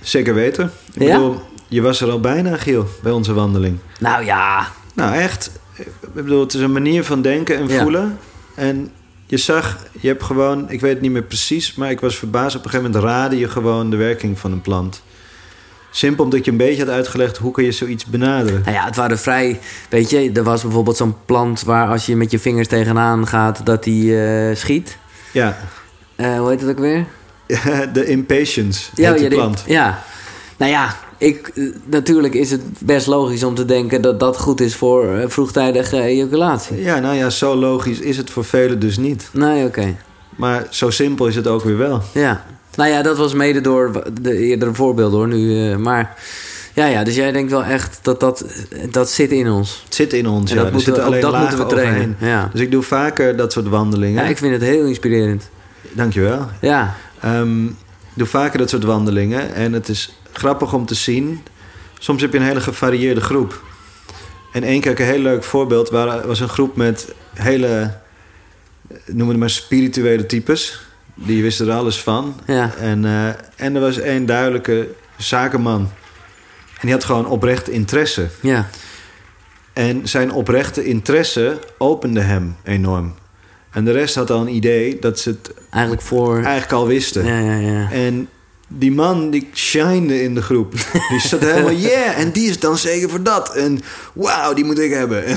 Zeker 0.00 0.34
weten. 0.34 0.72
Ik 0.94 1.02
Ja? 1.02 1.12
bedoel, 1.16 1.40
je 1.68 1.80
was 1.80 2.00
er 2.00 2.10
al 2.10 2.20
bijna, 2.20 2.56
Giel, 2.56 2.86
bij 3.02 3.12
onze 3.12 3.32
wandeling. 3.32 3.78
Nou 4.00 4.24
ja, 4.24 4.68
Nou, 4.94 5.14
echt. 5.14 5.50
Ik 5.76 5.88
bedoel, 6.14 6.40
het 6.40 6.54
is 6.54 6.60
een 6.60 6.72
manier 6.72 7.04
van 7.04 7.22
denken 7.22 7.56
en 7.56 7.68
Ja. 7.68 7.82
voelen. 7.82 8.18
En 8.54 8.90
je 9.26 9.36
zag, 9.36 9.78
je 10.00 10.08
hebt 10.08 10.22
gewoon, 10.22 10.70
ik 10.70 10.80
weet 10.80 10.92
het 10.92 11.00
niet 11.00 11.10
meer 11.12 11.22
precies, 11.22 11.74
maar 11.74 11.90
ik 11.90 12.00
was 12.00 12.16
verbaasd. 12.18 12.56
Op 12.56 12.64
een 12.64 12.70
gegeven 12.70 12.90
moment 12.92 13.10
raadde 13.10 13.38
je 13.38 13.48
gewoon 13.48 13.90
de 13.90 13.96
werking 13.96 14.38
van 14.38 14.52
een 14.52 14.60
plant. 14.60 15.02
Simpel 15.94 16.24
omdat 16.24 16.44
je 16.44 16.50
een 16.50 16.56
beetje 16.56 16.84
had 16.84 16.94
uitgelegd 16.94 17.36
hoe 17.36 17.52
kun 17.52 17.64
je 17.64 17.72
zoiets 17.72 18.04
benaderen. 18.04 18.60
Nou 18.64 18.74
ja, 18.76 18.84
het 18.84 18.96
waren 18.96 19.18
vrij... 19.18 19.60
Weet 19.88 20.10
je, 20.10 20.30
er 20.34 20.42
was 20.42 20.62
bijvoorbeeld 20.62 20.96
zo'n 20.96 21.14
plant... 21.26 21.62
waar 21.62 21.88
als 21.88 22.06
je 22.06 22.16
met 22.16 22.30
je 22.30 22.38
vingers 22.38 22.68
tegenaan 22.68 23.26
gaat... 23.26 23.66
dat 23.66 23.84
die 23.84 24.22
eh, 24.24 24.56
schiet. 24.56 24.96
Ja, 25.32 25.56
Eh, 26.16 26.38
hoe 26.38 26.48
heet 26.50 26.60
het 26.60 26.70
ook 26.70 26.78
weer? 26.78 27.04
de 27.92 28.04
impatience 28.06 28.90
die- 28.94 29.28
plant. 29.28 29.64
ja. 29.66 30.02
Nou 30.56 30.70
ja, 30.72 30.96
ik, 31.18 31.50
eh, 31.54 31.64
natuurlijk 31.86 32.34
is 32.34 32.50
het 32.50 32.62
best 32.78 33.06
logisch 33.06 33.42
om 33.44 33.54
te 33.54 33.64
denken... 33.64 34.02
dat 34.02 34.20
dat 34.20 34.38
goed 34.38 34.60
is 34.60 34.74
voor 34.76 35.24
vroegtijdige 35.26 36.00
ejaculatie. 36.00 36.82
Ja, 36.82 36.98
nou 36.98 37.14
ja, 37.16 37.30
zo 37.30 37.54
logisch 37.54 37.98
is 38.00 38.16
het 38.16 38.30
voor 38.30 38.44
velen 38.44 38.78
dus 38.78 38.96
niet. 38.96 39.28
Nee, 39.32 39.64
oké. 39.66 39.96
Maar 40.36 40.66
zo 40.70 40.90
simpel 40.90 41.26
is 41.26 41.36
het 41.36 41.46
ook 41.46 41.64
weer 41.64 41.78
wel. 41.78 42.02
Ja. 42.14 42.44
Nou 42.76 42.90
ja, 42.90 43.02
dat 43.02 43.16
was 43.16 43.32
mede 43.34 43.60
door 43.60 44.02
de 44.20 44.36
eerdere 44.36 44.74
voorbeelden 44.74 45.18
hoor. 45.18 45.28
Nu, 45.28 45.70
eh, 45.70 45.76
maar 45.76 46.14
ja, 46.74 46.86
ja, 46.86 47.04
dus 47.04 47.14
jij 47.14 47.32
denkt 47.32 47.50
wel 47.50 47.64
echt 47.64 47.98
dat 48.02 48.20
dat, 48.20 48.44
dat 48.90 49.10
zit 49.10 49.30
in 49.30 49.48
ons. 49.50 49.82
Het 49.84 49.94
zit 49.94 50.12
in 50.12 50.26
ons, 50.26 50.50
En 50.50 50.56
ja. 50.56 50.62
dat 50.62 50.72
moeten 50.72 51.04
alleen 51.04 51.20
dat 51.20 51.38
moeten 51.38 51.58
we 51.58 51.66
trainen. 51.66 51.94
overheen. 51.94 52.16
Ja. 52.28 52.48
Dus 52.52 52.60
ik 52.60 52.70
doe 52.70 52.82
vaker 52.82 53.36
dat 53.36 53.52
soort 53.52 53.68
wandelingen. 53.68 54.22
ja, 54.22 54.28
ik 54.28 54.38
vind 54.38 54.52
het 54.52 54.62
heel 54.62 54.84
inspirerend. 54.86 55.48
Dankjewel. 55.92 56.48
Ja, 56.60 56.94
Ehm, 57.20 57.66
ik 57.66 57.72
doe 58.14 58.26
vaker 58.26 58.58
dat 58.58 58.70
soort 58.70 58.84
wandelingen. 58.84 59.54
En 59.54 59.72
het 59.72 59.88
is 59.88 60.16
grappig 60.32 60.72
om 60.72 60.86
te 60.86 60.94
zien. 60.94 61.42
Soms 61.98 62.22
heb 62.22 62.32
je 62.32 62.38
een 62.38 62.44
hele 62.44 62.60
gevarieerde 62.60 63.20
groep. 63.20 63.62
En 64.52 64.62
één 64.62 64.80
keer 64.80 65.00
een 65.00 65.06
heel 65.06 65.18
leuk 65.18 65.44
voorbeeld 65.44 65.90
waar, 65.90 66.26
was 66.26 66.40
een 66.40 66.48
groep 66.48 66.76
met 66.76 67.14
hele, 67.34 67.94
noem 69.06 69.28
het 69.28 69.38
maar 69.38 69.50
spirituele 69.50 70.26
types. 70.26 70.80
Die 71.14 71.42
wisten 71.42 71.68
er 71.68 71.74
alles 71.74 72.00
van. 72.00 72.40
ja, 72.46 72.74
En, 72.78 73.04
eh, 73.04 73.26
en 73.56 73.74
er 73.74 73.80
was 73.80 73.98
één 73.98 74.26
duidelijke 74.26 74.88
zakenman. 75.16 75.80
En 76.80 76.88
die 76.88 76.92
had 76.92 77.04
gewoon 77.04 77.26
oprecht 77.26 77.68
interesse. 77.68 78.28
ja. 78.40 78.68
En 79.72 80.08
zijn 80.08 80.32
oprechte 80.32 80.84
interesse 80.84 81.58
opende 81.78 82.20
hem 82.20 82.56
enorm. 82.64 83.14
En 83.70 83.84
de 83.84 83.92
rest 83.92 84.14
had 84.14 84.30
al 84.30 84.40
een 84.40 84.54
idee 84.54 84.98
dat 84.98 85.18
ze 85.18 85.28
het 85.28 85.54
Eigenlijk 85.70 86.02
voor... 86.02 86.34
eigenlijk 86.34 86.72
al 86.72 86.86
wisten. 86.86 87.24
Ja, 87.24 87.38
ja, 87.38 87.56
ja. 87.56 87.90
En 87.90 88.28
die 88.68 88.92
man 88.92 89.30
die 89.30 89.50
shinede 89.54 90.22
in 90.22 90.34
de 90.34 90.42
groep. 90.42 90.72
Die 91.08 91.20
zat 91.20 91.40
helemaal, 91.40 91.74
yeah, 91.90 92.18
en 92.18 92.30
die 92.30 92.48
is 92.50 92.60
dan 92.60 92.78
zeker 92.78 93.10
voor 93.10 93.22
dat. 93.22 93.54
En 93.54 93.80
wauw, 94.14 94.52
die 94.54 94.64
moet 94.64 94.78
ik 94.78 94.92
hebben. 94.92 95.24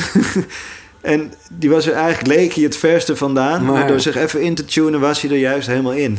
en 1.06 1.34
die 1.49 1.70
was 1.70 1.88
er 1.88 1.93
eigenlijk, 1.93 2.28
leek 2.36 2.53
hij 2.53 2.64
het 2.64 2.78
verste 2.78 3.16
vandaan. 3.16 3.64
Maar, 3.66 3.74
Maar- 3.74 3.88
door 3.88 3.99
zich 3.99 4.16
even 4.16 4.41
in 4.41 4.56
te 4.56 4.66
tunen 4.66 4.99
was 4.99 5.22
hij 5.22 5.32
er 5.32 5.38
juist 5.38 5.68
helemaal 5.68 5.93
in. 5.93 6.18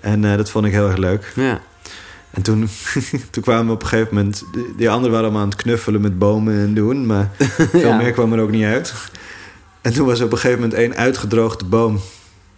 En 0.00 0.24
eh, 0.24 0.36
dat 0.36 0.50
vond 0.50 0.66
ik 0.66 0.72
heel 0.72 0.86
erg 0.88 0.96
leuk. 0.96 1.32
ja. 1.34 1.60
En 2.30 2.42
toen, 2.42 2.68
toen 3.30 3.42
kwamen 3.42 3.66
we 3.66 3.72
op 3.72 3.82
een 3.82 3.88
gegeven 3.88 4.14
moment... 4.14 4.44
Die, 4.52 4.74
die 4.76 4.88
anderen 4.90 5.10
waren 5.10 5.24
allemaal 5.26 5.42
aan 5.42 5.48
het 5.48 5.62
knuffelen 5.62 6.00
met 6.00 6.18
bomen 6.18 6.54
en 6.60 6.74
doen. 6.74 7.06
Maar 7.06 7.30
veel 7.72 7.80
Ja. 7.80 7.96
meer 7.96 8.12
kwam 8.12 8.32
er 8.32 8.40
ook 8.40 8.50
niet 8.50 8.64
uit. 8.64 8.94
En 9.82 9.92
toen 9.92 10.06
was 10.06 10.18
er 10.18 10.24
op 10.24 10.32
een 10.32 10.38
gegeven 10.38 10.60
moment 10.62 10.78
één 10.78 10.96
uitgedroogde 10.96 11.64
boom. 11.64 12.00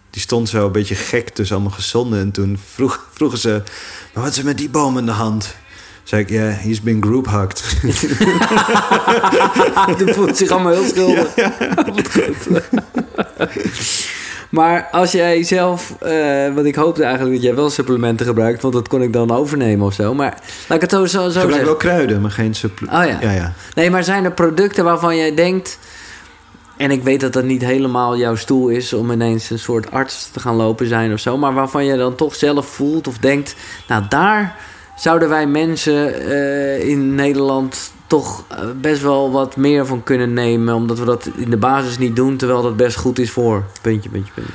Die 0.09 0.21
stond 0.21 0.49
zo 0.49 0.65
een 0.65 0.71
beetje 0.71 0.95
gek 0.95 1.29
tussen 1.29 1.55
allemaal 1.55 1.73
gezonden. 1.75 2.19
En 2.19 2.31
toen 2.31 2.59
vroeg, 2.73 3.07
vroegen 3.13 3.37
ze... 3.39 3.61
Maar 4.13 4.23
wat 4.23 4.31
is 4.31 4.37
er 4.39 4.45
met 4.45 4.57
die 4.57 4.69
boom 4.69 4.97
in 4.97 5.05
de 5.05 5.11
hand? 5.11 5.55
Zei 6.09 6.21
ik, 6.21 6.29
ja, 6.29 6.43
he's 6.43 6.81
been 6.81 7.03
group 7.03 7.27
hugged. 7.29 7.61
Voelt 10.15 10.37
zich 10.37 10.49
allemaal 10.49 10.71
heel 10.71 10.83
schuldig. 10.83 11.27
Maar 14.49 14.87
als 14.91 15.11
jij 15.11 15.43
zelf... 15.43 15.95
eh 15.99 16.53
want 16.53 16.65
ik 16.65 16.75
hoopte 16.75 17.03
eigenlijk 17.03 17.35
dat 17.35 17.43
jij 17.43 17.55
wel 17.55 17.69
supplementen 17.69 18.25
gebruikt... 18.25 18.61
want 18.61 18.73
dat 18.73 18.87
kon 18.87 19.01
ik 19.01 19.13
dan 19.13 19.31
overnemen 19.31 19.85
of 19.85 19.93
zo. 19.93 20.13
Maar 20.13 20.37
laat 20.67 20.75
ik 20.75 20.81
het 20.81 20.91
zo, 20.91 21.05
zo, 21.05 21.19
zo 21.19 21.25
Ik 21.25 21.31
gebruik 21.31 21.49
zeggen. 21.49 21.65
wel 21.65 21.75
kruiden, 21.75 22.21
maar 22.21 22.31
geen 22.31 22.53
supplementen. 22.53 23.07
Oh 23.07 23.21
ja. 23.21 23.29
Ja, 23.29 23.35
ja. 23.35 23.53
Nee, 23.75 23.89
maar 23.89 24.03
zijn 24.03 24.25
er 24.25 24.31
producten 24.31 24.83
waarvan 24.83 25.17
jij 25.17 25.35
denkt... 25.35 25.79
En 26.77 26.91
ik 26.91 27.03
weet 27.03 27.19
dat 27.19 27.33
dat 27.33 27.43
niet 27.43 27.61
helemaal 27.61 28.17
jouw 28.17 28.35
stoel 28.35 28.69
is 28.69 28.93
om 28.93 29.11
ineens 29.11 29.49
een 29.49 29.59
soort 29.59 29.91
arts 29.91 30.29
te 30.31 30.39
gaan 30.39 30.55
lopen 30.55 30.87
zijn 30.87 31.13
of 31.13 31.19
zo. 31.19 31.37
Maar 31.37 31.53
waarvan 31.53 31.85
je 31.85 31.97
dan 31.97 32.15
toch 32.15 32.35
zelf 32.35 32.67
voelt 32.67 33.07
of 33.07 33.17
denkt... 33.17 33.55
Nou, 33.87 34.03
daar 34.09 34.55
zouden 34.99 35.29
wij 35.29 35.47
mensen 35.47 36.13
eh, 36.13 36.87
in 36.87 37.15
Nederland 37.15 37.91
toch 38.07 38.43
eh, 38.47 38.57
best 38.81 39.01
wel 39.01 39.31
wat 39.31 39.55
meer 39.55 39.85
van 39.85 40.03
kunnen 40.03 40.33
nemen. 40.33 40.75
Omdat 40.75 40.99
we 40.99 41.05
dat 41.05 41.29
in 41.35 41.49
de 41.49 41.57
basis 41.57 41.97
niet 41.97 42.15
doen, 42.15 42.37
terwijl 42.37 42.61
dat 42.61 42.77
best 42.77 42.97
goed 42.97 43.19
is 43.19 43.31
voor... 43.31 43.63
Puntje, 43.81 44.09
puntje, 44.09 44.33
puntje. 44.33 44.53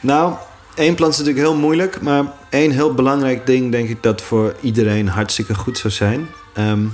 Nou, 0.00 0.34
één 0.74 0.94
plant 0.94 1.12
is 1.12 1.18
natuurlijk 1.18 1.46
heel 1.46 1.56
moeilijk. 1.56 2.00
Maar 2.00 2.24
één 2.48 2.70
heel 2.70 2.94
belangrijk 2.94 3.46
ding 3.46 3.72
denk 3.72 3.88
ik 3.88 4.02
dat 4.02 4.22
voor 4.22 4.54
iedereen 4.60 5.08
hartstikke 5.08 5.54
goed 5.54 5.78
zou 5.78 5.92
zijn. 5.92 6.28
Ehm, 6.52 6.86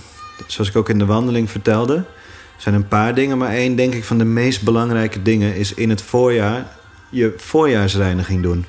zoals 0.47 0.69
ik 0.69 0.77
ook 0.77 0.89
in 0.89 0.99
de 0.99 1.07
wandeling 1.07 1.51
vertelde. 1.51 1.95
Er 1.95 2.67
zijn 2.67 2.75
een 2.75 2.89
paar 2.89 3.15
dingen, 3.15 3.39
maar 3.39 3.53
één 3.53 3.77
denk 3.77 3.95
ik 3.95 4.05
van 4.05 4.19
de 4.19 4.25
meest 4.25 4.63
belangrijke 4.63 5.23
dingen... 5.23 5.57
is 5.57 5.75
in 5.75 5.91
het 5.91 6.03
voorjaar 6.03 6.67
je 7.09 7.35
voorjaarsreiniging 7.37 8.43
doen. 8.43 8.67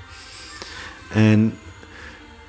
En 1.14 1.54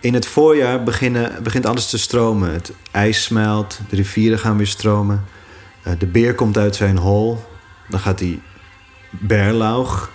in 0.02 0.14
het 0.14 0.26
voorjaar 0.26 0.82
beginnen, 0.82 1.42
begint 1.42 1.66
alles 1.66 1.90
te 1.90 1.98
stromen. 1.98 2.52
Het 2.52 2.72
ijs 2.90 3.22
smelt, 3.22 3.80
de 3.88 3.96
rivieren 3.96 4.38
gaan 4.38 4.56
weer 4.56 4.66
stromen. 4.66 5.24
Eh, 5.82 5.92
de 5.98 6.06
beer 6.06 6.34
komt 6.34 6.58
uit 6.58 6.76
zijn 6.76 6.96
hol. 6.96 7.38
Dan 7.88 8.00
gaat 8.00 8.20
hij 8.20 8.40
berlaug. 9.10 10.10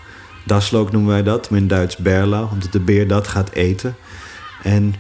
Daslook 0.45 0.91
noemen 0.91 1.11
wij 1.11 1.23
dat, 1.23 1.49
maar 1.49 1.59
in 1.59 1.67
Duits 1.67 1.97
berlaug. 1.97 2.51
Omdat 2.51 2.71
de 2.71 2.79
beer 2.79 3.07
dat 3.07 3.27
gaat 3.27 3.51
eten. 3.51 3.95
En 4.63 4.95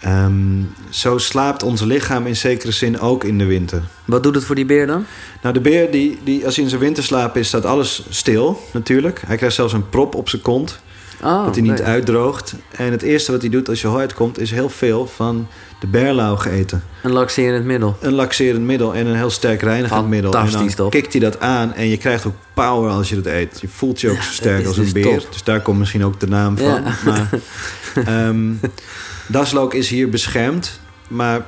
ehm, 0.00 0.62
zo 0.90 1.18
slaapt 1.18 1.62
ons 1.62 1.80
lichaam 1.80 2.26
in 2.26 2.36
zekere 2.36 2.72
zin 2.72 3.00
ook 3.00 3.24
in 3.24 3.38
de 3.38 3.44
winter. 3.44 3.82
Wat 4.04 4.22
doet 4.22 4.34
het 4.34 4.44
voor 4.44 4.54
die 4.54 4.66
beer 4.66 4.86
dan? 4.86 5.06
Nou, 5.42 5.54
de 5.54 5.60
beer, 5.60 5.90
die, 5.90 6.18
die, 6.24 6.44
als 6.44 6.54
hij 6.54 6.64
in 6.64 6.70
zijn 6.70 6.82
winterslaap 6.82 7.36
is, 7.36 7.48
staat 7.48 7.64
alles 7.64 8.02
stil 8.08 8.60
natuurlijk. 8.72 9.22
Hij 9.26 9.36
krijgt 9.36 9.56
zelfs 9.56 9.72
een 9.72 9.88
prop 9.88 10.14
op 10.14 10.28
zijn 10.28 10.42
kont, 10.42 10.80
Oh, 11.22 11.44
dat 11.44 11.54
hij 11.54 11.64
niet 11.64 11.82
uitdroogt. 11.82 12.54
En 12.70 12.90
het 12.90 13.02
eerste 13.02 13.32
wat 13.32 13.40
hij 13.40 13.50
doet 13.50 13.68
als 13.68 13.80
je 13.80 13.86
hooit 13.86 14.14
komt, 14.14 14.38
is 14.38 14.50
heel 14.50 14.68
veel 14.68 15.06
van 15.06 15.48
de 15.80 15.86
berlauw 15.86 16.42
eten. 16.42 16.82
Een 17.02 17.12
laxerend 17.12 17.64
middel. 17.64 17.96
Een 18.00 18.12
laxerend 18.12 18.64
middel 18.64 18.94
en 18.94 19.06
een 19.06 19.16
heel 19.16 19.30
sterk 19.30 19.62
reinigend 19.62 20.08
middel. 20.08 20.32
En 20.32 20.50
dan 20.50 20.68
toch? 20.68 20.90
kikt 20.90 21.12
hij 21.12 21.20
dat 21.20 21.40
aan 21.40 21.74
en 21.74 21.88
je 21.88 21.96
krijgt 21.96 22.26
ook 22.26 22.34
power 22.54 22.90
als 22.90 23.08
je 23.08 23.14
dat 23.14 23.32
eet. 23.32 23.60
Je 23.60 23.68
voelt 23.68 24.00
je 24.00 24.10
ook 24.10 24.22
zo 24.22 24.32
sterk 24.32 24.66
als 24.66 24.76
een 24.76 24.82
dus 24.82 24.92
beer. 24.92 25.18
top. 25.18 25.32
Dus 25.32 25.42
daar 25.42 25.60
komt 25.60 25.78
misschien 25.78 26.04
ook 26.04 26.20
de 26.20 26.28
naam 26.28 26.58
van. 26.58 26.66
Ja. 26.66 26.96
Maar, 27.04 27.28
ehm, 28.14 28.52
daslook 29.26 29.74
is 29.74 29.88
hier 29.88 30.08
beschermd, 30.08 30.80
maar 31.08 31.46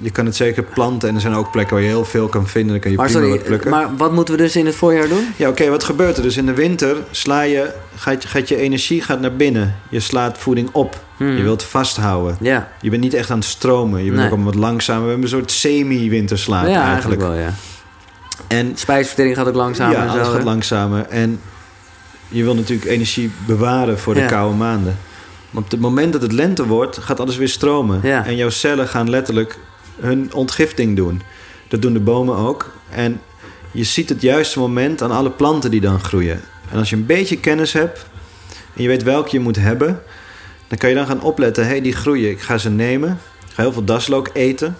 je 0.00 0.10
kan 0.10 0.26
het 0.26 0.36
zeker 0.36 0.62
planten. 0.62 1.08
En 1.08 1.14
er 1.14 1.20
zijn 1.20 1.34
ook 1.34 1.50
plekken 1.50 1.74
waar 1.74 1.84
je 1.84 1.90
heel 1.90 2.04
veel 2.04 2.28
kan 2.28 2.46
vinden. 2.46 2.70
Dan 2.72 2.80
kan 2.80 2.90
je 2.90 2.96
Maar 2.96 3.06
prima 3.06 3.20
sorry, 3.22 3.36
wat 3.36 3.46
plukken. 3.46 3.70
maar 3.70 3.96
wat 3.96 4.12
moeten 4.12 4.34
we 4.36 4.42
dus 4.42 4.56
in 4.56 4.66
het 4.66 4.74
voorjaar 4.74 5.08
doen? 5.08 5.26
Ja, 5.36 5.48
oké, 5.48 5.68
wat 5.68 5.84
gebeurt 5.84 6.16
er? 6.16 6.22
Dus 6.22 6.36
in 6.36 6.46
de 6.46 6.54
winter 6.54 6.96
sla 7.10 7.40
je, 7.42 7.72
gaat, 7.96 8.22
je- 8.22 8.28
gaat 8.28 8.48
je 8.48 8.56
energie 8.56 9.02
gaat 9.02 9.20
naar 9.20 9.36
binnen. 9.36 9.74
Je 9.90 10.00
slaat 10.00 10.38
voeding 10.38 10.68
op. 10.72 11.00
Hmm. 11.16 11.36
Je 11.36 11.42
wilt 11.42 11.62
vasthouden. 11.62 12.36
Ja, 12.40 12.68
Je 12.80 12.90
bent 12.90 13.02
niet 13.02 13.14
echt 13.14 13.30
aan 13.30 13.38
het 13.38 13.46
stromen. 13.46 13.98
Je 13.98 14.04
bent 14.04 14.16
Nee. 14.16 14.24
ook 14.26 14.32
allemaal 14.32 14.52
wat 14.52 14.60
langzamer. 14.62 15.02
We 15.02 15.08
hebben 15.10 15.24
een 15.30 15.36
soort 15.36 15.50
semi-winterslaap 15.50 16.66
ja 16.66 16.82
eigenlijk. 16.84 17.22
eigenlijk 17.22 17.22
wel, 17.22 17.34
ja. 17.34 17.54
En 18.48 18.72
Spijsvertering 18.76 19.36
gaat 19.36 19.48
ook 19.48 19.54
langzamer 19.54 19.96
ja, 19.96 20.02
en 20.02 20.08
alles 20.08 20.28
gaat 20.28 20.42
langzamer. 20.42 21.06
En 21.08 21.40
je 22.28 22.44
wil 22.44 22.54
natuurlijk 22.54 22.88
energie 22.90 23.30
bewaren 23.46 23.98
voor 23.98 24.14
de 24.14 24.20
Ja. 24.20 24.26
koude 24.26 24.56
maanden. 24.56 24.98
Maar 25.50 25.62
op 25.62 25.70
het 25.70 25.80
moment 25.80 26.12
dat 26.12 26.22
het 26.22 26.32
lente 26.32 26.66
wordt, 26.66 26.98
gaat 26.98 27.20
alles 27.20 27.36
weer 27.36 27.48
stromen. 27.48 28.00
Ja. 28.02 28.26
En 28.26 28.36
jouw 28.36 28.50
cellen 28.50 28.88
gaan 28.88 29.10
letterlijk 29.10 29.58
hun 30.00 30.34
ontgifting 30.34 30.96
doen. 30.96 31.22
Dat 31.68 31.82
doen 31.82 31.92
de 31.92 32.00
bomen 32.00 32.36
ook. 32.36 32.72
En 32.90 33.20
je 33.70 33.84
ziet 33.84 34.08
het 34.08 34.22
juiste 34.22 34.58
moment 34.58 35.02
aan 35.02 35.10
alle 35.10 35.30
planten 35.30 35.70
die 35.70 35.80
dan 35.80 36.00
groeien. 36.00 36.40
En 36.70 36.78
als 36.78 36.90
je 36.90 36.96
een 36.96 37.06
beetje 37.06 37.40
kennis 37.40 37.72
hebt 37.72 38.06
en 38.74 38.82
je 38.82 38.88
weet 38.88 39.02
welke 39.02 39.30
je 39.32 39.40
moet 39.40 39.56
hebben, 39.56 40.02
dan 40.68 40.78
kan 40.78 40.88
je 40.88 40.94
dan 40.94 41.06
gaan 41.06 41.22
opletten. 41.22 41.64
Hé, 41.64 41.70
hey, 41.70 41.80
die 41.80 41.92
groeien, 41.92 42.30
ik 42.30 42.40
ga 42.40 42.58
ze 42.58 42.70
nemen. 42.70 43.20
Ik 43.48 43.54
ga 43.54 43.62
heel 43.62 43.72
veel 43.72 43.84
daslook 43.84 44.30
eten. 44.32 44.76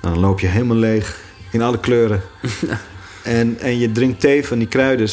Nou, 0.00 0.14
dan 0.14 0.22
loop 0.22 0.40
je 0.40 0.46
helemaal 0.46 0.76
leeg 0.76 1.20
in 1.50 1.62
alle 1.62 1.78
kleuren. 1.78 2.22
en, 3.22 3.58
en 3.58 3.78
je 3.78 3.92
drinkt 3.92 4.20
thee 4.20 4.46
van 4.46 4.58
die 4.58 4.68
kruiden. 4.68 5.08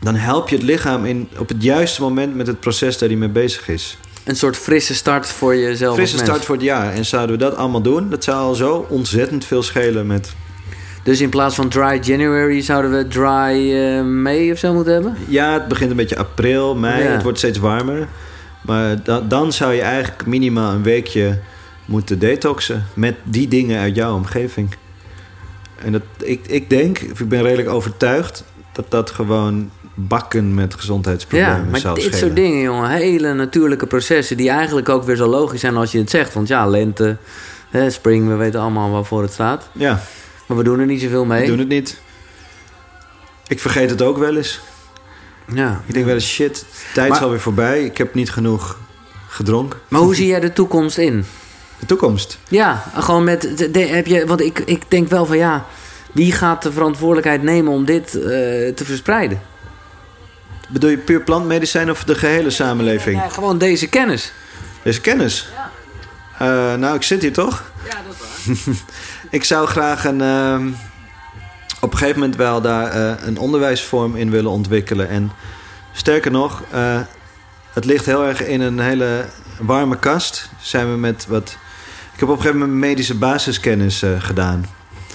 Dan 0.00 0.14
help 0.14 0.48
je 0.48 0.56
het 0.56 0.64
lichaam 0.64 1.04
in, 1.04 1.28
op 1.38 1.48
het 1.48 1.62
juiste 1.62 2.00
moment 2.02 2.34
met 2.34 2.46
het 2.46 2.60
proces 2.60 2.98
daar 2.98 3.08
hij 3.08 3.18
mee 3.18 3.28
bezig 3.28 3.68
is. 3.68 3.98
Een 4.24 4.36
soort 4.36 4.56
frisse 4.56 4.94
start 4.94 5.26
voor 5.26 5.56
jezelf 5.56 5.94
Frisse 5.94 6.18
start 6.18 6.44
voor 6.44 6.54
het 6.54 6.64
jaar. 6.64 6.92
En 6.92 7.04
zouden 7.04 7.38
we 7.38 7.42
dat 7.44 7.56
allemaal 7.56 7.82
doen, 7.82 8.10
dat 8.10 8.24
zou 8.24 8.36
al 8.38 8.54
zo 8.54 8.86
ontzettend 8.88 9.44
veel 9.44 9.62
schelen 9.62 10.06
met... 10.06 10.32
Dus 11.02 11.20
in 11.20 11.28
plaats 11.28 11.54
van 11.54 11.68
dry 11.68 11.98
January 12.02 12.60
zouden 12.60 12.90
we 12.90 13.08
dry 13.08 13.72
eh, 13.74 14.04
May 14.04 14.50
of 14.50 14.58
zo 14.58 14.74
moeten 14.74 14.92
hebben? 14.92 15.16
Ja, 15.28 15.52
het 15.52 15.68
begint 15.68 15.90
een 15.90 15.96
beetje 15.96 16.16
april, 16.16 16.74
mei, 16.76 17.02
Ja. 17.02 17.10
het 17.10 17.22
wordt 17.22 17.38
steeds 17.38 17.58
warmer. 17.58 18.08
Maar 18.62 19.02
da- 19.02 19.20
dan 19.20 19.52
zou 19.52 19.72
je 19.72 19.80
eigenlijk 19.80 20.26
minimaal 20.26 20.72
een 20.72 20.82
weekje 20.82 21.38
moeten 21.84 22.18
detoxen 22.18 22.86
met 22.94 23.14
die 23.24 23.48
dingen 23.48 23.80
uit 23.80 23.96
jouw 23.96 24.14
omgeving. 24.14 24.74
En 25.84 25.92
dat, 25.92 26.02
ik, 26.22 26.46
ik 26.46 26.70
denk, 26.70 26.98
ik 26.98 27.28
ben 27.28 27.42
redelijk 27.42 27.68
overtuigd, 27.68 28.44
dat 28.72 28.90
dat 28.90 29.10
gewoon 29.10 29.70
bakken 29.94 30.54
met 30.54 30.74
gezondheidsproblemen 30.74 31.56
Ja, 31.64 31.70
maar 31.70 31.80
zou 31.80 31.94
dit 31.94 32.02
schelen. 32.04 32.20
soort 32.20 32.36
dingen, 32.36 32.60
jongen. 32.62 32.90
Hele 32.90 33.32
natuurlijke 33.34 33.86
processen 33.86 34.36
die 34.36 34.50
eigenlijk 34.50 34.88
ook 34.88 35.04
weer 35.04 35.16
zo 35.16 35.26
logisch 35.26 35.60
zijn 35.60 35.76
als 35.76 35.92
je 35.92 35.98
het 35.98 36.10
zegt. 36.10 36.34
Want 36.34 36.48
ja, 36.48 36.66
lente, 36.66 37.16
hè, 37.70 37.90
spring, 37.90 38.28
we 38.28 38.34
weten 38.34 38.60
allemaal 38.60 38.90
waarvoor 38.90 39.22
het 39.22 39.32
staat. 39.32 39.68
Ja, 39.72 40.02
Maar 40.46 40.56
we 40.56 40.62
doen 40.64 40.80
er 40.80 40.86
niet 40.86 41.00
zoveel 41.00 41.24
mee. 41.24 41.40
we 41.40 41.46
doen 41.46 41.58
het 41.58 41.68
niet. 41.68 42.00
Ik 43.46 43.60
vergeet 43.60 43.90
het 43.90 44.02
ook 44.02 44.18
wel 44.18 44.36
eens. 44.36 44.60
Ja. 45.54 45.80
Ik 45.86 45.94
denk 45.94 46.06
wel 46.06 46.14
eens, 46.14 46.28
shit, 46.32 46.54
de 46.58 46.64
tijd 46.94 47.08
Maar- 47.08 47.16
is 47.18 47.22
alweer 47.24 47.40
voorbij. 47.40 47.84
Ik 47.84 47.98
heb 47.98 48.14
niet 48.14 48.30
genoeg 48.30 48.78
gedronken. 49.28 49.78
Maar 49.88 50.00
hoe 50.00 50.14
zie 50.14 50.26
jij 50.26 50.40
de 50.40 50.52
toekomst 50.52 50.98
in? 50.98 51.24
De 51.78 51.86
toekomst. 51.86 52.38
Ja, 52.48 52.84
gewoon 52.94 53.24
met. 53.24 53.52
de- 53.58 53.70
de- 53.70 53.78
heb 53.80 54.06
je, 54.06 54.26
want 54.26 54.40
ik, 54.40 54.58
ik 54.58 54.82
denk 54.88 55.08
wel 55.08 55.26
van 55.26 55.36
ja. 55.36 55.66
Wie 56.12 56.32
gaat 56.32 56.62
de 56.62 56.72
verantwoordelijkheid 56.72 57.42
nemen 57.42 57.72
om 57.72 57.84
dit 57.84 58.14
eh, 58.14 58.22
te 58.74 58.82
verspreiden? 58.84 59.40
Bedoel 60.72 60.90
je 60.90 60.98
puur 60.98 61.22
plantmedicijn 61.22 61.90
of 61.90 62.04
de 62.04 62.14
gehele 62.14 62.50
samenleving? 62.50 63.22
Ja, 63.22 63.28
gewoon 63.28 63.58
deze 63.58 63.88
kennis. 63.88 64.32
Deze 64.82 65.00
kennis. 65.00 65.48
Eh, 66.38 66.74
nou, 66.74 66.94
ik 66.94 67.02
zit 67.02 67.22
hier 67.22 67.32
toch? 67.32 67.72
Ja, 67.84 67.96
dat 68.06 68.14
is 68.14 68.64
waar. 68.64 68.74
Ik 69.38 69.44
zou 69.44 69.66
graag 69.66 70.04
een, 70.04 70.20
ehm, 70.20 70.68
op 71.80 71.92
een 71.92 71.98
gegeven 71.98 72.20
moment 72.20 72.38
wel 72.38 72.60
daar 72.60 72.90
eh, 72.90 73.26
een 73.26 73.38
onderwijsvorm 73.38 74.16
in 74.16 74.30
willen 74.30 74.50
ontwikkelen. 74.50 75.08
En 75.08 75.32
sterker 75.92 76.30
nog, 76.30 76.62
eh, 76.70 77.00
het 77.72 77.84
ligt 77.84 78.06
heel 78.06 78.24
erg 78.24 78.42
in 78.42 78.60
een 78.60 78.80
hele 78.80 79.24
warme 79.58 79.98
kast. 79.98 80.50
Zijn 80.60 80.90
we 80.90 80.96
met 80.96 81.26
wat. 81.28 81.56
Ik 82.14 82.20
heb 82.20 82.28
op 82.28 82.36
een 82.36 82.42
gegeven 82.42 82.60
moment 82.60 82.78
medische 82.78 83.14
basiskennis 83.14 84.02
gedaan. 84.18 84.64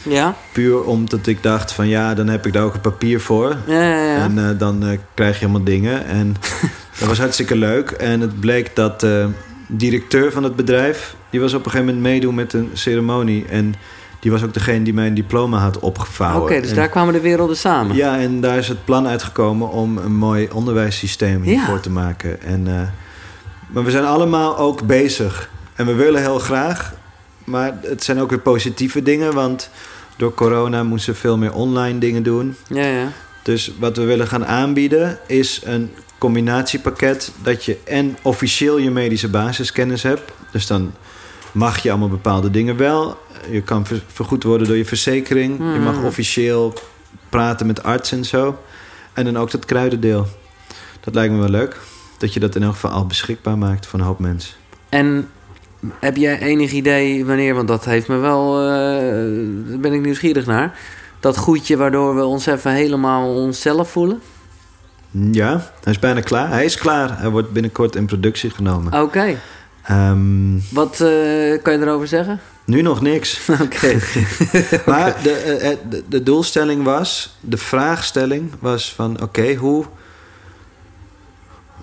Ja? 0.03 0.35
Puur 0.51 0.83
omdat 0.83 1.27
ik 1.27 1.43
dacht 1.43 1.71
van 1.71 1.87
ja, 1.87 2.13
dan 2.13 2.27
heb 2.27 2.45
ik 2.45 2.53
daar 2.53 2.63
ook 2.63 2.73
een 2.73 2.81
papier 2.81 3.21
voor. 3.21 3.55
Ja, 3.67 3.81
ja, 3.81 4.03
ja. 4.03 4.17
En 4.23 4.49
eh, 4.49 4.59
dan 4.59 4.85
eh, 4.85 4.97
krijg 5.13 5.33
je 5.39 5.45
helemaal 5.45 5.63
dingen. 5.65 6.05
En 6.05 6.35
dat 6.99 7.07
was 7.07 7.17
hartstikke 7.19 7.55
leuk. 7.55 7.91
En 7.91 8.21
het 8.21 8.39
bleek 8.39 8.75
dat 8.75 8.99
de 8.99 9.29
directeur 9.67 10.31
van 10.31 10.43
het 10.43 10.55
bedrijf... 10.55 11.15
die 11.29 11.39
was 11.39 11.53
op 11.53 11.65
een 11.65 11.71
gegeven 11.71 11.93
moment 11.93 12.03
meedoen 12.13 12.35
met 12.35 12.53
een 12.53 12.69
ceremonie. 12.73 13.45
En 13.45 13.73
die 14.19 14.31
was 14.31 14.43
ook 14.43 14.53
degene 14.53 14.83
die 14.83 14.93
mijn 14.93 15.13
diploma 15.13 15.57
had 15.57 15.79
opgevouwen. 15.79 16.41
Oké, 16.41 16.61
dus 16.61 16.69
En- 16.69 16.75
daar 16.75 16.89
kwamen 16.89 17.13
de 17.13 17.21
werelden 17.21 17.57
samen. 17.57 17.95
Ja, 17.95 18.19
en 18.19 18.41
daar 18.41 18.57
is 18.57 18.67
het 18.67 18.85
plan 18.85 19.07
uitgekomen 19.07 19.69
om 19.69 19.97
een 19.97 20.15
mooi 20.15 20.49
onderwijssysteem 20.53 21.43
Ja. 21.43 21.49
hiervoor 21.49 21.79
te 21.79 21.89
maken. 21.89 22.41
En, 22.41 22.67
eh, 22.67 22.81
maar 23.67 23.83
we 23.83 23.91
zijn 23.91 24.05
allemaal 24.05 24.57
ook 24.57 24.83
bezig. 24.85 25.49
En 25.75 25.85
we 25.85 25.93
willen 25.93 26.21
heel 26.21 26.39
graag. 26.39 26.93
Maar 27.47 27.77
het 27.81 28.03
zijn 28.03 28.19
ook 28.19 28.29
weer 28.29 28.39
positieve 28.39 29.03
dingen. 29.03 29.33
Want 29.33 29.69
door 30.17 30.33
corona 30.33 30.83
moesten 30.83 31.13
we 31.13 31.19
veel 31.19 31.37
meer 31.37 31.53
online 31.53 31.99
dingen 31.99 32.23
doen. 32.23 32.55
Ja, 32.69 32.85
ja. 32.85 33.11
Dus 33.43 33.71
wat 33.79 33.97
we 33.97 34.03
willen 34.03 34.27
gaan 34.27 34.45
aanbieden 34.45 35.19
is 35.27 35.61
een 35.63 35.91
combinatiepakket 36.17 37.31
dat 37.43 37.65
je 37.65 37.77
en 37.83 38.17
officieel 38.21 38.77
je 38.77 38.91
medische 38.91 39.27
basiskennis 39.29 40.03
hebt. 40.03 40.31
Dus 40.51 40.67
dan 40.67 40.93
mag 41.51 41.77
je 41.83 41.89
allemaal 41.89 42.09
bepaalde 42.09 42.51
dingen 42.51 42.77
wel. 42.77 43.17
Je 43.51 43.61
kan 43.61 43.85
ver- 43.85 44.03
vergoed 44.07 44.43
worden 44.43 44.67
door 44.67 44.77
je 44.77 44.85
verzekering. 44.85 45.57
Je 45.57 45.79
mag 45.79 45.95
Mhm. 45.95 46.05
officieel 46.05 46.73
praten 47.29 47.67
met 47.67 47.83
arts 47.83 48.11
en 48.11 48.25
zo. 48.25 48.59
En 49.13 49.25
dan 49.25 49.37
ook 49.37 49.51
dat 49.51 49.65
kruidendeel. 49.65 50.27
Dat 50.99 51.13
lijkt 51.15 51.33
me 51.33 51.39
wel 51.39 51.49
leuk. 51.49 51.77
Dat 52.17 52.33
je 52.33 52.39
dat 52.39 52.55
in 52.55 52.63
elk 52.63 52.73
geval 52.73 52.91
al 52.91 53.05
beschikbaar 53.05 53.57
maakt 53.57 53.85
voor 53.87 53.99
een 53.99 54.05
hoop 54.05 54.19
mensen. 54.19 54.55
En 54.89 55.29
heb 55.99 56.15
jij 56.17 56.39
enig 56.39 56.71
idee 56.71 57.25
wanneer, 57.25 57.55
want 57.55 57.67
dat 57.67 57.85
heeft 57.85 58.07
me 58.07 58.17
wel, 58.17 58.59
eh, 58.59 58.65
daar 59.69 59.79
ben 59.79 59.93
ik 59.93 60.01
nieuwsgierig 60.01 60.45
naar. 60.45 60.79
Dat 61.19 61.37
goedje 61.37 61.77
waardoor 61.77 62.15
we 62.15 62.23
ons 62.23 62.45
even 62.45 62.71
helemaal 62.71 63.35
onszelf 63.35 63.91
voelen? 63.91 64.21
Ja, 65.11 65.71
hij 65.83 65.93
is 65.93 65.99
bijna 65.99 66.21
klaar. 66.21 66.49
Hij 66.49 66.65
is 66.65 66.77
klaar. 66.77 67.19
Hij 67.19 67.29
wordt 67.29 67.51
binnenkort 67.51 67.95
in 67.95 68.05
productie 68.05 68.49
genomen. 68.49 69.01
Oké. 69.01 69.35
Ehm, 69.83 70.57
Wat 70.71 70.91
eh, 71.01 71.61
kan 71.61 71.73
je 71.73 71.79
erover 71.81 72.07
zeggen? 72.07 72.39
nu 72.65 72.81
nog 72.81 73.01
niks. 73.01 73.39
Oké. 73.63 73.99
Maar 74.91 75.15
de, 75.23 75.31
eh, 75.31 75.77
de, 75.89 76.03
de 76.07 76.23
doelstelling 76.23 76.83
was, 76.83 77.37
de 77.39 77.57
vraagstelling 77.57 78.51
was 78.59 78.93
van 78.93 79.21
oké, 79.21 79.53
hoe. 79.53 79.85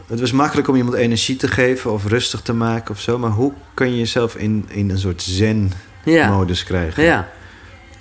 Het 0.06 0.20
was 0.20 0.32
makkelijk 0.32 0.68
om 0.68 0.76
iemand 0.76 0.96
energie 0.96 1.36
te 1.36 1.48
geven 1.48 1.92
of 1.92 2.06
rustig 2.06 2.40
te 2.40 2.52
maken 2.52 2.90
of 2.94 3.00
zo, 3.00 3.18
maar 3.18 3.30
hoe 3.30 3.52
kun 3.74 3.90
je 3.90 3.98
jezelf 3.98 4.34
in, 4.36 4.64
in 4.70 4.90
een 4.90 4.98
soort 4.98 5.22
zen-modus 5.22 6.58
Ja. 6.60 6.64
krijgen? 6.66 7.02
Ja. 7.02 7.28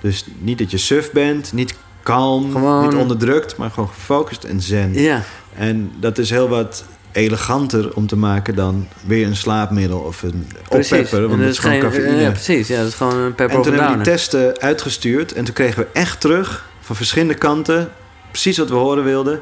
Dus 0.01 0.25
niet 0.37 0.57
dat 0.57 0.71
je 0.71 0.77
suf 0.77 1.11
bent, 1.11 1.53
niet 1.53 1.73
kalm, 2.03 2.51
Gewoon- 2.51 2.83
niet 2.89 2.95
onderdrukt, 2.97 3.57
maar 3.57 3.69
gewoon 3.69 3.89
gefocust 3.89 4.43
en 4.43 4.61
zen. 4.61 4.93
Ja. 4.93 5.21
En 5.55 5.91
dat 5.99 6.17
is 6.17 6.29
heel 6.29 6.47
wat 6.49 6.85
eleganter 7.11 7.93
om 7.95 8.07
te 8.07 8.15
maken 8.15 8.55
dan 8.55 8.87
weer 9.05 9.27
een 9.27 9.35
slaapmiddel 9.35 9.99
of 9.99 10.23
een 10.23 10.47
Precies. 10.69 10.91
oppepper, 10.91 11.21
En 11.23 11.27
want 11.29 11.41
dat 11.41 11.49
is 11.49 11.57
gewoon 11.57 11.81
geen- 11.81 11.89
cafeïne. 11.91 12.21
Ja, 12.21 12.29
precies. 12.31 12.67
Ja, 12.67 12.77
dat 12.77 12.87
is 12.87 12.93
gewoon 12.93 13.17
een 13.17 13.35
pepper 13.35 13.55
En 13.55 13.61
toen 13.61 13.73
hebben 13.73 13.91
we 13.97 14.03
die 14.03 14.13
testen 14.13 14.59
uitgestuurd. 14.59 15.33
En 15.33 15.43
toen 15.43 15.53
kregen 15.53 15.79
we 15.83 15.87
echt 15.93 16.21
terug 16.21 16.69
van 16.81 16.95
verschillende 16.95 17.33
kanten. 17.33 17.89
Precies 18.31 18.57
wat 18.57 18.69
we 18.69 18.75
horen 18.75 19.03
wilden. 19.03 19.41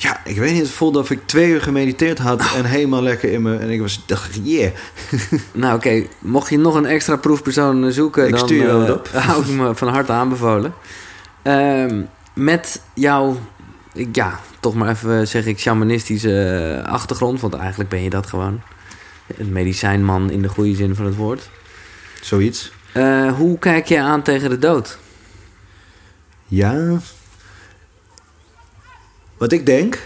Ja, 0.00 0.20
ik 0.24 0.36
weet 0.36 0.52
niet, 0.52 0.62
het 0.62 0.70
voelde 0.70 0.98
of 0.98 1.10
ik 1.10 1.26
twee 1.26 1.48
uur 1.50 1.62
gemediteerd 1.62 2.18
had. 2.18 2.54
En 2.56 2.64
helemaal 2.64 3.02
lekker 3.02 3.32
in 3.32 3.42
me. 3.42 3.56
En 3.56 3.70
ik 3.70 3.80
was, 3.80 4.02
dacht, 4.06 4.38
yeah. 4.42 4.70
Nou 5.52 5.76
oké, 5.76 6.02
mocht 6.18 6.50
je 6.50 6.58
nog 6.58 6.74
een 6.74 6.86
extra 6.86 7.16
proefpersoon 7.16 7.84
eh, 7.84 7.90
zoeken... 7.90 8.24
Ik 8.24 8.30
dan 8.30 8.38
stuur 8.38 8.62
je 8.62 8.68
eh, 8.68 8.76
wat 8.76 8.90
op. 8.98 9.08
hou 9.08 9.42
ik 9.42 9.48
me 9.48 9.74
van 9.74 9.88
harte 9.88 10.12
aanbevolen. 10.12 10.74
Ehm, 11.42 12.02
met 12.32 12.80
jouw, 12.94 13.38
ja, 14.12 14.40
toch 14.60 14.74
maar 14.74 14.88
even 14.88 15.28
zeg 15.28 15.46
ik, 15.46 15.58
shamanistische 15.58 16.44
eh, 16.84 16.92
achtergrond... 16.92 17.40
want 17.40 17.54
eigenlijk 17.54 17.90
ben 17.90 18.02
je 18.02 18.10
dat 18.10 18.26
gewoon. 18.26 18.60
Een 19.36 19.52
medicijnman 19.52 20.30
in 20.30 20.42
de 20.42 20.48
goede 20.48 20.74
zin 20.74 20.94
van 20.94 21.04
het 21.04 21.16
woord. 21.16 21.50
Zoiets. 22.20 22.72
Eh, 22.92 23.32
hoe 23.32 23.58
kijk 23.58 23.86
je 23.86 24.00
aan 24.00 24.22
tegen 24.22 24.50
de 24.50 24.58
dood? 24.58 24.98
Ja. 26.46 26.98
Wat 29.38 29.52
ik 29.52 29.66
denk, 29.66 29.98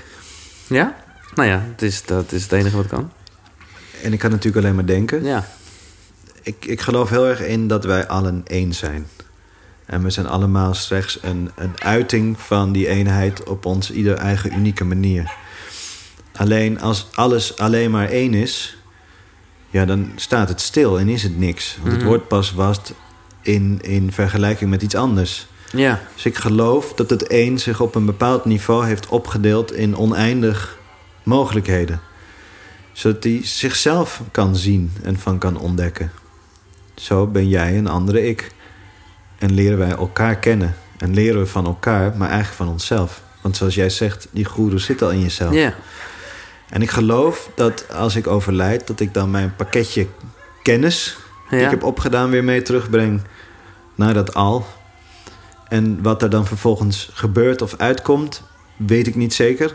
Ja? 0.67 0.97
Nou 1.35 1.49
ja, 1.49 1.65
het 1.71 1.83
is, 1.83 2.03
dat 2.05 2.33
is 2.33 2.43
het 2.43 2.53
enige 2.53 2.77
wat 2.77 2.87
kan. 2.87 3.13
en 4.03 4.13
ik 4.13 4.19
kan 4.19 4.31
natuurlijk 4.31 4.65
alleen 4.65 4.75
maar 4.75 4.87
denken. 4.87 5.25
Ja. 5.25 5.49
Ik, 6.43 6.65
ik 6.65 6.81
geloof 6.81 7.11
heel 7.11 7.27
erg 7.27 7.41
in 7.41 7.69
dat 7.69 7.85
wij 7.85 8.07
allen 8.09 8.43
één 8.47 8.73
zijn. 8.75 9.07
En 9.87 10.03
we 10.03 10.11
zijn 10.11 10.27
allemaal 10.27 10.75
slechts 10.75 11.19
een, 11.23 11.51
een 11.57 11.73
uiting 11.83 12.41
van 12.41 12.73
die 12.73 12.89
eenheid 12.89 13.45
op 13.45 13.65
ons 13.67 13.91
ieder 13.91 14.15
eigen 14.17 14.55
unieke 14.55 14.85
manier. 14.85 15.33
Alleen 16.37 16.81
als 16.81 17.07
alles 17.15 17.57
alleen 17.59 17.91
maar 17.91 18.09
één 18.09 18.35
is, 18.35 18.77
ja, 19.71 19.85
dan 19.85 20.13
staat 20.17 20.49
het 20.49 20.61
stil 20.61 20.99
en 20.99 21.09
is 21.09 21.23
het 21.23 21.39
niks. 21.39 21.77
Want 21.77 21.89
het 21.89 21.99
Mhm. 22.01 22.09
wordt 22.09 22.29
pas 22.29 22.53
wat 22.53 22.93
in, 23.43 23.79
in 23.83 24.13
vergelijking 24.13 24.71
met 24.71 24.83
iets 24.83 24.95
anders. 24.95 25.47
Ja. 25.73 26.01
Dus 26.15 26.25
ik 26.25 26.37
geloof 26.37 26.95
dat 26.95 27.11
het 27.11 27.27
één 27.27 27.59
zich 27.59 27.81
op 27.81 27.95
een 27.95 28.07
bepaald 28.07 28.45
niveau 28.45 28.87
heeft 28.87 29.09
opgedeeld 29.09 29.73
in 29.73 29.97
oneindig 29.97 30.79
mogelijkheden. 31.23 32.01
Zodat 32.93 33.25
hij 33.25 33.41
zichzelf 33.43 34.21
kan 34.31 34.57
zien 34.57 34.93
en 35.03 35.19
van 35.19 35.39
kan 35.39 35.57
ontdekken. 35.59 36.13
Zo 36.95 37.27
ben 37.27 37.49
jij 37.49 37.79
een 37.79 37.89
andere 37.89 38.29
ik. 38.29 38.51
En 39.39 39.53
leren 39.53 39.79
wij 39.79 39.91
elkaar 39.91 40.37
kennen. 40.37 40.77
En 40.99 41.15
leren 41.15 41.41
we 41.41 41.47
van 41.47 41.67
elkaar, 41.67 42.17
maar 42.17 42.29
eigenlijk 42.29 42.57
van 42.57 42.69
onszelf. 42.69 43.23
Want 43.41 43.57
zoals 43.57 43.75
jij 43.75 43.91
zegt, 43.91 44.29
die 44.31 44.45
goeroe 44.45 44.79
zit 44.79 45.03
al 45.03 45.11
in 45.11 45.21
jezelf. 45.21 45.55
Ja. 45.55 45.75
En 46.69 46.83
ik 46.83 46.91
geloof 46.91 47.51
dat 47.55 47.93
als 47.93 48.17
ik 48.17 48.27
overlijd, 48.27 48.87
dat 48.87 49.01
ik 49.01 49.15
dan 49.15 49.31
mijn 49.31 49.57
pakketje 49.57 50.07
kennis... 50.63 51.17
die 51.51 51.61
ik 51.61 51.71
heb 51.71 51.83
opgedaan 51.83 52.31
weer 52.31 52.45
mee 52.45 52.63
terugbreng 52.63 53.21
naar 53.95 54.15
dat 54.15 54.35
al. 54.35 54.67
En 55.73 56.03
wat 56.03 56.23
er 56.23 56.31
dan 56.31 56.47
vervolgens 56.47 57.11
gebeurt 57.13 57.63
of 57.63 57.75
uitkomt, 57.77 58.43
weet 58.77 59.07
ik 59.07 59.15
niet 59.15 59.35
zeker. 59.35 59.75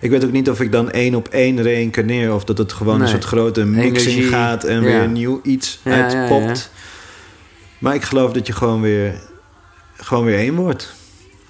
Ik 0.00 0.10
weet 0.10 0.24
ook 0.24 0.32
niet 0.32 0.50
of 0.50 0.60
ik 0.60 0.72
dan 0.72 0.90
één 0.90 1.14
op 1.14 1.28
één 1.28 1.62
reïncarneer... 1.62 2.34
of 2.34 2.44
dat 2.44 2.58
het 2.58 2.72
gewoon 2.72 2.94
Nee. 2.94 3.02
een 3.02 3.08
soort 3.08 3.24
grote 3.24 3.64
mixing 3.64 4.06
Energie, 4.06 4.28
gaat... 4.30 4.64
en 4.64 4.74
ja. 4.74 4.80
weer 4.80 5.08
nieuw 5.08 5.40
iets 5.42 5.80
Ja, 5.84 5.92
uitpopt. 6.08 6.70
ja. 6.72 6.78
Maar 7.78 7.94
ik 7.94 8.02
geloof 8.02 8.32
dat 8.32 8.46
je 8.46 8.52
gewoon 8.52 8.80
weer, 8.80 9.14
gewoon 9.96 10.24
weer 10.24 10.38
één 10.38 10.54
wordt. 10.54 10.94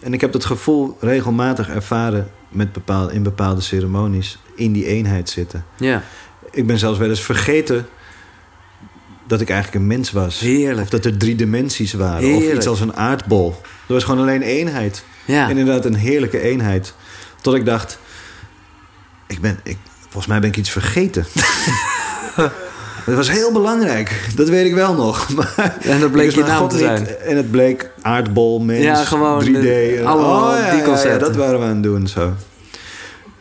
En 0.00 0.12
ik 0.12 0.20
heb 0.20 0.32
dat 0.32 0.44
gevoel 0.44 0.96
regelmatig 1.00 1.68
ervaren 1.68 2.30
met 2.48 2.72
bepaal, 2.72 3.10
in 3.10 3.22
bepaalde 3.22 3.60
ceremonies... 3.60 4.38
in 4.54 4.72
die 4.72 4.86
eenheid 4.86 5.30
zitten. 5.30 5.64
ja. 5.76 6.02
Ik 6.50 6.66
ben 6.66 6.78
zelfs 6.78 6.98
wel 6.98 7.08
eens 7.08 7.22
vergeten 7.24 7.86
dat 9.28 9.40
ik 9.40 9.50
eigenlijk 9.50 9.80
een 9.82 9.86
mens 9.88 10.12
was. 10.12 10.38
Heerlijk. 10.40 10.80
Of 10.82 10.88
dat 10.88 11.04
er 11.04 11.16
drie 11.16 11.34
dimensies 11.34 11.92
waren. 11.92 12.34
Of 12.34 12.52
iets 12.52 12.66
als 12.66 12.80
een 12.80 12.96
aardbol. 12.96 13.54
Er 13.86 13.94
was 13.94 14.04
gewoon 14.04 14.20
alleen 14.20 14.42
eenheid. 14.42 15.04
Ja. 15.24 15.48
Inderdaad, 15.48 15.84
een 15.84 15.94
heerlijke 15.94 16.40
eenheid. 16.40 16.94
Tot 17.42 17.54
ik 17.54 17.64
dacht... 17.64 17.98
Ik 19.26 19.40
ben, 19.40 19.60
ik, 19.62 19.76
volgens 20.00 20.26
mij 20.26 20.40
ben 20.40 20.48
ik 20.48 20.56
iets 20.56 20.70
vergeten. 20.70 21.26
Het 23.04 23.16
was 23.16 23.30
heel 23.30 23.52
belangrijk. 23.52 24.28
Dat 24.34 24.48
weet 24.48 24.66
ik 24.66 24.74
wel 24.74 24.94
nog. 24.94 25.28
Maar 25.36 25.76
En 25.80 26.00
dat 26.00 26.12
bleek 26.12 26.30
je 26.30 26.40
naam 26.44 26.68
te 26.68 26.74
niet. 26.76 26.84
zijn. 26.84 27.06
En 27.18 27.36
het 27.36 27.50
bleek 27.50 27.90
aardbol, 28.02 28.60
mens, 28.60 28.84
Ja, 28.84 28.94
gewoon 29.04 29.44
3D. 29.44 29.50
de- 29.50 29.96
en- 29.98 30.06
allemaal 30.06 30.52
oh, 30.52 30.58
ja, 30.58 30.70
die 30.70 30.78
ja, 30.78 30.84
concepten. 30.84 31.18
dat 31.20 31.36
waren 31.36 31.58
we 31.58 31.64
aan 31.64 31.70
het 31.74 31.82
doen 31.82 32.06
zo. 32.06 32.32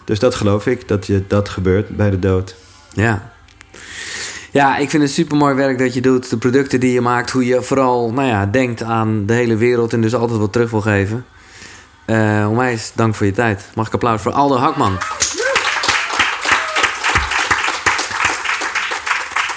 Dus 0.06 0.20
dat 0.20 0.36
geloof 0.36 0.66
ik, 0.68 0.88
dat 0.88 1.08
je, 1.08 1.24
dat 1.28 1.50
gebeurt 1.50 1.90
bij 1.90 2.10
de 2.10 2.20
dood. 2.20 2.56
Ja. 2.94 3.32
Ja, 4.52 4.78
ik 4.78 4.90
vind 4.90 5.04
het 5.04 5.12
super 5.12 5.38
mooi 5.38 5.56
werk 5.56 5.80
dat 5.80 5.94
je 5.94 6.02
doet. 6.02 6.30
De 6.30 6.38
producten 6.38 6.80
die 6.80 6.92
je 6.94 7.02
maakt. 7.02 7.32
Hoe 7.32 7.46
je 7.46 7.62
vooral 7.62 8.12
nou 8.12 8.28
ja, 8.28 8.46
denkt 8.46 8.84
aan 8.84 9.26
de 9.26 9.34
hele 9.34 9.56
wereld. 9.56 9.94
En 9.94 10.02
dus 10.02 10.16
altijd 10.16 10.40
wat 10.40 10.52
terug 10.54 10.72
wil 10.72 10.82
geven. 10.82 11.26
Eh 12.06 12.46
onwijs 12.50 12.92
dank 12.96 13.16
voor 13.16 13.26
je 13.26 13.32
tijd. 13.32 13.66
Mag 13.76 13.88
ik 13.88 13.94
applaus 13.94 14.22
voor 14.22 14.32
Aldo 14.32 14.56
Hakman. 14.56 14.98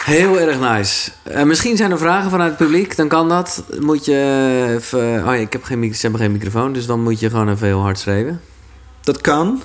Heel 0.04 0.38
erg 0.40 0.60
nice. 0.60 1.10
Eh, 1.22 1.42
misschien 1.42 1.76
zijn 1.76 1.90
er 1.90 1.98
vragen 1.98 2.30
vanuit 2.30 2.48
het 2.48 2.58
publiek. 2.58 2.96
Dan 2.96 3.08
kan 3.08 3.28
dat. 3.28 3.62
Moet 3.80 4.04
je 4.04 4.64
even... 4.76 4.98
Oh 5.00 5.24
ja, 5.24 5.32
ik 5.34 5.52
heb 5.52 5.62
geen, 5.64 5.94
ze 5.94 6.00
hebben 6.00 6.20
geen 6.20 6.32
microfoon. 6.32 6.72
Dus 6.72 6.86
dan 6.86 7.02
moet 7.02 7.20
je 7.20 7.30
gewoon 7.30 7.48
even 7.50 7.66
heel 7.66 7.80
hard 7.80 7.98
schreeuwen. 7.98 8.40
Dat 9.00 9.20
kan. 9.20 9.62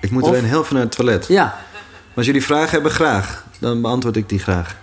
Ik 0.00 0.10
moet 0.10 0.22
Of- 0.22 0.28
alleen 0.28 0.44
heel 0.44 0.64
veel 0.64 0.76
naar 0.76 0.84
het 0.86 0.96
toilet. 0.96 1.26
Ja. 1.28 1.54
Als 2.16 2.26
jullie 2.26 2.42
vragen 2.44 2.70
hebben, 2.70 2.90
graag. 2.90 3.44
Dan 3.58 3.80
beantwoord 3.82 4.16
ik 4.16 4.28
die 4.28 4.38
graag. 4.38 4.76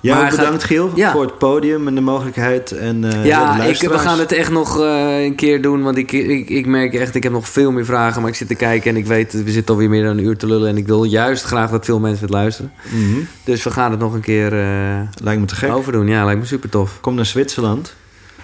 Ja, 0.00 0.28
bedankt 0.28 0.52
gaat- 0.52 0.64
Giel 0.64 0.90
Ja. 0.94 1.12
voor 1.12 1.22
het 1.22 1.38
podium 1.38 1.86
en 1.86 1.94
de 1.94 2.00
mogelijkheid. 2.00 2.72
En, 2.72 3.00
de 3.00 3.20
Ja, 3.24 3.62
ik, 3.62 3.80
we 3.80 3.98
gaan 3.98 4.18
het 4.18 4.32
echt 4.32 4.50
nog 4.50 4.80
eh, 4.80 5.24
een 5.24 5.34
keer 5.34 5.62
doen. 5.62 5.82
Want 5.82 5.96
ik, 5.96 6.12
ik, 6.12 6.48
ik 6.48 6.66
merk 6.66 6.94
echt, 6.94 7.14
ik 7.14 7.22
heb 7.22 7.32
nog 7.32 7.48
veel 7.48 7.70
meer 7.72 7.84
vragen. 7.84 8.20
Maar 8.20 8.30
ik 8.30 8.36
zit 8.36 8.48
te 8.48 8.54
kijken 8.54 8.90
en 8.90 8.96
ik 8.96 9.06
weet, 9.06 9.32
we 9.32 9.50
zitten 9.50 9.74
alweer 9.74 9.88
meer 9.88 10.04
dan 10.04 10.18
een 10.18 10.24
uur 10.24 10.36
te 10.36 10.46
lullen. 10.46 10.68
En 10.68 10.76
ik 10.76 10.86
wil 10.86 11.04
juist 11.04 11.44
graag 11.44 11.70
dat 11.70 11.84
veel 11.84 11.98
mensen 12.00 12.24
het 12.24 12.34
luisteren. 12.34 12.72
Mhm. 12.90 13.20
Dus 13.44 13.62
we 13.62 13.70
gaan 13.70 13.90
het 13.90 14.00
nog 14.00 14.12
een 14.14 14.20
keer 14.20 14.52
eh 14.52 15.00
Lijkt 15.22 15.40
me 15.40 15.46
te 15.46 15.54
gek. 15.54 15.72
overdoen. 15.72 16.06
Ja, 16.08 16.24
lijkt 16.24 16.40
me 16.40 16.46
super 16.46 16.68
tof. 16.68 16.98
Kom 17.00 17.14
naar 17.14 17.26
Zwitserland. 17.26 17.94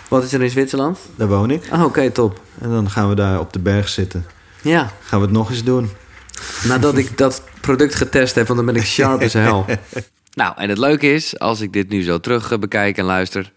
Wat 0.08 0.24
is 0.24 0.32
er 0.32 0.42
in 0.42 0.50
Zwitserland? 0.50 0.98
Daar 1.16 1.28
woon 1.28 1.50
ik. 1.50 1.62
Oh, 1.72 1.84
oké, 1.84 2.10
top. 2.10 2.40
En 2.60 2.70
dan 2.70 2.90
gaan 2.90 3.08
we 3.08 3.14
daar 3.14 3.40
op 3.40 3.52
de 3.52 3.58
berg 3.58 3.88
zitten. 3.88 4.26
Ja, 4.62 4.90
Gaan 5.04 5.18
we 5.20 5.24
het 5.26 5.34
nog 5.34 5.50
eens 5.50 5.64
doen. 5.64 5.90
Nadat 6.64 6.96
ik 6.96 7.18
dat 7.18 7.42
product 7.60 7.94
getest 7.94 8.34
heb, 8.34 8.46
want 8.46 8.58
dan 8.58 8.72
ben 8.72 8.82
ik 8.82 8.88
sharp 8.88 9.22
as 9.22 9.32
hell. 9.32 9.64
Nou, 10.34 10.54
en 10.56 10.68
het 10.68 10.78
leuke 10.78 11.12
is, 11.12 11.38
als 11.38 11.60
ik 11.60 11.72
dit 11.72 11.88
nu 11.88 12.02
zo 12.02 12.18
terug 12.18 12.52
eh, 12.52 12.58
bekijk 12.58 12.98
en 12.98 13.04
luister... 13.04 13.52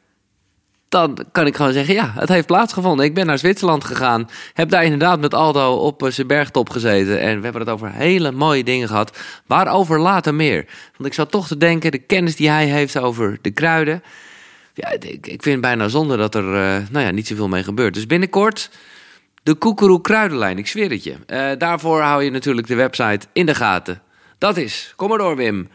dan 0.90 1.18
kan 1.32 1.46
ik 1.46 1.56
gewoon 1.56 1.74
zeggen, 1.74 1.94
ja, 1.94 2.14
het 2.16 2.30
heeft 2.30 2.48
plaatsgevonden. 2.48 3.06
Ik 3.06 3.14
ben 3.14 3.26
naar 3.26 3.38
Zwitserland 3.38 3.84
gegaan. 3.84 4.30
Heb 4.54 4.70
daar 4.70 4.84
inderdaad 4.84 5.20
met 5.20 5.34
Aldo 5.34 5.74
op 5.74 6.04
eh, 6.04 6.12
zijn 6.12 6.28
bergtop 6.28 6.70
gezeten. 6.70 7.20
En 7.20 7.38
we 7.38 7.44
hebben 7.44 7.62
het 7.62 7.70
over 7.70 7.92
hele 7.92 8.32
mooie 8.32 8.64
dingen 8.64 8.88
gehad. 8.88 9.18
Waarover 9.48 10.00
later 10.00 10.36
meer. 10.36 10.66
Want 10.98 11.10
ik 11.10 11.14
zat 11.14 11.32
toch 11.32 11.48
te 11.48 11.58
denken, 11.58 11.92
de 11.92 11.98
kennis 11.98 12.36
die 12.36 12.50
hij 12.50 12.66
heeft 12.66 13.00
over 13.00 13.38
de 13.42 13.52
kruiden... 13.52 14.04
Ja, 14.74 14.90
ik, 15.22 15.42
vind 15.42 15.62
bijna 15.62 15.88
zonde 15.88 16.18
dat 16.18 16.36
er 16.36 16.46
eh, 16.46 16.82
nou 16.90 17.06
ja, 17.06 17.12
niet 17.12 17.28
zoveel 17.28 17.48
mee 17.48 17.64
gebeurt. 17.64 17.94
Dus 17.94 18.06
binnenkort 18.06 18.70
de 19.44 19.54
Koekeroe 19.54 20.02
Kruidenlijn, 20.02 20.58
ik 20.58 20.68
zweer 20.68 20.90
het 20.90 21.04
je. 21.04 21.16
Eh, 21.26 21.52
daarvoor 21.58 22.02
hou 22.02 22.24
je 22.24 22.32
natuurlijk 22.32 22.68
de 22.68 22.76
website 22.76 23.28
in 23.34 23.46
de 23.46 23.56
gaten. 23.56 24.02
Dat 24.38 24.58
is, 24.58 24.94
kom 24.96 25.10
maar 25.10 25.18
door 25.18 25.36
Wim, 25.36 25.70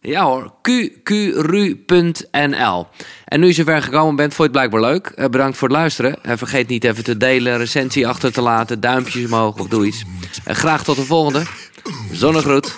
ja 0.00 0.24
hoor, 0.24 0.52
qqru.nl. 1.02 2.86
En 3.24 3.40
nu 3.40 3.46
je 3.46 3.52
zover 3.52 3.82
gekomen 3.82 4.16
bent, 4.16 4.34
vond 4.34 4.52
je 4.52 4.58
het 4.58 4.68
blijkbaar 4.70 4.90
leuk. 4.92 5.06
Eh, 5.06 5.26
bedankt 5.28 5.56
voor 5.56 5.68
het 5.68 5.76
luisteren. 5.76 6.24
En 6.24 6.38
vergeet 6.38 6.68
niet 6.68 6.84
even 6.84 7.04
te 7.04 7.16
delen, 7.16 7.58
recensie 7.58 8.08
achter 8.08 8.32
te 8.32 8.40
laten, 8.40 8.80
duimpjes 8.80 9.24
omhoog 9.24 9.58
of 9.58 9.68
doe 9.68 9.86
iets. 9.86 10.04
En 10.44 10.56
graag 10.56 10.84
tot 10.84 10.96
de 10.96 11.04
volgende. 11.04 11.42
Zonnegroet. 12.12 12.76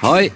Hoi. 0.00 0.32